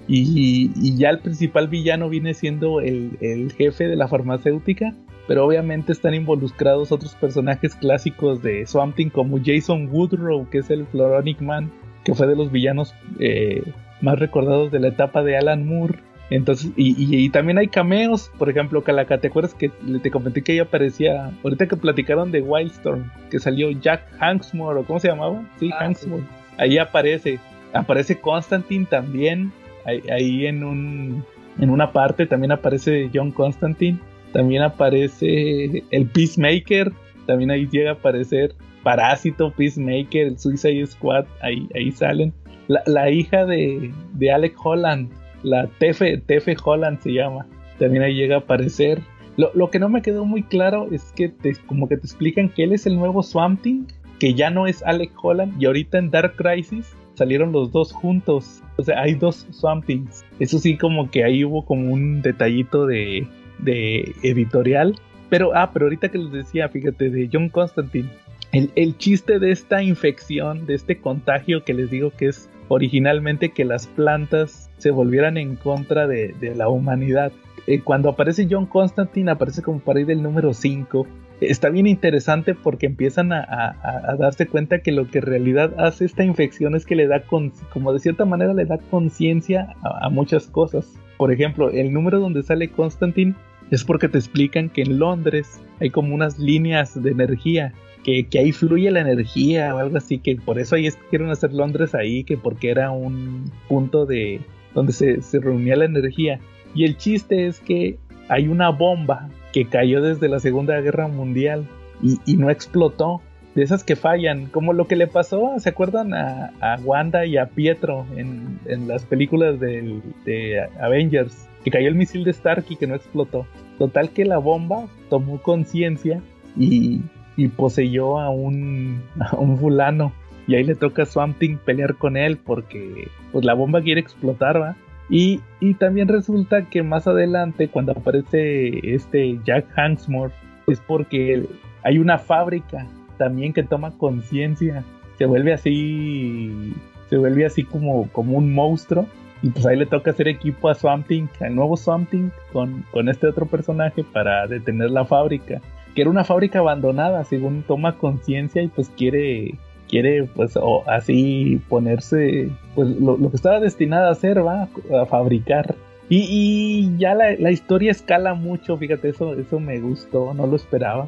Y, 0.08 0.72
y 0.76 0.98
ya 0.98 1.10
el 1.10 1.20
principal 1.20 1.68
villano 1.68 2.10
viene 2.10 2.34
siendo 2.34 2.80
el, 2.80 3.18
el, 3.22 3.52
jefe 3.52 3.88
de 3.88 3.96
la 3.96 4.08
farmacéutica. 4.08 4.94
Pero 5.28 5.46
obviamente 5.46 5.92
están 5.92 6.14
involucrados 6.14 6.92
otros 6.92 7.16
personajes 7.16 7.76
clásicos 7.76 8.44
de 8.44 8.66
Swamp 8.68 8.96
Thing 8.96 9.10
como 9.10 9.40
Jason 9.44 9.90
Woodrow, 9.92 10.48
que 10.50 10.60
es 10.60 10.70
el 10.70 10.86
Floronic 10.86 11.42
Man, 11.42 11.72
que 12.06 12.14
fue 12.14 12.28
de 12.28 12.36
los 12.38 12.52
villanos 12.52 12.96
eh, 13.20 13.64
más 14.00 14.18
recordados 14.20 14.72
de 14.72 14.80
la 14.80 14.88
etapa 14.90 15.24
de 15.24 15.36
Alan 15.36 15.66
Moore. 15.66 16.00
Entonces, 16.30 16.72
y, 16.76 16.92
y, 16.92 17.24
y, 17.26 17.30
también 17.30 17.58
hay 17.58 17.68
cameos, 17.68 18.32
por 18.40 18.50
ejemplo, 18.50 18.84
Calaca, 18.84 19.20
¿te 19.20 19.28
acuerdas 19.28 19.54
que 19.54 19.70
te 20.02 20.10
comenté 20.10 20.42
que 20.42 20.54
ahí 20.54 20.60
aparecía, 20.60 21.32
ahorita 21.44 21.68
que 21.68 21.76
platicaron 21.76 22.32
de 22.32 22.42
Wildstorm, 22.42 23.12
que 23.30 23.40
salió 23.40 23.70
Jack 23.70 24.08
Hanksmore, 24.20 24.80
o 24.80 24.84
cómo 24.86 25.00
se 25.00 25.10
llamaba? 25.10 25.44
Sí, 25.60 25.70
ah, 25.74 25.84
Hanksmore. 25.84 26.24
Sí. 26.24 26.56
Ahí 26.58 26.78
aparece, 26.80 27.40
aparece 27.74 28.20
Constantine 28.20 28.86
también, 28.86 29.52
ahí, 29.86 30.02
ahí, 30.12 30.48
en 30.48 30.64
un, 30.64 31.24
en 31.60 31.70
una 31.70 31.92
parte 31.92 32.26
también 32.26 32.52
aparece 32.52 33.12
John 33.14 33.32
Constantine, 33.32 34.00
también 34.34 34.64
aparece 34.64 35.84
el 35.92 36.08
Peacemaker, 36.08 36.92
también 37.28 37.52
ahí 37.52 37.68
llega 37.68 37.92
a 37.92 37.94
aparecer 37.94 38.56
Parásito, 38.86 39.52
Peacemaker, 39.52 40.28
el 40.28 40.38
Suicide 40.38 40.86
Squad, 40.86 41.26
ahí, 41.42 41.68
ahí 41.74 41.92
salen. 41.92 42.32
La, 42.68 43.10
hija 43.10 43.44
de, 43.44 43.92
de, 44.14 44.32
Alec 44.32 44.56
Holland, 44.64 45.12
la 45.42 45.68
Tefe, 45.80 46.20
Tefe 46.20 46.56
Holland 46.64 47.00
se 47.00 47.14
llama, 47.14 47.48
también 47.80 48.04
ahí 48.04 48.14
llega 48.14 48.36
a 48.36 48.40
aparecer. 48.40 49.02
Lo, 49.38 49.50
lo, 49.56 49.72
que 49.72 49.80
no 49.80 49.90
me 49.90 50.04
quedó 50.04 50.24
muy 50.24 50.44
claro 50.44 50.88
es 50.92 51.12
que 51.16 51.30
te, 51.30 51.56
como 51.66 51.90
que 51.90 51.98
te 51.98 52.06
explican 52.06 52.48
que 52.48 52.64
él 52.64 52.74
es 52.74 52.86
el 52.86 52.96
nuevo 52.96 53.24
Swamp 53.24 53.64
Thing, 53.64 53.86
que 54.20 54.36
ya 54.36 54.52
no 54.52 54.68
es 54.68 54.84
Alec 54.84 55.12
Holland, 55.20 55.60
y 55.60 55.66
ahorita 55.66 55.98
en 55.98 56.12
Dark 56.12 56.36
Crisis 56.36 56.96
salieron 57.16 57.52
los 57.52 57.72
dos 57.72 57.92
juntos. 57.92 58.62
O 58.78 58.84
sea, 58.84 59.02
hay 59.02 59.16
dos 59.16 59.48
Swamp 59.50 59.84
Things. 59.86 60.24
Eso 60.40 60.60
sí, 60.60 60.78
como 60.78 61.10
que 61.10 61.24
ahí 61.24 61.44
hubo 61.44 61.66
como 61.66 61.92
un 61.92 62.22
detallito 62.22 62.86
de, 62.86 63.28
de 63.58 64.14
editorial. 64.22 64.96
Pero, 65.30 65.56
ah, 65.56 65.72
pero 65.74 65.88
ahorita 65.88 66.10
que 66.10 66.20
les 66.20 66.32
decía, 66.32 66.70
fíjate, 66.70 67.10
de 67.10 67.28
John 67.34 67.50
Constantine 67.50 68.10
el, 68.56 68.98
chiste 68.98 69.40
de 69.40 69.52
esta 69.52 69.84
infección, 69.84 70.66
de 70.66 70.76
este 70.76 70.98
contagio 71.00 71.64
que 71.64 71.74
les 71.74 71.90
digo 71.90 72.12
que 72.12 72.28
es 72.28 72.50
originalmente 72.70 73.50
que 73.50 73.66
las 73.66 73.88
plantas 73.88 74.72
se 74.78 74.92
volvieran 74.92 75.38
en 75.38 75.56
contra 75.56 76.08
de, 76.08 76.34
la 76.56 76.70
humanidad. 76.70 77.32
Eh, 77.68 77.82
cuando 77.82 78.10
aparece 78.10 78.48
John 78.50 78.66
Constantine, 78.66 79.32
aparece 79.32 79.62
como 79.62 79.80
para 79.80 80.00
ir 80.00 80.06
del 80.06 80.24
número 80.24 80.54
5. 80.54 81.06
Está 81.42 81.70
bien 81.70 81.86
interesante 81.86 82.56
porque 82.56 82.86
empiezan 82.86 83.34
a, 83.34 84.16
darse 84.18 84.48
cuenta 84.48 84.80
que 84.80 84.94
lo 84.94 85.10
que 85.10 85.18
en 85.18 85.26
realidad 85.26 85.74
hace 85.78 86.06
esta 86.06 86.24
infección 86.24 86.76
es 86.76 86.86
que 86.86 86.96
le 86.96 87.08
da, 87.08 87.24
como 87.26 87.92
de 87.92 88.00
cierta 88.00 88.24
manera, 88.24 88.54
le 88.54 88.66
da 88.66 88.78
conciencia 88.78 89.76
a, 89.84 90.06
a 90.06 90.10
muchas 90.10 90.48
cosas. 90.48 90.94
Por 91.18 91.32
ejemplo, 91.32 91.72
el 91.72 91.92
número 91.92 92.20
donde 92.20 92.42
sale 92.42 92.70
Constantine 92.70 93.36
es 93.72 93.84
porque 93.84 94.08
te 94.08 94.18
explican 94.18 94.70
que 94.70 94.84
en 94.84 94.98
Londres 94.98 95.62
hay 95.82 95.90
como 95.90 96.16
unas 96.16 96.40
líneas 96.40 97.02
de 97.02 97.12
energía 97.12 97.74
que, 98.06 98.24
que, 98.28 98.40
ahí 98.40 98.52
fluye 98.52 98.90
la 98.92 99.02
energía 99.02 99.74
o 99.76 99.80
algo 99.80 99.98
así, 99.98 100.20
que 100.20 100.36
por 100.36 100.60
eso 100.60 100.76
ahí 100.76 100.88
quieren 101.10 101.30
hacer 101.32 101.52
Londres 101.52 101.96
ahí, 101.96 102.24
que 102.24 102.38
porque 102.38 102.70
era 102.70 102.92
un 102.92 103.52
punto 103.68 104.06
de 104.06 104.40
donde 104.76 104.94
se, 104.94 105.20
reunía 105.40 105.76
la 105.76 105.86
energía. 105.86 106.40
Y 106.76 106.84
el 106.86 106.96
chiste 106.98 107.48
es 107.48 107.60
que 107.60 107.98
hay 108.30 108.48
una 108.48 108.70
bomba 108.70 109.30
que 109.52 109.66
cayó 109.66 110.02
desde 110.02 110.28
la 110.30 110.40
Segunda 110.40 110.80
Guerra 110.82 111.08
Mundial 111.08 111.66
y, 112.04 112.20
y 112.26 112.38
no 112.38 112.50
explotó. 112.50 113.22
de 113.56 113.64
esas 113.64 113.84
que 113.84 113.96
fallan, 113.96 114.48
como 114.48 114.74
lo 114.74 114.86
que 114.86 114.98
le 114.98 115.08
pasó, 115.08 115.54
¿se 115.60 115.70
acuerdan 115.70 116.14
a, 116.14 116.52
a 116.60 116.78
Wanda 116.84 117.26
y 117.26 117.38
a 117.38 117.48
Pietro 117.48 118.06
en, 118.18 118.60
en 118.66 118.88
las 118.88 119.04
películas 119.06 119.60
del- 119.60 120.04
de 120.26 120.62
Avengers? 120.80 121.48
Que 121.64 121.72
cayó 121.72 121.88
el 121.88 121.96
misil 121.96 122.24
de 122.26 122.32
Stark 122.32 122.66
y 122.70 122.76
que 122.76 122.86
no 122.86 122.96
explotó. 122.96 123.48
Total 123.80 124.10
que 124.10 124.26
la 124.26 124.38
bomba 124.38 124.88
tomó 125.10 125.42
conciencia 125.42 126.22
y, 126.58 127.02
y 127.38 127.48
poseyó 127.48 128.20
a 128.20 128.30
un, 128.30 129.02
a 129.20 129.36
un 129.36 129.58
fulano. 129.58 130.12
Y 130.48 130.56
ahí 130.56 130.64
le 130.64 130.76
toca 130.76 131.04
a 131.04 131.06
Swamp 131.06 131.40
Thing 131.40 131.58
pelear 131.58 131.96
con 131.96 132.18
él 132.18 132.38
porque 132.38 133.08
pues 133.32 133.44
la 133.46 133.56
bomba 133.56 133.82
quiere 133.82 134.00
explotar, 134.00 134.62
¿va? 134.62 134.76
Y, 135.10 135.42
y 135.60 135.76
también 135.76 136.08
resulta 136.08 136.66
que 136.66 136.84
más 136.84 137.08
adelante, 137.08 137.68
cuando 137.68 137.92
aparece 137.92 138.94
este 138.94 139.40
Jack 139.44 139.66
Hansmore, 139.76 140.34
es 140.68 140.80
porque 140.80 141.48
hay 141.84 142.00
una 142.00 142.18
fábrica 142.18 142.88
también 143.18 143.54
que 143.54 143.64
toma 143.64 143.92
conciencia. 143.98 144.84
Se 145.18 145.26
vuelve 145.26 145.54
así. 145.54 146.74
Se 147.10 147.18
vuelve 147.18 147.46
así 147.46 147.64
como, 147.64 148.10
como 148.12 148.38
un 148.38 148.54
monstruo. 148.54 149.08
Y 149.42 149.50
pues 149.52 149.66
ahí 149.66 149.78
le 149.78 149.86
toca 149.86 150.12
hacer 150.12 150.28
equipo 150.28 150.70
a 150.70 150.76
Swamp 150.76 151.08
Thing, 151.08 151.28
al 151.40 151.54
nuevo 151.54 151.78
Swamp 151.78 152.10
con, 152.52 152.84
con 152.92 153.10
este 153.10 153.28
otro 153.28 153.46
personaje 153.46 154.04
para 154.04 154.48
detener 154.48 154.90
la 154.90 155.06
fábrica. 155.06 155.62
Que 155.96 156.02
era 156.02 156.12
una 156.12 156.26
fábrica 156.26 156.60
abandonada, 156.60 157.24
según 157.24 157.64
toma 157.64 157.98
conciencia 157.98 158.62
y 158.62 158.68
pues 158.68 158.90
quiere 158.90 159.56
quiere 159.88 160.24
pues 160.24 160.58
o 160.58 160.84
así 160.90 161.62
ponerse 161.70 162.50
pues 162.74 162.90
lo, 162.90 163.18
lo 163.18 163.30
que 163.30 163.36
estaba 163.36 163.60
destinada 163.60 164.10
a 164.10 164.12
hacer 164.12 164.46
va 164.46 164.68
a 164.94 165.06
fabricar. 165.06 165.76
Y, 166.10 166.28
y 166.30 166.98
ya 166.98 167.16
la, 167.16 167.36
la 167.40 167.52
historia 167.52 167.92
escala 167.92 168.36
mucho 168.36 168.78
fíjate 168.78 169.10
eso 169.10 169.34
eso 169.34 169.60
me 169.60 169.80
gustó 169.80 170.34
no 170.34 170.48
lo 170.48 170.56
esperaba. 170.56 171.08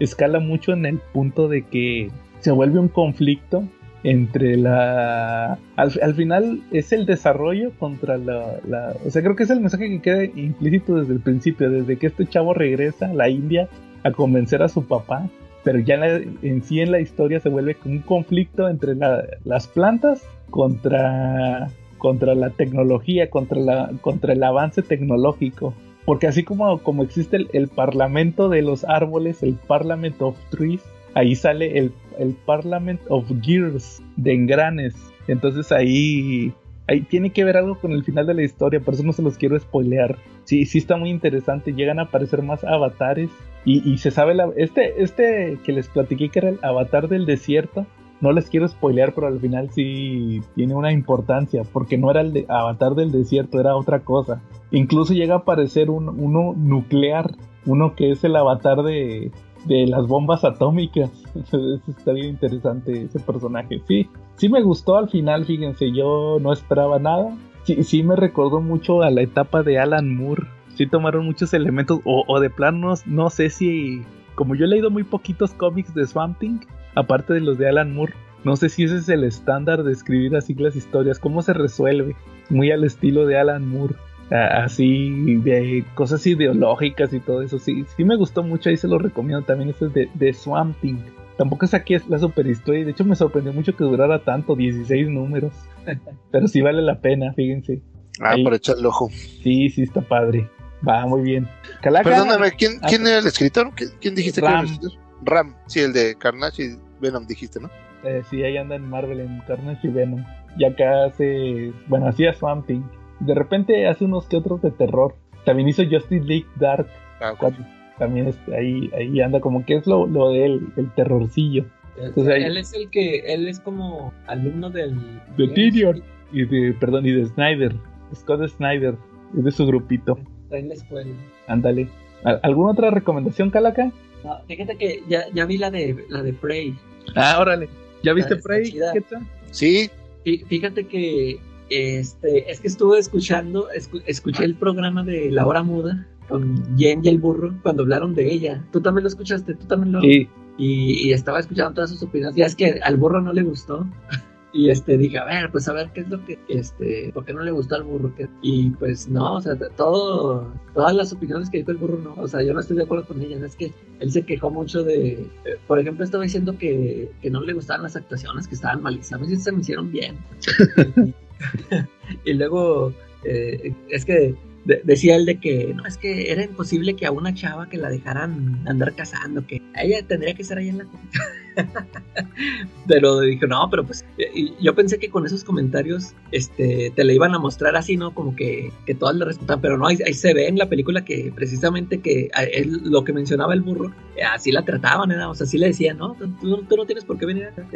Escala 0.00 0.40
mucho 0.40 0.72
en 0.72 0.86
el 0.86 0.98
punto 1.12 1.48
de 1.48 1.62
que 1.62 2.10
se 2.40 2.50
vuelve 2.50 2.78
un 2.78 2.88
conflicto 2.88 3.64
entre 4.04 4.56
la 4.56 5.58
al, 5.76 5.92
al 6.02 6.14
final 6.14 6.62
es 6.72 6.92
el 6.92 7.06
desarrollo 7.06 7.72
contra 7.78 8.18
la, 8.18 8.56
la 8.68 8.94
o 9.04 9.10
sea 9.10 9.22
creo 9.22 9.34
que 9.34 9.44
es 9.44 9.50
el 9.50 9.60
mensaje 9.60 9.88
que 9.88 10.02
queda 10.02 10.24
implícito 10.24 10.96
desde 10.96 11.14
el 11.14 11.20
principio 11.20 11.70
desde 11.70 11.96
que 11.96 12.08
este 12.08 12.26
chavo 12.26 12.52
regresa 12.52 13.06
a 13.06 13.14
la 13.14 13.30
India 13.30 13.68
a 14.04 14.12
convencer 14.12 14.62
a 14.62 14.68
su 14.68 14.84
papá 14.86 15.28
pero 15.64 15.78
ya 15.78 15.94
en, 16.42 16.62
sí 16.62 16.80
en 16.80 16.92
la 16.92 17.00
historia 17.00 17.40
se 17.40 17.48
vuelve 17.48 17.76
un 17.86 18.00
conflicto 18.00 18.68
entre 18.68 18.94
la- 18.94 19.24
las 19.44 19.66
plantas 19.66 20.22
contra, 20.50 21.70
contra 21.98 22.34
la 22.34 22.50
tecnología, 22.50 23.30
contra, 23.30 23.88
el 24.32 24.42
avance 24.44 24.82
tecnológico. 24.82 25.72
Porque 26.04 26.26
así 26.26 26.44
como, 26.44 26.78
como 26.82 27.02
existe 27.02 27.36
el, 27.36 27.48
el 27.54 27.68
Parlamento 27.68 28.50
de 28.50 28.60
los 28.60 28.84
árboles, 28.84 29.42
el 29.42 29.54
Parliament 29.54 30.20
of 30.20 30.36
Trees, 30.50 30.82
ahí 31.14 31.34
sale 31.34 31.78
el, 31.78 31.92
el 32.18 32.34
Parliament 32.44 33.00
of 33.08 33.24
Gears, 33.40 34.02
de 34.16 34.34
engranes. 34.34 34.94
Entonces 35.28 35.72
ahí, 35.72 36.52
ahí 36.86 37.02
tiene 37.02 37.30
que 37.30 37.44
ver 37.44 37.56
algo 37.56 37.78
con 37.78 37.92
el 37.92 38.04
final 38.04 38.26
de 38.26 38.34
la 38.34 38.42
historia, 38.42 38.80
por 38.80 38.94
eso 38.94 39.02
no 39.02 39.12
se 39.12 39.22
los 39.22 39.38
quiero 39.38 39.58
spoilear. 39.58 40.16
Sí, 40.44 40.66
sí 40.66 40.78
está 40.78 40.96
muy 40.96 41.10
interesante, 41.10 41.72
llegan 41.72 41.98
a 41.98 42.04
aparecer 42.04 42.42
más 42.42 42.64
avatares 42.64 43.30
y, 43.66 43.96
se 43.96 44.10
sabe 44.10 44.34
la, 44.34 44.50
este, 44.56 45.02
este 45.02 45.58
que 45.64 45.72
les 45.72 45.88
platiqué 45.88 46.28
que 46.28 46.38
era 46.38 46.48
el 46.50 46.58
avatar 46.62 47.08
del 47.08 47.24
desierto. 47.24 47.86
No 48.20 48.30
les 48.32 48.48
quiero 48.48 48.68
spoilear, 48.68 49.14
pero 49.14 49.26
al 49.26 49.40
final 49.40 49.70
sí 49.70 50.42
tiene 50.54 50.74
una 50.74 50.92
importancia, 50.92 51.62
porque 51.72 51.98
no 51.98 52.10
era 52.10 52.20
el 52.20 52.44
avatar 52.48 52.94
del 52.94 53.10
desierto, 53.10 53.58
era 53.60 53.74
otra 53.74 54.00
cosa. 54.00 54.42
Incluso 54.70 55.14
llega 55.14 55.34
a 55.34 55.38
aparecer 55.38 55.90
un, 55.90 56.08
uno 56.08 56.54
nuclear, 56.54 57.32
uno 57.64 57.94
que 57.94 58.10
es 58.10 58.22
el 58.22 58.36
avatar 58.36 58.82
de, 58.82 59.32
de 59.66 59.86
las 59.86 60.06
bombas 60.06 60.44
atómicas. 60.44 61.10
Eso 61.34 61.80
está 61.88 62.12
bien 62.12 62.30
interesante 62.30 63.02
ese 63.02 63.20
personaje. 63.20 63.82
Sí, 63.86 64.08
sí 64.36 64.48
me 64.48 64.62
gustó 64.62 64.96
al 64.96 65.08
final, 65.08 65.44
fíjense, 65.44 65.92
yo 65.92 66.38
no 66.40 66.52
esperaba 66.52 66.98
nada. 66.98 67.36
Sí, 67.64 67.82
sí 67.82 68.02
me 68.02 68.16
recordó 68.16 68.60
mucho 68.60 69.02
a 69.02 69.10
la 69.10 69.22
etapa 69.22 69.62
de 69.62 69.78
Alan 69.78 70.14
Moore. 70.14 70.46
Sí 70.74 70.86
tomaron 70.86 71.24
muchos 71.24 71.54
elementos, 71.54 72.00
o, 72.04 72.24
o 72.26 72.40
de 72.40 72.50
planos, 72.50 73.06
no 73.06 73.30
sé 73.30 73.48
si, 73.48 74.02
como 74.34 74.54
yo 74.54 74.64
he 74.64 74.68
leído 74.68 74.90
muy 74.90 75.04
poquitos 75.04 75.52
cómics 75.54 75.94
de 75.94 76.06
Swamp 76.06 76.38
Thing, 76.38 76.58
aparte 76.96 77.32
de 77.32 77.40
los 77.40 77.58
de 77.58 77.68
Alan 77.68 77.94
Moore, 77.94 78.14
no 78.44 78.56
sé 78.56 78.68
si 78.68 78.84
ese 78.84 78.96
es 78.96 79.08
el 79.08 79.24
estándar 79.24 79.84
de 79.84 79.92
escribir 79.92 80.36
así 80.36 80.52
las 80.54 80.76
historias, 80.76 81.18
cómo 81.18 81.42
se 81.42 81.54
resuelve, 81.54 82.14
muy 82.50 82.70
al 82.72 82.84
estilo 82.84 83.24
de 83.24 83.38
Alan 83.38 83.66
Moore, 83.68 83.94
así 84.30 85.36
de 85.36 85.84
cosas 85.94 86.26
ideológicas 86.26 87.12
y 87.12 87.20
todo 87.20 87.42
eso, 87.42 87.58
sí, 87.58 87.84
sí 87.96 88.04
me 88.04 88.16
gustó 88.16 88.42
mucho, 88.42 88.70
ahí 88.70 88.76
se 88.76 88.88
lo 88.88 88.98
recomiendo 88.98 89.42
también, 89.44 89.70
ese 89.70 89.86
es 89.86 89.94
de, 89.94 90.08
de 90.14 90.32
Swamp 90.32 90.76
Thing. 90.80 90.96
Tampoco 91.36 91.64
es 91.64 91.74
aquí 91.74 91.96
la 92.08 92.18
super 92.18 92.46
historia, 92.46 92.84
de 92.84 92.92
hecho 92.92 93.04
me 93.04 93.16
sorprendió 93.16 93.52
mucho 93.52 93.76
que 93.76 93.84
durara 93.84 94.22
tanto, 94.22 94.54
16 94.54 95.08
números, 95.08 95.52
pero 96.30 96.46
sí 96.48 96.60
vale 96.60 96.80
la 96.82 97.00
pena, 97.00 97.32
fíjense. 97.34 97.82
Ah, 98.20 98.30
Ahí. 98.30 98.44
por 98.44 98.54
echar 98.54 98.76
el 98.78 98.86
ojo. 98.86 99.08
Sí, 99.42 99.68
sí 99.70 99.82
está 99.82 100.00
padre. 100.00 100.48
Va 100.86 101.04
muy 101.06 101.22
bien. 101.22 101.48
Calaca. 101.82 102.08
Perdóname, 102.08 102.52
¿quién, 102.52 102.72
Ah, 102.82 102.86
quién 102.88 103.06
era 103.06 103.18
el 103.18 103.26
escritor? 103.26 103.72
¿Quién, 103.74 103.90
quién 104.00 104.14
dijiste 104.14 104.40
que 104.40 104.46
era 104.46 104.60
el 104.60 104.66
Ram. 104.66 104.72
escritor? 104.74 104.98
Ram, 105.24 105.54
sí, 105.66 105.80
el 105.80 105.92
de 105.92 106.14
Carnage 106.16 106.62
y 106.62 106.76
Venom 107.00 107.26
dijiste, 107.26 107.58
¿no? 107.58 107.70
Eh, 108.04 108.22
sí, 108.30 108.42
ahí 108.42 108.56
anda 108.56 108.76
en 108.76 108.88
Marvel, 108.88 109.18
en 109.20 109.40
Carnage 109.48 109.88
y 109.88 109.90
Venom. 109.90 110.24
Y 110.58 110.64
acá 110.64 111.06
hace. 111.06 111.72
Bueno, 111.88 112.06
hacía 112.06 112.32
Swamp 112.34 112.66
Thing. 112.66 112.82
De 113.20 113.34
repente 113.34 113.86
hace 113.86 114.04
unos 114.04 114.26
que 114.26 114.36
otros 114.36 114.60
de 114.62 114.70
terror. 114.70 115.14
También 115.44 115.68
hizo 115.68 115.82
Justice 115.84 116.24
League 116.24 116.46
Dark. 116.56 116.86
Ah, 117.20 117.32
ok. 117.32 117.38
cuando- 117.38 117.66
También 117.98 118.26
este, 118.26 118.56
ahí, 118.56 118.90
ahí 118.98 119.20
anda 119.20 119.40
como 119.40 119.64
que 119.64 119.76
es 119.76 119.86
lo, 119.86 120.06
lo 120.06 120.30
de 120.30 120.44
él, 120.46 120.66
el 120.76 120.90
terrorcillo. 120.94 121.64
Entonces 121.96 122.34
ahí- 122.34 122.42
él 122.42 122.56
es 122.56 122.72
el 122.74 122.90
que, 122.90 123.18
él 123.32 123.46
es 123.46 123.60
como 123.60 124.12
alumno 124.26 124.68
del... 124.70 124.96
De 125.36 125.46
Tyrion. 125.48 126.02
Y 126.32 126.44
de, 126.44 126.72
perdón, 126.72 127.06
y 127.06 127.12
de 127.12 127.26
Snyder. 127.26 127.72
Scott 128.12 128.48
Snyder. 128.48 128.96
Es 129.38 129.44
de 129.44 129.50
su 129.52 129.64
grupito. 129.66 130.18
Está 130.42 130.58
en 130.58 130.68
la 130.70 130.74
escuela. 130.74 131.10
Ándale. 131.46 131.86
¿Al- 132.24 132.40
¿Alguna 132.42 132.72
otra 132.72 132.90
recomendación, 132.90 133.50
Calaca? 133.50 133.92
No, 134.24 134.40
fíjate 134.48 134.76
que 134.76 135.02
ya, 135.08 135.26
ya 135.32 135.44
vi 135.46 135.58
la 135.58 135.70
de 135.70 135.96
la 136.08 136.22
de 136.24 136.32
Prey. 136.32 136.74
Ah, 137.14 137.36
órale. 137.38 137.68
¿Ya 138.02 138.12
viste 138.12 138.34
Prey? 138.36 138.64
chida. 138.64 138.92
¿Qué 138.92 139.02
tal? 139.02 139.22
Sí, 139.52 139.88
Fí- 140.24 140.44
Fíjate 140.46 140.84
que 140.88 141.38
este 141.76 142.50
es 142.50 142.60
que 142.60 142.68
estuve 142.68 142.98
escuchando, 142.98 143.68
escu- 143.76 144.02
escuché 144.06 144.44
el 144.44 144.54
programa 144.54 145.02
de 145.04 145.30
La 145.30 145.46
Hora 145.46 145.62
Muda 145.62 146.06
con 146.28 146.76
Jen 146.78 147.04
y 147.04 147.08
el 147.08 147.18
burro 147.18 147.54
cuando 147.62 147.82
hablaron 147.82 148.14
de 148.14 148.32
ella. 148.32 148.64
Tú 148.72 148.80
también 148.80 149.02
lo 149.04 149.08
escuchaste, 149.08 149.54
tú 149.54 149.66
también 149.66 149.92
lo 149.92 150.00
Sí. 150.00 150.28
y, 150.58 151.08
y 151.08 151.12
estaba 151.12 151.40
escuchando 151.40 151.74
todas 151.74 151.90
sus 151.90 152.02
opiniones. 152.02 152.34
Ya 152.36 152.46
es 152.46 152.54
que 152.56 152.80
al 152.82 152.96
burro 152.96 153.20
no 153.20 153.32
le 153.32 153.42
gustó. 153.42 153.86
Y 154.56 154.70
este 154.70 154.96
dije, 154.96 155.18
a 155.18 155.24
ver, 155.24 155.50
pues 155.50 155.66
a 155.66 155.72
ver 155.72 155.90
qué 155.92 156.02
es 156.02 156.08
lo 156.08 156.24
que, 156.24 156.38
este, 156.48 157.10
¿por 157.12 157.24
qué 157.24 157.32
no 157.34 157.42
le 157.42 157.50
gustó 157.50 157.74
al 157.74 157.82
burro? 157.82 158.14
¿Qué? 158.14 158.28
Y 158.40 158.70
pues 158.70 159.08
no, 159.08 159.34
o 159.34 159.40
sea, 159.40 159.56
todo, 159.76 160.54
todas 160.74 160.94
las 160.94 161.12
opiniones 161.12 161.50
que 161.50 161.58
dijo 161.58 161.72
el 161.72 161.76
burro 161.76 161.98
no, 161.98 162.14
o 162.22 162.28
sea, 162.28 162.40
yo 162.40 162.54
no 162.54 162.60
estoy 162.60 162.76
de 162.76 162.84
acuerdo 162.84 163.04
con 163.04 163.20
ellas. 163.20 163.42
Es 163.42 163.56
que 163.56 163.72
él 163.98 164.12
se 164.12 164.22
quejó 164.22 164.50
mucho 164.50 164.84
de, 164.84 165.14
eh, 165.44 165.56
por 165.66 165.80
ejemplo, 165.80 166.04
estaba 166.04 166.22
diciendo 166.22 166.56
que, 166.56 167.10
que 167.20 167.30
no 167.30 167.40
le 167.40 167.52
gustaban 167.52 167.82
las 167.82 167.96
actuaciones, 167.96 168.46
que 168.46 168.54
estaban 168.54 168.80
malísimas. 168.80 169.20
A 169.20 169.24
mí 169.24 169.28
sí 169.28 169.42
se 169.42 169.50
me 169.50 169.58
hicieron 169.58 169.90
bien. 169.90 170.18
y 172.24 172.32
luego, 172.34 172.92
eh, 173.24 173.72
es 173.88 174.04
que 174.04 174.34
de- 174.64 174.80
decía 174.84 175.16
él 175.16 175.26
de 175.26 175.38
que 175.38 175.72
no, 175.74 175.84
es 175.86 175.96
que 175.96 176.30
era 176.30 176.44
imposible 176.44 176.96
que 176.96 177.06
a 177.06 177.10
una 177.10 177.34
chava 177.34 177.68
que 177.68 177.76
la 177.76 177.90
dejaran 177.90 178.62
andar 178.66 178.94
cazando, 178.94 179.46
que 179.46 179.60
ella 179.76 180.06
tendría 180.06 180.34
que 180.34 180.42
estar 180.42 180.58
ahí 180.58 180.68
en 180.68 180.78
la 180.78 180.84
pero 182.86 183.20
dije, 183.20 183.46
no, 183.46 183.68
pero 183.70 183.84
pues 183.84 184.04
eh, 184.18 184.52
yo 184.60 184.74
pensé 184.74 184.98
que 184.98 185.10
con 185.10 185.26
esos 185.26 185.44
comentarios 185.44 186.14
este, 186.32 186.92
te 186.94 187.04
la 187.04 187.12
iban 187.12 187.34
a 187.34 187.38
mostrar 187.38 187.76
así, 187.76 187.96
¿no? 187.96 188.14
Como 188.14 188.34
que, 188.36 188.72
que 188.86 188.94
todas 188.94 189.16
le 189.16 189.24
respetan, 189.24 189.60
pero 189.60 189.78
no, 189.78 189.86
ahí, 189.86 189.96
se 189.96 190.34
ve 190.34 190.48
en 190.48 190.58
la 190.58 190.68
película 190.68 191.04
que 191.04 191.32
precisamente 191.34 192.00
que 192.00 192.30
a 192.34 192.44
él, 192.44 192.80
lo 192.84 193.04
que 193.04 193.12
mencionaba 193.12 193.54
el 193.54 193.62
burro, 193.62 193.92
eh, 194.16 194.22
así 194.22 194.52
la 194.52 194.64
trataban, 194.64 195.10
¿eh? 195.12 195.24
o 195.24 195.34
sea, 195.34 195.44
así 195.44 195.58
le 195.58 195.68
decían, 195.68 195.98
no, 195.98 196.14
tú, 196.14 196.26
no- 196.42 196.84
tienes 196.86 197.04
por 197.04 197.18
qué 197.18 197.26
venir 197.26 197.46
acá, 197.46 197.66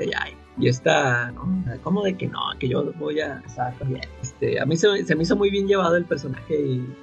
y, 0.59 0.68
esta, 0.68 1.30
¿no? 1.32 1.64
¿Cómo 1.82 2.02
de 2.02 2.16
que 2.16 2.26
no? 2.28 2.40
Que 2.59 2.68
yo 2.68 2.92
voy 2.98 3.20
a 3.20 3.40
casar 3.42 3.74
también. 3.78 4.02
Este, 4.20 4.60
a 4.60 4.66
mí 4.66 4.76
se, 4.76 5.05
se 5.05 5.14
me 5.14 5.22
hizo 5.22 5.36
muy 5.36 5.50
bien 5.50 5.66
llevado 5.66 5.96
el 5.96 6.05
personaje 6.05 6.55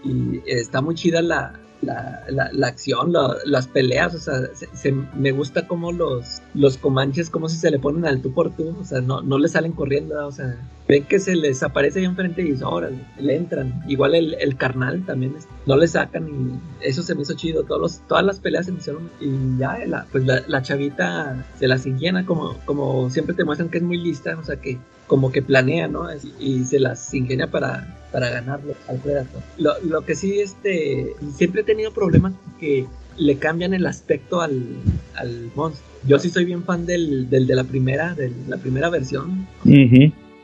y 0.04 0.42
está 0.46 0.82
muy 0.82 0.94
chida 0.94 1.22
la, 1.22 1.54
la, 1.82 2.24
la, 2.30 2.50
la 2.52 2.68
acción, 2.68 3.12
la- 3.14 3.36
las 3.46 3.68
peleas, 3.68 4.16
o 4.16 4.20
sea, 4.20 4.34
se, 4.54 4.68
se- 4.76 4.92
me 5.16 5.32
gusta 5.32 5.68
como 5.68 5.92
los, 5.92 6.42
los 6.54 6.78
comanches, 6.78 7.30
como 7.30 7.50
si 7.50 7.58
se 7.58 7.70
le 7.72 7.80
ponen 7.80 8.06
al 8.06 8.22
tú 8.22 8.34
por 8.34 8.50
tú, 8.56 8.76
o 8.80 8.84
sea, 8.84 9.02
no, 9.02 9.22
no 9.22 9.38
le 9.38 9.48
salen 9.48 9.72
corriendo, 9.74 10.26
o 10.26 10.32
sea, 10.32 10.56
ven 10.88 11.04
que 11.06 11.20
se 11.20 11.36
les 11.36 11.62
aparece 11.64 12.00
ahí 12.00 12.06
enfrente 12.06 12.42
y 12.42 12.56
órale, 12.64 13.00
le 13.20 13.36
entran. 13.36 13.84
Igual 13.88 14.16
el, 14.16 14.34
el 14.36 14.56
carnal 14.58 15.06
también, 15.06 15.36
no 15.66 15.78
le 15.78 15.88
sacan 15.88 16.28
y 16.28 16.86
eso 16.88 17.04
se 17.04 17.14
me 17.16 17.22
hizo 17.24 17.34
chido, 17.36 17.64
todas 17.64 18.24
las 18.24 18.40
peleas 18.40 18.66
se 18.66 18.72
me 18.72 18.80
hicieron 18.80 19.10
y 19.20 19.58
ya, 19.60 19.78
la, 19.86 20.06
pues 20.12 20.26
la, 20.26 20.62
chavita 20.62 21.46
se 21.60 21.68
las 21.68 21.86
ingenia, 21.86 22.26
como, 22.26 22.58
como 22.66 23.10
siempre 23.10 23.36
te 23.36 23.44
muestran 23.44 23.70
que 23.70 23.78
es 23.78 23.84
muy 23.84 23.98
lista, 23.98 24.38
o 24.40 24.44
sea, 24.44 24.56
que 24.58 24.78
como 25.08 25.32
que 25.32 25.42
planea, 25.44 25.88
¿no? 25.88 26.08
Y, 26.16 26.34
y 26.40 26.64
se 26.64 26.80
las 26.80 27.14
ingenia 27.14 27.52
para, 27.52 27.96
para 28.16 28.30
ganarlo 28.30 28.76
al 28.88 28.98
Predator. 29.00 29.42
Lo, 29.58 29.74
lo 29.84 30.06
que 30.06 30.16
sí, 30.16 30.40
este, 30.40 31.14
siempre 31.36 31.64
he 31.64 31.64
tenido 31.66 31.92
problemas 31.92 32.32
que 32.62 32.88
le 33.18 33.36
cambian 33.36 33.74
el 33.74 33.86
aspecto 33.86 34.40
al, 34.40 34.64
al 35.16 35.52
monstruo. 35.54 35.86
Yo 36.08 36.18
sí 36.18 36.30
soy 36.30 36.46
bien 36.46 36.64
fan 36.64 36.86
del, 36.86 37.30
del 37.30 37.46
de 37.46 37.56
la 37.56 37.66
primera, 37.66 38.16
de 38.16 38.32
la 38.48 38.56
primera 38.56 38.90
versión. 38.90 39.46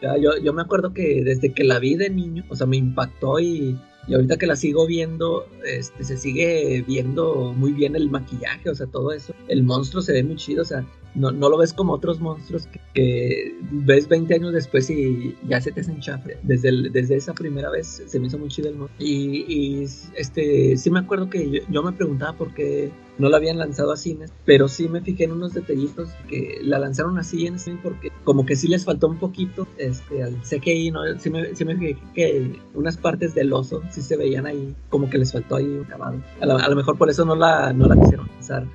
Ya, 0.02 0.18
yo, 0.18 0.32
yo 0.44 0.52
me 0.52 0.64
acuerdo 0.64 0.94
que 0.94 1.24
desde 1.24 1.54
que 1.54 1.64
la 1.64 1.80
vi 1.80 1.96
de 1.96 2.10
niño, 2.10 2.44
o 2.50 2.58
sea, 2.58 2.68
me 2.68 2.76
impactó 2.76 3.40
y, 3.40 3.80
y 4.06 4.14
ahorita 4.16 4.36
que 4.36 4.48
la 4.48 4.58
sigo 4.58 4.86
viendo, 4.86 5.48
este, 5.66 6.04
se 6.04 6.18
sigue 6.18 6.84
viendo 6.86 7.54
muy 7.56 7.72
bien 7.72 7.96
el 7.96 8.10
maquillaje, 8.10 8.70
o 8.70 8.76
sea, 8.76 8.88
todo 8.88 9.14
eso. 9.14 9.34
El 9.48 9.64
monstruo 9.64 10.02
se 10.02 10.12
ve 10.12 10.24
muy 10.24 10.36
chido, 10.36 10.64
o 10.64 10.66
sea, 10.66 10.84
no, 11.16 11.32
no 11.32 11.50
lo 11.50 11.58
ves 11.58 11.74
como 11.74 11.94
otros 11.94 12.20
monstruos 12.20 12.68
que, 12.94 13.56
ves 13.72 14.08
20 14.08 14.34
años 14.34 14.54
después 14.54 14.90
y 14.90 15.36
ya 15.48 15.62
se 15.62 15.72
te 15.72 15.82
hacen 15.82 16.00
chafre. 16.00 16.38
Desde, 16.44 16.90
desde 16.90 17.16
esa 17.16 17.34
primera 17.34 17.70
vez 17.70 18.04
se 18.06 18.20
me 18.20 18.28
hizo 18.28 18.38
muy 18.38 18.50
chido 18.50 18.70
el 18.70 18.76
monstruo. 18.76 19.00
Y, 19.00 19.46
y, 19.48 19.84
este, 20.16 20.78
sí 20.78 20.90
me 20.90 21.00
acuerdo 21.00 21.30
que 21.30 21.64
yo, 21.70 21.84
me 21.84 21.92
preguntaba 21.92 22.34
por 22.34 22.54
qué 22.54 22.92
no 23.18 23.30
la 23.30 23.38
habían 23.38 23.58
lanzado 23.58 23.92
a 23.92 23.98
cines, 23.98 24.34
pero 24.46 24.68
sí 24.68 24.88
me 24.88 25.02
fijé 25.02 25.26
en 25.26 25.34
unos 25.34 25.54
detallitos 25.54 26.10
que 26.28 26.60
la 26.64 26.80
lanzaron 26.80 27.20
así 27.20 27.46
en 27.46 27.60
cine 27.60 27.80
porque 27.84 28.12
como 28.24 28.46
que 28.46 28.56
sí 28.56 28.68
les 28.68 28.86
faltó 28.86 29.08
un 29.08 29.20
poquito 29.20 29.68
este, 29.78 30.24
al 30.24 30.42
CGI, 30.42 30.92
¿no? 30.92 31.02
Sí 31.20 31.30
me, 31.30 31.54
sí 31.56 31.66
me 31.66 31.76
fijé 31.76 31.98
que 32.16 32.60
unas 32.74 32.98
partes 32.98 33.36
del 33.36 33.54
oso 33.54 33.82
sí 33.92 34.02
se 34.02 34.18
veían 34.18 34.46
ahí, 34.48 34.76
como 34.90 35.10
que 35.10 35.18
les 35.18 35.32
faltó 35.32 35.58
ahí 35.58 35.66
un 35.66 35.86
acabado. 35.86 36.20
A, 36.42 36.46
a 36.46 36.70
lo 36.70 36.76
mejor 36.76 36.98
por 36.98 37.10
eso 37.10 37.26
no 37.26 37.36
la, 37.36 37.74
no 37.74 37.88
la 37.88 37.96
quisieron 37.96 38.28
lanzar 38.28 38.66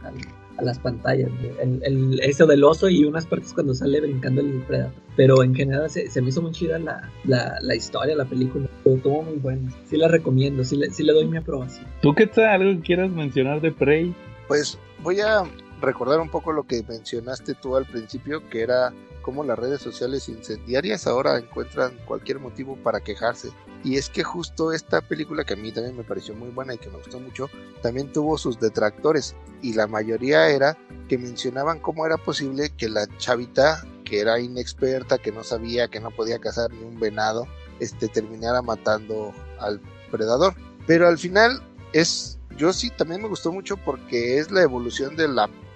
a 0.58 0.62
las 0.62 0.78
pantallas, 0.78 1.30
el, 1.60 1.80
el- 1.84 2.20
eso 2.20 2.46
del 2.46 2.64
oso 2.64 2.88
y 2.88 3.04
unas 3.04 3.26
partes 3.26 3.52
cuando 3.52 3.74
sale 3.74 4.00
brincando 4.00 4.40
el 4.40 4.62
Predator. 4.66 4.92
Pero 5.16 5.42
en 5.42 5.54
general 5.54 5.88
se, 5.90 6.10
se 6.10 6.20
me 6.22 6.28
hizo 6.28 6.42
muy 6.42 6.52
chida 6.52 6.78
la, 6.78 7.10
la, 7.24 7.58
la 7.62 7.74
historia, 7.74 8.14
la 8.16 8.24
película, 8.24 8.66
estuvo 8.84 9.22
muy 9.22 9.36
buena. 9.36 9.70
Sí 9.84 9.96
la 9.96 10.08
recomiendo, 10.08 10.62
sí 10.64 10.76
le, 10.76 10.90
sí 10.90 11.02
le 11.02 11.12
doy 11.12 11.26
mi 11.26 11.36
aprobación. 11.38 11.86
¿Tú 12.02 12.14
qué 12.14 12.26
tal? 12.26 12.62
¿Algo 12.62 12.80
que 12.80 12.86
quieras 12.86 13.10
mencionar 13.10 13.60
de 13.60 13.72
Prey? 13.72 14.14
Pues 14.48 14.78
voy 15.02 15.20
a 15.20 15.42
recordar 15.80 16.20
un 16.20 16.28
poco 16.30 16.52
lo 16.52 16.62
que 16.64 16.82
mencionaste 16.88 17.54
tú 17.54 17.76
al 17.76 17.84
principio, 17.86 18.48
que 18.48 18.60
era 18.62 18.92
cómo 19.26 19.42
las 19.42 19.58
redes 19.58 19.80
sociales 19.80 20.28
incendiarias 20.28 21.08
ahora 21.08 21.36
encuentran 21.36 21.98
cualquier 22.06 22.38
motivo 22.38 22.76
para 22.76 23.00
quejarse. 23.00 23.50
Y 23.82 23.96
es 23.96 24.08
que 24.08 24.22
justo 24.22 24.72
esta 24.72 25.00
película, 25.00 25.42
que 25.42 25.54
a 25.54 25.56
mí 25.56 25.72
también 25.72 25.96
me 25.96 26.04
pareció 26.04 26.32
muy 26.36 26.50
buena 26.50 26.74
y 26.74 26.78
que 26.78 26.90
me 26.90 26.98
gustó 26.98 27.18
mucho, 27.18 27.50
también 27.82 28.12
tuvo 28.12 28.38
sus 28.38 28.60
detractores. 28.60 29.34
Y 29.62 29.72
la 29.72 29.88
mayoría 29.88 30.48
era 30.48 30.78
que 31.08 31.18
mencionaban 31.18 31.80
cómo 31.80 32.06
era 32.06 32.18
posible 32.18 32.70
que 32.70 32.88
la 32.88 33.08
chavita, 33.18 33.84
que 34.04 34.20
era 34.20 34.38
inexperta, 34.38 35.18
que 35.18 35.32
no 35.32 35.42
sabía, 35.42 35.88
que 35.88 35.98
no 35.98 36.12
podía 36.12 36.38
cazar 36.38 36.72
ni 36.72 36.84
un 36.84 37.00
venado, 37.00 37.48
este, 37.80 38.06
terminara 38.06 38.62
matando 38.62 39.34
al 39.58 39.80
predador. 40.12 40.54
Pero 40.86 41.08
al 41.08 41.18
final 41.18 41.60
es, 41.92 42.38
yo 42.56 42.72
sí 42.72 42.90
también 42.90 43.22
me 43.22 43.28
gustó 43.28 43.52
mucho 43.52 43.76
porque 43.76 44.38
es 44.38 44.52
la 44.52 44.62
evolución 44.62 45.16
de 45.16 45.26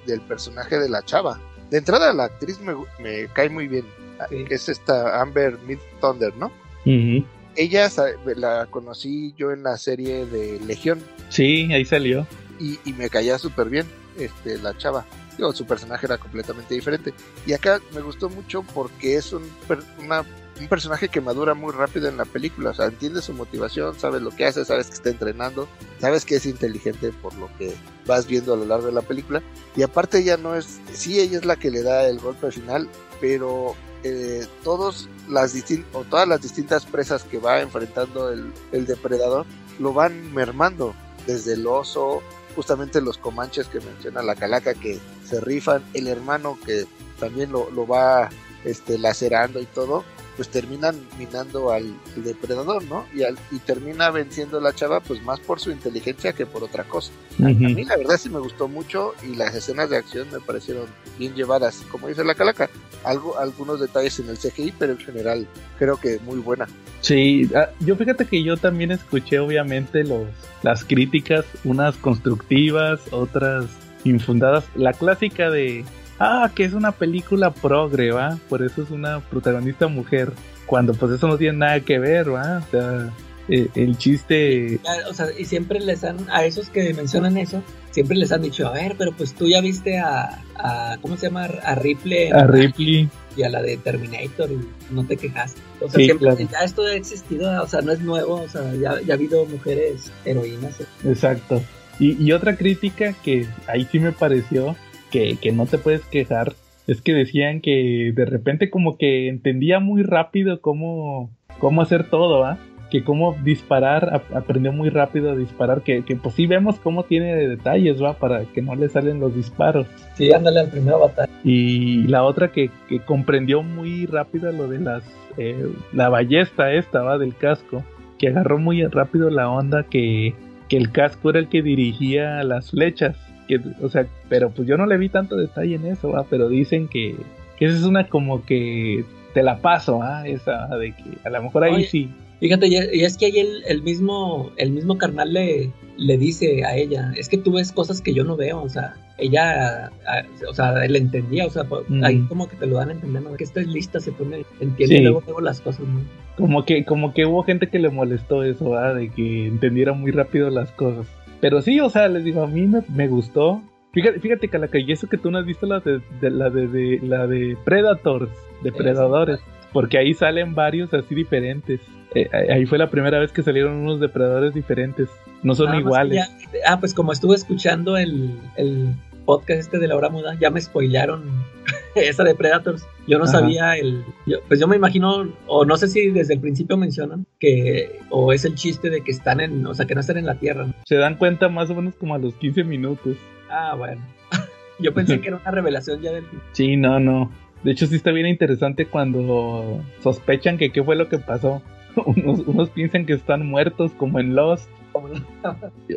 del 0.07 0.21
personaje 0.21 0.79
de 0.79 0.89
la 0.89 1.05
chava. 1.05 1.41
De 1.71 1.79
entrada 1.79 2.13
la 2.13 2.25
actriz 2.25 2.59
me, 2.61 2.75
me 2.99 3.27
cae 3.33 3.49
muy 3.49 3.69
bien, 3.69 3.85
Sí. 4.29 4.45
que 4.45 4.55
es 4.55 4.69
esta 4.69 5.21
Amber 5.21 5.59
Mid 5.67 5.79
Thunder, 6.01 6.35
¿no? 6.37 6.47
Ujú. 6.85 7.25
Ella 7.57 7.89
la 8.37 8.67
conocí 8.67 9.35
yo 9.37 9.51
en 9.53 9.63
la 9.63 9.77
serie 9.77 10.27
de 10.27 10.61
Legión 10.67 11.01
Sí, 11.31 11.73
ahí 11.73 11.85
salió. 11.85 12.27
y, 12.59 12.79
y 12.85 12.93
me 12.93 13.09
caía 13.11 13.39
súper 13.39 13.69
bien 13.69 13.87
este, 14.19 14.59
la 14.59 14.77
chava. 14.77 15.05
Digo, 15.37 15.53
su 15.53 15.65
personaje 15.67 16.07
era 16.07 16.19
completamente 16.19 16.75
diferente. 16.75 17.15
Y 17.47 17.53
acá 17.55 17.81
me 17.95 18.01
gustó 18.03 18.29
mucho 18.29 18.63
porque 18.63 19.17
es 19.17 19.33
un, 19.33 19.43
per- 19.67 19.83
una- 20.05 20.25
un 20.61 20.69
personaje 20.69 21.09
que 21.09 21.21
madura 21.23 21.55
muy 21.55 21.73
rápido 21.73 22.09
en 22.09 22.17
la 22.19 22.25
película. 22.27 22.71
O 22.71 22.75
sea, 22.75 22.87
entiendes 22.87 23.25
su 23.25 23.33
motivación, 23.33 23.99
sabes 23.99 24.21
lo 24.21 24.31
que 24.31 24.45
hace, 24.45 24.65
sabes 24.67 24.89
que 24.89 24.95
está 24.95 25.09
entrenando, 25.09 25.67
sabes 26.01 26.25
que 26.25 26.37
es 26.37 26.47
inteligente 26.47 27.13
por 27.13 27.35
lo 27.35 27.49
que 27.59 27.75
vas 28.07 28.27
viendo 28.27 28.55
a 28.55 28.57
lo 28.57 28.65
largo 28.65 28.87
de 28.87 28.93
la 28.93 29.03
película. 29.03 29.43
Y 29.77 29.83
aparte 29.83 30.19
ella 30.19 30.37
no 30.37 30.55
es, 30.55 30.81
sí, 30.93 31.21
ella 31.21 31.39
es 31.39 31.45
la 31.45 31.57
que 31.57 31.71
le 31.71 31.83
da 31.83 32.09
el 32.09 32.19
golpe 32.19 32.51
final, 32.51 32.89
pero 33.21 33.75
eh, 34.03 34.47
todos 34.65 35.09
las 35.29 35.55
o 35.93 36.05
todas 36.05 36.27
las 36.27 36.41
distintas 36.41 36.87
presas 36.87 37.23
que 37.25 37.39
va 37.39 37.61
enfrentando 37.61 38.31
el, 38.31 38.53
el 38.73 38.87
depredador 38.87 39.47
lo 39.79 39.93
van 39.93 40.35
mermando. 40.35 40.95
Desde 41.27 41.53
el 41.53 41.67
oso, 41.67 42.23
justamente 42.57 43.01
los 43.03 43.19
comanches 43.19 43.69
que 43.69 43.81
menciona 43.81 44.23
la 44.23 44.35
calaca 44.35 44.73
que 44.75 44.99
se 45.25 45.39
rifan, 45.41 45.85
el 45.93 46.09
hermano 46.09 46.59
que 46.65 46.87
también 47.19 47.53
lo, 47.53 47.71
lo 47.71 47.87
va 47.87 48.31
este, 48.65 48.99
lacerando 48.99 49.61
y 49.61 49.67
todo, 49.67 50.05
pues 50.41 50.49
terminan 50.49 50.97
minando 51.19 51.71
al, 51.71 51.95
depredador, 52.17 52.83
¿no? 52.85 53.05
Y, 53.15 53.25
al, 53.25 53.37
y 53.51 53.59
termina 53.59 54.11
venciendo 54.11 54.59
la 54.59 54.73
chava, 54.73 55.01
pues 55.01 55.23
más 55.23 55.39
por 55.39 55.61
su 55.61 55.71
inteligencia 55.71 56.33
que 56.33 56.47
por 56.47 56.65
otra 56.65 56.85
cosa. 56.85 57.13
A 57.41 57.49
mí 57.49 57.85
la 57.85 57.99
verdad 57.99 58.17
sí 58.17 58.31
me 58.31 58.39
gustó 58.39 58.67
mucho 58.67 59.13
y 59.23 59.37
las 59.37 59.55
escenas 59.55 59.91
de 59.91 59.99
acción 59.99 60.29
me 60.33 60.41
parecieron 60.41 60.87
bien 61.19 61.35
llevadas, 61.35 61.83
como 61.91 62.09
dice 62.09 62.25
la 62.25 62.35
calaca, 62.35 62.71
algo, 63.05 63.39
algunos 63.39 63.81
detalles 63.81 64.19
en 64.19 64.31
el 64.31 64.39
CGI, 64.39 64.73
pero 64.79 64.93
en 64.93 64.99
general 65.01 65.47
creo 65.79 65.99
que 65.99 66.19
muy 66.21 66.39
buena. 66.39 66.67
Sí, 67.03 67.47
ah, 67.55 67.69
yo 67.81 67.95
fíjate 67.97 68.25
que 68.25 68.43
yo 68.43 68.57
también 68.57 68.93
escuché 68.93 69.41
obviamente 69.41 70.05
los, 70.05 70.27
las 70.63 70.87
críticas, 70.87 71.45
unas 71.65 71.99
constructivas, 71.99 72.99
otras 73.11 73.67
infundadas. 74.05 74.65
La 74.75 74.95
clásica 74.95 75.51
de, 75.51 75.85
ah, 76.21 76.51
que 76.55 76.65
es 76.65 76.75
una 76.75 76.93
película 76.93 77.51
progre, 77.51 78.13
¿va? 78.13 78.39
Por 78.49 78.63
eso 78.63 78.83
es 78.83 78.91
una 78.91 79.21
protagonista 79.21 79.89
mujer. 79.89 80.33
Cuando 80.67 80.95
pues 80.95 81.13
eso 81.13 81.27
no 81.27 81.37
tiene 81.37 81.59
nada 81.59 81.81
que 81.81 81.99
ver, 81.99 82.33
¿va? 82.33 82.63
O 82.67 82.71
sea, 82.71 83.11
eh, 83.49 83.69
el 83.75 83.99
chiste... 83.99 84.79
Ya, 84.85 85.09
o 85.09 85.15
sea, 85.15 85.27
y 85.37 85.45
siempre 85.47 85.81
les 85.81 86.05
han, 86.05 86.19
a 86.31 86.45
esos 86.45 86.69
que 86.69 86.95
mencionan 86.95 87.37
eso, 87.37 87.65
siempre 87.91 88.17
les 88.17 88.31
han 88.31 88.43
dicho, 88.43 88.69
a 88.69 88.73
ver, 88.73 88.95
pero 88.97 89.11
pues 89.13 89.35
tú 89.35 89.49
ya 89.49 89.61
viste 89.61 89.99
a, 89.99 90.41
a 90.55 90.97
¿cómo 91.03 91.17
se 91.17 91.27
llama? 91.27 91.47
A 91.65 91.75
Ripley 91.75 92.31
A 92.31 92.45
Ripley, 92.45 93.09
y 93.37 93.43
a 93.43 93.49
la 93.49 93.63
de 93.63 93.77
Terminator 93.79 94.51
y 94.53 94.95
no 94.95 95.05
te 95.05 95.17
quejaste. 95.17 95.61
O 95.81 95.89
sea, 95.89 95.99
Sí, 95.99 96.05
siempre, 96.05 96.29
claro. 96.37 96.49
ya 96.53 96.59
esto 96.61 96.83
ha 96.83 96.95
existido, 96.95 97.63
o 97.63 97.67
sea, 97.67 97.81
no 97.81 97.91
es 97.91 98.01
nuevo, 98.01 98.43
o 98.43 98.49
sea, 98.49 98.73
ya, 98.75 99.01
ya 99.01 99.15
ha 99.15 99.17
habido 99.17 99.45
mujeres 99.47 100.13
heroínas. 100.25 100.75
exacto. 101.05 101.61
Y, 101.99 102.23
y 102.23 102.33
otra 102.33 102.57
crítica 102.57 103.15
que 103.25 103.47
ahí 103.67 103.87
sí 103.91 103.99
me 103.99 104.13
pareció 104.13 104.77
que, 105.11 105.37
que 105.37 105.53
no 105.53 105.67
te 105.67 105.79
puedes 105.79 106.03
quejar 106.07 106.53
es 106.87 107.03
que 107.03 107.13
decían 107.13 107.61
que 107.61 108.13
de 108.15 108.25
repente 108.25 108.71
como 108.71 108.97
que 108.97 109.29
entendía 109.29 109.79
muy 109.79 110.03
rápido 110.03 110.61
cómo, 110.61 111.31
cómo 111.59 111.83
hacer 111.83 112.09
todo, 112.09 112.45
¿ah? 112.45 112.59
Que 112.91 113.05
cómo 113.05 113.37
disparar, 113.45 114.13
ap- 114.13 114.35
aprendió 114.35 114.73
muy 114.73 114.89
rápido 114.89 115.31
a 115.31 115.37
disparar, 115.37 115.83
que, 115.83 116.05
que 116.05 116.17
pues 116.17 116.35
sí 116.35 116.47
vemos 116.47 116.81
cómo 116.81 117.05
tiene 117.05 117.47
detalles, 117.47 118.03
¿va? 118.03 118.15
Para 118.15 118.45
que 118.47 118.63
no 118.63 118.75
le 118.75 118.89
salen 118.89 119.21
los 119.21 119.33
disparos. 119.37 119.87
Sí, 120.15 120.33
ándale 120.33 120.61
al 120.61 120.71
primero 120.71 120.99
batalla. 120.99 121.31
Y 121.45 122.09
la 122.09 122.25
otra 122.25 122.51
que, 122.51 122.71
que 122.89 122.99
comprendió 122.99 123.63
muy 123.63 124.07
rápido 124.07 124.51
lo 124.51 124.67
de 124.67 124.81
las 124.81 125.05
eh, 125.37 125.69
la 125.93 126.09
ballesta 126.09 126.73
esta 126.73 127.03
va 127.03 127.19
del 127.19 127.37
casco, 127.37 127.85
que 128.19 128.29
agarró 128.29 128.59
muy 128.59 128.85
rápido 128.87 129.31
la 129.31 129.49
onda 129.49 129.85
que, 129.85 130.35
que 130.69 130.77
el 130.77 130.91
casco 130.91 131.31
era 131.31 131.39
el 131.39 131.49
que 131.49 131.63
dirigía 131.63 132.43
las 132.43 132.73
flechas. 132.73 133.17
Que, 133.59 133.61
o 133.83 133.89
sea, 133.89 134.07
pero 134.29 134.51
pues 134.51 134.67
yo 134.69 134.77
no 134.77 134.87
le 134.87 134.97
vi 134.97 135.09
tanto 135.09 135.37
detalle 135.37 135.75
en 135.75 135.87
eso, 135.87 136.11
¿va? 136.11 136.25
pero 136.31 136.49
dicen 136.49 136.87
que, 136.89 137.17
que 137.59 137.65
esa 137.67 137.77
es 137.77 137.83
una 137.85 138.09
como 138.09 138.45
que 138.47 139.05
te 139.35 139.43
la 139.43 139.59
paso, 139.59 140.03
¿ah? 140.03 140.27
esa 140.27 140.67
de 140.79 140.93
que 140.93 141.05
a 141.25 141.31
lo 141.31 141.43
mejor 141.43 141.65
ahí 141.65 141.75
Oye. 141.75 141.87
sí. 141.87 142.09
Fíjate, 142.41 142.69
y 142.69 142.75
y 142.77 143.05
es 143.05 143.19
que 143.19 143.27
ahí 143.27 143.39
el, 143.39 143.63
el 143.69 143.83
mismo, 143.83 144.51
el 144.57 144.71
mismo 144.71 144.97
carnal 144.97 145.33
le, 145.35 145.71
le 145.99 146.17
dice 146.17 146.65
a 146.65 146.75
ella, 146.75 147.13
es 147.17 147.29
que 147.29 147.37
tú 147.37 147.53
ves 147.53 147.71
cosas 147.71 148.01
que 148.01 148.15
yo 148.15 148.25
no 148.25 148.35
veo, 148.35 148.63
o 148.63 148.69
sea, 148.71 148.95
ella, 149.19 149.87
a- 150.07 150.49
o 150.49 150.55
sea, 150.55 150.83
él 150.85 150.97
entendía, 150.97 151.45
o 151.47 151.51
sea, 151.51 151.65
Mm. 151.89 152.03
ahí 152.05 152.21
como 152.29 152.49
que 152.49 152.57
te 152.57 152.65
lo 152.67 152.77
dan 152.77 152.89
a 152.89 152.93
entender, 152.93 153.23
¿no? 153.23 153.35
que 153.37 153.45
esta 153.45 153.61
es 153.61 153.67
lista, 153.67 154.01
se 154.01 154.13
pone, 154.13 154.45
entiende 154.59 154.97
Sí. 154.97 155.03
luego, 155.03 155.23
luego 155.27 155.41
las 155.43 155.61
cosas, 155.61 155.81
¿no? 155.87 156.01
Como 156.39 156.65
que, 156.65 156.85
como 156.87 157.13
que 157.13 157.27
hubo 157.27 157.43
gente 157.43 157.69
que 157.69 157.79
le 157.79 157.91
molestó 157.91 158.43
eso, 158.43 158.71
¿verdad? 158.71 158.95
De 158.95 159.11
que 159.11 159.47
entendiera 159.47 159.93
muy 159.93 160.11
rápido 160.11 160.49
las 160.49 160.71
cosas. 160.71 161.07
Pero 161.41 161.63
sí, 161.63 161.81
o 161.81 161.89
sea, 161.91 162.09
les 162.09 162.25
digo, 162.25 162.43
a 162.43 162.47
mí 162.47 162.67
me, 162.67 162.83
me 162.95 163.09
gustó. 163.09 163.63
Fíjate, 163.93 164.21
fíjate 164.21 164.49
Calaca, 164.49 164.79
y 164.79 164.93
eso 164.93 165.09
que 165.09 165.17
tú 165.17 165.31
no 165.31 165.39
has 165.39 165.47
visto 165.47 165.67
la 165.67 165.81
de, 165.81 166.01
de- 166.21 166.31
la 166.31 166.49
de, 166.51 166.67
de- 166.69 167.01
la 167.03 167.27
de 167.27 167.57
Predators, 167.65 168.31
depredadores, 168.63 169.41
porque 169.73 169.99
ahí 169.99 170.15
salen 170.15 170.55
varios 170.55 170.93
así 170.95 171.15
diferentes. 171.15 171.81
Eh, 172.15 172.29
ahí 172.53 172.67
fue 172.67 172.77
la 172.79 172.91
primera 172.91 173.19
vez 173.19 173.33
que 173.33 173.43
salieron 173.43 173.75
unos 173.77 174.01
depredadores 174.01 174.53
diferentes. 174.55 175.09
No 175.43 175.55
son 175.55 175.67
más 175.67 175.77
que 175.77 175.81
iguales. 175.81 176.19
ya- 176.19 176.59
ah, 176.73 176.79
pues 176.81 176.93
como 176.95 177.13
estuve 177.13 177.35
escuchando 177.37 177.97
el, 177.97 178.31
el 178.57 178.95
podcast 179.25 179.61
este 179.61 179.79
de 179.79 179.89
la 179.89 179.97
hora 179.97 180.09
muda, 180.09 180.37
ya 180.41 180.51
me 180.51 180.61
spoilearon 180.61 181.23
esa 181.95 182.25
de 182.25 182.35
Predators. 182.35 182.85
Yo 183.07 183.19
no 183.19 183.25
Ajá. 183.25 183.33
sabía 183.41 183.77
el. 183.77 184.05
yo- 184.27 184.39
pues 184.49 184.61
yo 184.61 184.69
me 184.69 184.77
imagino, 184.77 185.29
o 185.47 185.65
no 185.65 185.77
sé 185.77 185.89
si 185.89 186.11
desde 186.11 186.35
el 186.35 186.41
principio 186.41 186.77
mencionan 186.77 187.27
que. 187.39 187.99
O 188.11 188.33
es 188.33 188.45
el 188.45 188.55
chiste 188.55 188.91
de 188.91 189.03
que 189.03 189.11
están 189.11 189.41
en. 189.41 189.67
O 189.67 189.75
sea, 189.75 189.87
que 189.87 189.95
no 189.95 190.01
están 190.01 190.17
en 190.19 190.27
la 190.27 190.37
Tierra. 190.37 190.67
¿no? 190.67 190.75
Se 190.85 190.97
dan 190.97 191.17
cuenta 191.17 191.49
más 191.49 191.71
o 191.71 191.75
menos 191.75 191.95
como 191.97 192.15
a 192.15 192.19
los 192.19 192.35
15 192.35 192.65
minutos. 192.65 193.17
Ah, 193.51 193.75
bueno. 193.77 194.01
yo 194.79 194.95
pensé 194.95 195.21
que 195.21 195.29
era 195.29 195.37
una 195.39 195.51
revelación 195.51 196.01
ya 196.01 196.13
del. 196.13 196.25
Sí, 196.53 196.77
no, 196.77 197.01
no. 197.01 197.31
De 197.65 197.73
hecho, 197.73 197.87
sí 197.87 197.97
está 197.97 198.11
bien 198.13 198.27
interesante 198.27 198.87
cuando 198.87 199.83
sospechan 200.03 200.57
que 200.57 200.71
qué 200.71 200.83
fue 200.83 200.97
lo 200.97 201.09
que 201.09 201.19
pasó. 201.19 201.61
unos, 202.07 202.41
unos 202.47 202.71
piensan 202.71 203.05
que 203.05 203.13
están 203.15 203.47
muertos, 203.47 203.91
como 203.99 204.19
en 204.21 204.35
Lost. 204.37 204.71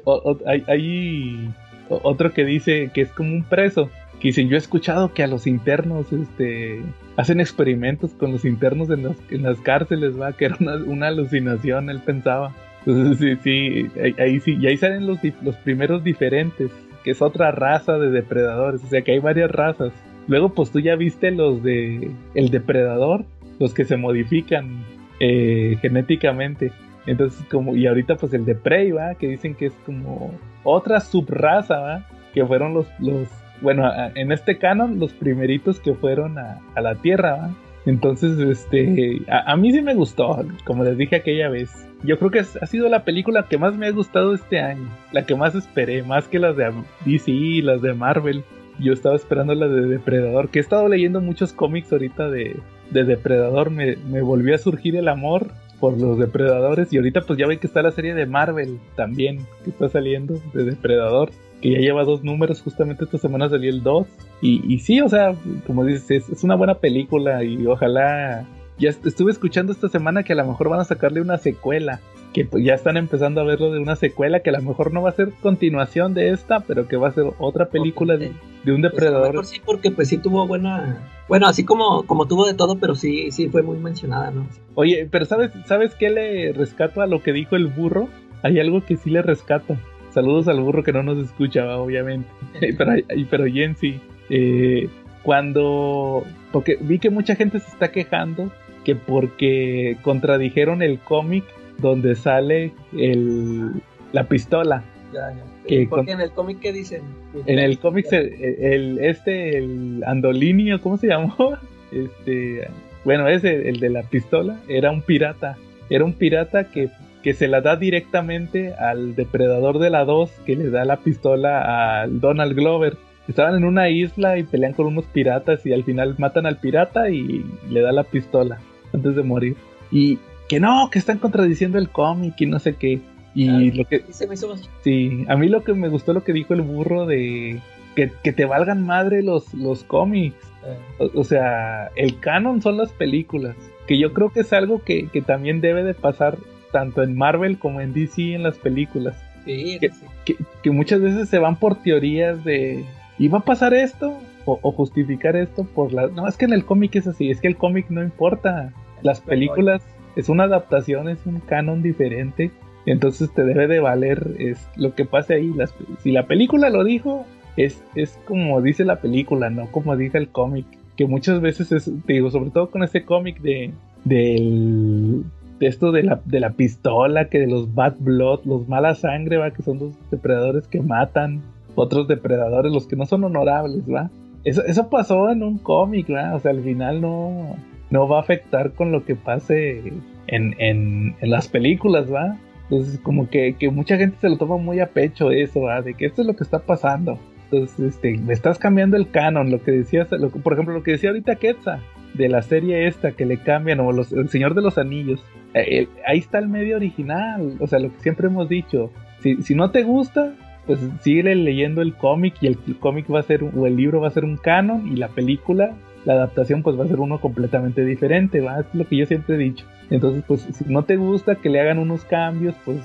O- 0.06 0.14
o- 0.14 0.40
hay, 0.48 0.64
hay 0.68 1.54
otro 2.04 2.34
que 2.34 2.46
dice 2.46 2.92
que 2.94 3.02
es 3.02 3.12
como 3.12 3.34
un 3.34 3.44
preso. 3.44 3.90
Que 4.20 4.32
yo 4.32 4.56
he 4.56 4.58
escuchado 4.58 5.14
que 5.14 5.22
a 5.22 5.28
los 5.28 5.48
internos 5.48 6.14
este, 6.14 6.82
hacen 7.18 7.42
experimentos 7.42 8.12
con 8.12 8.32
los 8.32 8.46
internos 8.46 8.90
en 8.90 9.04
las, 9.04 9.18
en 9.30 9.44
las 9.44 9.60
cárceles, 9.60 10.20
va, 10.20 10.32
que 10.38 10.46
era 10.46 10.58
una, 10.86 11.08
alucinación, 11.08 11.90
él 11.90 12.00
pensaba. 12.00 12.54
Entonces, 12.86 13.40
sí, 13.44 13.90
sí, 13.94 14.14
ahí, 14.18 14.40
sí, 14.40 14.58
y 14.60 14.68
ahí 14.68 14.78
salen 14.78 15.08
los, 15.08 15.20
los 15.42 15.56
primeros 15.58 16.04
diferentes, 16.04 16.72
que 17.04 17.12
es 17.12 17.22
otra 17.22 17.52
raza 17.52 17.98
de 17.98 18.12
depredadores, 18.12 18.84
o 18.84 18.88
sea 18.88 19.02
que 19.02 19.12
hay 19.12 19.20
varias 19.20 19.52
razas. 19.52 19.92
Luego, 20.28 20.54
pues 20.54 20.72
tú 20.72 20.80
ya 20.80 20.96
viste 20.96 21.32
los 21.32 21.62
de 21.64 22.12
el 22.34 22.50
depredador, 22.50 23.26
los 23.60 23.74
que 23.74 23.84
se 23.84 23.98
modifican 23.98 24.84
eh, 25.20 25.78
genéticamente. 25.82 26.72
Entonces, 27.06 27.46
como, 27.52 27.76
y 27.76 27.88
ahorita 27.88 28.16
pues 28.16 28.34
el 28.34 28.46
de 28.46 28.56
Prey, 28.56 28.92
¿va? 28.92 29.16
Que 29.16 29.28
dicen 29.28 29.56
que 29.56 29.68
es 29.68 29.74
como 29.86 30.32
otra 30.64 31.00
subraza, 31.00 31.80
¿va? 31.80 32.08
Que 32.34 32.46
fueron 32.46 32.74
los, 32.74 32.88
los 33.00 33.28
bueno, 33.62 33.90
en 34.16 34.32
este 34.32 34.58
canon, 34.58 35.00
los 35.00 35.14
primeritos 35.14 35.80
que 35.80 35.94
fueron 35.94 36.38
a, 36.38 36.60
a 36.76 36.82
la 36.82 36.96
Tierra, 36.96 37.36
¿va? 37.36 37.50
Entonces, 37.86 38.40
este, 38.40 39.22
a, 39.28 39.56
mí 39.58 39.72
sí 39.74 39.82
me 39.82 39.94
gustó, 39.94 40.46
como 40.64 40.84
les 40.84 40.98
dije 40.98 41.18
aquella 41.18 41.50
vez. 41.50 41.70
Yo 42.04 42.18
creo 42.18 42.32
que 42.32 42.40
ha 42.40 42.66
sido 42.66 42.90
la 42.90 43.04
película 43.04 43.48
que 43.50 43.58
más 43.58 43.76
me 43.76 43.88
ha 43.88 43.92
gustado 43.92 44.34
este 44.34 44.60
año, 44.60 44.88
la 45.12 45.26
que 45.26 45.36
más 45.36 45.56
esperé, 45.56 46.04
más 46.04 46.28
que 46.28 46.40
las 46.40 46.56
de 46.56 46.72
DC 47.06 47.32
y 47.32 47.62
las 47.62 47.82
de 47.82 47.94
Marvel. 47.94 48.44
Yo 48.80 48.94
estaba 48.94 49.16
esperando 49.16 49.54
la 49.54 49.68
de 49.68 49.86
Depredador, 49.88 50.50
que 50.50 50.60
he 50.60 50.62
estado 50.62 50.88
leyendo 50.88 51.22
muchos 51.22 51.54
cómics 51.54 51.92
ahorita 51.92 52.30
de, 52.30 52.58
de 52.92 53.04
Depredador, 53.04 53.70
me, 53.70 53.98
me 54.10 54.22
volvió 54.22 54.56
a 54.56 54.58
surgir 54.58 54.96
el 54.96 55.10
amor 55.10 55.52
por 55.84 56.00
los 56.00 56.18
depredadores. 56.18 56.94
Y 56.94 56.96
ahorita 56.98 57.22
pues 57.28 57.38
ya 57.38 57.46
ven 57.46 57.60
que 57.60 57.68
está 57.68 57.82
la 57.82 57.92
serie 57.92 58.14
de 58.14 58.26
Marvel 58.26 58.80
también 58.96 59.40
que 59.66 59.72
está 59.72 59.90
saliendo 59.90 60.40
de 60.54 60.64
Depredador 60.64 61.30
que 61.62 61.72
ya 61.72 61.80
lleva 61.80 62.06
dos 62.06 62.24
números. 62.24 62.62
Justamente 62.62 63.04
esta 63.04 63.18
semana 63.18 63.50
salió 63.50 63.70
el 63.70 63.84
2 63.84 64.08
y, 64.42 64.64
y 64.74 64.80
sí 64.80 65.02
o 65.02 65.10
sea 65.10 65.36
como 65.68 65.84
dices 65.84 66.30
es, 66.30 66.42
una 66.46 66.56
buena 66.56 66.76
película 66.76 67.44
y 67.44 67.68
ojalá 67.68 68.46
ya 68.80 68.90
est- 68.92 69.06
estuve 69.06 69.34
escuchando 69.34 69.74
esta 69.74 69.90
semana 69.90 70.24
que 70.24 70.32
a 70.32 70.38
lo 70.38 70.46
mejor 70.48 70.70
van 70.70 70.80
a 70.80 70.86
sacarle 70.86 71.20
una 71.20 71.38
secuela 71.38 72.00
que 72.34 72.46
pues, 72.46 72.64
ya 72.64 72.74
están 72.74 72.98
empezando 72.98 73.40
a 73.40 73.44
verlo 73.44 73.72
de 73.72 73.80
una 73.80 73.96
secuela 73.96 74.42
que 74.42 74.50
a 74.50 74.54
lo 74.54 74.62
mejor 74.62 74.92
no 74.92 75.02
va 75.02 75.10
a 75.10 75.14
ser 75.14 75.30
continuación 75.42 76.14
de 76.14 76.32
esta 76.32 76.62
pero 76.62 76.88
que 76.88 76.98
va 76.98 77.08
a 77.08 77.12
ser 77.12 77.26
otra 77.40 77.68
película 77.68 78.18
de, 78.18 78.32
de 78.64 78.74
un 78.74 78.82
Pues, 78.82 78.84
a 78.84 78.88
lo 78.88 78.90
depredador 78.90 79.30
mejor 79.30 79.46
sí, 79.46 79.62
porque 79.64 79.92
pues 79.92 80.10
sí 80.10 80.18
tuvo 80.18 80.46
buena. 80.48 80.98
Bueno, 81.28 81.48
así 81.48 81.64
como, 81.64 82.04
como 82.04 82.28
tuvo 82.28 82.46
de 82.46 82.54
todo, 82.54 82.78
pero 82.78 82.96
sí, 82.96 83.32
sí 83.32 83.48
fue 83.50 83.62
muy 83.62 83.78
mencionada, 83.78 84.32
¿no? 84.32 84.48
Oye, 84.76 85.08
pero 85.10 85.26
¿sabes, 85.26 85.52
¿sabes 85.66 85.96
qué 85.96 86.10
le 86.10 86.54
rescato 86.54 87.02
a 87.02 87.08
lo 87.08 87.22
que 87.22 87.32
dijo 87.32 87.56
el 87.56 87.68
burro? 87.68 88.10
Hay 88.42 88.60
algo 88.60 88.84
que 88.84 88.98
sí 88.98 89.10
le 89.10 89.22
rescato. 89.22 89.78
Saludos 90.14 90.48
al 90.48 90.60
burro 90.60 90.84
que 90.84 90.92
no 90.92 91.04
nos 91.04 91.18
escucha, 91.18 91.64
va, 91.64 91.78
obviamente. 91.78 92.28
pero, 92.78 92.92
pero 93.30 93.46
Jen 93.46 93.76
sí. 93.76 94.00
Eh, 94.30 94.90
cuando... 95.24 96.24
Porque 96.52 96.78
vi 96.80 97.00
que 97.00 97.10
mucha 97.10 97.36
gente 97.36 97.60
se 97.60 97.70
está 97.70 97.92
quejando 97.92 98.52
que 98.84 98.96
porque 98.96 99.98
contradijeron 100.02 100.82
el 100.82 101.00
cómic 101.00 101.46
donde 101.80 102.16
sale 102.16 102.72
el, 102.98 103.72
la 104.12 104.24
pistola. 104.28 104.84
Ya, 105.14 105.32
ya. 105.32 105.44
Que 105.68 105.88
porque 105.90 106.12
con- 106.12 106.20
en 106.20 106.22
el 106.22 106.32
cómic, 106.32 106.60
¿qué 106.60 106.74
dicen? 106.74 107.02
En 107.46 107.60
el 107.60 107.80
cómic, 107.80 108.06
se- 108.08 108.76
el, 108.76 109.00
este, 109.00 109.58
el 109.58 110.04
Andolini, 110.06 110.74
¿o 110.74 110.82
¿cómo 110.82 110.98
se 110.98 111.08
llamó? 111.08 111.36
Este, 111.94 112.68
bueno, 113.06 113.28
ese, 113.28 113.70
el 113.70 113.80
de 113.80 113.90
la 113.92 114.02
pistola, 114.02 114.60
era 114.68 114.90
un 114.90 115.04
pirata. 115.04 115.58
Era 115.92 116.04
un 116.06 116.14
pirata 116.14 116.72
que, 116.72 116.90
que 117.22 117.36
se 117.36 117.48
la 117.48 117.62
da 117.62 117.76
directamente 117.76 118.74
al 118.74 119.14
depredador 119.14 119.78
de 119.78 119.92
la 119.92 120.04
2, 120.04 120.32
que 120.44 120.56
le 120.56 120.72
da 120.72 120.86
la 120.86 120.98
pistola 120.98 122.02
al 122.02 122.20
Donald 122.20 122.56
Glover. 122.56 122.98
Estaban 123.28 123.56
en 123.58 123.64
una 123.66 123.90
isla 123.90 124.40
y 124.40 124.44
pelean 124.44 124.74
con 124.74 124.88
unos 124.88 125.06
piratas 125.06 125.64
y 125.68 125.72
al 125.72 125.84
final 125.84 126.16
matan 126.18 126.48
al 126.48 126.58
pirata 126.58 127.12
y 127.12 127.46
le 127.70 127.82
da 127.82 127.92
la 127.92 128.04
pistola 128.06 128.58
antes 128.92 129.16
de 129.16 129.22
morir. 129.22 129.56
Y 129.92 130.18
que 130.54 130.60
no, 130.60 130.90
que 130.92 131.00
están 131.00 131.18
contradiciendo 131.20 131.78
el 131.78 131.90
cómic 131.90 132.36
y 132.40 132.46
no 132.46 132.60
sé 132.60 132.76
qué. 132.76 133.00
Y 133.36 133.72
lo 133.72 133.86
que, 133.86 134.04
se 134.12 134.28
me 134.28 134.36
hizo 134.36 134.56
Sí, 134.84 135.26
a 135.28 135.36
mí 135.36 135.50
lo 135.50 135.64
que 135.64 135.74
me 135.74 135.90
gustó 135.90 136.14
lo 136.14 136.24
que 136.24 136.34
dijo 136.34 136.54
el 136.54 136.62
burro 136.62 137.06
de 137.08 137.60
que, 137.96 138.12
que 138.24 138.32
te 138.32 138.46
valgan 138.46 138.86
madre 138.86 139.24
los, 139.24 139.54
los 139.56 139.84
cómics. 139.84 140.36
eh, 140.66 140.78
O, 141.00 141.20
o 141.22 141.24
sea, 141.24 141.88
el 141.96 142.20
canon 142.20 142.62
son 142.62 142.78
las 142.78 142.92
películas. 142.92 143.56
Que 143.88 143.98
yo 143.98 144.14
creo 144.14 144.30
que 144.30 144.42
es 144.42 144.54
algo 144.54 144.84
que, 144.84 145.08
que 145.10 145.22
también 145.22 145.62
debe 145.62 145.84
de 145.84 145.94
pasar 145.96 146.38
tanto 146.72 147.02
en 147.04 147.18
Marvel 147.18 147.58
como 147.58 147.82
en 147.82 147.94
DC 147.94 148.34
en 148.36 148.44
las 148.44 148.58
películas. 148.58 149.16
sí, 149.46 149.78
Que- 149.80 149.90
sí. 149.90 150.06
Que, 150.26 150.36
que 150.62 150.72
muchas 150.72 151.02
veces 151.02 151.28
se 151.30 151.40
van 151.40 151.56
por 151.58 151.76
teorías 151.82 152.44
de 152.44 152.86
¿iba 153.20 153.40
a 153.40 153.44
pasar 153.44 153.74
esto? 153.74 154.16
O, 154.46 154.60
o 154.62 154.72
justificar 154.72 155.36
esto 155.36 155.64
por 155.64 155.92
la... 155.94 156.08
No, 156.08 156.28
es 156.28 156.36
que 156.38 156.46
en 156.46 156.54
el 156.54 156.66
cómic 156.66 156.96
es 156.98 157.08
así, 157.08 157.30
es 157.32 157.40
que 157.42 157.48
el 157.48 157.56
cómic 157.58 157.88
no 157.90 158.04
importa. 158.04 158.74
Las 159.02 159.22
películas 159.22 159.82
es 160.16 160.30
una 160.30 160.44
adaptación, 160.44 161.10
es 161.10 161.26
un 161.26 161.40
canon 161.40 161.82
diferente. 161.82 162.52
Entonces 162.86 163.34
te 163.34 163.44
debe 163.44 163.68
de 163.68 163.80
valer 163.80 164.36
es 164.40 164.68
lo 164.76 164.94
que 164.94 165.06
pase 165.06 165.36
ahí. 165.36 165.52
Las- 165.56 165.74
si 166.00 166.12
la 166.12 166.28
película 166.28 166.70
lo 166.70 166.84
dijo, 166.84 167.26
es, 167.58 167.82
es 167.96 168.20
como 168.26 168.62
dice 168.62 168.84
la 168.84 168.98
película, 169.02 169.50
no 169.50 169.68
como 169.72 169.96
dice 169.96 170.18
el 170.18 170.30
cómic. 170.30 170.66
Que 170.98 171.06
muchas 171.08 171.42
veces 171.42 171.72
es, 171.72 171.90
te 172.06 172.14
digo, 172.14 172.30
sobre 172.30 172.52
todo 172.52 172.70
con 172.70 172.84
ese 172.84 173.04
cómic 173.04 173.42
de, 173.42 173.72
del, 174.04 175.24
de 175.60 175.68
esto 175.68 175.92
de 175.92 176.04
la, 176.04 176.22
de 176.26 176.40
la 176.40 176.52
pistola, 176.52 177.30
que 177.30 177.40
de 177.40 177.48
los 177.48 177.74
bad 177.74 177.96
blood, 178.00 178.42
los 178.46 178.68
mala 178.68 178.96
sangre, 178.96 179.38
va, 179.38 179.52
que 179.52 179.64
son 179.64 179.80
los 179.80 179.94
depredadores 180.12 180.68
que 180.68 180.82
matan, 180.82 181.42
otros 181.76 182.08
depredadores, 182.08 182.72
los 182.72 182.86
que 182.86 182.96
no 182.96 183.06
son 183.06 183.24
honorables, 183.24 183.82
va. 183.92 184.12
Eso, 184.44 184.64
eso 184.66 184.90
pasó 184.90 185.32
en 185.32 185.42
un 185.42 185.58
cómic, 185.58 186.10
o 186.10 186.40
sea, 186.40 186.52
al 186.52 186.62
final 186.62 187.02
no, 187.02 187.56
no 187.94 188.08
va 188.08 188.18
a 188.18 188.22
afectar 188.22 188.72
con 188.72 188.92
lo 188.92 189.06
que 189.06 189.16
pase 189.16 189.94
en, 190.26 190.56
en, 190.58 191.16
las 191.22 191.48
películas, 191.48 192.12
va. 192.12 192.40
Entonces, 192.64 193.00
como 193.00 193.30
que, 193.30 193.54
que 193.54 193.70
mucha 193.70 193.98
gente 193.98 194.18
se 194.20 194.30
lo 194.30 194.38
toma 194.38 194.58
muy 194.58 194.80
a 194.80 194.88
pecho 194.88 195.30
eso, 195.30 195.62
¿va? 195.62 195.84
de 195.84 195.94
que 195.94 196.08
esto 196.08 196.22
es 196.22 196.28
lo 196.28 196.36
que 196.36 196.44
está 196.44 196.58
pasando. 196.58 197.20
Entonces, 197.44 197.94
este, 197.94 198.18
me 198.18 198.34
estás 198.34 198.58
cambiando 198.58 198.98
el 198.98 199.12
canon, 199.12 199.52
lo 199.52 199.62
que 199.62 199.72
decías, 199.72 200.08
por 200.08 200.54
ejemplo, 200.54 200.74
lo 200.74 200.82
que 200.82 200.94
decía 200.94 201.12
ahorita 201.12 201.36
Quetzal, 201.36 201.82
de 202.16 202.30
la 202.30 202.42
serie 202.42 202.88
esta 202.88 203.12
que 203.12 203.28
le 203.28 203.38
cambian, 203.38 203.80
o 203.80 203.92
los, 203.92 204.12
El 204.12 204.28
Señor 204.30 204.56
de 204.56 204.64
los 204.64 204.80
Anillos. 204.80 205.24
Eh, 205.54 205.82
eh, 205.82 205.88
ahí 206.08 206.18
está 206.18 206.40
el 206.40 206.48
medio 206.48 206.78
original, 206.78 207.58
o 207.60 207.68
sea, 207.68 207.78
lo 207.78 207.94
que 207.94 208.00
siempre 208.00 208.26
hemos 208.26 208.50
dicho. 208.50 208.90
Si, 209.20 209.44
si 209.44 209.54
no 209.54 209.70
te 209.70 209.84
gusta, 209.84 210.34
pues 210.66 210.80
sigue 211.02 211.36
leyendo 211.36 211.84
el 211.84 211.94
cómic 211.94 212.38
y 212.42 212.48
el, 212.48 212.58
el 212.66 212.80
cómic 212.80 213.06
va 213.14 213.20
a 213.20 213.24
ser, 213.24 213.44
o 213.44 213.68
el 213.68 213.76
libro 213.76 214.02
va 214.02 214.08
a 214.08 214.12
ser 214.12 214.26
un 214.26 214.38
canon 214.38 214.92
y 214.92 214.96
la 214.96 215.10
película, 215.10 215.76
la 216.06 216.14
adaptación, 216.14 216.64
pues 216.64 216.78
va 216.80 216.84
a 216.86 216.88
ser 216.88 217.00
uno 217.00 217.20
completamente 217.22 217.84
diferente, 217.86 218.42
¿va? 218.42 218.60
Es 218.62 218.66
lo 218.74 218.88
que 218.88 218.98
yo 218.98 219.06
siempre 219.06 219.36
he 219.36 219.38
dicho. 219.38 219.66
Entonces, 219.90 220.24
pues 220.28 220.42
si 220.42 220.66
no 220.66 220.84
te 220.84 220.96
gusta 220.98 221.36
que 221.36 221.50
le 221.50 221.60
hagan 221.62 221.78
unos 221.80 222.04
cambios, 222.06 222.56
pues, 222.66 222.80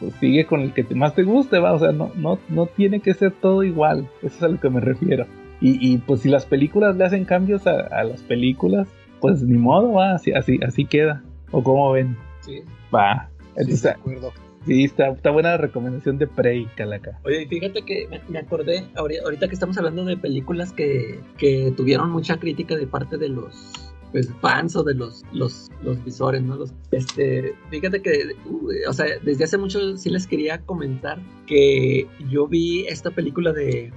pues 0.00 0.14
sigue 0.14 0.46
con 0.46 0.60
el 0.60 0.72
que 0.72 0.82
te- 0.84 0.94
más 0.94 1.14
te 1.14 1.22
guste, 1.22 1.58
va. 1.58 1.72
O 1.72 1.78
sea, 1.78 1.92
no, 1.92 2.10
no, 2.16 2.38
no 2.48 2.66
tiene 2.66 3.00
que 3.00 3.14
ser 3.14 3.32
todo 3.32 3.62
igual. 3.64 4.08
Eso 4.22 4.36
es 4.36 4.42
a 4.42 4.48
lo 4.48 4.58
que 4.60 4.70
me 4.70 4.80
refiero. 4.80 5.26
Y, 5.60 5.78
y 5.94 5.98
pues 5.98 6.20
si 6.20 6.28
las 6.28 6.46
películas 6.46 6.96
le 6.96 7.04
hacen 7.04 7.24
cambios 7.24 7.66
a, 7.66 7.80
a 7.80 8.04
las 8.04 8.22
películas, 8.22 8.88
pues 9.20 9.42
ni 9.42 9.56
modo, 9.58 9.92
va. 9.92 10.14
Así, 10.14 10.32
así, 10.32 10.58
así 10.66 10.84
queda. 10.84 11.22
¿O 11.50 11.62
como 11.62 11.92
ven? 11.92 12.16
sí. 12.40 12.62
Va. 12.94 13.28
Sí, 13.56 13.80
de 13.82 13.90
acuerdo. 13.90 14.32
Sí, 14.66 14.84
está, 14.84 15.08
está 15.10 15.30
buena 15.30 15.50
la 15.50 15.56
recomendación 15.58 16.18
de 16.18 16.26
Prey, 16.26 16.66
Calaca. 16.76 17.18
Oye, 17.24 17.46
fíjate 17.46 17.82
que 17.82 18.08
me, 18.28 18.38
acordé, 18.38 18.84
ahori- 18.94 19.22
ahorita 19.22 19.48
que 19.48 19.54
estamos 19.54 19.76
hablando 19.78 20.04
de 20.04 20.16
películas 20.16 20.72
que, 20.72 21.20
que 21.38 21.72
tuvieron 21.76 22.10
mucha 22.10 22.36
crítica 22.38 22.76
de 22.76 22.86
parte 22.86 23.16
de 23.18 23.28
los 23.28 23.72
pues, 24.12 24.30
fans 24.40 24.76
o 24.76 24.84
de 24.84 24.94
los, 24.94 25.24
los, 25.32 25.70
los 25.82 26.02
visores, 26.04 26.40
¿no? 26.42 26.56
Los, 26.56 26.72
este, 26.92 27.54
fíjate 27.70 28.00
que, 28.00 28.28
uh, 28.46 28.68
o 28.88 28.92
sea, 28.92 29.06
desde 29.22 29.44
hace 29.44 29.58
mucho 29.58 29.96
sí 29.96 30.08
les 30.08 30.26
quería 30.26 30.58
comentar 30.60 31.18
que 31.46 32.06
yo 32.30 32.46
vi 32.46 32.86
esta 32.86 33.10
película 33.10 33.52
de, 33.52 33.92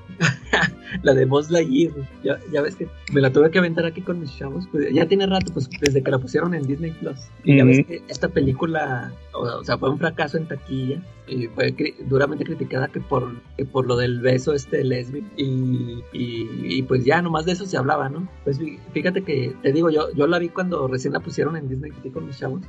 la 1.03 1.13
de 1.13 1.25
Buzz 1.25 1.49
Lightyear, 1.51 1.93
ya, 2.23 2.37
ya 2.51 2.61
ves 2.61 2.75
que 2.75 2.87
me 3.13 3.21
la 3.21 3.31
tuve 3.31 3.51
que 3.51 3.59
aventar 3.59 3.85
aquí 3.85 4.01
con 4.01 4.19
mis 4.19 4.35
chavos, 4.37 4.67
pues 4.71 4.91
ya 4.93 5.05
tiene 5.05 5.25
rato, 5.27 5.51
pues 5.53 5.69
desde 5.81 6.01
que 6.03 6.11
la 6.11 6.19
pusieron 6.19 6.53
en 6.53 6.63
Disney 6.63 6.91
Plus. 6.91 7.17
Y 7.43 7.57
ya 7.57 7.63
ves 7.65 7.85
que 7.85 8.01
esta 8.07 8.27
película, 8.29 9.11
o, 9.33 9.39
o 9.41 9.63
sea, 9.63 9.77
fue 9.77 9.89
un 9.89 9.97
fracaso 9.97 10.37
en 10.37 10.47
taquilla 10.47 11.01
y 11.27 11.47
fue 11.47 11.75
cri- 11.75 11.95
duramente 12.07 12.45
criticada 12.45 12.87
que 12.87 12.99
por, 13.01 13.29
que 13.57 13.65
por 13.65 13.85
lo 13.85 13.97
del 13.97 14.19
beso 14.21 14.53
este 14.53 14.83
lésbico 14.83 15.27
y, 15.35 16.03
y, 16.13 16.47
y 16.77 16.81
pues 16.83 17.03
ya 17.05 17.21
nomás 17.21 17.45
de 17.45 17.51
eso 17.51 17.65
se 17.65 17.77
hablaba, 17.77 18.07
¿no? 18.09 18.27
Pues 18.43 18.59
fí- 18.59 18.79
fíjate 18.93 19.23
que, 19.23 19.53
te 19.61 19.73
digo, 19.73 19.89
yo, 19.89 20.11
yo 20.15 20.25
la 20.27 20.39
vi 20.39 20.49
cuando 20.49 20.87
recién 20.87 21.13
la 21.13 21.19
pusieron 21.19 21.57
en 21.57 21.67
Disney 21.67 21.91
aquí 21.99 22.09
con 22.09 22.25
mis 22.27 22.37
chavos 22.39 22.61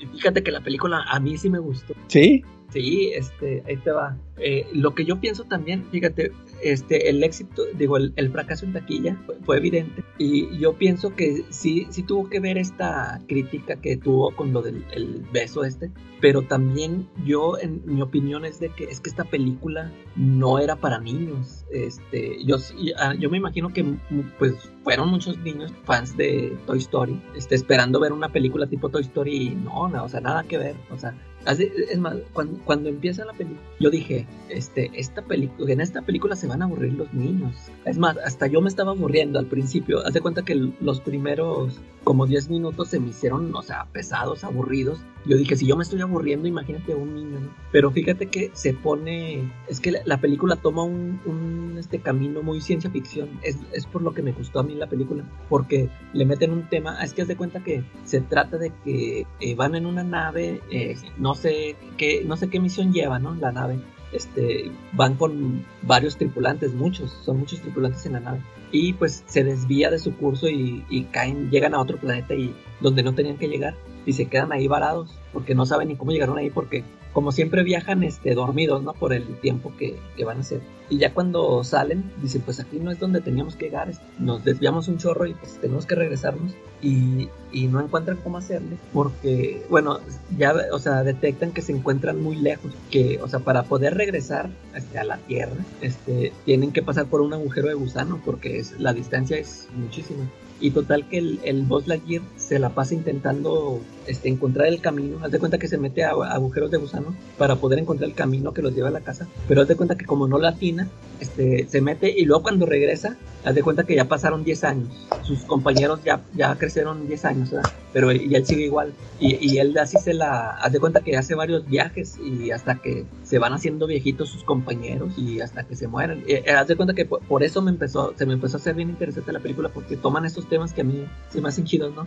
y 0.00 0.06
fíjate 0.06 0.42
que 0.42 0.50
la 0.50 0.60
película 0.60 1.04
a 1.08 1.20
mí 1.20 1.36
sí 1.38 1.48
me 1.50 1.58
gustó. 1.60 1.94
Sí. 2.08 2.42
Sí, 2.70 3.12
este, 3.14 3.62
ahí 3.68 3.76
te 3.76 3.92
va. 3.92 4.16
Eh, 4.38 4.66
lo 4.72 4.96
que 4.96 5.04
yo 5.04 5.20
pienso 5.20 5.44
también, 5.44 5.84
fíjate, 5.92 6.32
este, 6.72 7.08
el 7.10 7.22
éxito, 7.22 7.62
digo, 7.76 7.96
el, 7.96 8.12
el 8.16 8.30
fracaso 8.30 8.64
en 8.64 8.72
taquilla 8.72 9.20
fue, 9.26 9.36
fue 9.44 9.56
evidente. 9.58 10.04
Y 10.18 10.58
yo 10.58 10.74
pienso 10.74 11.14
que 11.14 11.44
sí, 11.50 11.86
sí 11.90 12.02
tuvo 12.02 12.28
que 12.28 12.40
ver 12.40 12.58
esta 12.58 13.20
crítica 13.28 13.76
que 13.76 13.96
tuvo 13.96 14.34
con 14.34 14.52
lo 14.52 14.62
del 14.62 14.84
el 14.92 15.24
beso 15.32 15.64
este. 15.64 15.90
Pero 16.20 16.42
también 16.42 17.08
yo, 17.24 17.58
en 17.58 17.82
mi 17.84 18.00
opinión, 18.00 18.44
es 18.44 18.58
de 18.58 18.70
que 18.70 18.84
es 18.84 19.00
que 19.00 19.10
esta 19.10 19.24
película 19.24 19.92
no 20.16 20.58
era 20.58 20.76
para 20.76 20.98
niños. 20.98 21.66
Este, 21.70 22.42
yo, 22.44 22.56
ah, 22.98 23.14
yo 23.14 23.28
me 23.28 23.36
imagino 23.36 23.72
que 23.72 23.82
mm, 23.82 24.32
pues 24.38 24.54
fueron 24.82 25.10
muchos 25.10 25.38
niños 25.38 25.72
fans 25.84 26.16
de 26.16 26.56
Toy 26.66 26.78
Story, 26.78 27.20
este, 27.36 27.54
esperando 27.54 28.00
ver 28.00 28.12
una 28.12 28.30
película 28.30 28.66
tipo 28.66 28.88
Toy 28.88 29.02
Story 29.02 29.36
y 29.36 29.54
no, 29.54 29.88
no, 29.88 30.04
o 30.04 30.08
sea, 30.08 30.20
nada 30.20 30.44
que 30.44 30.58
ver. 30.58 30.76
O 30.90 30.98
sea, 30.98 31.14
es 31.46 31.98
más, 31.98 32.16
cuando, 32.32 32.58
cuando 32.64 32.88
empieza 32.88 33.24
la 33.24 33.32
película, 33.32 33.60
yo 33.80 33.90
dije, 33.90 34.26
este, 34.48 34.90
esta 34.94 35.22
película, 35.22 35.72
en 35.72 35.80
esta 35.80 36.02
película 36.02 36.36
se 36.36 36.46
van 36.54 36.62
a 36.62 36.64
aburrir 36.66 36.92
los 36.92 37.12
niños. 37.12 37.52
Es 37.84 37.98
más, 37.98 38.16
hasta 38.18 38.46
yo 38.46 38.60
me 38.60 38.68
estaba 38.68 38.92
aburriendo 38.92 39.40
al 39.40 39.46
principio. 39.46 40.06
Haz 40.06 40.14
de 40.14 40.20
cuenta 40.20 40.42
que 40.42 40.54
los 40.54 41.00
primeros 41.00 41.80
como 42.04 42.26
10 42.26 42.50
minutos 42.50 42.88
se 42.88 43.00
me 43.00 43.08
hicieron, 43.08 43.54
o 43.56 43.62
sea, 43.62 43.86
pesados, 43.92 44.44
aburridos. 44.44 45.00
Yo 45.26 45.36
dije, 45.36 45.56
si 45.56 45.66
yo 45.66 45.74
me 45.76 45.82
estoy 45.82 46.00
aburriendo, 46.02 46.46
imagínate 46.46 46.92
a 46.92 46.96
un 46.96 47.14
niño. 47.14 47.38
Pero 47.72 47.90
fíjate 47.90 48.26
que 48.26 48.50
se 48.52 48.72
pone, 48.74 49.50
es 49.68 49.80
que 49.80 49.90
la, 49.90 50.00
la 50.04 50.18
película 50.18 50.56
toma 50.56 50.84
un, 50.84 51.76
este 51.78 51.98
camino 51.98 52.42
muy 52.42 52.60
ciencia 52.60 52.90
ficción. 52.90 53.28
Es, 53.42 53.58
es 53.72 53.86
por 53.86 54.02
lo 54.02 54.14
que 54.14 54.22
me 54.22 54.32
gustó 54.32 54.60
a 54.60 54.62
mí 54.62 54.74
la 54.74 54.86
película, 54.86 55.24
porque 55.48 55.88
le 56.12 56.24
meten 56.24 56.52
un 56.52 56.68
tema, 56.68 57.02
es 57.02 57.14
que 57.14 57.22
haz 57.22 57.28
de 57.28 57.36
cuenta 57.36 57.64
que 57.64 57.82
se 58.04 58.20
trata 58.20 58.58
de 58.58 58.70
que 58.84 59.26
eh, 59.40 59.54
van 59.56 59.74
en 59.74 59.86
una 59.86 60.04
nave, 60.04 60.60
eh, 60.70 60.94
no 61.16 61.34
sé 61.34 61.74
qué, 61.96 62.22
no 62.24 62.36
sé 62.36 62.48
qué 62.48 62.60
misión 62.60 62.92
lleva, 62.92 63.18
¿no? 63.18 63.34
La 63.34 63.50
nave. 63.50 63.80
Este, 64.14 64.70
van 64.92 65.16
con 65.16 65.66
varios 65.82 66.16
tripulantes, 66.16 66.72
muchos, 66.72 67.10
son 67.24 67.40
muchos 67.40 67.60
tripulantes 67.60 68.06
en 68.06 68.12
la 68.12 68.20
nave. 68.20 68.40
Y 68.70 68.92
pues 68.92 69.24
se 69.26 69.44
desvía 69.44 69.90
de 69.90 69.98
su 69.98 70.16
curso 70.16 70.48
y, 70.48 70.84
y 70.88 71.04
caen, 71.04 71.50
llegan 71.50 71.74
a 71.74 71.80
otro 71.80 71.98
planeta 71.98 72.34
y 72.34 72.54
donde 72.80 73.02
no 73.02 73.14
tenían 73.14 73.36
que 73.36 73.48
llegar 73.48 73.74
y 74.06 74.12
se 74.12 74.26
quedan 74.26 74.52
ahí 74.52 74.68
varados 74.68 75.10
porque 75.32 75.54
no 75.54 75.66
saben 75.66 75.88
ni 75.88 75.96
cómo 75.96 76.12
llegaron 76.12 76.38
ahí 76.38 76.50
porque 76.50 76.84
como 77.14 77.32
siempre 77.32 77.62
viajan 77.62 78.02
este, 78.04 78.34
dormidos, 78.34 78.82
¿no? 78.82 78.92
Por 78.92 79.14
el 79.14 79.24
tiempo 79.40 79.72
que, 79.78 79.96
que 80.16 80.24
van 80.26 80.36
a 80.38 80.40
hacer. 80.40 80.60
Y 80.90 80.98
ya 80.98 81.14
cuando 81.14 81.64
salen, 81.64 82.04
dicen, 82.20 82.42
pues 82.42 82.60
aquí 82.60 82.78
no 82.78 82.90
es 82.90 82.98
donde 82.98 83.22
teníamos 83.22 83.56
que 83.56 83.66
llegar, 83.66 83.88
es- 83.88 84.00
nos 84.18 84.44
desviamos 84.44 84.88
un 84.88 84.98
chorro 84.98 85.24
y 85.26 85.32
pues 85.32 85.58
tenemos 85.60 85.86
que 85.86 85.94
regresarnos. 85.94 86.52
Y, 86.82 87.30
y 87.50 87.66
no 87.68 87.80
encuentran 87.80 88.18
cómo 88.22 88.36
hacerle, 88.36 88.76
porque, 88.92 89.64
bueno, 89.70 90.00
ya, 90.36 90.52
o 90.72 90.78
sea, 90.78 91.02
detectan 91.02 91.52
que 91.52 91.62
se 91.62 91.72
encuentran 91.72 92.20
muy 92.20 92.36
lejos, 92.36 92.72
que, 92.90 93.18
o 93.22 93.28
sea, 93.28 93.38
para 93.40 93.62
poder 93.62 93.94
regresar 93.94 94.50
este, 94.74 94.98
a 94.98 95.04
la 95.04 95.16
Tierra, 95.16 95.56
este, 95.80 96.32
tienen 96.44 96.72
que 96.72 96.82
pasar 96.82 97.06
por 97.06 97.22
un 97.22 97.32
agujero 97.32 97.68
de 97.68 97.74
gusano, 97.74 98.20
porque 98.22 98.58
es, 98.58 98.78
la 98.78 98.92
distancia 98.92 99.38
es 99.38 99.68
muchísima. 99.74 100.28
Y 100.64 100.70
total 100.70 101.06
que 101.08 101.18
el, 101.18 101.40
el 101.44 101.62
Buzz 101.62 101.86
Lightyear 101.86 102.22
se 102.36 102.58
la 102.58 102.70
pasa 102.70 102.94
intentando 102.94 103.80
este, 104.06 104.28
encontrar 104.30 104.66
el 104.68 104.80
camino. 104.80 105.18
Haz 105.22 105.30
de 105.30 105.38
cuenta 105.38 105.58
que 105.58 105.68
se 105.68 105.76
mete 105.76 106.04
a, 106.04 106.10
a 106.12 106.32
agujeros 106.32 106.70
de 106.70 106.78
gusano 106.78 107.14
para 107.36 107.56
poder 107.56 107.78
encontrar 107.78 108.08
el 108.08 108.16
camino 108.16 108.54
que 108.54 108.62
los 108.62 108.74
lleva 108.74 108.88
a 108.88 108.92
la 108.92 109.00
casa. 109.00 109.28
Pero 109.46 109.60
haz 109.60 109.68
de 109.68 109.76
cuenta 109.76 109.96
que 109.96 110.06
como 110.06 110.26
no 110.26 110.38
la 110.38 110.48
atina, 110.50 110.88
este, 111.20 111.66
se 111.68 111.80
mete 111.82 112.10
y 112.16 112.24
luego 112.24 112.42
cuando 112.44 112.64
regresa, 112.66 113.16
haz 113.44 113.54
de 113.54 113.62
cuenta 113.62 113.84
que 113.84 113.94
ya 113.94 114.06
pasaron 114.08 114.42
10 114.42 114.64
años. 114.64 114.88
Sus 115.22 115.40
compañeros 115.40 116.00
ya, 116.04 116.22
ya 116.34 116.54
crecieron 116.56 117.06
10 117.08 117.24
años, 117.26 117.50
¿verdad? 117.50 117.70
Pero 117.92 118.10
él- 118.10 118.22
y 118.30 118.34
él 118.34 118.46
sigue 118.46 118.64
igual. 118.64 118.92
Y, 119.20 119.36
y 119.52 119.58
él 119.58 119.76
así 119.78 119.98
se 119.98 120.14
la... 120.14 120.50
Haz 120.52 120.72
de 120.72 120.80
cuenta 120.80 121.02
que 121.02 121.16
hace 121.16 121.34
varios 121.34 121.66
viajes 121.68 122.18
y 122.18 122.50
hasta 122.50 122.76
que 122.76 123.04
se 123.22 123.38
van 123.38 123.52
haciendo 123.52 123.86
viejitos 123.86 124.30
sus 124.30 124.44
compañeros 124.44 125.12
y 125.18 125.40
hasta 125.40 125.64
que 125.64 125.76
se 125.76 125.88
mueren. 125.88 126.24
Eh, 126.26 126.42
eh, 126.46 126.50
haz 126.52 126.68
de 126.68 126.76
cuenta 126.76 126.94
que 126.94 127.04
por, 127.04 127.20
por 127.20 127.42
eso 127.42 127.60
me 127.62 127.70
empezó, 127.70 128.14
se 128.16 128.26
me 128.26 128.32
empezó 128.34 128.56
a 128.56 128.60
hacer 128.60 128.74
bien 128.74 128.88
interesante 128.90 129.32
la 129.32 129.40
película 129.40 129.68
porque 129.68 129.96
toman 129.96 130.24
estos 130.24 130.48
temas 130.54 130.72
que 130.72 130.82
a 130.82 130.84
mí 130.84 131.04
se 131.30 131.40
me 131.40 131.48
hacen 131.48 131.64
chidos, 131.64 131.92
¿no? 131.96 132.06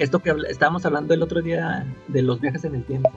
Esto 0.00 0.18
que 0.18 0.34
estábamos 0.48 0.84
hablando 0.84 1.14
el 1.14 1.22
otro 1.22 1.42
día 1.42 1.86
de 2.08 2.22
los 2.22 2.40
viajes 2.40 2.64
en 2.64 2.74
el 2.74 2.82
tiempo. 2.82 3.12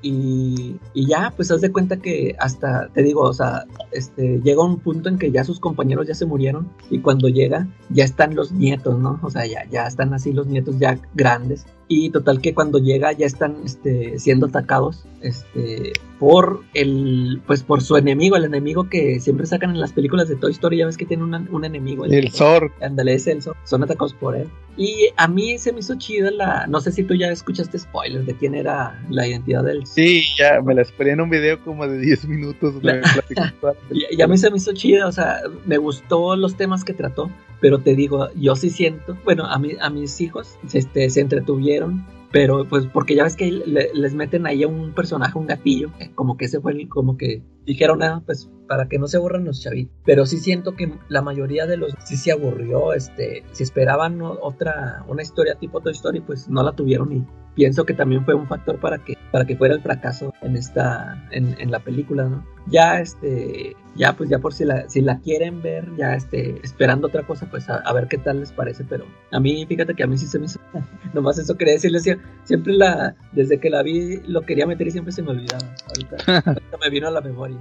Y, 0.00 0.76
y 0.94 1.06
ya, 1.06 1.34
pues 1.36 1.50
haz 1.50 1.60
de 1.60 1.70
cuenta 1.70 1.98
que 1.98 2.34
hasta, 2.38 2.88
te 2.94 3.02
digo, 3.02 3.20
o 3.20 3.32
sea, 3.34 3.66
este, 3.90 4.40
llega 4.42 4.64
un 4.64 4.78
punto 4.78 5.10
en 5.10 5.18
que 5.18 5.30
ya 5.30 5.44
sus 5.44 5.60
compañeros 5.60 6.06
ya 6.06 6.14
se 6.14 6.24
murieron 6.24 6.70
y 6.88 7.00
cuando 7.00 7.28
llega 7.28 7.68
ya 7.90 8.04
están 8.04 8.34
los 8.34 8.52
nietos, 8.52 8.98
¿no? 8.98 9.20
O 9.22 9.28
sea, 9.28 9.44
ya, 9.44 9.68
ya 9.70 9.86
están 9.86 10.14
así 10.14 10.32
los 10.32 10.46
nietos 10.46 10.78
ya 10.78 10.98
grandes. 11.14 11.66
Y 11.88 12.08
total 12.08 12.40
que 12.40 12.54
cuando 12.54 12.78
llega 12.78 13.12
ya 13.12 13.26
están 13.26 13.56
este, 13.66 14.18
siendo 14.18 14.46
atacados 14.46 15.04
este, 15.22 15.92
por 16.18 16.62
el, 16.74 17.40
pues 17.46 17.62
por 17.62 17.82
su 17.82 17.96
enemigo, 17.96 18.36
el 18.36 18.44
enemigo 18.44 18.88
que 18.88 19.20
siempre 19.20 19.46
sacan 19.46 19.70
en 19.70 19.80
las 19.80 19.92
películas 19.92 20.28
de 20.28 20.36
Toy 20.36 20.52
Story, 20.52 20.78
ya 20.78 20.86
ves 20.86 20.96
que 20.96 21.06
tiene 21.06 21.22
una- 21.24 21.46
un 21.50 21.64
enemigo. 21.64 22.04
El 22.04 22.30
Zor. 22.30 22.70
Ándale, 22.80 23.14
es 23.14 23.26
el 23.26 23.42
Zor. 23.42 23.56
Son 23.64 23.82
atacados 23.82 24.14
por 24.14 24.36
él. 24.36 24.48
Y 24.76 25.08
a 25.16 25.28
mí 25.28 25.58
se 25.58 25.72
me 25.72 25.80
hizo 25.80 25.94
chida 25.98 26.30
la. 26.30 26.66
No 26.66 26.80
sé 26.80 26.92
si 26.92 27.02
tú 27.02 27.14
ya 27.14 27.30
escuchaste 27.30 27.78
spoilers 27.78 28.24
de 28.24 28.34
quién 28.34 28.54
era 28.54 28.98
la 29.10 29.26
identidad 29.26 29.62
del. 29.64 29.86
Sí, 29.86 30.24
ya 30.38 30.62
me 30.62 30.74
la 30.74 30.80
esperé 30.82 31.10
en 31.12 31.20
un 31.20 31.28
video 31.28 31.62
como 31.62 31.86
de 31.86 31.98
10 31.98 32.26
minutos. 32.26 32.82
la 32.82 33.00
Y, 33.90 34.16
y 34.16 34.22
a 34.22 34.26
mí 34.26 34.38
se 34.38 34.50
me 34.50 34.56
hizo 34.56 34.72
chida, 34.72 35.06
o 35.06 35.12
sea, 35.12 35.40
me 35.66 35.76
gustó 35.76 36.36
los 36.36 36.56
temas 36.56 36.84
que 36.84 36.94
trató, 36.94 37.30
pero 37.60 37.80
te 37.80 37.94
digo, 37.94 38.28
yo 38.34 38.56
sí 38.56 38.70
siento, 38.70 39.16
bueno, 39.24 39.44
a, 39.44 39.58
mí, 39.58 39.72
a 39.80 39.90
mis 39.90 40.20
hijos 40.22 40.56
este, 40.72 41.10
se 41.10 41.20
entretuvieron, 41.20 42.04
pero 42.32 42.66
pues 42.68 42.86
porque 42.86 43.14
ya 43.14 43.24
ves 43.24 43.36
que 43.36 43.50
le- 43.52 43.90
les 43.94 44.14
meten 44.14 44.46
ahí 44.46 44.62
a 44.62 44.68
un 44.68 44.92
personaje, 44.92 45.38
un 45.38 45.46
gatillo, 45.46 45.90
eh, 46.00 46.10
como 46.14 46.36
que 46.36 46.46
ese 46.46 46.60
fue 46.60 46.72
el, 46.72 46.88
como 46.88 47.16
que 47.16 47.42
dijeron, 47.66 47.98
nada, 48.00 48.22
pues 48.24 48.50
para 48.66 48.88
que 48.88 48.98
no 48.98 49.06
se 49.06 49.18
aburran 49.18 49.44
los 49.44 49.62
chavitos. 49.62 49.94
Pero 50.04 50.24
sí 50.26 50.38
siento 50.38 50.74
que 50.74 50.92
la 51.08 51.20
mayoría 51.22 51.66
de 51.66 51.76
los 51.76 51.92
sí 52.04 52.16
se 52.16 52.32
aburrió, 52.32 52.94
este, 52.94 53.44
si 53.52 53.62
esperaban 53.62 54.20
otra, 54.22 55.04
una 55.08 55.22
historia 55.22 55.54
tipo 55.56 55.80
Toy 55.80 55.92
Story, 55.92 56.20
pues 56.20 56.48
no 56.48 56.62
la 56.62 56.72
tuvieron 56.72 57.12
y 57.12 57.26
pienso 57.54 57.84
que 57.84 57.94
también 57.94 58.24
fue 58.24 58.34
un 58.34 58.46
factor 58.48 58.78
para 58.78 58.98
que, 58.98 59.16
para 59.30 59.44
que 59.44 59.56
fuera 59.56 59.74
el 59.74 59.80
fracaso 59.82 60.32
en 60.42 60.56
esta, 60.56 61.22
en, 61.30 61.54
en 61.58 61.70
la 61.70 61.80
película, 61.80 62.24
¿no? 62.24 62.44
Ya, 62.68 63.00
este, 63.00 63.74
ya 63.96 64.12
pues 64.14 64.30
ya 64.30 64.38
por 64.38 64.54
si 64.54 64.64
la, 64.64 64.88
si 64.88 65.00
la 65.00 65.18
quieren 65.18 65.60
ver, 65.62 65.86
ya 65.96 66.14
este, 66.14 66.60
esperando 66.62 67.08
otra 67.08 67.24
cosa, 67.24 67.46
pues 67.50 67.68
a, 67.68 67.76
a 67.76 67.92
ver 67.92 68.06
qué 68.08 68.18
tal 68.18 68.40
les 68.40 68.52
parece, 68.52 68.84
pero 68.84 69.04
a 69.32 69.40
mí, 69.40 69.66
fíjate 69.66 69.94
que 69.94 70.02
a 70.02 70.06
mí 70.06 70.16
sí 70.16 70.26
se 70.26 70.38
me 70.38 70.46
hizo, 70.46 70.60
nomás 71.12 71.38
eso 71.38 71.56
quería 71.56 71.74
decirles, 71.74 72.04
sie- 72.06 72.20
siempre 72.44 72.72
la, 72.74 73.14
desde 73.32 73.58
que 73.58 73.68
la 73.70 73.82
vi 73.82 74.20
lo 74.26 74.42
quería 74.42 74.66
meter 74.66 74.86
y 74.86 74.90
siempre 74.92 75.12
se 75.12 75.22
me 75.22 75.30
olvidaba, 75.30 75.64
ahorita, 75.88 76.42
ahorita 76.50 76.76
me 76.82 76.90
vino 76.90 77.08
a 77.08 77.10
la 77.10 77.20
memoria. 77.20 77.58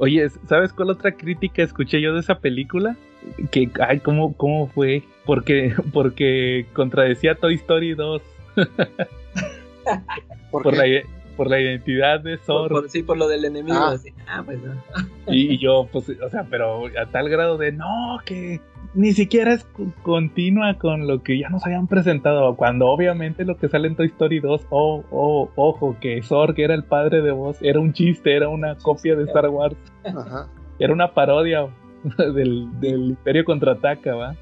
Oye, 0.00 0.28
¿sabes 0.48 0.72
cuál 0.72 0.90
otra 0.90 1.10
crítica 1.12 1.62
escuché 1.62 2.00
yo 2.00 2.14
de 2.14 2.20
esa 2.20 2.38
película? 2.38 2.96
Que, 3.50 3.68
ay, 3.80 3.98
¿cómo, 3.98 4.32
cómo 4.36 4.68
fue? 4.68 5.02
Porque, 5.26 5.74
porque 5.92 6.66
contradecía 6.72 7.34
Toy 7.34 7.54
Story 7.56 7.94
2 7.94 8.22
¿Por 10.50 10.76
la, 10.76 10.86
i- 10.86 11.02
por 11.36 11.48
la 11.48 11.60
identidad 11.60 12.20
de 12.20 12.36
Zor. 12.38 12.68
por- 12.68 12.88
sí, 12.90 13.02
por 13.02 13.16
lo 13.16 13.28
del 13.28 13.44
enemigo, 13.44 13.76
Ah. 13.78 13.92
así, 13.92 14.12
ah, 14.26 14.42
pues 14.44 14.58
no. 14.62 14.74
Y, 15.28 15.54
y 15.54 15.58
yo, 15.58 15.88
pues, 15.92 16.10
o 16.20 16.28
sea, 16.30 16.46
pero 16.50 16.86
a 17.00 17.06
tal 17.06 17.28
grado 17.28 17.56
de 17.58 17.70
no, 17.72 18.18
que 18.24 18.60
ni 18.94 19.12
siquiera 19.12 19.52
es 19.52 19.64
co- 19.64 19.92
continua 20.02 20.74
con 20.78 21.06
lo 21.06 21.22
que 21.22 21.38
ya 21.38 21.48
nos 21.48 21.64
habían 21.64 21.86
presentado. 21.86 22.56
Cuando 22.56 22.86
obviamente 22.88 23.44
lo 23.44 23.56
que 23.56 23.68
sale 23.68 23.86
en 23.88 23.94
Toy 23.94 24.06
Story 24.06 24.40
2, 24.40 24.66
oh, 24.70 25.04
oh, 25.10 25.50
ojo, 25.54 25.96
que 26.00 26.20
Zor, 26.22 26.54
que 26.54 26.64
era 26.64 26.74
el 26.74 26.82
padre 26.84 27.20
de 27.22 27.30
voz, 27.30 27.58
era 27.62 27.78
un 27.78 27.92
chiste, 27.92 28.34
era 28.34 28.48
una 28.48 28.74
copia 28.76 29.14
de 29.14 29.24
Star 29.24 29.48
Wars, 29.48 29.76
Ajá. 30.04 30.48
era 30.80 30.92
una 30.92 31.12
parodia 31.14 31.68
del, 32.18 32.68
del 32.80 33.10
Imperio 33.10 33.44
contraataca, 33.44 34.14
¿va? 34.16 34.34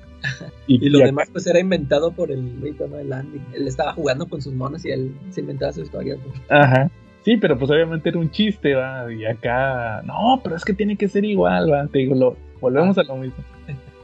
Y 0.67 0.89
lo 0.89 0.99
demás 0.99 1.29
pues 1.33 1.47
era 1.47 1.59
inventado 1.61 2.13
por 2.13 2.31
el 2.31 2.61
rito, 2.61 2.87
¿no? 2.89 2.99
El 2.99 3.13
Andy. 3.13 3.41
Él 3.55 3.67
estaba 3.69 3.93
jugando 3.93 4.27
con 4.27 4.43
sus 4.43 4.55
monos 4.55 4.85
y 4.85 4.91
él 4.91 5.15
se 5.31 5.41
inventaba 5.41 5.73
su 5.73 5.83
historia. 5.83 6.17
pues. 6.23 6.41
Ajá. 6.49 6.91
Sí, 7.25 7.37
pero 7.37 7.59
pues 7.59 7.71
obviamente 7.71 8.09
era 8.09 8.19
un 8.19 8.31
chiste, 8.31 8.75
va. 8.75 9.13
Y 9.13 9.25
acá, 9.25 10.03
no, 10.03 10.41
pero 10.43 10.57
es 10.57 10.65
que 10.65 10.73
tiene 10.73 10.97
que 10.97 11.09
ser 11.09 11.25
igual, 11.25 11.73
va. 11.73 11.87
Te 11.89 11.99
digo, 11.99 12.15
lo, 12.15 12.37
volvemos 12.61 12.97
a 12.99 13.03
lo 13.03 13.17
mismo. 13.17 13.37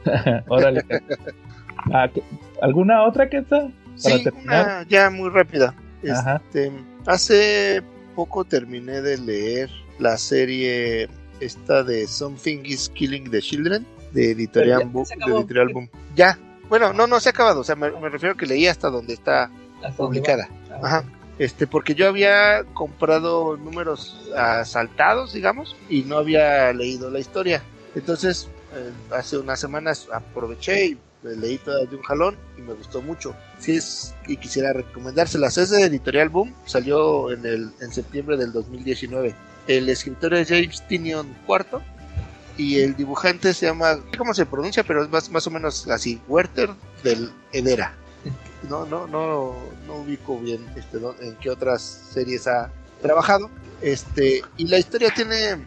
Órale. 0.47 0.83
Ah, 1.91 2.07
¿qué- 2.13 2.23
¿Alguna 2.61 3.03
otra, 3.03 3.29
Quetzal? 3.29 3.73
Para 4.03 4.17
Sí, 4.83 4.89
ya 4.89 5.09
muy 5.09 5.29
rápida. 5.29 5.75
Ajá. 6.11 6.41
Este, 6.45 6.71
hace 7.05 7.81
poco 8.15 8.43
terminé 8.43 9.01
de 9.01 9.17
leer 9.17 9.69
la 9.99 10.17
serie 10.17 11.07
esta 11.39 11.83
de 11.83 12.07
Something 12.07 12.59
is 12.65 12.89
Killing 12.89 13.29
the 13.31 13.41
Children 13.41 13.85
de 14.13 14.31
Editorial, 14.31 14.81
ya 14.81 14.85
Boom, 14.87 15.05
se 15.05 15.15
de 15.15 15.23
acabó. 15.23 15.39
Editorial 15.39 15.69
Boom. 15.73 15.89
Ya. 16.15 16.37
Bueno, 16.69 16.93
no, 16.93 17.07
no 17.07 17.19
se 17.19 17.29
ha 17.29 17.31
acabado. 17.31 17.59
O 17.61 17.63
sea, 17.63 17.75
me, 17.75 17.91
me 17.91 18.09
refiero 18.09 18.35
que 18.37 18.45
leí 18.45 18.67
hasta 18.67 18.89
donde 18.89 19.13
está 19.13 19.49
Hasta 19.83 19.97
publicada. 19.97 20.47
donde. 20.47 20.73
Ah, 20.75 20.79
Ajá. 20.83 21.03
Este, 21.39 21.65
porque 21.67 21.95
yo 21.95 22.07
había 22.07 22.63
comprado 22.73 23.57
números 23.57 24.29
asaltados, 24.37 25.33
digamos, 25.33 25.75
y 25.89 26.03
no 26.03 26.17
había 26.17 26.71
leído 26.73 27.09
la 27.09 27.19
historia. 27.19 27.61
Entonces, 27.95 28.47
eh, 28.75 28.91
hace 29.11 29.37
unas 29.37 29.59
semanas 29.59 30.07
aproveché 30.13 30.85
y 30.85 30.97
leí 31.23 31.57
todas 31.57 31.89
de 31.89 31.95
un 31.95 32.03
jalón 32.03 32.37
y 32.57 32.61
me 32.61 32.73
gustó 32.73 33.01
mucho. 33.01 33.35
Sí 33.57 33.75
es 33.77 34.13
y 34.27 34.37
quisiera 34.37 34.73
recomendárselas. 34.73 35.57
Es 35.57 35.69
de 35.71 35.83
Editorial 35.83 36.29
Boom, 36.29 36.53
salió 36.65 37.31
en 37.31 37.45
el 37.45 37.71
en 37.81 37.91
septiembre 37.91 38.37
del 38.37 38.51
2019. 38.51 39.33
El 39.67 39.89
escritor 39.89 40.33
es 40.35 40.49
James 40.49 40.83
Tinion 40.87 41.27
IV 41.47 41.81
y 42.57 42.79
el 42.79 42.95
dibujante 42.95 43.53
se 43.53 43.65
llama, 43.65 43.99
cómo 44.17 44.33
se 44.33 44.45
pronuncia, 44.45 44.83
pero 44.83 45.03
es 45.03 45.09
más, 45.09 45.29
más 45.29 45.47
o 45.47 45.51
menos 45.51 45.87
así, 45.87 46.21
Werther 46.27 46.69
del 47.03 47.31
Edera. 47.51 47.95
No, 48.69 48.85
no, 48.85 49.07
no, 49.07 49.55
no 49.85 49.95
ubico 49.95 50.39
bien 50.39 50.65
este, 50.75 50.97
en 51.21 51.35
qué 51.35 51.49
otras 51.49 51.81
series 51.81 52.47
ha 52.47 52.71
trabajado. 53.01 53.49
Este, 53.81 54.41
y 54.55 54.67
la 54.67 54.77
historia 54.77 55.13
tiene 55.13 55.57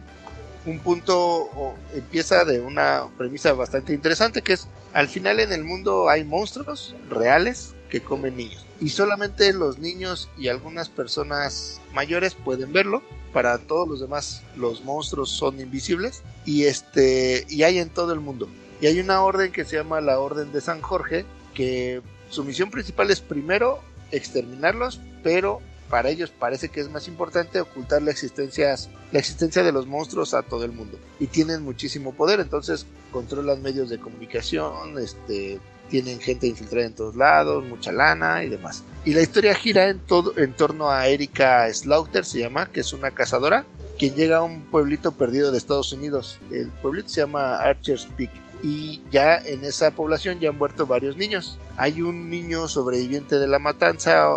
un 0.65 0.79
punto, 0.81 1.17
o 1.19 1.75
empieza 1.95 2.45
de 2.45 2.61
una 2.61 3.07
premisa 3.17 3.53
bastante 3.53 3.93
interesante, 3.93 4.43
que 4.43 4.55
es, 4.55 4.67
al 4.93 5.09
final 5.09 5.41
en 5.41 5.53
el 5.53 5.65
mundo 5.65 6.09
hay 6.09 6.25
monstruos 6.25 6.95
reales 7.11 7.75
que 7.91 8.01
comen 8.01 8.37
niños. 8.37 8.66
Y 8.81 8.91
solamente 8.91 9.53
los 9.53 9.79
niños 9.79 10.29
y 10.37 10.49
algunas 10.49 10.89
personas 10.89 11.81
mayores 11.95 12.35
pueden 12.35 12.73
verlo. 12.73 13.03
Para 13.33 13.59
todos 13.59 13.89
los 13.89 14.01
demás, 14.01 14.43
los 14.57 14.85
monstruos 14.85 15.31
son 15.31 15.61
invisibles. 15.61 16.23
Y 16.45 16.65
este, 16.65 17.47
y 17.49 17.63
hay 17.63 17.79
en 17.79 17.91
todo 17.91 18.13
el 18.13 18.21
mundo. 18.21 18.49
Y 18.81 18.87
hay 18.87 19.01
una 19.01 19.23
orden 19.23 19.53
que 19.53 19.65
se 19.65 19.77
llama 19.77 20.01
la 20.01 20.19
Orden 20.19 20.53
de 20.53 20.61
San 20.61 20.83
Jorge, 20.83 21.25
que 21.55 22.03
su 22.29 22.45
misión 22.45 22.71
principal 22.71 23.11
es 23.11 23.21
primero 23.21 23.81
exterminarlos, 24.11 25.01
pero 25.23 25.61
para 25.89 26.11
ellos 26.11 26.31
parece 26.31 26.69
que 26.69 26.81
es 26.81 26.91
más 26.91 27.09
importante 27.09 27.61
ocultar 27.61 28.03
la 28.03 28.11
existencia, 28.11 28.75
la 29.13 29.19
existencia 29.19 29.63
de 29.63 29.73
los 29.73 29.87
monstruos 29.87 30.35
a 30.35 30.43
todo 30.43 30.65
el 30.65 30.73
mundo. 30.73 30.99
Y 31.21 31.29
tienen 31.29 31.63
muchísimo 31.63 32.13
poder, 32.13 32.41
entonces 32.41 32.87
controlan 33.13 33.63
medios 33.63 33.89
de 33.89 33.99
comunicación, 33.99 34.99
este, 34.99 35.61
tienen 35.89 36.21
gente 36.21 36.47
infiltrada 36.47 36.87
en 36.87 36.95
todos 36.95 37.17
lados, 37.17 37.65
mucha 37.65 37.93
lana 37.93 38.45
y 38.45 38.49
demás. 38.49 38.83
Y 39.05 39.15
la 39.15 39.23
historia 39.23 39.55
gira 39.55 39.89
en, 39.89 39.99
todo, 40.01 40.37
en 40.37 40.53
torno 40.53 40.91
a 40.91 41.07
Erika 41.09 41.73
Slaughter, 41.73 42.25
se 42.25 42.41
llama, 42.41 42.67
que 42.67 42.81
es 42.81 42.93
una 42.93 43.11
cazadora, 43.11 43.65
quien 43.99 44.15
llega 44.15 44.39
a 44.39 44.43
un 44.43 44.63
pueblito 44.63 45.13
perdido 45.13 45.53
de 45.53 45.59
Estados 45.59 45.93
Unidos. 45.93 46.39
El 46.51 46.69
pueblito 46.69 47.09
se 47.09 47.21
llama 47.21 47.57
Archer's 47.57 48.07
Peak 48.17 48.31
y 48.63 49.03
ya 49.11 49.37
en 49.37 49.65
esa 49.65 49.91
población 49.91 50.41
ya 50.41 50.51
han 50.51 50.59
muerto 50.59 50.87
varios 50.87 51.17
niños. 51.17 51.59
Hay 51.77 52.03
un 52.03 52.31
niño 52.31 52.69
sobreviviente 52.69 53.39
de 53.39 53.47
la 53.47 53.59
matanza 53.59 54.29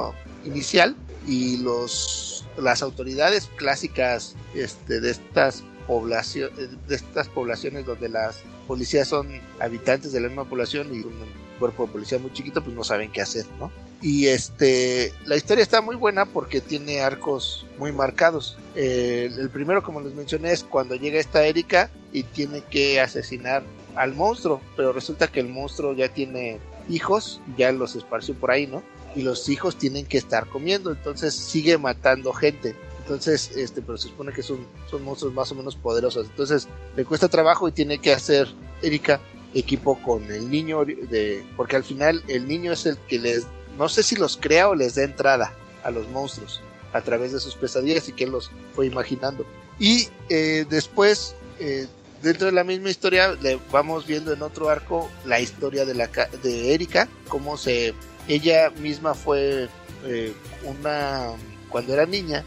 inicial 0.45 0.95
y 1.27 1.57
los 1.57 2.45
las 2.57 2.81
autoridades 2.81 3.49
clásicas 3.55 4.35
este, 4.53 4.99
de 4.99 5.11
estas 5.11 5.63
poblaciones 5.89 6.69
de 6.87 6.95
estas 6.95 7.27
poblaciones 7.29 7.83
donde 7.83 8.09
las 8.09 8.43
policías 8.67 9.07
son 9.07 9.27
habitantes 9.59 10.11
de 10.11 10.19
la 10.19 10.27
misma 10.27 10.45
población 10.45 10.93
y 10.93 10.99
un 10.99 11.15
cuerpo 11.57 11.87
de 11.87 11.93
policía 11.93 12.19
muy 12.19 12.31
chiquito 12.31 12.63
pues 12.63 12.75
no 12.75 12.83
saben 12.83 13.11
qué 13.11 13.21
hacer 13.21 13.47
no 13.57 13.71
y 13.99 14.27
este 14.27 15.11
la 15.25 15.35
historia 15.35 15.63
está 15.63 15.81
muy 15.81 15.95
buena 15.95 16.27
porque 16.27 16.61
tiene 16.61 17.01
arcos 17.01 17.65
muy 17.79 17.91
marcados. 17.91 18.57
Eh, 18.75 19.31
el 19.35 19.49
primero 19.49 19.81
como 19.81 19.99
les 19.99 20.13
mencioné 20.13 20.51
es 20.51 20.63
cuando 20.63 20.93
llega 20.93 21.19
esta 21.19 21.43
Erika 21.43 21.89
y 22.13 22.21
tiene 22.21 22.61
que 22.61 23.01
asesinar 23.01 23.63
al 23.95 24.13
monstruo 24.13 24.61
pero 24.77 24.93
resulta 24.93 25.27
que 25.27 25.39
el 25.39 25.49
monstruo 25.49 25.93
ya 25.95 26.09
tiene 26.09 26.59
hijos 26.87 27.41
ya 27.57 27.71
los 27.71 27.95
esparció 27.95 28.35
por 28.35 28.51
ahí 28.51 28.67
no 28.67 28.83
y 29.15 29.23
los 29.23 29.49
hijos 29.49 29.75
tienen 29.75 30.05
que 30.05 30.17
estar 30.17 30.47
comiendo, 30.47 30.91
entonces 30.91 31.33
sigue 31.33 31.77
matando 31.77 32.33
gente. 32.33 32.75
Entonces, 33.09 33.57
este, 33.57 33.81
pero 33.81 33.97
se 33.97 34.09
supone 34.09 34.31
que 34.31 34.43
son, 34.43 34.67
son 34.87 35.03
monstruos 35.03 35.33
más 35.33 35.51
o 35.51 35.55
menos 35.55 35.75
poderosos. 35.75 36.27
Entonces, 36.27 36.67
le 36.95 37.05
cuesta 37.05 37.27
trabajo 37.27 37.67
y 37.67 37.71
tiene 37.71 37.97
que 37.97 38.13
hacer 38.13 38.47
Erika 38.83 39.19
equipo 39.55 39.99
con 40.03 40.31
el 40.31 40.47
niño 40.47 40.85
de 40.85 41.43
porque 41.57 41.75
al 41.75 41.83
final 41.83 42.23
el 42.27 42.47
niño 42.47 42.71
es 42.71 42.85
el 42.85 42.99
que 42.99 43.17
les 43.17 43.47
no 43.79 43.89
sé 43.89 44.03
si 44.03 44.15
los 44.15 44.37
crea 44.37 44.69
o 44.69 44.75
les 44.75 44.93
da 44.93 45.01
entrada 45.01 45.55
a 45.83 45.89
los 45.89 46.07
monstruos 46.09 46.61
a 46.93 47.01
través 47.01 47.31
de 47.31 47.39
sus 47.39 47.55
pesadillas 47.55 48.07
y 48.09 48.11
que 48.11 48.25
él 48.25 48.29
los 48.29 48.51
fue 48.75 48.85
imaginando. 48.85 49.43
Y 49.79 50.07
eh, 50.29 50.67
después 50.69 51.33
eh, 51.59 51.87
dentro 52.21 52.45
de 52.45 52.51
la 52.51 52.63
misma 52.63 52.91
historia 52.91 53.33
le 53.41 53.59
vamos 53.71 54.05
viendo 54.05 54.33
en 54.33 54.43
otro 54.43 54.69
arco 54.69 55.09
la 55.25 55.39
historia 55.39 55.83
de 55.83 55.95
la 55.95 56.07
de 56.43 56.75
Erika, 56.75 57.09
cómo 57.27 57.57
se 57.57 57.95
ella 58.27 58.69
misma 58.69 59.15
fue 59.15 59.67
eh, 60.05 60.33
una, 60.63 61.31
cuando 61.69 61.93
era 61.93 62.05
niña, 62.05 62.45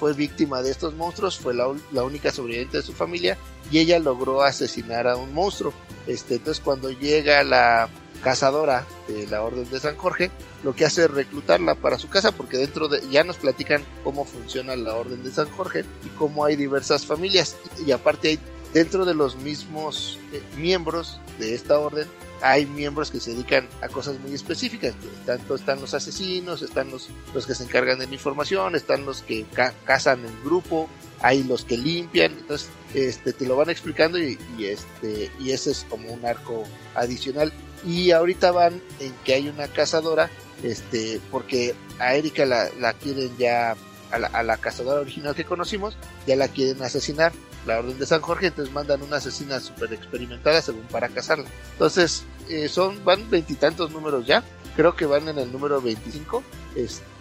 fue 0.00 0.14
víctima 0.14 0.62
de 0.62 0.70
estos 0.70 0.94
monstruos, 0.94 1.38
fue 1.38 1.52
la, 1.52 1.68
única 2.02 2.32
sobreviviente 2.32 2.78
de 2.78 2.82
su 2.82 2.94
familia 2.94 3.36
y 3.70 3.80
ella 3.80 3.98
logró 3.98 4.42
asesinar 4.42 5.06
a 5.06 5.16
un 5.16 5.34
monstruo. 5.34 5.74
Este, 6.06 6.36
entonces 6.36 6.64
cuando 6.64 6.90
llega 6.90 7.44
la 7.44 7.90
cazadora 8.24 8.86
de 9.08 9.26
la 9.26 9.42
Orden 9.42 9.68
de 9.68 9.78
San 9.78 9.96
Jorge, 9.96 10.30
lo 10.64 10.74
que 10.74 10.86
hace 10.86 11.04
es 11.04 11.10
reclutarla 11.10 11.74
para 11.74 11.98
su 11.98 12.08
casa 12.08 12.32
porque 12.32 12.56
dentro 12.56 12.88
de 12.88 13.06
ya 13.10 13.24
nos 13.24 13.36
platican 13.36 13.84
cómo 14.02 14.24
funciona 14.24 14.74
la 14.74 14.94
Orden 14.94 15.22
de 15.22 15.32
San 15.32 15.50
Jorge 15.50 15.84
y 16.02 16.08
cómo 16.16 16.46
hay 16.46 16.56
diversas 16.56 17.04
familias 17.04 17.56
y 17.86 17.92
aparte 17.92 18.28
hay 18.28 18.38
dentro 18.72 19.04
de 19.04 19.14
los 19.14 19.36
mismos 19.36 20.18
eh, 20.32 20.42
miembros 20.56 21.20
de 21.38 21.54
esta 21.54 21.78
orden 21.78 22.06
hay 22.42 22.66
miembros 22.66 23.10
que 23.10 23.20
se 23.20 23.32
dedican 23.32 23.68
a 23.82 23.88
cosas 23.88 24.18
muy 24.20 24.34
específicas. 24.34 24.94
Tanto 25.26 25.54
están 25.54 25.80
los 25.80 25.94
asesinos, 25.94 26.62
están 26.62 26.90
los, 26.90 27.08
los 27.34 27.46
que 27.46 27.54
se 27.54 27.64
encargan 27.64 27.98
de 27.98 28.06
la 28.06 28.14
información, 28.14 28.74
están 28.74 29.04
los 29.04 29.22
que 29.22 29.44
cazan 29.84 30.24
en 30.24 30.44
grupo, 30.44 30.88
hay 31.20 31.42
los 31.42 31.64
que 31.64 31.76
limpian. 31.76 32.32
Entonces, 32.32 32.70
este, 32.94 33.32
te 33.32 33.46
lo 33.46 33.56
van 33.56 33.70
explicando 33.70 34.18
y, 34.18 34.38
este, 34.60 35.30
y 35.38 35.50
ese 35.50 35.72
es 35.72 35.86
como 35.88 36.12
un 36.12 36.24
arco 36.24 36.64
adicional. 36.94 37.52
Y 37.84 38.10
ahorita 38.10 38.52
van 38.52 38.80
en 39.00 39.12
que 39.24 39.34
hay 39.34 39.48
una 39.48 39.68
cazadora, 39.68 40.30
este, 40.62 41.20
porque 41.30 41.74
a 41.98 42.14
Erika 42.14 42.44
la, 42.46 42.68
la 42.78 42.92
quieren 42.94 43.36
ya, 43.38 43.76
a 44.10 44.18
la, 44.18 44.28
a 44.28 44.42
la 44.42 44.56
cazadora 44.56 45.00
original 45.00 45.34
que 45.34 45.44
conocimos, 45.44 45.96
ya 46.26 46.36
la 46.36 46.48
quieren 46.48 46.82
asesinar 46.82 47.32
la 47.66 47.78
Orden 47.78 47.98
de 47.98 48.06
San 48.06 48.20
Jorge, 48.20 48.48
entonces 48.48 48.72
mandan 48.72 49.02
una 49.02 49.16
asesina 49.16 49.60
súper 49.60 49.92
experimentada 49.92 50.62
según 50.62 50.82
para 50.84 51.08
cazarla. 51.08 51.48
Entonces, 51.72 52.24
eh, 52.48 52.68
son, 52.68 53.04
van 53.04 53.28
veintitantos 53.30 53.90
números 53.90 54.26
ya, 54.26 54.42
creo 54.76 54.96
que 54.96 55.06
van 55.06 55.28
en 55.28 55.38
el 55.38 55.52
número 55.52 55.80
25. 55.80 56.42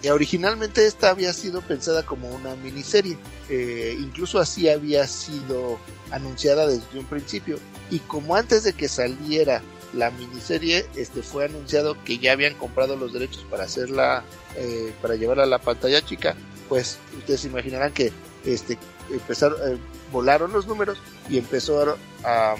y 0.01 0.07
originalmente 0.07 0.85
esta 0.85 1.09
había 1.09 1.33
sido 1.33 1.61
pensada 1.61 2.05
como 2.05 2.29
una 2.29 2.55
miniserie, 2.55 3.17
eh, 3.49 3.97
incluso 3.99 4.39
así 4.39 4.69
había 4.69 5.05
sido 5.07 5.79
anunciada 6.11 6.67
desde 6.67 6.99
un 6.99 7.05
principio. 7.05 7.59
Y 7.89 7.99
como 7.99 8.35
antes 8.35 8.63
de 8.63 8.73
que 8.73 8.87
saliera 8.87 9.61
la 9.93 10.11
miniserie, 10.11 10.85
este 10.95 11.23
fue 11.23 11.45
anunciado 11.45 12.01
que 12.03 12.19
ya 12.19 12.31
habían 12.31 12.53
comprado 12.53 12.95
los 12.95 13.11
derechos 13.11 13.45
para 13.49 13.63
hacerla, 13.63 14.23
eh, 14.55 14.93
para 15.01 15.15
llevarla 15.15 15.43
a 15.43 15.47
la 15.47 15.59
pantalla 15.59 16.03
chica, 16.03 16.35
pues 16.67 16.99
ustedes 17.17 17.45
imaginarán 17.45 17.91
que 17.91 18.11
este 18.45 18.77
empezaron, 19.11 19.57
volaron 20.11 20.51
los 20.51 20.67
números 20.67 20.99
y 21.29 21.37
empezó 21.37 21.97
a, 22.23 22.55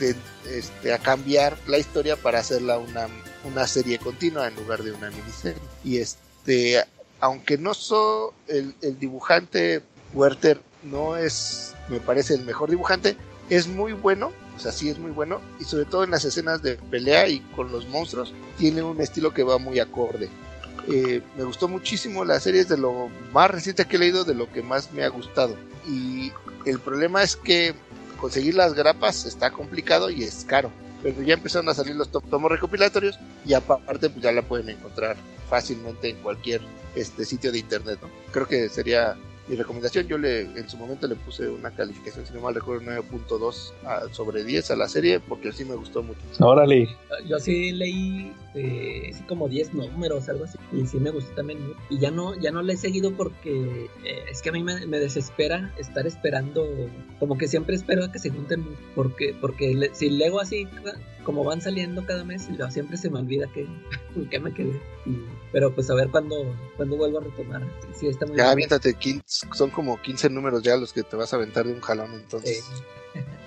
este, 0.00 0.92
a 0.92 0.98
cambiar 0.98 1.56
la 1.66 1.78
historia 1.78 2.16
para 2.16 2.40
hacerla 2.40 2.78
una, 2.78 3.08
una 3.44 3.66
serie 3.66 3.98
continua 3.98 4.48
en 4.48 4.56
lugar 4.56 4.82
de 4.82 4.92
una 4.92 5.10
miniserie. 5.10 5.60
Y 5.84 5.98
este, 5.98 6.82
aunque 7.20 7.58
no 7.58 7.74
soy 7.74 8.30
el, 8.48 8.74
el 8.82 8.98
dibujante 8.98 9.82
Werther 10.14 10.60
no 10.82 11.16
es, 11.16 11.74
me 11.88 12.00
parece 12.00 12.34
el 12.34 12.44
mejor 12.44 12.70
dibujante, 12.70 13.16
es 13.50 13.66
muy 13.66 13.92
bueno, 13.92 14.32
o 14.56 14.58
sea, 14.58 14.72
sí 14.72 14.88
es 14.88 14.98
muy 14.98 15.10
bueno, 15.10 15.40
y 15.60 15.64
sobre 15.64 15.84
todo 15.84 16.04
en 16.04 16.10
las 16.10 16.24
escenas 16.24 16.62
de 16.62 16.76
pelea 16.76 17.28
y 17.28 17.40
con 17.54 17.70
los 17.70 17.86
monstruos, 17.88 18.32
tiene 18.56 18.82
un 18.82 19.00
estilo 19.00 19.34
que 19.34 19.42
va 19.42 19.58
muy 19.58 19.78
acorde. 19.78 20.28
Eh, 20.88 21.20
me 21.36 21.44
gustó 21.44 21.68
muchísimo 21.68 22.24
la 22.24 22.38
serie, 22.40 22.60
es 22.60 22.68
de 22.68 22.78
lo 22.78 23.08
más 23.32 23.50
reciente 23.50 23.86
que 23.86 23.96
he 23.96 23.98
leído, 23.98 24.24
de 24.24 24.34
lo 24.34 24.50
que 24.52 24.62
más 24.62 24.92
me 24.92 25.02
ha 25.04 25.08
gustado. 25.08 25.56
Y 25.86 26.32
el 26.66 26.80
problema 26.80 27.22
es 27.22 27.36
que 27.36 27.74
conseguir 28.20 28.54
las 28.54 28.74
grapas 28.74 29.24
está 29.24 29.50
complicado 29.50 30.10
y 30.10 30.24
es 30.24 30.44
caro. 30.44 30.70
Pero 31.02 31.22
ya 31.22 31.34
empezaron 31.34 31.68
a 31.68 31.74
salir 31.74 31.94
los 31.94 32.10
tomos 32.10 32.50
recopilatorios 32.50 33.18
y 33.44 33.54
aparte 33.54 34.10
pues 34.10 34.22
ya 34.22 34.32
la 34.32 34.42
pueden 34.42 34.70
encontrar 34.70 35.16
fácilmente 35.48 36.10
en 36.10 36.16
cualquier 36.16 36.60
este 36.96 37.24
sitio 37.24 37.52
de 37.52 37.58
internet. 37.58 38.00
Creo 38.32 38.48
que 38.48 38.68
sería 38.68 39.16
mi 39.48 39.56
recomendación, 39.56 40.08
yo 40.08 40.18
le 40.18 40.40
en 40.40 40.68
su 40.68 40.76
momento 40.76 41.06
le 41.06 41.14
puse 41.14 41.48
una 41.48 41.70
calificación, 41.70 42.26
si 42.26 42.32
no 42.34 42.40
mal 42.40 42.54
recuerdo, 42.54 42.82
9.2 42.84 44.12
sobre 44.12 44.44
10 44.44 44.70
a 44.72 44.76
la 44.76 44.88
serie, 44.88 45.20
porque 45.20 45.52
sí 45.52 45.64
me 45.64 45.74
gustó 45.74 46.02
mucho. 46.02 46.20
Órale. 46.40 46.88
Yo 47.28 47.38
sí 47.38 47.70
leí 47.72 48.32
eh, 48.54 49.10
así 49.12 49.22
como 49.24 49.48
10 49.48 49.74
números, 49.74 50.28
algo 50.28 50.44
así, 50.44 50.58
y 50.72 50.86
sí 50.86 50.98
me 50.98 51.10
gustó 51.10 51.32
también. 51.34 51.58
Y 51.90 51.98
ya 51.98 52.10
no, 52.10 52.34
ya 52.34 52.50
no 52.50 52.62
le 52.62 52.72
he 52.72 52.76
seguido 52.76 53.12
porque 53.12 53.88
eh, 54.04 54.24
es 54.30 54.42
que 54.42 54.48
a 54.48 54.52
mí 54.52 54.62
me, 54.62 54.98
desespera 54.98 55.72
estar 55.78 56.06
esperando, 56.06 56.66
como 57.20 57.38
que 57.38 57.46
siempre 57.46 57.76
espero 57.76 58.04
a 58.04 58.10
que 58.10 58.18
se 58.18 58.30
junten, 58.30 58.64
porque, 58.94 59.34
porque 59.40 59.90
si 59.92 60.10
leo 60.10 60.40
así 60.40 60.66
como 61.26 61.42
van 61.42 61.60
saliendo 61.60 62.06
cada 62.06 62.22
mes, 62.22 62.48
siempre 62.70 62.96
se 62.96 63.10
me 63.10 63.18
olvida 63.18 63.48
que, 63.52 63.66
que 64.30 64.38
me 64.38 64.54
quedé. 64.54 64.80
pero 65.50 65.74
pues 65.74 65.90
a 65.90 65.94
ver 65.94 66.08
cuándo, 66.08 66.36
cuando 66.76 66.96
vuelvo 66.96 67.18
a 67.18 67.22
retomar. 67.22 67.62
Sí, 67.98 68.06
está 68.06 68.26
muy 68.26 68.36
ya, 68.36 68.52
aviéntate 68.52 68.94
15 68.94 69.24
son 69.52 69.70
como 69.70 70.00
15 70.00 70.30
números 70.30 70.62
ya 70.62 70.76
los 70.76 70.92
que 70.92 71.02
te 71.02 71.16
vas 71.16 71.32
a 71.32 71.36
aventar 71.36 71.66
de 71.66 71.72
un 71.72 71.80
jalón 71.80 72.14
entonces. 72.14 72.64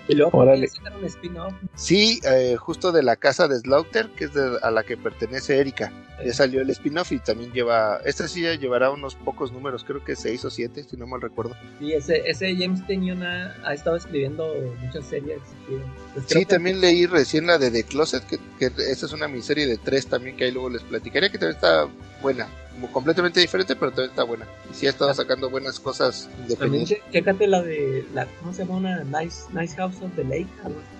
Y 0.07 0.15
luego 0.15 0.39
Órale. 0.39 0.67
sacar 0.67 0.95
un 0.97 1.05
spin-off. 1.05 1.53
Sí, 1.75 2.19
eh, 2.23 2.55
justo 2.57 2.91
de 2.91 3.03
la 3.03 3.15
casa 3.15 3.47
de 3.47 3.59
Slaughter, 3.59 4.09
que 4.09 4.23
es 4.25 4.33
de- 4.33 4.57
a 4.63 4.71
la 4.71 4.81
que 4.83 4.97
pertenece 4.97 5.59
Erika. 5.59 5.91
Ya 6.25 6.33
salió 6.33 6.61
el 6.61 6.69
spin-off 6.71 7.11
y 7.11 7.19
también 7.19 7.53
lleva. 7.53 8.01
Esta 8.03 8.27
sí 8.27 8.41
ya 8.41 8.55
llevará 8.55 8.89
unos 8.89 9.13
pocos 9.13 9.51
números, 9.51 9.83
creo 9.83 10.03
que 10.03 10.15
seis 10.15 10.43
o 10.45 10.49
siete, 10.49 10.83
si 10.83 10.97
no 10.97 11.05
mal 11.05 11.21
recuerdo. 11.21 11.55
Y 11.79 11.91
ese, 11.93 12.23
ese 12.27 12.55
James 12.57 12.85
Tynion 12.87 13.21
ha, 13.23 13.55
ha 13.63 13.73
estado 13.75 13.97
escribiendo 13.97 14.51
muchas 14.81 15.05
series. 15.05 15.39
sí. 15.67 15.75
Pues 16.15 16.25
Sí, 16.27 16.39
que- 16.39 16.45
también 16.47 16.81
leí 16.81 17.05
recién 17.05 17.45
la 17.45 17.59
de 17.59 17.69
The 17.69 17.83
Closet, 17.83 18.23
que, 18.25 18.39
que 18.57 18.65
esa 18.91 19.05
es 19.05 19.13
una 19.13 19.27
miniserie 19.27 19.67
de 19.67 19.77
tres 19.77 20.07
también 20.07 20.35
que 20.35 20.45
ahí 20.45 20.51
luego 20.51 20.71
les 20.71 20.81
platicaría, 20.81 21.29
que 21.29 21.37
también 21.37 21.55
está 21.55 21.87
buena. 22.21 22.47
Como 22.79 22.93
completamente 22.93 23.39
diferente, 23.41 23.75
pero 23.75 23.91
también 23.91 24.09
está 24.11 24.23
buena. 24.23 24.45
Y 24.71 24.73
sí 24.73 24.87
ha 24.87 24.91
estado 24.91 25.13
sacando 25.13 25.49
buenas 25.49 25.79
cosas 25.79 26.23
También 26.27 26.43
independientes. 26.43 26.89
che- 26.97 27.03
chécate 27.11 27.47
la 27.47 27.61
de, 27.61 28.05
la, 28.13 28.25
¿cómo 28.39 28.53
se 28.53 28.63
llama? 28.65 28.77
Una 28.77 29.03
Nice, 29.03 29.43
nice 29.53 29.75
House 29.75 29.95
of 30.01 30.11
the 30.15 30.23
Lake, 30.23 30.47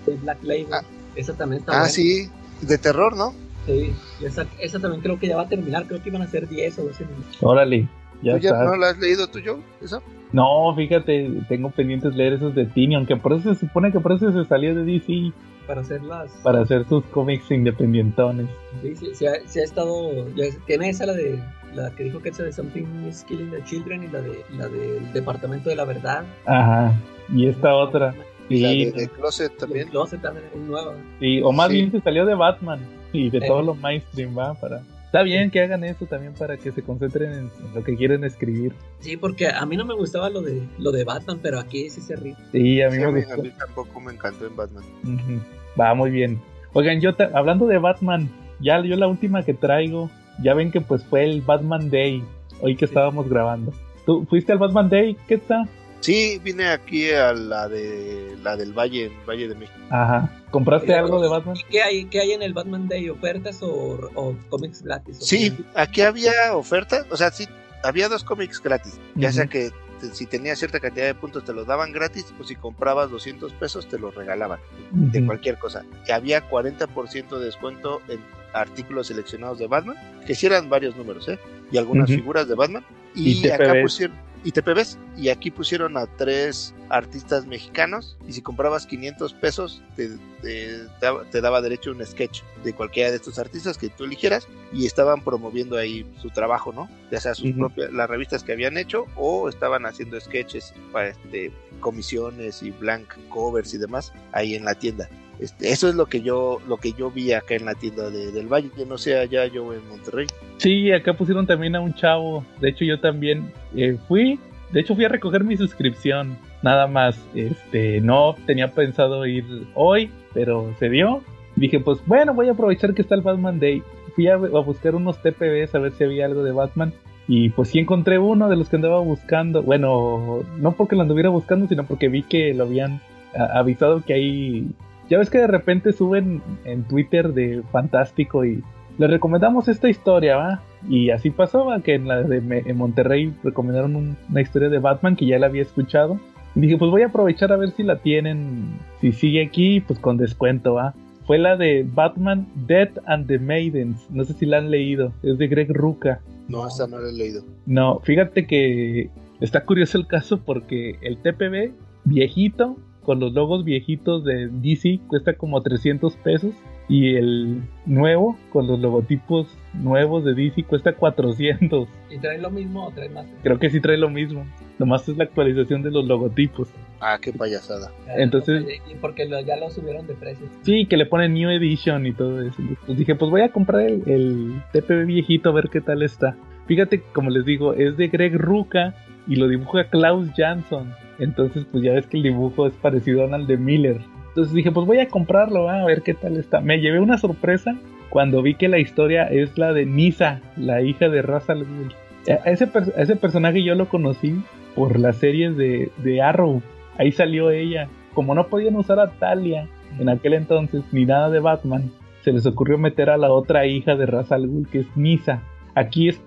de 0.06 0.16
Black 0.16 0.38
Label. 0.42 0.66
Ah. 0.72 0.82
esa 1.16 1.32
también 1.34 1.60
está 1.60 1.72
Ah, 1.72 1.78
buena. 1.80 1.88
sí, 1.92 2.28
de 2.60 2.78
terror, 2.78 3.16
¿no? 3.16 3.32
Sí, 3.66 3.92
esa, 4.24 4.46
esa 4.58 4.78
también 4.78 5.02
creo 5.02 5.18
que 5.18 5.28
ya 5.28 5.36
va 5.36 5.42
a 5.42 5.48
terminar, 5.48 5.86
creo 5.86 6.02
que 6.02 6.08
iban 6.10 6.22
a 6.22 6.26
ser 6.28 6.48
10 6.48 6.78
o 6.80 6.84
12 6.84 7.04
minutos. 7.06 7.36
Órale, 7.40 7.88
ya 8.22 8.34
¿Tú 8.34 8.38
ya 8.40 8.50
está. 8.50 8.64
no 8.64 8.76
la 8.76 8.90
has 8.90 8.98
leído 8.98 9.26
tú, 9.28 9.38
yo? 9.38 9.58
¿Esa? 9.82 10.00
No, 10.32 10.74
fíjate, 10.76 11.30
tengo 11.48 11.70
pendientes 11.70 12.14
leer 12.14 12.34
esos 12.34 12.54
de 12.54 12.66
Tinion, 12.66 13.06
que 13.06 13.16
por 13.16 13.32
eso 13.32 13.52
se 13.54 13.60
supone 13.60 13.90
que 13.90 14.00
por 14.00 14.12
eso 14.12 14.30
se 14.32 14.48
salió 14.48 14.74
de 14.74 14.84
DC, 14.84 15.32
Para 15.66 15.80
hacer 15.80 16.02
las... 16.02 16.30
para 16.42 16.60
hacer 16.62 16.86
sus 16.88 17.04
cómics 17.06 17.50
independientones. 17.50 18.46
Sí, 18.82 18.94
sí, 18.96 19.06
sí 19.14 19.26
ha, 19.26 19.32
sí 19.46 19.60
ha 19.60 19.64
estado... 19.64 20.28
Ya 20.36 20.44
tiene 20.66 20.88
esa 20.90 21.06
la 21.06 21.12
de... 21.14 21.42
La 21.74 21.90
que 21.90 22.04
dijo 22.04 22.20
que 22.20 22.30
esa 22.30 22.42
de 22.42 22.52
Something 22.52 23.06
is 23.08 23.24
Killing 23.24 23.50
the 23.50 23.62
Children 23.64 24.04
y 24.04 24.08
la 24.08 24.20
de 24.20 24.44
la 24.56 24.68
del 24.68 25.12
Departamento 25.12 25.68
de 25.70 25.76
la 25.76 25.84
Verdad. 25.84 26.24
Ajá, 26.46 26.92
y 27.32 27.46
esta 27.46 27.74
otra. 27.74 28.14
Y 28.48 28.60
la 28.60 28.68
Sí, 28.70 28.84
de 28.86 28.92
The 28.92 29.08
Closet 29.08 29.56
también. 29.56 29.84
El 29.86 29.90
Closet 29.90 30.20
también 30.20 30.46
es 30.52 30.60
nueva. 30.60 30.94
sí, 31.20 31.40
o 31.42 31.52
más 31.52 31.68
Sí. 31.68 31.74
bien 31.74 31.92
se 31.92 32.00
salió 32.00 32.26
de 32.26 32.34
Batman 32.34 32.80
y 33.12 33.30
de 33.30 33.38
Eh. 33.38 33.42
todo 33.46 33.62
lo 33.62 33.74
mainstream, 33.74 34.36
va, 34.36 34.54
para... 34.54 34.82
Está 35.06 35.22
bien 35.24 35.50
que 35.50 35.60
hagan 35.60 35.82
eso 35.82 36.06
también 36.06 36.34
para 36.34 36.56
que 36.56 36.70
se 36.70 36.82
concentren 36.82 37.32
en, 37.32 37.50
lo 37.74 37.82
que 37.82 37.96
quieren 37.96 38.22
escribir. 38.22 38.72
Sí, 39.00 39.16
porque 39.16 39.48
a 39.48 39.66
mí 39.66 39.76
no 39.76 39.84
me 39.84 39.94
gustaba 39.94 40.30
lo 40.30 40.40
de 40.40 40.62
lo 40.78 40.92
de 40.92 41.02
Batman, 41.02 41.40
pero 41.42 41.58
aquí 41.58 41.90
sí 41.90 42.00
se 42.00 42.14
ríe. 42.14 42.36
Sí, 42.52 42.80
a 42.80 42.88
mí 42.90 42.94
Sí, 42.94 43.00
me 43.00 43.04
a, 43.06 43.10
mí, 43.10 43.20
gustó. 43.22 43.34
a 43.34 43.42
mí 43.42 43.50
tampoco 43.58 44.00
me 44.00 44.12
encantó 44.12 44.46
en 44.46 44.54
Batman. 44.56 44.84
Ujú. 45.02 45.40
Va 45.80 45.94
muy 45.94 46.10
bien. 46.10 46.40
Oigan, 46.74 47.00
yo 47.00 47.10
hablando 47.34 47.66
de 47.66 47.78
Batman, 47.78 48.28
ya 48.60 48.80
yo 48.84 48.94
la 48.94 49.08
última 49.08 49.42
que 49.42 49.52
traigo, 49.52 50.08
ya 50.42 50.54
ven 50.54 50.70
que 50.70 50.80
pues 50.80 51.04
fue 51.04 51.24
el 51.24 51.42
Batman 51.42 51.90
Day, 51.90 52.22
hoy 52.60 52.76
que 52.76 52.84
estábamos 52.84 53.28
grabando. 53.28 53.72
¿Tú 54.06 54.26
fuiste 54.28 54.52
al 54.52 54.58
Batman 54.58 54.88
Day? 54.88 55.16
¿Qué 55.28 55.34
está? 55.34 55.64
Sí, 56.00 56.40
vine 56.42 56.66
aquí 56.68 57.10
a 57.10 57.32
la 57.34 57.68
de 57.68 58.34
la 58.42 58.56
del 58.56 58.72
Valle, 58.72 59.06
en 59.06 59.26
Valle 59.28 59.48
de 59.48 59.54
México. 59.54 59.78
Ajá. 59.90 60.30
¿Compraste 60.50 60.92
Oye, 60.92 60.98
algo 60.98 61.20
de 61.20 61.28
Batman? 61.28 61.56
¿Y 61.56 61.64
qué 61.70 61.82
hay, 61.82 62.04
qué 62.06 62.20
hay 62.20 62.32
en 62.32 62.42
el 62.42 62.54
Batman 62.54 62.88
Day? 62.88 63.08
¿Ofertas 63.10 63.62
o, 63.62 63.68
o 64.14 64.34
cómics 64.48 64.82
gratis? 64.82 65.18
¿O 65.20 65.24
Sí, 65.24 65.50
qué? 65.50 65.62
aquí 65.74 66.00
había 66.00 66.32
oferta, 66.54 67.04
o 67.10 67.16
sea, 67.18 67.30
sí, 67.30 67.46
había 67.84 68.08
dos 68.08 68.24
cómics 68.24 68.62
gratis. 68.62 68.98
Ya 69.14 69.30
sea 69.30 69.46
que 69.46 69.70
te- 70.00 70.14
si 70.14 70.24
tenías 70.24 70.58
cierta 70.58 70.80
cantidad 70.80 71.04
de 71.04 71.14
puntos 71.14 71.44
te 71.44 71.52
los 71.52 71.66
daban 71.66 71.92
gratis, 71.92 72.32
o 72.40 72.44
si 72.44 72.56
comprabas 72.56 73.10
200 73.10 73.52
pesos 73.52 73.86
te 73.86 73.98
los 73.98 74.14
regalaban, 74.14 74.58
de 74.92 75.24
cualquier 75.26 75.58
cosa. 75.58 75.84
Y 76.08 76.12
había 76.12 76.48
40% 76.48 77.38
de 77.38 77.44
descuento 77.44 78.00
en 78.08 78.20
artículos 78.52 79.08
seleccionados 79.08 79.58
de 79.58 79.66
Batman, 79.66 79.96
que 80.26 80.34
sí 80.34 80.46
eran 80.46 80.68
varios 80.68 80.96
números, 80.96 81.28
¿eh? 81.28 81.38
Y 81.72 81.78
algunas 81.78 82.08
figuras 82.16 82.48
de 82.48 82.54
Batman. 82.54 82.84
Y 83.14 83.46
Y, 83.46 83.50
acá 83.50 83.64
pusieron... 83.82 84.16
Y 84.42 84.52
TPBs, 84.52 84.96
y 85.18 85.28
aquí 85.28 85.50
pusieron 85.50 85.98
a 85.98 86.06
tres 86.06 86.74
artistas 86.88 87.44
mexicanos, 87.44 88.16
y 88.26 88.32
si 88.32 88.40
comprabas 88.40 88.86
500 88.86 89.34
pesos, 89.34 89.82
te, 89.96 90.08
te 90.40 90.78
daba- 90.98 91.24
te 91.24 91.42
daba 91.42 91.60
derecho 91.60 91.90
a 91.90 91.92
un 91.92 92.06
sketch 92.06 92.40
de 92.64 92.72
cualquiera 92.72 93.10
de 93.10 93.16
estos 93.16 93.38
artistas 93.38 93.76
que 93.76 93.90
tú 93.90 94.04
eligieras, 94.04 94.48
y 94.72 94.86
estaban 94.86 95.20
promoviendo 95.22 95.76
ahí 95.76 96.06
su 96.22 96.30
trabajo, 96.30 96.72
¿no? 96.72 96.88
Ya 97.10 97.20
sea 97.20 97.34
sus 97.34 97.52
propias, 97.52 97.92
las 97.92 98.08
revistas 98.08 98.42
que 98.42 98.52
habían 98.52 98.78
hecho, 98.78 99.04
o 99.14 99.46
estaban 99.50 99.84
haciendo 99.84 100.18
sketches 100.18 100.72
para 100.90 101.08
este, 101.08 101.52
comisiones 101.80 102.62
y 102.62 102.70
blank 102.70 103.12
covers 103.28 103.74
y 103.74 103.78
demás 103.78 104.10
ahí 104.32 104.54
en 104.54 104.64
la 104.64 104.74
tienda. 104.74 105.06
Este, 105.40 105.70
eso 105.70 105.88
es 105.88 105.94
lo 105.94 106.06
que 106.06 106.20
yo 106.20 106.58
lo 106.68 106.76
que 106.76 106.92
yo 106.92 107.10
vi 107.10 107.32
acá 107.32 107.54
en 107.54 107.64
la 107.64 107.74
tienda 107.74 108.10
de- 108.10 108.30
del 108.30 108.46
Valle, 108.46 108.70
yo 108.76 108.84
no 108.84 108.98
sé 108.98 109.18
allá 109.18 109.46
yo 109.46 109.72
en 109.72 109.86
Monterrey. 109.88 110.26
Sí, 110.58 110.92
acá 110.92 111.14
pusieron 111.14 111.46
también 111.46 111.74
a 111.76 111.80
un 111.80 111.94
chavo. 111.94 112.44
De 112.60 112.68
hecho, 112.68 112.84
yo 112.84 113.00
también 113.00 113.52
eh, 113.74 113.96
fui. 114.06 114.38
De 114.70 114.80
hecho, 114.80 114.94
fui 114.94 115.04
a 115.04 115.08
recoger 115.08 115.42
mi 115.44 115.56
suscripción. 115.56 116.36
Nada 116.62 116.86
más. 116.86 117.18
Este, 117.34 118.00
no 118.02 118.36
tenía 118.46 118.72
pensado 118.72 119.24
ir 119.26 119.44
hoy, 119.74 120.10
pero 120.34 120.74
se 120.78 120.90
dio. 120.90 121.22
Dije, 121.56 121.80
pues 121.80 121.98
bueno, 122.06 122.34
voy 122.34 122.48
a 122.48 122.52
aprovechar 122.52 122.94
que 122.94 123.02
está 123.02 123.14
el 123.14 123.22
Batman 123.22 123.58
Day. 123.58 123.82
Fui 124.14 124.28
a, 124.28 124.36
buscar 124.36 124.94
unos 124.94 125.20
TPBs 125.22 125.74
a 125.74 125.78
ver 125.78 125.92
si 125.92 126.04
había 126.04 126.26
algo 126.26 126.42
de 126.42 126.52
Batman. 126.52 126.92
Y 127.26 127.50
pues 127.50 127.70
sí 127.70 127.78
encontré 127.78 128.18
uno 128.18 128.48
de 128.48 128.56
los 128.56 128.68
que 128.68 128.76
andaba 128.76 129.00
buscando. 129.00 129.62
Bueno, 129.62 130.42
no 130.58 130.72
porque 130.72 130.96
lo 130.96 131.02
anduviera 131.02 131.30
buscando, 131.30 131.66
sino 131.66 131.84
porque 131.86 132.08
vi 132.08 132.22
que 132.24 132.52
lo 132.52 132.64
habían 132.64 133.00
avisado 133.34 134.02
que 134.02 134.12
ahí. 134.12 134.68
Ya 135.10 135.18
ves 135.18 135.28
que 135.28 135.38
de 135.38 135.46
repente 135.48 135.92
suben 135.92 136.40
en 136.64 136.84
Twitter 136.84 137.32
de 137.34 137.62
Fantástico 137.72 138.44
y 138.44 138.62
le 138.98 139.06
recomendamos 139.08 139.68
esta 139.68 139.88
historia, 139.88 140.36
¿va? 140.36 140.62
Y 140.88 141.10
así 141.10 141.30
pasó, 141.30 141.66
¿va? 141.66 141.80
Que 141.80 141.94
en 141.94 142.06
la 142.08 142.22
de 142.22 142.40
Me- 142.40 142.62
en 142.64 142.76
Monterrey 142.76 143.34
recomendaron 143.42 143.96
un- 143.96 144.16
una 144.30 144.40
historia 144.40 144.68
de 144.68 144.78
Batman 144.78 145.16
que 145.16 145.26
ya 145.26 145.38
la 145.38 145.46
había 145.46 145.62
escuchado. 145.62 146.18
Y 146.54 146.60
dije, 146.60 146.76
pues 146.78 146.90
voy 146.90 147.02
a 147.02 147.06
aprovechar 147.06 147.52
a 147.52 147.56
ver 147.56 147.70
si 147.70 147.82
la 147.82 147.96
tienen, 147.96 148.64
si 149.00 149.12
sigue 149.12 149.44
aquí, 149.44 149.80
pues 149.80 149.98
con 149.98 150.16
descuento, 150.16 150.74
¿va? 150.74 150.94
Fue 151.26 151.38
la 151.38 151.56
de 151.56 151.86
Batman 151.94 152.46
Death 152.66 152.98
and 153.06 153.26
the 153.28 153.38
Maidens. 153.38 154.08
No 154.10 154.24
sé 154.24 154.32
si 154.34 154.46
la 154.46 154.58
han 154.58 154.70
leído. 154.70 155.12
Es 155.22 155.38
de 155.38 155.46
Greg 155.48 155.70
Ruca. 155.72 156.20
No, 156.48 156.66
esta 156.66 156.86
no 156.88 156.98
la 156.98 157.08
he 157.08 157.12
leído. 157.12 157.42
No, 157.66 158.00
fíjate 158.00 158.46
que 158.46 159.10
está 159.40 159.64
curioso 159.64 159.96
el 159.98 160.06
caso 160.08 160.40
porque 160.44 160.98
el 161.02 161.18
TPB 161.18 161.72
viejito, 162.04 162.76
con 163.04 163.20
los 163.20 163.32
logos 163.32 163.64
viejitos 163.64 164.24
de 164.24 164.48
DC, 164.48 165.00
cuesta 165.08 165.34
como 165.34 165.60
300 165.62 166.16
pesos. 166.16 166.54
Y 166.88 167.14
el 167.14 167.62
nuevo, 167.86 168.36
con 168.52 168.66
los 168.66 168.80
logotipos 168.80 169.46
nuevos 169.74 170.24
de 170.24 170.34
DC, 170.34 170.64
cuesta 170.64 170.92
400. 170.94 171.88
¿Y 172.10 172.18
trae 172.18 172.38
lo 172.38 172.50
mismo 172.50 172.86
o 172.86 172.90
trae 172.90 173.08
más? 173.08 173.26
Creo 173.44 173.60
que 173.60 173.70
sí 173.70 173.80
trae 173.80 173.96
lo 173.96 174.10
mismo. 174.10 174.44
Nomás 174.78 175.08
es 175.08 175.16
la 175.16 175.24
actualización 175.24 175.82
de 175.82 175.92
los 175.92 176.04
logotipos. 176.06 176.68
Ah, 177.00 177.18
qué 177.22 177.32
payasada. 177.32 177.92
Entonces- 178.16 178.64
Y 178.90 178.94
porque 178.96 179.24
lo- 179.26 179.40
ya 179.40 179.56
lo 179.56 179.70
subieron 179.70 180.06
de 180.08 180.14
precio. 180.14 180.46
Sí, 180.62 180.86
que 180.86 180.96
le 180.96 181.06
ponen 181.06 181.32
New 181.34 181.48
Edition 181.50 182.06
y 182.06 182.12
todo 182.12 182.42
eso. 182.42 182.60
Pues 182.86 182.98
dije, 182.98 183.14
pues 183.14 183.30
voy 183.30 183.42
a 183.42 183.52
comprar 183.52 183.82
el, 183.82 184.02
el 184.06 184.62
TPB 184.72 185.04
viejito 185.06 185.50
a 185.50 185.52
ver 185.52 185.68
qué 185.70 185.80
tal 185.80 186.02
está. 186.02 186.36
Fíjate, 186.66 187.02
como 187.14 187.30
les 187.30 187.44
digo, 187.44 187.72
es 187.74 187.96
de 187.96 188.08
Greg 188.08 188.36
Ruca 188.36 188.94
y 189.26 189.36
lo 189.36 189.48
dibuja 189.48 189.84
Klaus 189.84 190.28
Jansson. 190.36 190.92
Entonces, 191.18 191.66
pues 191.70 191.84
ya 191.84 191.92
ves 191.92 192.06
que 192.06 192.16
el 192.16 192.22
dibujo 192.22 192.66
es 192.66 192.72
parecido 192.74 193.24
al 193.24 193.46
de 193.46 193.56
Miller. 193.56 194.00
Entonces 194.28 194.54
dije, 194.54 194.70
pues 194.70 194.86
voy 194.86 194.98
a 194.98 195.08
comprarlo, 195.08 195.68
a 195.68 195.84
ver 195.84 196.02
qué 196.02 196.14
tal 196.14 196.36
está. 196.36 196.60
Me 196.60 196.80
llevé 196.80 197.00
una 197.00 197.18
sorpresa 197.18 197.76
cuando 198.08 198.42
vi 198.42 198.54
que 198.54 198.68
la 198.68 198.78
historia 198.78 199.24
es 199.24 199.58
la 199.58 199.72
de 199.72 199.86
Nisa, 199.86 200.40
la 200.56 200.82
hija 200.82 201.08
de 201.08 201.22
Ra's 201.22 201.50
al 201.50 201.64
Ghul. 201.64 201.92
A 202.28 202.48
a 202.48 202.52
ese 202.52 203.16
personaje 203.16 203.62
yo 203.62 203.74
lo 203.74 203.88
conocí 203.88 204.40
por 204.74 204.98
las 204.98 205.16
series 205.16 205.56
de, 205.56 205.90
de 205.98 206.22
Arrow. 206.22 206.62
Ahí 206.98 207.12
salió 207.12 207.50
ella. 207.50 207.88
Como 208.14 208.34
no 208.34 208.48
podían 208.48 208.76
usar 208.76 208.98
a 209.00 209.10
Talia 209.10 209.68
en 209.98 210.08
aquel 210.08 210.34
entonces, 210.34 210.82
ni 210.92 211.04
nada 211.04 211.30
de 211.30 211.40
Batman, 211.40 211.90
se 212.22 212.32
les 212.32 212.46
ocurrió 212.46 212.78
meter 212.78 213.10
a 213.10 213.16
la 213.16 213.30
otra 213.30 213.66
hija 213.66 213.96
de 213.96 214.06
Ra's 214.06 214.32
al 214.32 214.46
Ghul, 214.46 214.68
que 214.68 214.80
es 214.80 214.96
Nisa. 214.96 215.42
Aquí 215.74 216.08
es, 216.08 216.20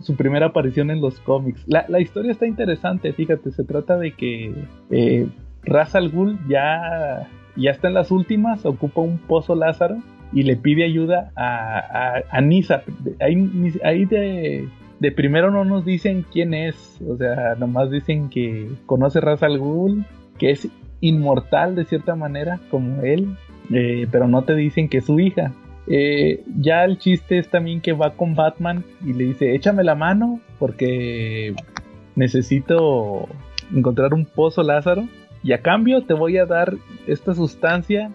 su 0.00 0.16
primera 0.16 0.46
aparición 0.46 0.90
en 0.90 1.00
los 1.00 1.20
cómics. 1.20 1.62
La, 1.66 1.84
la 1.88 2.00
historia 2.00 2.32
está 2.32 2.46
interesante, 2.46 3.12
fíjate, 3.12 3.50
se 3.52 3.64
trata 3.64 3.98
de 3.98 4.12
que 4.12 4.54
eh, 4.90 5.26
Ra's 5.62 5.94
al 5.94 6.10
Ghul 6.10 6.38
ya, 6.48 7.28
ya 7.56 7.70
está 7.70 7.88
en 7.88 7.94
las 7.94 8.10
últimas, 8.10 8.64
ocupa 8.64 9.00
un 9.00 9.18
pozo 9.18 9.54
Lázaro 9.54 9.98
y 10.32 10.42
le 10.42 10.56
pide 10.56 10.84
ayuda 10.84 11.32
a, 11.36 12.22
a, 12.30 12.40
Nisa. 12.40 12.82
Ahí, 13.20 13.72
ahí 13.84 14.04
de, 14.06 14.68
de 15.00 15.12
primero 15.12 15.50
no 15.50 15.64
nos 15.64 15.84
dicen 15.84 16.24
quién 16.32 16.54
es, 16.54 17.00
o 17.06 17.16
sea, 17.16 17.54
nomás 17.58 17.90
dicen 17.90 18.28
que 18.28 18.70
conoce 18.86 19.20
Ra's 19.20 19.42
al 19.42 19.58
Ghul, 19.58 20.04
que 20.38 20.50
es 20.50 20.68
inmortal 21.00 21.74
de 21.74 21.84
cierta 21.84 22.14
manera, 22.14 22.60
como 22.70 23.02
él, 23.02 23.36
eh, 23.72 24.06
pero 24.10 24.28
no 24.28 24.42
te 24.42 24.54
dicen 24.54 24.88
que 24.88 24.98
es 24.98 25.06
su 25.06 25.18
hija. 25.20 25.52
Eh, 25.88 26.42
ya 26.58 26.84
el 26.84 26.98
chiste 26.98 27.38
es 27.38 27.48
también 27.48 27.80
que 27.80 27.92
va 27.92 28.14
con 28.14 28.34
Batman 28.34 28.84
y 29.04 29.12
le 29.12 29.24
dice, 29.24 29.54
échame 29.54 29.84
la 29.84 29.94
mano 29.94 30.40
porque 30.58 31.54
necesito 32.16 33.28
encontrar 33.74 34.14
un 34.14 34.24
pozo 34.24 34.62
Lázaro 34.62 35.06
y 35.42 35.52
a 35.52 35.62
cambio 35.62 36.02
te 36.02 36.14
voy 36.14 36.38
a 36.38 36.46
dar 36.46 36.74
esta 37.06 37.34
sustancia 37.34 38.10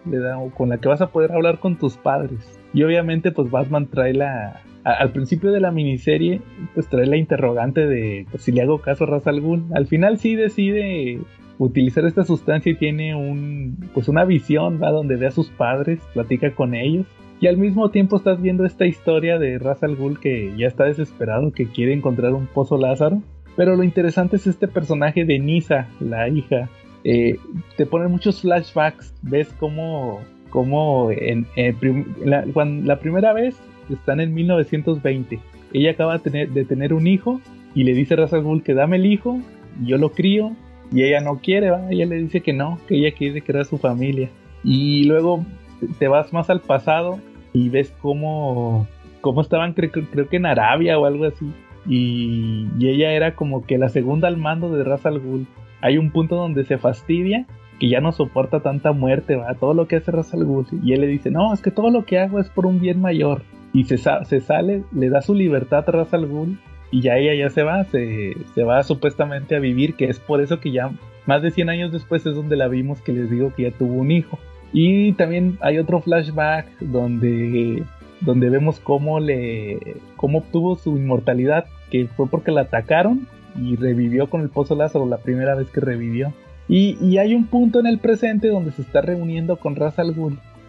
con 0.58 0.70
la 0.70 0.80
que 0.80 0.90
vas 0.90 1.02
a 1.02 1.12
poder 1.12 1.32
hablar 1.32 1.60
con 1.60 1.78
tus 1.78 1.96
padres. 1.96 2.60
Y 2.74 2.84
obviamente 2.84 3.32
pues 3.32 3.50
Batman 3.50 3.88
trae 3.88 4.14
la... 4.14 4.62
al 4.84 5.12
principio 5.12 5.52
de 5.52 5.62
la 5.62 5.72
miniserie 5.72 6.42
pues 6.74 6.90
trae 6.90 7.06
la 7.06 7.16
interrogante 7.16 7.88
de 7.88 8.26
pues, 8.32 8.44
si 8.44 8.52
le 8.52 8.64
hago 8.64 8.82
caso 8.82 9.06
a 9.06 9.08
Ra's 9.08 9.28
al 9.28 9.40
Ghul. 9.40 9.64
Al 9.74 9.88
final 9.88 10.18
sí 10.18 10.36
decide 10.36 11.20
utilizar 11.58 12.06
esta 12.06 12.24
sustancia 12.24 12.72
y 12.72 12.76
tiene 12.76 13.16
un, 13.16 13.78
pues 13.94 14.10
una 14.10 14.26
visión, 14.26 14.82
va 14.82 14.92
donde 14.92 15.16
ve 15.16 15.28
a 15.28 15.32
sus 15.32 15.50
padres, 15.52 16.00
platica 16.14 16.52
con 16.52 16.74
ellos. 16.74 17.06
Y 17.42 17.48
al 17.48 17.58
mismo 17.58 17.90
tiempo 17.90 18.18
estás 18.18 18.40
viendo 18.40 18.66
esta 18.66 18.86
historia 18.86 19.40
de 19.40 19.58
Ra's 19.58 19.82
al 19.82 19.96
Ghul 19.96 20.20
que 20.20 20.54
ya 20.56 20.68
está 20.68 20.84
desesperado, 20.86 21.52
que 21.52 21.66
quiere 21.66 21.92
encontrar 21.92 22.34
un 22.36 22.46
pozo 22.46 22.78
Lázaro. 22.78 23.24
Pero 23.58 23.76
lo 23.76 23.84
interesante 23.84 24.36
es 24.36 24.46
este 24.46 24.68
personaje 24.68 25.26
de 25.26 25.40
Nisa, 25.40 25.88
la 26.00 26.30
hija. 26.30 26.70
Eh, 27.04 27.38
te 27.78 27.88
ponen 27.88 28.12
muchos 28.12 28.42
flashbacks, 28.42 29.16
ves 29.24 29.52
cómo, 29.60 30.22
cómo 30.52 31.10
en, 31.10 31.48
la, 32.24 32.46
la, 32.46 33.00
primera 33.00 33.34
vez 33.34 33.60
están 33.90 34.20
en 34.20 34.36
1920. 34.36 35.40
Ella 35.74 35.92
acaba 35.92 36.14
de 36.14 36.20
tener, 36.20 36.50
de 36.52 36.64
tener 36.64 36.94
un 36.94 37.08
hijo 37.08 37.42
y 37.74 37.86
le 37.86 37.96
dice 37.96 38.14
a 38.14 38.18
Ra's 38.18 38.34
al 38.34 38.44
Ghul 38.44 38.62
que 38.62 38.76
dame 38.76 38.98
el 38.98 39.08
hijo, 39.08 39.40
y 39.82 39.88
yo 39.88 39.98
lo 39.98 40.12
crío, 40.12 40.52
y 40.92 41.02
ella 41.02 41.22
no 41.22 41.40
quiere, 41.40 41.72
¿va? 41.72 41.90
ella 41.90 42.06
le 42.06 42.18
dice 42.18 42.42
que 42.42 42.54
no, 42.54 42.78
que 42.88 42.98
ella 42.98 43.16
quiere 43.18 43.42
crear 43.42 43.66
su 43.66 43.80
familia. 43.80 44.30
Y 44.64 45.06
luego 45.06 45.44
te 45.98 46.08
vas 46.08 46.32
más 46.34 46.52
al 46.52 46.62
pasado 46.62 47.20
y 47.54 47.70
ves 47.70 47.94
cómo, 48.02 48.88
cómo 49.22 49.42
estaban, 49.42 49.74
creo, 49.74 49.92
creo 49.92 50.30
que 50.30 50.38
en 50.38 50.46
Arabia 50.46 50.98
o 51.00 51.06
algo 51.06 51.26
así. 51.26 51.52
Y, 51.88 52.68
ella 52.80 53.12
era 53.14 53.36
como 53.36 53.66
que 53.66 53.78
la 53.78 53.90
segunda 53.90 54.28
al 54.28 54.38
mando 54.38 54.70
de 54.76 54.84
Ra's 54.84 55.06
al 55.06 55.20
Ghul. 55.20 55.48
Hay 55.82 55.98
un 55.98 56.12
punto 56.12 56.36
donde 56.36 56.64
se 56.64 56.78
fastidia 56.78 57.46
que 57.80 57.90
ya 57.90 58.00
no 58.00 58.12
soporta 58.12 58.60
tanta 58.60 58.92
muerte, 58.92 59.36
va, 59.36 59.56
todo 59.56 59.74
lo 59.74 59.88
que 59.88 59.96
hace 59.96 60.12
Ra's 60.12 60.34
al 60.34 60.46
Ghul. 60.46 60.68
Y 60.84 60.94
él 60.94 61.02
le 61.02 61.08
dice, 61.08 61.32
no, 61.32 61.54
es 61.54 61.62
que 61.62 61.72
todo 61.72 61.90
lo 61.90 62.06
que 62.06 62.20
hago 62.20 62.40
es 62.40 62.50
por 62.50 62.66
un 62.66 62.80
bien 62.80 63.02
mayor. 63.02 63.42
Y 63.74 63.86
se, 63.86 63.98
se 63.98 64.40
sale, 64.42 64.84
le 64.92 65.10
da 65.10 65.22
su 65.22 65.34
libertad 65.34 65.86
a 65.88 65.92
Ra's 65.92 66.14
al 66.14 66.28
Ghul 66.28 66.60
y 66.92 67.02
ya 67.02 67.18
ella 67.18 67.34
ya 67.34 67.50
se 67.50 67.64
va, 67.64 67.86
se, 67.86 68.36
se, 68.54 68.64
va 68.64 68.84
supuestamente 68.84 69.56
a 69.56 69.60
vivir, 69.60 69.96
que 69.96 70.06
es 70.06 70.20
por 70.20 70.42
eso 70.42 70.60
que 70.60 70.72
ya 70.72 70.92
más 71.26 71.42
de 71.42 71.52
100 71.52 71.70
años 71.70 71.92
después 71.92 72.26
es 72.26 72.36
donde 72.36 72.58
la 72.58 72.68
vimos 72.68 73.02
que 73.02 73.14
les 73.14 73.30
digo 73.30 73.54
que 73.56 73.64
ya 73.64 73.72
tuvo 73.72 73.94
un 73.94 74.12
hijo. 74.12 74.38
Y 74.74 75.14
también 75.14 75.58
hay 75.62 75.78
otro 75.78 76.02
flashback 76.02 76.80
donde, 76.80 77.84
donde 78.22 78.50
vemos 78.50 78.80
cómo, 78.80 79.20
le, 79.20 79.98
cómo 80.16 80.40
obtuvo 80.40 80.76
su 80.76 80.98
inmortalidad, 80.98 81.66
que 81.90 82.08
fue 82.08 82.28
porque 82.28 82.52
la 82.52 82.62
atacaron 82.62 83.28
y 83.60 83.76
revivió 83.76 84.30
con 84.30 84.42
el 84.42 84.50
Pozo 84.50 84.76
Lázaro 84.76 85.06
la 85.06 85.18
primera 85.18 85.56
vez 85.56 85.70
que 85.70 85.82
revivió. 85.82 86.34
Y, 86.70 86.98
y 87.02 87.18
hay 87.18 87.36
un 87.36 87.48
punto 87.48 87.80
en 87.80 87.88
el 87.88 88.00
presente 88.00 88.48
donde 88.48 88.72
se 88.72 88.82
está 88.82 89.02
reuniendo 89.02 89.58
con 89.58 89.76
Ra's 89.76 90.00
al 90.00 90.16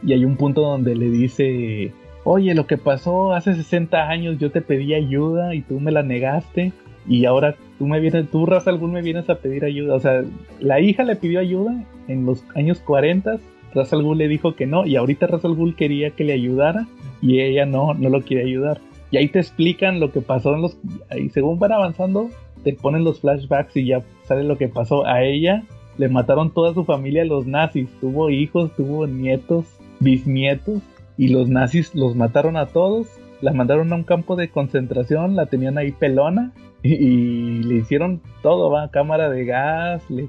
y 0.05 0.13
hay 0.13 0.25
un 0.25 0.37
punto 0.37 0.63
donde 0.63 0.97
le 0.97 1.09
dice 1.11 1.93
oye, 2.25 2.55
lo 2.55 2.67
que 2.67 2.79
pasó 2.79 3.33
hace 3.33 3.55
60 3.55 4.09
años, 4.09 4.39
yo 4.39 4.51
te 4.51 4.61
pedí 4.61 4.95
ayuda 4.95 5.55
y 5.55 5.63
tú 5.63 5.81
me 5.81 5.93
la 5.93 6.03
negaste 6.03 6.73
y 7.09 7.25
ahora 7.25 7.57
tú 7.79 7.87
me 7.87 7.99
vienes, 8.01 8.31
tú 8.31 8.47
Ra's 8.47 8.69
al 8.69 8.81
me 8.81 9.03
vienes 9.03 9.29
a 9.29 9.37
pedir 9.37 9.65
ayuda. 9.65 9.95
O 9.95 10.01
sea, 10.01 10.23
la 10.61 10.81
hija 10.81 11.03
le 11.03 11.17
pidió 11.17 11.41
ayuda 11.41 11.83
en 12.09 12.27
los 12.27 12.45
años 12.55 12.79
40, 12.81 13.39
Ra's 13.75 13.93
al 13.93 14.19
le 14.19 14.29
dijo 14.29 14.55
que 14.55 14.67
no 14.67 14.87
y 14.87 14.97
ahorita 14.97 15.27
Ra's 15.27 15.45
al 15.45 15.75
quería 15.77 16.11
que 16.11 16.25
le 16.25 16.33
ayudara 16.33 16.87
y 17.21 17.41
ella 17.41 17.67
no, 17.67 17.95
no 17.95 18.09
lo 18.09 18.23
quiere 18.23 18.45
ayudar. 18.45 18.81
Y 19.11 19.19
ahí 19.19 19.29
te 19.29 19.39
explican 19.39 20.01
lo 20.01 20.11
que 20.11 20.23
pasó 20.23 20.55
en 20.55 20.63
los... 20.63 20.79
Y 21.17 21.29
según 21.29 21.59
van 21.59 21.73
avanzando, 21.73 22.31
te 22.65 22.73
ponen 22.73 23.05
los 23.05 23.21
flashbacks 23.21 23.77
y 23.77 23.87
ya 23.87 24.03
sale 24.25 24.43
lo 24.43 24.57
que 24.57 24.69
pasó. 24.69 25.07
A 25.07 25.23
ella 25.23 25.65
le 25.99 26.09
mataron 26.09 26.53
toda 26.53 26.73
su 26.73 26.85
familia 26.85 27.25
los 27.25 27.47
nazis. 27.47 27.91
Tuvo 28.01 28.31
hijos, 28.31 28.75
tuvo 28.75 29.07
nietos, 29.07 29.67
bisnietos 30.01 30.81
y 31.17 31.29
los 31.29 31.49
nazis 31.49 31.95
los 31.95 32.17
mataron 32.17 32.57
a 32.57 32.67
todos, 32.67 33.07
la 33.41 33.53
mandaron 33.53 33.93
a 33.93 33.97
un 33.97 34.05
campo 34.05 34.37
de 34.37 34.49
concentración, 34.49 35.37
la 35.37 35.47
tenían 35.47 35.79
ahí 35.79 35.93
pelona 35.93 36.53
y, 36.83 37.63
le 37.63 37.77
hicieron 37.77 38.21
todo, 38.43 38.71
va, 38.71 38.91
cámara 38.91 39.29
de 39.29 39.45
gas, 39.45 40.03
le, 40.11 40.29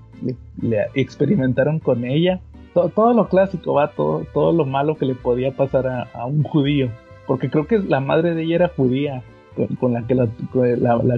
experimentaron 0.94 1.80
con 1.80 2.06
ella, 2.06 2.41
todo, 2.74 3.14
lo 3.14 3.28
clásico, 3.28 3.74
va, 3.74 3.91
todo, 3.91 4.26
todo 4.34 4.52
lo 4.52 4.66
malo 4.66 4.95
que 4.95 5.06
le 5.06 5.16
podía 5.16 5.52
pasar 5.52 5.88
a, 5.88 6.26
un 6.26 6.44
judío, 6.44 6.90
porque 7.28 7.50
creo 7.50 7.66
que 7.68 7.80
la 7.80 8.00
madre 8.00 8.34
de 8.34 8.44
ella 8.44 8.56
era 8.56 8.72
judía, 8.76 9.24
con, 9.80 9.94
la, 9.94 10.08
que 10.08 10.16
la, 10.16 10.28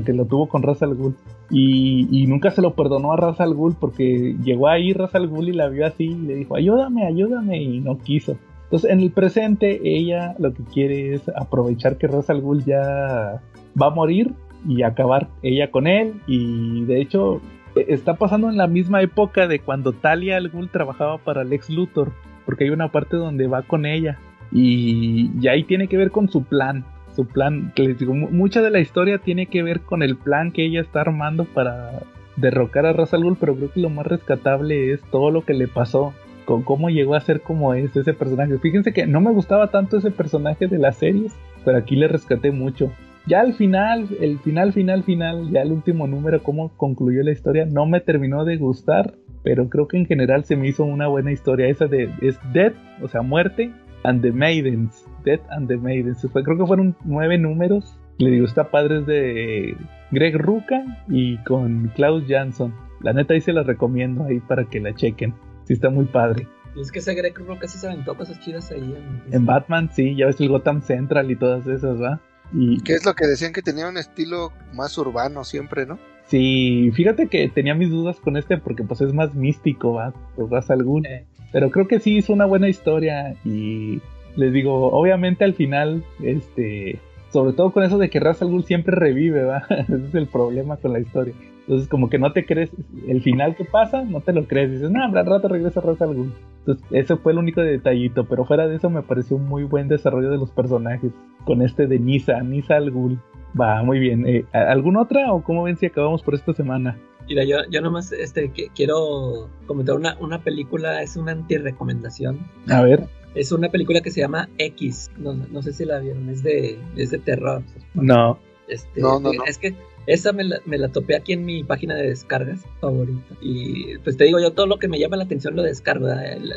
que 0.05 0.13
lo 0.13 0.25
tuvo 0.25 0.47
con 0.47 0.61
Ra's 0.61 0.83
al 0.83 0.95
Ghul. 0.95 1.15
Y, 1.49 2.07
y, 2.11 2.27
nunca 2.27 2.51
se 2.51 2.61
lo 2.61 2.73
perdonó 2.73 3.13
a 3.13 3.17
Ra's 3.17 3.39
al 3.39 3.53
Ghul 3.53 3.75
porque 3.79 4.35
llegó 4.43 4.67
ahí 4.67 4.93
Ra's 4.93 5.15
al 5.15 5.27
Ghul 5.27 5.49
y 5.49 5.53
la 5.53 5.69
vio 5.69 5.85
así 5.85 6.05
y 6.05 6.15
le 6.15 6.35
dijo 6.35 6.55
ayúdame, 6.55 7.05
ayúdame 7.05 7.61
y 7.61 7.79
no 7.79 7.97
quiso. 7.99 8.35
Entonces, 8.65 8.89
en 8.89 8.99
el 8.99 9.11
presente, 9.11 9.79
ella 9.83 10.35
lo 10.39 10.53
que 10.53 10.63
quiere 10.63 11.13
es 11.13 11.29
aprovechar 11.29 11.97
que 11.97 12.07
Ra's 12.07 12.29
al 12.29 12.41
Ghul 12.41 12.65
ya 12.65 13.41
va 13.79 13.87
a 13.87 13.91
morir 13.91 14.33
y 14.67 14.81
acabar 14.81 15.29
ella 15.43 15.69
con 15.71 15.87
él. 15.87 16.15
Y 16.27 16.83
de 16.85 16.99
hecho, 16.99 17.41
está 17.75 18.15
pasando 18.15 18.49
en 18.49 18.57
la 18.57 18.67
misma 18.67 19.01
época 19.01 19.47
de 19.47 19.59
cuando 19.59 19.93
Talia 19.93 20.37
al 20.37 20.49
Ghul 20.49 20.69
trabajaba 20.69 21.17
para 21.17 21.43
Lex 21.43 21.69
Luthor, 21.69 22.11
porque 22.45 22.65
hay 22.65 22.69
una 22.69 22.91
parte 22.91 23.17
donde 23.17 23.47
va 23.47 23.63
con 23.63 23.85
ella. 23.85 24.19
Y, 24.51 25.31
y 25.39 25.47
ahí 25.47 25.63
tiene 25.63 25.87
que 25.87 25.97
ver 25.97 26.11
con 26.11 26.29
su 26.29 26.43
plan. 26.43 26.85
Su 27.15 27.25
plan, 27.25 27.71
que 27.75 27.83
les 27.83 27.99
digo, 27.99 28.13
mucha 28.13 28.61
de 28.61 28.69
la 28.69 28.79
historia 28.79 29.19
tiene 29.19 29.45
que 29.45 29.63
ver 29.63 29.81
con 29.81 30.03
el 30.03 30.17
plan 30.17 30.51
que 30.51 30.65
ella 30.65 30.81
está 30.81 31.01
armando 31.01 31.45
para 31.45 32.03
derrocar 32.35 32.85
a 32.85 32.93
Ra's 32.93 33.13
al 33.13 33.23
Ghul, 33.23 33.37
pero 33.39 33.55
creo 33.55 33.71
que 33.71 33.79
lo 33.79 33.89
más 33.89 34.05
rescatable 34.05 34.91
es 34.91 35.01
todo 35.11 35.31
lo 35.31 35.45
que 35.45 35.53
le 35.53 35.67
pasó 35.67 36.13
con 36.45 36.61
cómo 36.61 36.89
llegó 36.89 37.15
a 37.15 37.21
ser 37.21 37.41
como 37.41 37.73
es 37.73 37.95
ese 37.95 38.13
personaje. 38.13 38.57
Fíjense 38.59 38.93
que 38.93 39.07
no 39.07 39.19
me 39.19 39.31
gustaba 39.31 39.71
tanto 39.71 39.97
ese 39.97 40.11
personaje 40.11 40.67
de 40.67 40.77
las 40.77 40.97
series, 40.97 41.33
pero 41.65 41.77
aquí 41.77 41.95
le 41.95 42.07
rescaté 42.07 42.51
mucho. 42.51 42.91
Ya 43.27 43.41
al 43.41 43.53
final, 43.53 44.07
el 44.19 44.39
final, 44.39 44.73
final, 44.73 45.03
final, 45.03 45.51
ya 45.51 45.61
el 45.61 45.71
último 45.71 46.07
número, 46.07 46.43
cómo 46.43 46.75
concluyó 46.77 47.23
la 47.23 47.31
historia, 47.31 47.65
no 47.65 47.85
me 47.85 47.99
terminó 47.99 48.45
de 48.45 48.57
gustar, 48.57 49.15
pero 49.43 49.69
creo 49.69 49.87
que 49.87 49.97
en 49.97 50.05
general 50.05 50.45
se 50.45 50.55
me 50.55 50.67
hizo 50.67 50.83
una 50.83 51.07
buena 51.07 51.31
historia. 51.31 51.67
Esa 51.67 51.87
de 51.87 52.09
es 52.21 52.39
Death, 52.53 52.75
o 53.01 53.07
sea, 53.07 53.21
muerte, 53.21 53.71
and 54.03 54.21
the 54.21 54.31
Maidens. 54.31 55.05
Death 55.23 55.41
and 55.49 55.67
the 55.67 55.77
Maidens. 55.77 56.25
creo 56.31 56.57
que 56.57 56.65
fueron 56.65 56.95
nueve 57.03 57.37
números. 57.37 57.99
Le 58.17 58.29
digo, 58.29 58.45
está 58.45 58.69
padre 58.69 58.99
es 58.99 59.05
de 59.05 59.75
Greg 60.11 60.37
Ruca 60.37 61.03
y 61.09 61.37
con 61.39 61.91
Klaus 61.95 62.23
Jansson. 62.27 62.73
La 63.01 63.11
neta 63.11 63.33
ahí 63.33 63.41
se 63.41 63.53
la 63.53 63.63
recomiendo 63.63 64.23
ahí 64.23 64.39
para 64.39 64.65
que 64.65 64.79
la 64.79 64.93
chequen 64.93 65.33
sí 65.65 65.73
está 65.73 65.89
muy 65.89 66.05
padre. 66.05 66.47
Y 66.75 66.81
es 66.81 66.91
que 66.91 66.99
ese 66.99 67.13
Greg 67.13 67.33
que 67.33 67.43
casi 67.59 67.77
se 67.77 67.87
aventó 67.87 68.15
cosas 68.15 68.39
chidas 68.39 68.71
ahí. 68.71 68.95
En, 69.27 69.33
en 69.33 69.45
Batman, 69.45 69.89
sí, 69.91 70.15
ya 70.15 70.27
ves 70.27 70.39
el 70.39 70.49
Gotham 70.49 70.81
Central 70.81 71.31
y 71.31 71.35
todas 71.35 71.67
esas, 71.67 72.01
¿va? 72.01 72.21
Y... 72.53 72.81
¿Qué 72.81 72.93
es 72.93 73.05
lo 73.05 73.13
que 73.13 73.27
decían 73.27 73.53
que 73.53 73.61
tenía 73.61 73.87
un 73.87 73.97
estilo 73.97 74.51
más 74.73 74.97
urbano 74.97 75.43
siempre, 75.43 75.85
no? 75.85 75.99
Sí, 76.27 76.91
fíjate 76.93 77.27
que 77.27 77.49
tenía 77.49 77.75
mis 77.75 77.89
dudas 77.89 78.19
con 78.19 78.35
este 78.35 78.57
porque 78.57 78.83
pues 78.83 79.01
es 79.01 79.13
más 79.13 79.35
místico, 79.35 79.93
¿va? 79.93 80.13
Por 80.35 80.51
raza 80.51 80.73
alguna. 80.73 81.09
Pero 81.51 81.69
creo 81.69 81.87
que 81.87 81.99
sí 81.99 82.17
hizo 82.17 82.33
una 82.33 82.45
buena 82.45 82.67
historia 82.67 83.35
y 83.45 84.01
les 84.35 84.51
digo, 84.51 84.91
obviamente 84.91 85.43
al 85.43 85.53
final, 85.53 86.03
este, 86.21 86.99
sobre 87.31 87.53
todo 87.53 87.71
con 87.71 87.83
eso 87.83 87.97
de 87.97 88.09
que 88.09 88.19
Ra's 88.19 88.41
al 88.41 88.49
Ghul 88.49 88.65
siempre 88.65 88.95
revive, 88.95 89.43
¿va? 89.43 89.63
Ese 89.69 90.07
es 90.07 90.15
el 90.15 90.27
problema 90.27 90.77
con 90.77 90.93
la 90.93 90.99
historia. 90.99 91.33
Entonces, 91.67 91.87
como 91.87 92.09
que 92.09 92.19
no 92.19 92.31
te 92.31 92.45
crees 92.45 92.69
el 93.07 93.23
final 93.23 93.55
que 93.55 93.65
pasa, 93.65 94.03
no 94.03 94.21
te 94.21 94.33
lo 94.33 94.47
crees. 94.47 94.71
Dices, 94.71 94.91
no, 94.91 95.03
al 95.03 95.25
rato 95.25 95.47
regresa 95.47 95.81
Ra's 95.81 95.99
al 96.01 96.13
Ghul. 96.13 96.31
Entonces, 96.59 96.85
ese 96.91 97.15
fue 97.15 97.31
el 97.31 97.39
único 97.39 97.61
detallito. 97.61 98.25
Pero 98.25 98.45
fuera 98.45 98.67
de 98.67 98.75
eso, 98.75 98.89
me 98.89 99.01
pareció 99.01 99.37
un 99.37 99.47
muy 99.47 99.63
buen 99.63 99.87
desarrollo 99.87 100.29
de 100.29 100.37
los 100.37 100.51
personajes. 100.51 101.11
Con 101.43 101.63
este 101.63 101.87
de 101.87 101.97
Nisa, 101.97 102.41
Nisa 102.41 102.75
al 102.75 102.91
Ghul. 102.91 103.19
Va, 103.59 103.81
muy 103.81 103.97
bien. 103.97 104.27
Eh, 104.27 104.45
¿Alguna 104.53 105.01
otra 105.01 105.33
o 105.33 105.43
cómo 105.43 105.63
ven 105.63 105.77
si 105.77 105.87
acabamos 105.87 106.21
por 106.21 106.35
esta 106.35 106.53
semana? 106.53 106.99
Mira, 107.27 107.43
yo, 107.43 107.57
yo 107.71 107.81
nomás 107.81 108.11
este, 108.11 108.51
quiero 108.75 109.49
comentar 109.65 109.95
una, 109.95 110.15
una 110.19 110.43
película, 110.43 111.01
es 111.01 111.17
una 111.17 111.31
anti-recomendación. 111.31 112.39
A 112.69 112.81
ver. 112.83 113.07
Es 113.33 113.51
una 113.51 113.69
película 113.69 114.01
que 114.01 114.11
se 114.11 114.21
llama 114.21 114.49
X. 114.59 115.09
No, 115.17 115.33
no 115.33 115.61
sé 115.63 115.73
si 115.73 115.85
la 115.85 115.99
vieron, 115.99 116.29
es 116.29 116.43
de, 116.43 116.77
es 116.95 117.09
de 117.09 117.17
terror. 117.17 117.63
No. 117.95 118.37
Este, 118.67 119.01
no, 119.01 119.19
no, 119.19 119.33
no. 119.33 119.43
Es 119.45 119.57
que 119.57 119.75
esa 120.07 120.33
me 120.33 120.43
la, 120.43 120.59
me 120.65 120.77
la, 120.77 120.89
topé 120.89 121.15
aquí 121.15 121.33
en 121.33 121.45
mi 121.45 121.63
página 121.63 121.95
de 121.95 122.09
descargas 122.09 122.61
favorita. 122.79 123.35
Y 123.41 123.97
pues 123.99 124.17
te 124.17 124.25
digo, 124.25 124.39
yo 124.39 124.53
todo 124.53 124.67
lo 124.67 124.77
que 124.77 124.87
me 124.87 124.99
llama 124.99 125.17
la 125.17 125.23
atención 125.23 125.55
lo 125.55 125.63
descargo. 125.63 126.07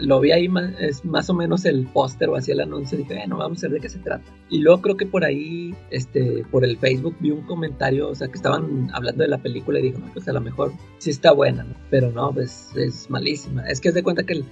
Lo 0.02 0.20
vi 0.20 0.32
ahí, 0.32 0.48
es 0.80 1.04
más 1.04 1.30
o 1.30 1.34
menos 1.34 1.64
el 1.64 1.86
póster 1.86 2.28
o 2.28 2.36
así 2.36 2.52
el 2.52 2.60
anuncio. 2.60 2.98
Dije, 2.98 3.14
bueno, 3.14 3.38
vamos 3.38 3.62
a 3.62 3.68
ver 3.68 3.74
de 3.74 3.80
qué 3.80 3.88
se 3.88 3.98
trata. 3.98 4.24
Y 4.50 4.58
luego 4.58 4.82
creo 4.82 4.96
que 4.96 5.06
por 5.06 5.24
ahí, 5.24 5.74
este, 5.90 6.44
por 6.50 6.64
el 6.64 6.78
Facebook 6.78 7.16
vi 7.20 7.30
un 7.30 7.42
comentario, 7.42 8.08
o 8.08 8.14
sea, 8.14 8.28
que 8.28 8.34
estaban 8.34 8.90
hablando 8.92 9.22
de 9.22 9.28
la 9.28 9.38
película 9.38 9.78
y 9.78 9.82
dijo, 9.82 9.98
no, 9.98 10.12
pues 10.12 10.28
a 10.28 10.32
lo 10.32 10.40
mejor 10.40 10.72
sí 10.98 11.10
está 11.10 11.32
buena, 11.32 11.64
¿no? 11.64 11.74
Pero 11.90 12.10
no, 12.12 12.32
pues 12.32 12.70
es 12.76 13.08
malísima. 13.10 13.66
Es 13.66 13.80
que 13.80 13.88
es 13.88 13.94
de 13.94 14.02
cuenta 14.02 14.24
que 14.24 14.34
el, 14.34 14.44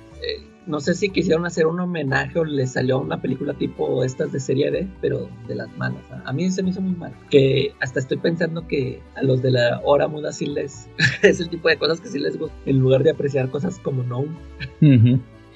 no 0.66 0.80
sé 0.80 0.94
si 0.94 1.10
quisieron 1.10 1.47
hacer 1.47 1.66
un 1.66 1.80
homenaje 1.80 2.38
o 2.38 2.44
le 2.44 2.66
salió 2.66 2.98
una 2.98 3.20
película 3.20 3.55
tipo 3.55 4.02
estas 4.05 4.32
de 4.32 4.40
serie 4.40 4.70
B, 4.70 4.88
pero 5.01 5.28
de 5.47 5.55
las 5.55 5.74
manos. 5.76 6.02
A 6.24 6.32
mí 6.32 6.51
se 6.51 6.62
me 6.62 6.70
hizo 6.70 6.80
muy 6.80 6.94
mal. 6.97 7.12
Que 7.30 7.72
hasta 7.80 8.01
estoy 8.01 8.18
pensando 8.18 8.66
que 8.66 9.01
a 9.14 9.22
los 9.22 9.43
de 9.43 9.52
la 9.52 9.80
hora 9.84 10.09
muda 10.09 10.32
sí 10.32 10.47
les 10.47 10.88
es 11.22 11.40
el 11.40 11.48
tipo 11.48 11.68
de 11.68 11.78
cosas 11.78 12.01
que 12.01 12.09
sí 12.09 12.18
les 12.18 12.38
gusta, 12.38 12.56
en 12.66 12.78
lugar 12.78 13.02
de 13.02 13.10
apreciar 13.10 13.51
cosas 13.51 13.78
como 13.78 14.02
No. 14.02 14.24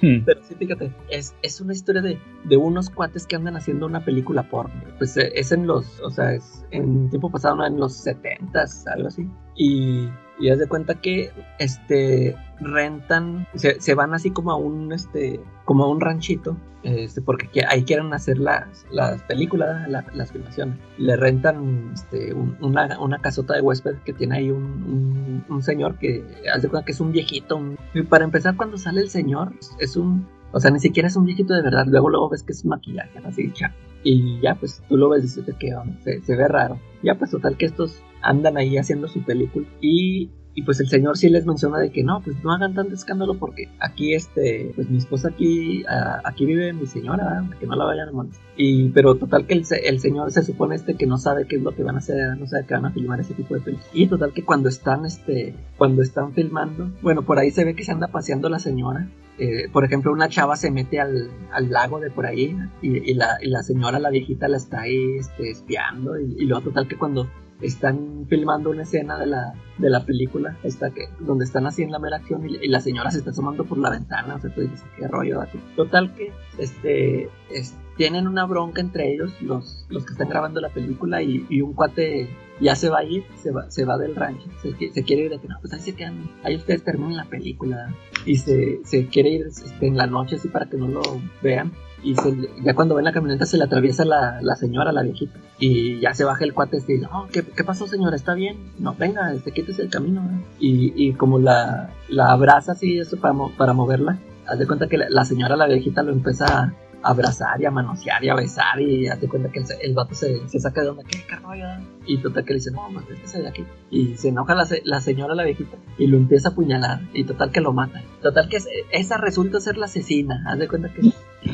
Hmm. 0.01 0.23
Pero 0.25 0.41
sí, 0.41 0.55
fíjate, 0.55 0.91
es, 1.09 1.35
es 1.43 1.61
una 1.61 1.73
historia 1.73 2.01
de, 2.01 2.17
de, 2.45 2.57
unos 2.57 2.89
cuates 2.89 3.27
que 3.27 3.35
andan 3.35 3.55
haciendo 3.55 3.85
una 3.85 4.03
película 4.03 4.49
porno. 4.49 4.73
Pues 4.97 5.15
eh, 5.15 5.31
es 5.35 5.51
en 5.51 5.67
los, 5.67 5.99
o 5.99 6.09
sea, 6.09 6.33
es 6.33 6.65
en 6.71 7.09
tiempo 7.11 7.29
pasado, 7.29 7.57
¿no? 7.57 7.67
en 7.67 7.79
los 7.79 8.03
70s, 8.03 8.91
algo 8.91 9.09
así. 9.09 9.27
Y 9.55 10.09
Y 10.41 10.49
haz 10.49 10.59
de 10.59 10.67
cuenta 10.67 10.95
que 10.95 11.31
este 11.59 12.35
rentan, 12.59 13.47
se, 13.55 13.79
se 13.79 13.93
van 13.95 14.13
así 14.13 14.31
como 14.31 14.51
a 14.51 14.55
un 14.55 14.91
este, 14.91 15.39
como 15.65 15.83
a 15.85 15.87
un 15.89 16.01
ranchito, 16.01 16.57
este, 16.83 17.21
porque 17.21 17.47
ahí 17.67 17.83
quieren 17.83 18.11
hacer 18.13 18.37
las, 18.39 18.85
las 18.91 19.21
películas, 19.23 19.87
la- 19.87 20.05
las 20.13 20.31
filmaciones. 20.31 20.77
Le 20.97 21.15
rentan 21.15 21.91
este, 21.93 22.33
un- 22.33 22.57
una, 22.61 22.99
una 22.99 23.19
casota 23.19 23.53
de 23.53 23.61
huésped 23.61 23.95
que 24.03 24.13
tiene 24.13 24.37
ahí 24.37 24.49
un, 24.51 25.43
un- 25.47 25.61
señor 25.61 25.97
que 25.99 26.23
haz 26.53 26.63
de 26.63 26.69
cuenta 26.69 26.85
que 26.85 26.91
es 26.93 26.99
un 26.99 27.11
viejito. 27.11 27.59
y 27.93 28.01
para 28.01 28.23
empezar, 28.25 28.55
cuando 28.57 28.77
sale 28.77 29.01
el 29.01 29.09
señor, 29.09 29.53
es 29.79 29.95
un, 29.95 30.27
o 30.51 30.59
sea, 30.59 30.71
ni 30.71 30.79
siquiera 30.79 31.07
es 31.07 31.15
un 31.15 31.25
viejito 31.25 31.53
de 31.53 31.61
verdad. 31.61 31.85
Luego, 31.87 32.09
luego 32.09 32.29
ves 32.29 32.41
que 32.43 32.51
es 32.53 32.65
maquillaje, 32.65 33.19
así, 33.25 33.51
chato. 33.53 33.75
Y 34.03 34.41
ya, 34.41 34.55
pues 34.55 34.81
tú 34.89 34.97
lo 34.97 35.09
ves 35.09 35.19
y 35.23 35.27
dices 35.27 35.55
que 35.59 35.71
se, 36.03 36.21
se 36.21 36.35
ve 36.35 36.47
raro. 36.47 36.79
Ya, 37.03 37.13
pues 37.15 37.29
total 37.29 37.55
que 37.57 37.67
estos 37.67 38.01
andan 38.21 38.57
ahí 38.57 38.77
haciendo 38.77 39.07
su 39.07 39.23
película. 39.23 39.67
Y, 39.81 40.29
y 40.53 40.63
pues 40.63 40.79
el 40.79 40.89
señor 40.89 41.17
sí 41.17 41.29
les 41.29 41.45
menciona 41.45 41.79
de 41.79 41.91
que 41.91 42.03
no, 42.03 42.21
pues 42.21 42.43
no 42.43 42.51
hagan 42.51 42.73
tanto 42.73 42.93
escándalo 42.93 43.35
porque 43.35 43.69
aquí, 43.79 44.13
este, 44.13 44.71
pues 44.75 44.89
mi 44.89 44.97
esposa 44.97 45.29
aquí, 45.29 45.83
aquí 46.23 46.45
vive 46.45 46.73
mi 46.73 46.87
señora, 46.87 47.47
que 47.59 47.65
no 47.65 47.75
la 47.75 47.85
vayan 47.85 48.09
a 48.09 48.11
molestar. 48.11 48.43
Y, 48.57 48.89
pero 48.89 49.15
total 49.15 49.47
que 49.47 49.53
el, 49.53 49.65
el 49.83 49.99
señor 49.99 50.31
se 50.31 50.43
supone 50.43 50.75
este 50.75 50.95
que 50.95 51.07
no 51.07 51.17
sabe 51.17 51.47
qué 51.47 51.55
es 51.55 51.61
lo 51.61 51.75
que 51.75 51.83
van 51.83 51.95
a 51.95 51.99
hacer, 51.99 52.37
no 52.37 52.47
sabe 52.47 52.65
que 52.65 52.73
van 52.73 52.85
a 52.85 52.91
filmar 52.91 53.19
ese 53.19 53.33
tipo 53.33 53.55
de 53.55 53.61
películas. 53.61 53.89
Y 53.93 54.07
total 54.07 54.33
que 54.33 54.43
cuando 54.43 54.69
están, 54.69 55.05
este, 55.05 55.55
cuando 55.77 56.01
están 56.01 56.33
filmando, 56.33 56.91
bueno, 57.01 57.23
por 57.23 57.39
ahí 57.39 57.51
se 57.51 57.63
ve 57.63 57.75
que 57.75 57.83
se 57.83 57.91
anda 57.91 58.07
paseando 58.07 58.49
la 58.49 58.59
señora 58.59 59.09
eh, 59.41 59.69
por 59.73 59.83
ejemplo, 59.83 60.11
una 60.11 60.29
chava 60.29 60.55
se 60.55 60.69
mete 60.69 60.99
al, 60.99 61.31
al 61.51 61.71
lago 61.71 61.99
de 61.99 62.11
por 62.11 62.27
ahí 62.27 62.55
y, 62.83 63.13
la, 63.15 63.39
y 63.41 63.47
la 63.47 63.63
señora, 63.63 63.97
la 63.97 64.11
viejita, 64.11 64.47
la 64.47 64.57
está 64.57 64.81
ahí 64.81 65.17
este, 65.17 65.49
espiando. 65.49 66.19
Y 66.19 66.45
luego, 66.45 66.65
total, 66.65 66.87
que 66.87 66.95
cuando 66.95 67.27
están 67.61 68.25
filmando 68.27 68.69
una 68.69 68.83
escena 68.83 69.17
de 69.17 69.25
la, 69.27 69.53
de 69.77 69.89
la 69.89 70.05
película, 70.05 70.57
está 70.63 70.91
que, 70.91 71.09
donde 71.19 71.45
están 71.45 71.65
así 71.67 71.83
en 71.83 71.91
la 71.91 71.99
mera 71.99 72.17
acción 72.17 72.47
y, 72.49 72.55
y 72.55 72.67
la 72.67 72.79
señora 72.79 73.11
se 73.11 73.19
está 73.19 73.31
asomando 73.31 73.65
por 73.65 73.77
la 73.77 73.89
ventana. 73.89 74.35
O 74.35 74.39
sea, 74.39 74.51
qué 74.53 75.07
rollo. 75.07 75.41
Aquí? 75.41 75.59
Total, 75.75 76.13
que 76.15 76.31
este, 76.57 77.29
es- 77.49 77.75
tienen 77.97 78.27
una 78.27 78.45
bronca 78.45 78.81
entre 78.81 79.13
ellos, 79.13 79.31
los, 79.41 79.85
los 79.89 80.05
que 80.05 80.13
están 80.13 80.29
grabando 80.29 80.59
la 80.59 80.69
película, 80.69 81.21
y, 81.21 81.61
un 81.61 81.73
cuate 81.73 82.29
ya 82.59 82.75
se 82.75 82.89
va 82.89 82.99
a 82.99 83.03
ir, 83.03 83.23
se 83.43 83.51
va, 83.51 83.69
se 83.69 83.85
va 83.85 83.97
del 83.97 84.15
rancho, 84.15 84.47
se, 84.61 84.91
se 84.91 85.03
quiere 85.03 85.23
ir 85.25 85.29
de 85.31 85.39
que 85.39 85.47
no, 85.47 85.57
pues 85.61 85.73
ahí 85.73 85.81
se 85.81 85.93
quedan, 85.93 86.29
ahí 86.43 86.55
ustedes 86.55 86.83
terminan 86.83 87.17
la 87.17 87.25
película 87.25 87.93
y 88.25 88.37
se, 88.37 88.79
se 88.85 89.05
quiere 89.07 89.29
ir 89.31 89.41
este, 89.47 89.85
en 89.85 89.97
la 89.97 90.07
noche 90.07 90.37
así 90.37 90.47
para 90.47 90.67
que 90.67 90.77
no 90.77 90.87
lo 90.87 91.01
vean. 91.43 91.73
Y 92.03 92.15
se- 92.15 92.49
ya 92.63 92.73
cuando 92.73 92.95
ven 92.95 93.05
la 93.05 93.11
camioneta 93.11 93.45
se 93.45 93.57
le 93.57 93.63
atraviesa 93.63 94.05
la, 94.05 94.39
la 94.41 94.55
señora, 94.55 94.91
la 94.91 95.03
viejita. 95.03 95.37
Y 95.59 95.99
ya 95.99 96.13
se 96.13 96.23
baja 96.23 96.43
el 96.43 96.53
cuate 96.53 96.77
y 96.77 96.79
dice, 96.79 96.97
no, 96.99 97.27
¿qué, 97.31 97.43
qué 97.43 97.63
pasó 97.63 97.87
señora? 97.87 98.15
¿Está 98.15 98.33
bien? 98.33 98.57
No, 98.79 98.95
venga, 98.97 99.31
este, 99.33 99.51
quítese 99.51 99.83
el 99.83 99.89
camino. 99.89 100.21
¿eh". 100.21 100.43
Y, 100.59 100.93
y 100.95 101.13
como 101.13 101.39
la, 101.39 101.91
la 102.09 102.31
abraza 102.31 102.71
así, 102.73 102.97
eso 102.99 103.17
para, 103.17 103.35
para 103.57 103.73
moverla, 103.73 104.17
haz 104.47 104.57
de 104.59 104.67
cuenta 104.67 104.87
que 104.87 104.97
la, 104.97 105.09
la 105.09 105.25
señora, 105.25 105.55
la 105.55 105.67
viejita, 105.67 106.01
lo 106.03 106.11
empieza 106.11 106.45
a 106.63 106.73
abrazar 107.03 107.59
y 107.61 107.65
a 107.65 107.71
manosear 107.71 108.23
y 108.23 108.29
a 108.29 108.35
besar 108.35 108.79
y 108.81 109.07
haz 109.07 109.19
de 109.21 109.27
cuenta 109.27 109.51
que 109.51 109.59
el, 109.59 109.65
el 109.81 109.93
vato 109.93 110.13
se, 110.15 110.47
se 110.47 110.59
saca 110.59 110.81
de 110.81 110.89
onda, 110.89 111.03
¿qué, 111.03 111.35
rollo? 111.35 111.65
Y 112.05 112.17
total 112.19 112.43
que 112.45 112.53
le 112.53 112.59
dice, 112.59 112.71
no, 112.71 112.87
vétese 113.07 113.41
de 113.41 113.47
aquí. 113.47 113.65
Y 113.89 114.15
se 114.17 114.29
enoja 114.29 114.55
la, 114.55 114.67
la 114.83 115.01
señora, 115.01 115.35
la 115.35 115.43
viejita, 115.43 115.77
y 115.97 116.07
lo 116.07 116.17
empieza 116.17 116.49
a 116.49 116.51
apuñalar. 116.51 117.01
Y 117.13 117.23
total 117.23 117.51
que 117.51 117.61
lo 117.61 117.73
mata. 117.73 118.01
Total 118.21 118.47
que 118.49 118.57
es- 118.57 118.67
esa 118.91 119.17
resulta 119.17 119.59
ser 119.59 119.77
la 119.77 119.85
asesina. 119.85 120.43
Haz 120.47 120.59
de 120.59 120.67
cuenta 120.67 120.89
que 120.93 121.11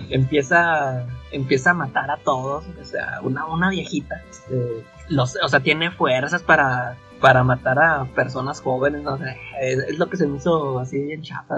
empieza, 0.09 1.05
empieza 1.31 1.71
a 1.71 1.73
matar 1.73 2.09
a 2.11 2.17
todos. 2.17 2.65
O 2.81 2.85
sea, 2.85 3.19
una, 3.23 3.45
una 3.45 3.69
viejita. 3.69 4.21
este, 4.29 4.83
los, 5.09 5.37
o 5.43 5.47
sea, 5.47 5.59
tiene 5.61 5.91
fuerzas 5.91 6.43
para, 6.43 6.97
para 7.21 7.43
matar 7.43 7.79
a 7.79 8.05
personas 8.05 8.61
jóvenes. 8.61 9.03
No 9.03 9.17
sé, 9.17 9.35
es, 9.61 9.97
lo 9.97 10.09
que 10.09 10.17
se 10.17 10.27
me 10.27 10.37
hizo 10.37 10.79
así 10.79 10.97
bien 10.99 11.21
chafa. 11.21 11.55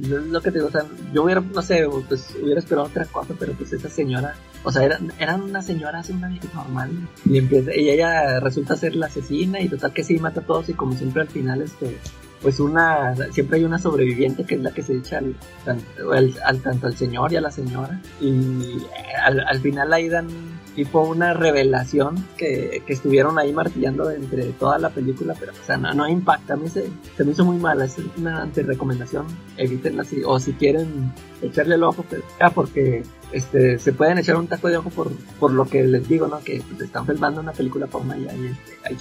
Es 0.00 0.08
lo 0.08 0.40
que 0.40 0.50
te 0.50 0.58
digo, 0.58 0.68
o 0.68 0.70
sea, 0.70 0.82
yo 1.12 1.24
hubiera, 1.24 1.40
no 1.40 1.62
sé, 1.62 1.88
pues 2.08 2.34
hubiera 2.42 2.58
esperado 2.60 2.86
otra 2.88 3.04
cosa, 3.06 3.34
pero 3.38 3.52
pues 3.52 3.72
esa 3.72 3.88
señora, 3.88 4.34
o 4.64 4.72
sea, 4.72 4.84
era, 4.84 4.98
era 5.18 5.36
una 5.36 5.62
señora 5.62 6.00
así, 6.00 6.12
una 6.12 6.28
viejita 6.28 6.54
normal. 6.56 6.90
Y 7.24 7.38
empieza, 7.38 7.74
y 7.74 7.90
ella 7.90 8.40
resulta 8.40 8.76
ser 8.76 8.94
la 8.94 9.06
asesina 9.06 9.60
y 9.60 9.68
total 9.68 9.92
que 9.92 10.04
sí 10.04 10.18
mata 10.18 10.40
a 10.40 10.44
todos 10.44 10.68
y 10.68 10.74
como 10.74 10.92
siempre 10.94 11.22
al 11.22 11.28
final, 11.28 11.62
este, 11.62 11.96
pues 12.42 12.60
una, 12.60 13.14
siempre 13.32 13.58
hay 13.58 13.64
una 13.64 13.78
sobreviviente 13.78 14.44
que 14.44 14.54
es 14.56 14.60
la 14.60 14.70
que 14.70 14.82
se 14.82 14.94
echa 14.96 15.18
al, 15.18 15.34
al, 16.12 16.34
al- 16.44 16.60
tanto 16.62 16.86
al 16.86 16.96
señor 16.96 17.32
y 17.32 17.36
a 17.36 17.40
la 17.40 17.50
señora. 17.50 18.00
Y 18.20 18.78
eh, 18.78 19.16
al, 19.24 19.40
al 19.40 19.60
final 19.60 19.92
ahí 19.92 20.08
dan 20.08 20.28
tipo 20.78 21.00
una 21.00 21.34
revelación 21.34 22.24
que, 22.36 22.84
que 22.86 22.92
estuvieron 22.92 23.36
ahí 23.36 23.52
martillando 23.52 24.12
entre 24.12 24.44
toda 24.52 24.78
la 24.78 24.90
película, 24.90 25.34
pero 25.36 25.50
o 25.50 25.66
sea, 25.66 25.76
no, 25.76 25.92
no 25.92 26.08
impacta. 26.08 26.54
A 26.54 26.56
mí 26.56 26.68
se, 26.68 26.88
se 27.16 27.24
me 27.24 27.32
hizo 27.32 27.44
muy 27.44 27.56
mala, 27.56 27.86
es 27.86 27.96
una 28.16 28.42
antirecomendación, 28.42 29.26
evítenla 29.56 30.04
si, 30.04 30.22
o 30.24 30.38
si 30.38 30.52
quieren 30.52 31.12
echarle 31.42 31.74
el 31.74 31.82
ojo, 31.82 32.04
pero, 32.08 32.22
ah, 32.38 32.50
porque 32.50 33.02
este, 33.32 33.80
se 33.80 33.92
pueden 33.92 34.18
echar 34.18 34.36
un 34.36 34.46
taco 34.46 34.68
de 34.68 34.76
ojo 34.76 34.90
por, 34.90 35.10
por 35.40 35.50
lo 35.50 35.64
que 35.64 35.82
les 35.82 36.06
digo, 36.06 36.28
¿no? 36.28 36.38
Que 36.44 36.62
pues, 36.68 36.80
están 36.80 37.04
filmando 37.04 37.40
una 37.40 37.50
película 37.50 37.88
porno 37.88 38.16
y 38.16 38.28
hay, 38.28 38.46
este, 38.46 38.78
hay. 38.84 38.96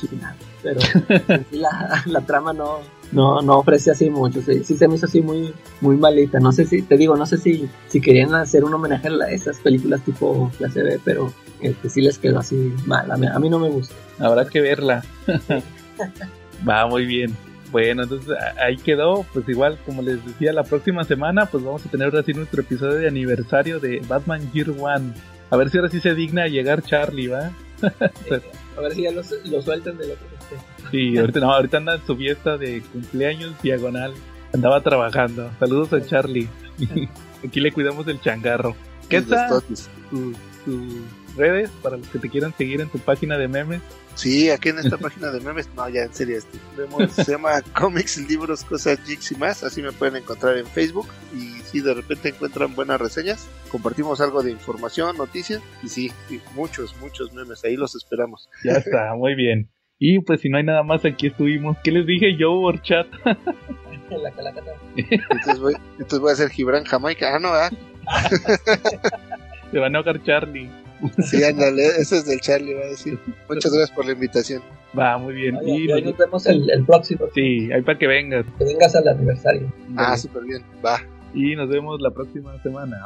Pero 0.64 0.80
en 1.28 1.46
sí 1.52 1.58
la, 1.58 2.02
la 2.08 2.22
trama 2.22 2.54
no, 2.54 2.80
no, 3.12 3.42
no 3.42 3.60
ofrece 3.60 3.92
así 3.92 4.10
mucho. 4.10 4.42
Sí, 4.42 4.64
sí 4.64 4.76
se 4.76 4.88
me 4.88 4.96
hizo 4.96 5.06
así 5.06 5.22
muy, 5.22 5.54
muy 5.82 5.98
malita. 5.98 6.40
No 6.40 6.52
sé 6.52 6.66
si, 6.66 6.82
te 6.82 6.98
digo, 6.98 7.16
no 7.16 7.26
sé 7.26 7.38
si, 7.38 7.70
si 7.88 8.02
querían 8.02 8.34
hacer 8.36 8.64
un 8.64 8.74
homenaje 8.74 9.08
a 9.08 9.32
esas 9.32 9.58
películas 9.60 10.02
tipo 10.04 10.52
clase 10.58 10.84
B, 10.84 11.00
pero 11.04 11.32
este, 11.62 11.90
sí 11.90 12.02
les 12.02 12.18
quedó 12.18 12.40
así 12.40 12.74
mal. 12.86 13.10
A 13.12 13.18
mí, 13.18 13.28
a 13.28 13.40
mí 13.40 13.50
no 13.50 13.60
me 13.60 13.70
gusta. 13.70 13.96
Habrá 14.20 14.46
que 14.46 14.62
verla. 14.62 15.04
Va 16.68 16.88
muy 16.88 17.06
bien. 17.06 17.36
Bueno, 17.72 18.04
entonces 18.04 18.36
ahí 18.62 18.78
quedó. 18.78 19.26
Pues 19.34 19.48
igual, 19.48 19.78
como 19.86 20.02
les 20.02 20.26
decía, 20.26 20.54
la 20.54 20.64
próxima 20.64 21.04
semana, 21.04 21.46
pues 21.46 21.64
vamos 21.64 21.86
a 21.86 21.90
tener 21.90 22.08
ahora 22.08 22.24
sí 22.24 22.34
nuestro 22.34 22.62
episodio 22.62 22.96
de 22.96 23.08
aniversario 23.08 23.80
de 23.80 24.02
Batman 24.08 24.52
Year 24.52 24.70
One. 24.70 25.14
A 25.50 25.58
ver 25.58 25.70
si 25.70 25.78
ahora 25.78 25.90
sí 25.90 26.00
se 26.02 26.14
digna 26.14 26.48
llegar 26.48 26.84
Charlie, 26.84 27.28
¿va? 27.28 27.52
A 28.78 28.82
ver 28.82 28.94
si 28.94 29.04
ya 29.04 29.12
lo, 29.12 29.22
lo 29.46 29.62
sueltan 29.62 29.98
del 29.98 30.12
otro. 30.12 30.37
Sí, 30.92 31.18
ahorita, 31.18 31.40
no, 31.40 31.54
ahorita 31.54 31.78
anda 31.78 31.96
en 31.96 32.06
su 32.06 32.16
fiesta 32.16 32.58
de 32.58 32.82
cumpleaños 32.82 33.62
diagonal. 33.62 34.14
Andaba 34.54 34.82
trabajando. 34.82 35.52
Saludos 35.60 35.94
a 35.94 36.06
Charlie. 36.06 36.50
Aquí 37.46 37.60
le 37.60 37.72
cuidamos 37.72 38.08
el 38.08 38.20
changarro. 38.22 38.76
¿Qué 39.10 39.22
tal? 39.22 39.62
Tus, 39.64 39.88
tus 40.66 40.94
redes 41.38 41.70
para 41.82 41.98
los 41.98 42.08
que 42.08 42.20
te 42.20 42.30
quieran 42.30 42.54
seguir 42.58 42.82
en 42.82 42.90
tu 42.90 43.00
página 43.00 43.38
de 43.38 43.48
memes. 43.48 43.82
Sí, 44.16 44.50
aquí 44.50 44.70
en 44.70 44.80
esta 44.80 44.98
página 44.98 45.30
de 45.30 45.40
memes, 45.40 45.70
no, 45.76 45.88
ya 45.90 46.02
en 46.02 46.12
serio, 46.12 46.40
este, 46.40 46.58
vemos, 46.76 47.12
se 47.14 47.32
llama 47.34 47.62
Cómics, 47.80 48.18
Libros, 48.28 48.64
Cosas, 48.64 48.98
Geeks 49.06 49.34
y 49.34 49.36
más, 49.36 49.64
así 49.64 49.84
me 49.84 49.92
pueden 49.92 50.16
encontrar 50.16 50.58
en 50.58 50.66
Facebook 50.66 51.08
y 51.36 51.62
si 51.62 51.82
de 51.82 51.94
repente 51.94 52.30
encuentran 52.30 52.74
buenas 52.74 53.00
reseñas, 53.00 53.48
compartimos 53.70 54.20
algo 54.20 54.42
de 54.42 54.50
información, 54.50 55.16
noticias 55.18 55.62
y 55.84 55.90
sí, 55.90 56.12
sí, 56.28 56.42
muchos, 56.56 56.96
muchos 57.00 57.32
memes, 57.32 57.64
ahí 57.64 57.76
los 57.76 57.94
esperamos. 57.94 58.50
Ya 58.64 58.74
está, 58.74 59.14
muy 59.14 59.36
bien. 59.36 59.70
Y 60.00 60.20
pues 60.20 60.42
si 60.42 60.50
no 60.50 60.58
hay 60.58 60.64
nada 60.64 60.84
más, 60.84 61.04
aquí 61.06 61.28
estuvimos. 61.28 61.78
¿Qué 61.84 61.92
les 61.92 62.06
dije 62.06 62.36
yo 62.38 62.50
por 62.60 62.82
chat? 62.82 63.08
La 64.10 64.32
calacata. 64.32 64.72
Entonces 64.96 65.60
voy, 65.60 65.74
entonces 65.94 66.20
voy 66.20 66.30
a 66.30 66.34
hacer 66.34 66.50
Gibran 66.50 66.86
Jamaica, 66.86 67.36
ah, 67.36 67.40
no, 67.40 67.50
ah, 67.50 67.70
Se 69.72 69.80
va 69.80 69.86
a 69.86 69.90
enojar 69.90 70.24
Charlie. 70.24 70.70
sí, 71.20 71.44
ándale, 71.44 71.86
ese 71.88 72.18
es 72.18 72.26
del 72.26 72.40
Charlie, 72.40 72.74
va 72.74 72.82
a 72.86 72.88
decir. 72.90 73.20
Muchas 73.50 73.72
gracias 73.72 73.92
por 73.92 74.06
la 74.06 74.14
invitación. 74.14 74.62
Va, 74.98 75.18
muy 75.18 75.34
bien. 75.34 75.58
Y 75.66 75.88
y 75.88 75.92
ahí 75.92 76.02
nos- 76.02 76.12
nos 76.12 76.18
vemos 76.20 76.46
el, 76.48 76.70
el 76.72 76.86
próximo. 76.86 77.26
sí, 77.36 77.70
ahí 77.74 77.82
para 77.82 77.98
que 78.00 78.08
vengas. 78.08 78.46
Que 78.58 78.64
vengas 78.64 78.96
al 78.96 79.08
aniversario. 79.10 79.72
Ah, 79.98 80.16
súper 80.18 80.44
bien, 80.44 80.64
va. 80.84 81.02
Y 81.34 81.56
nos 81.58 81.68
vemos 81.70 82.00
la 82.02 82.12
próxima 82.12 82.58
semana. 82.64 82.98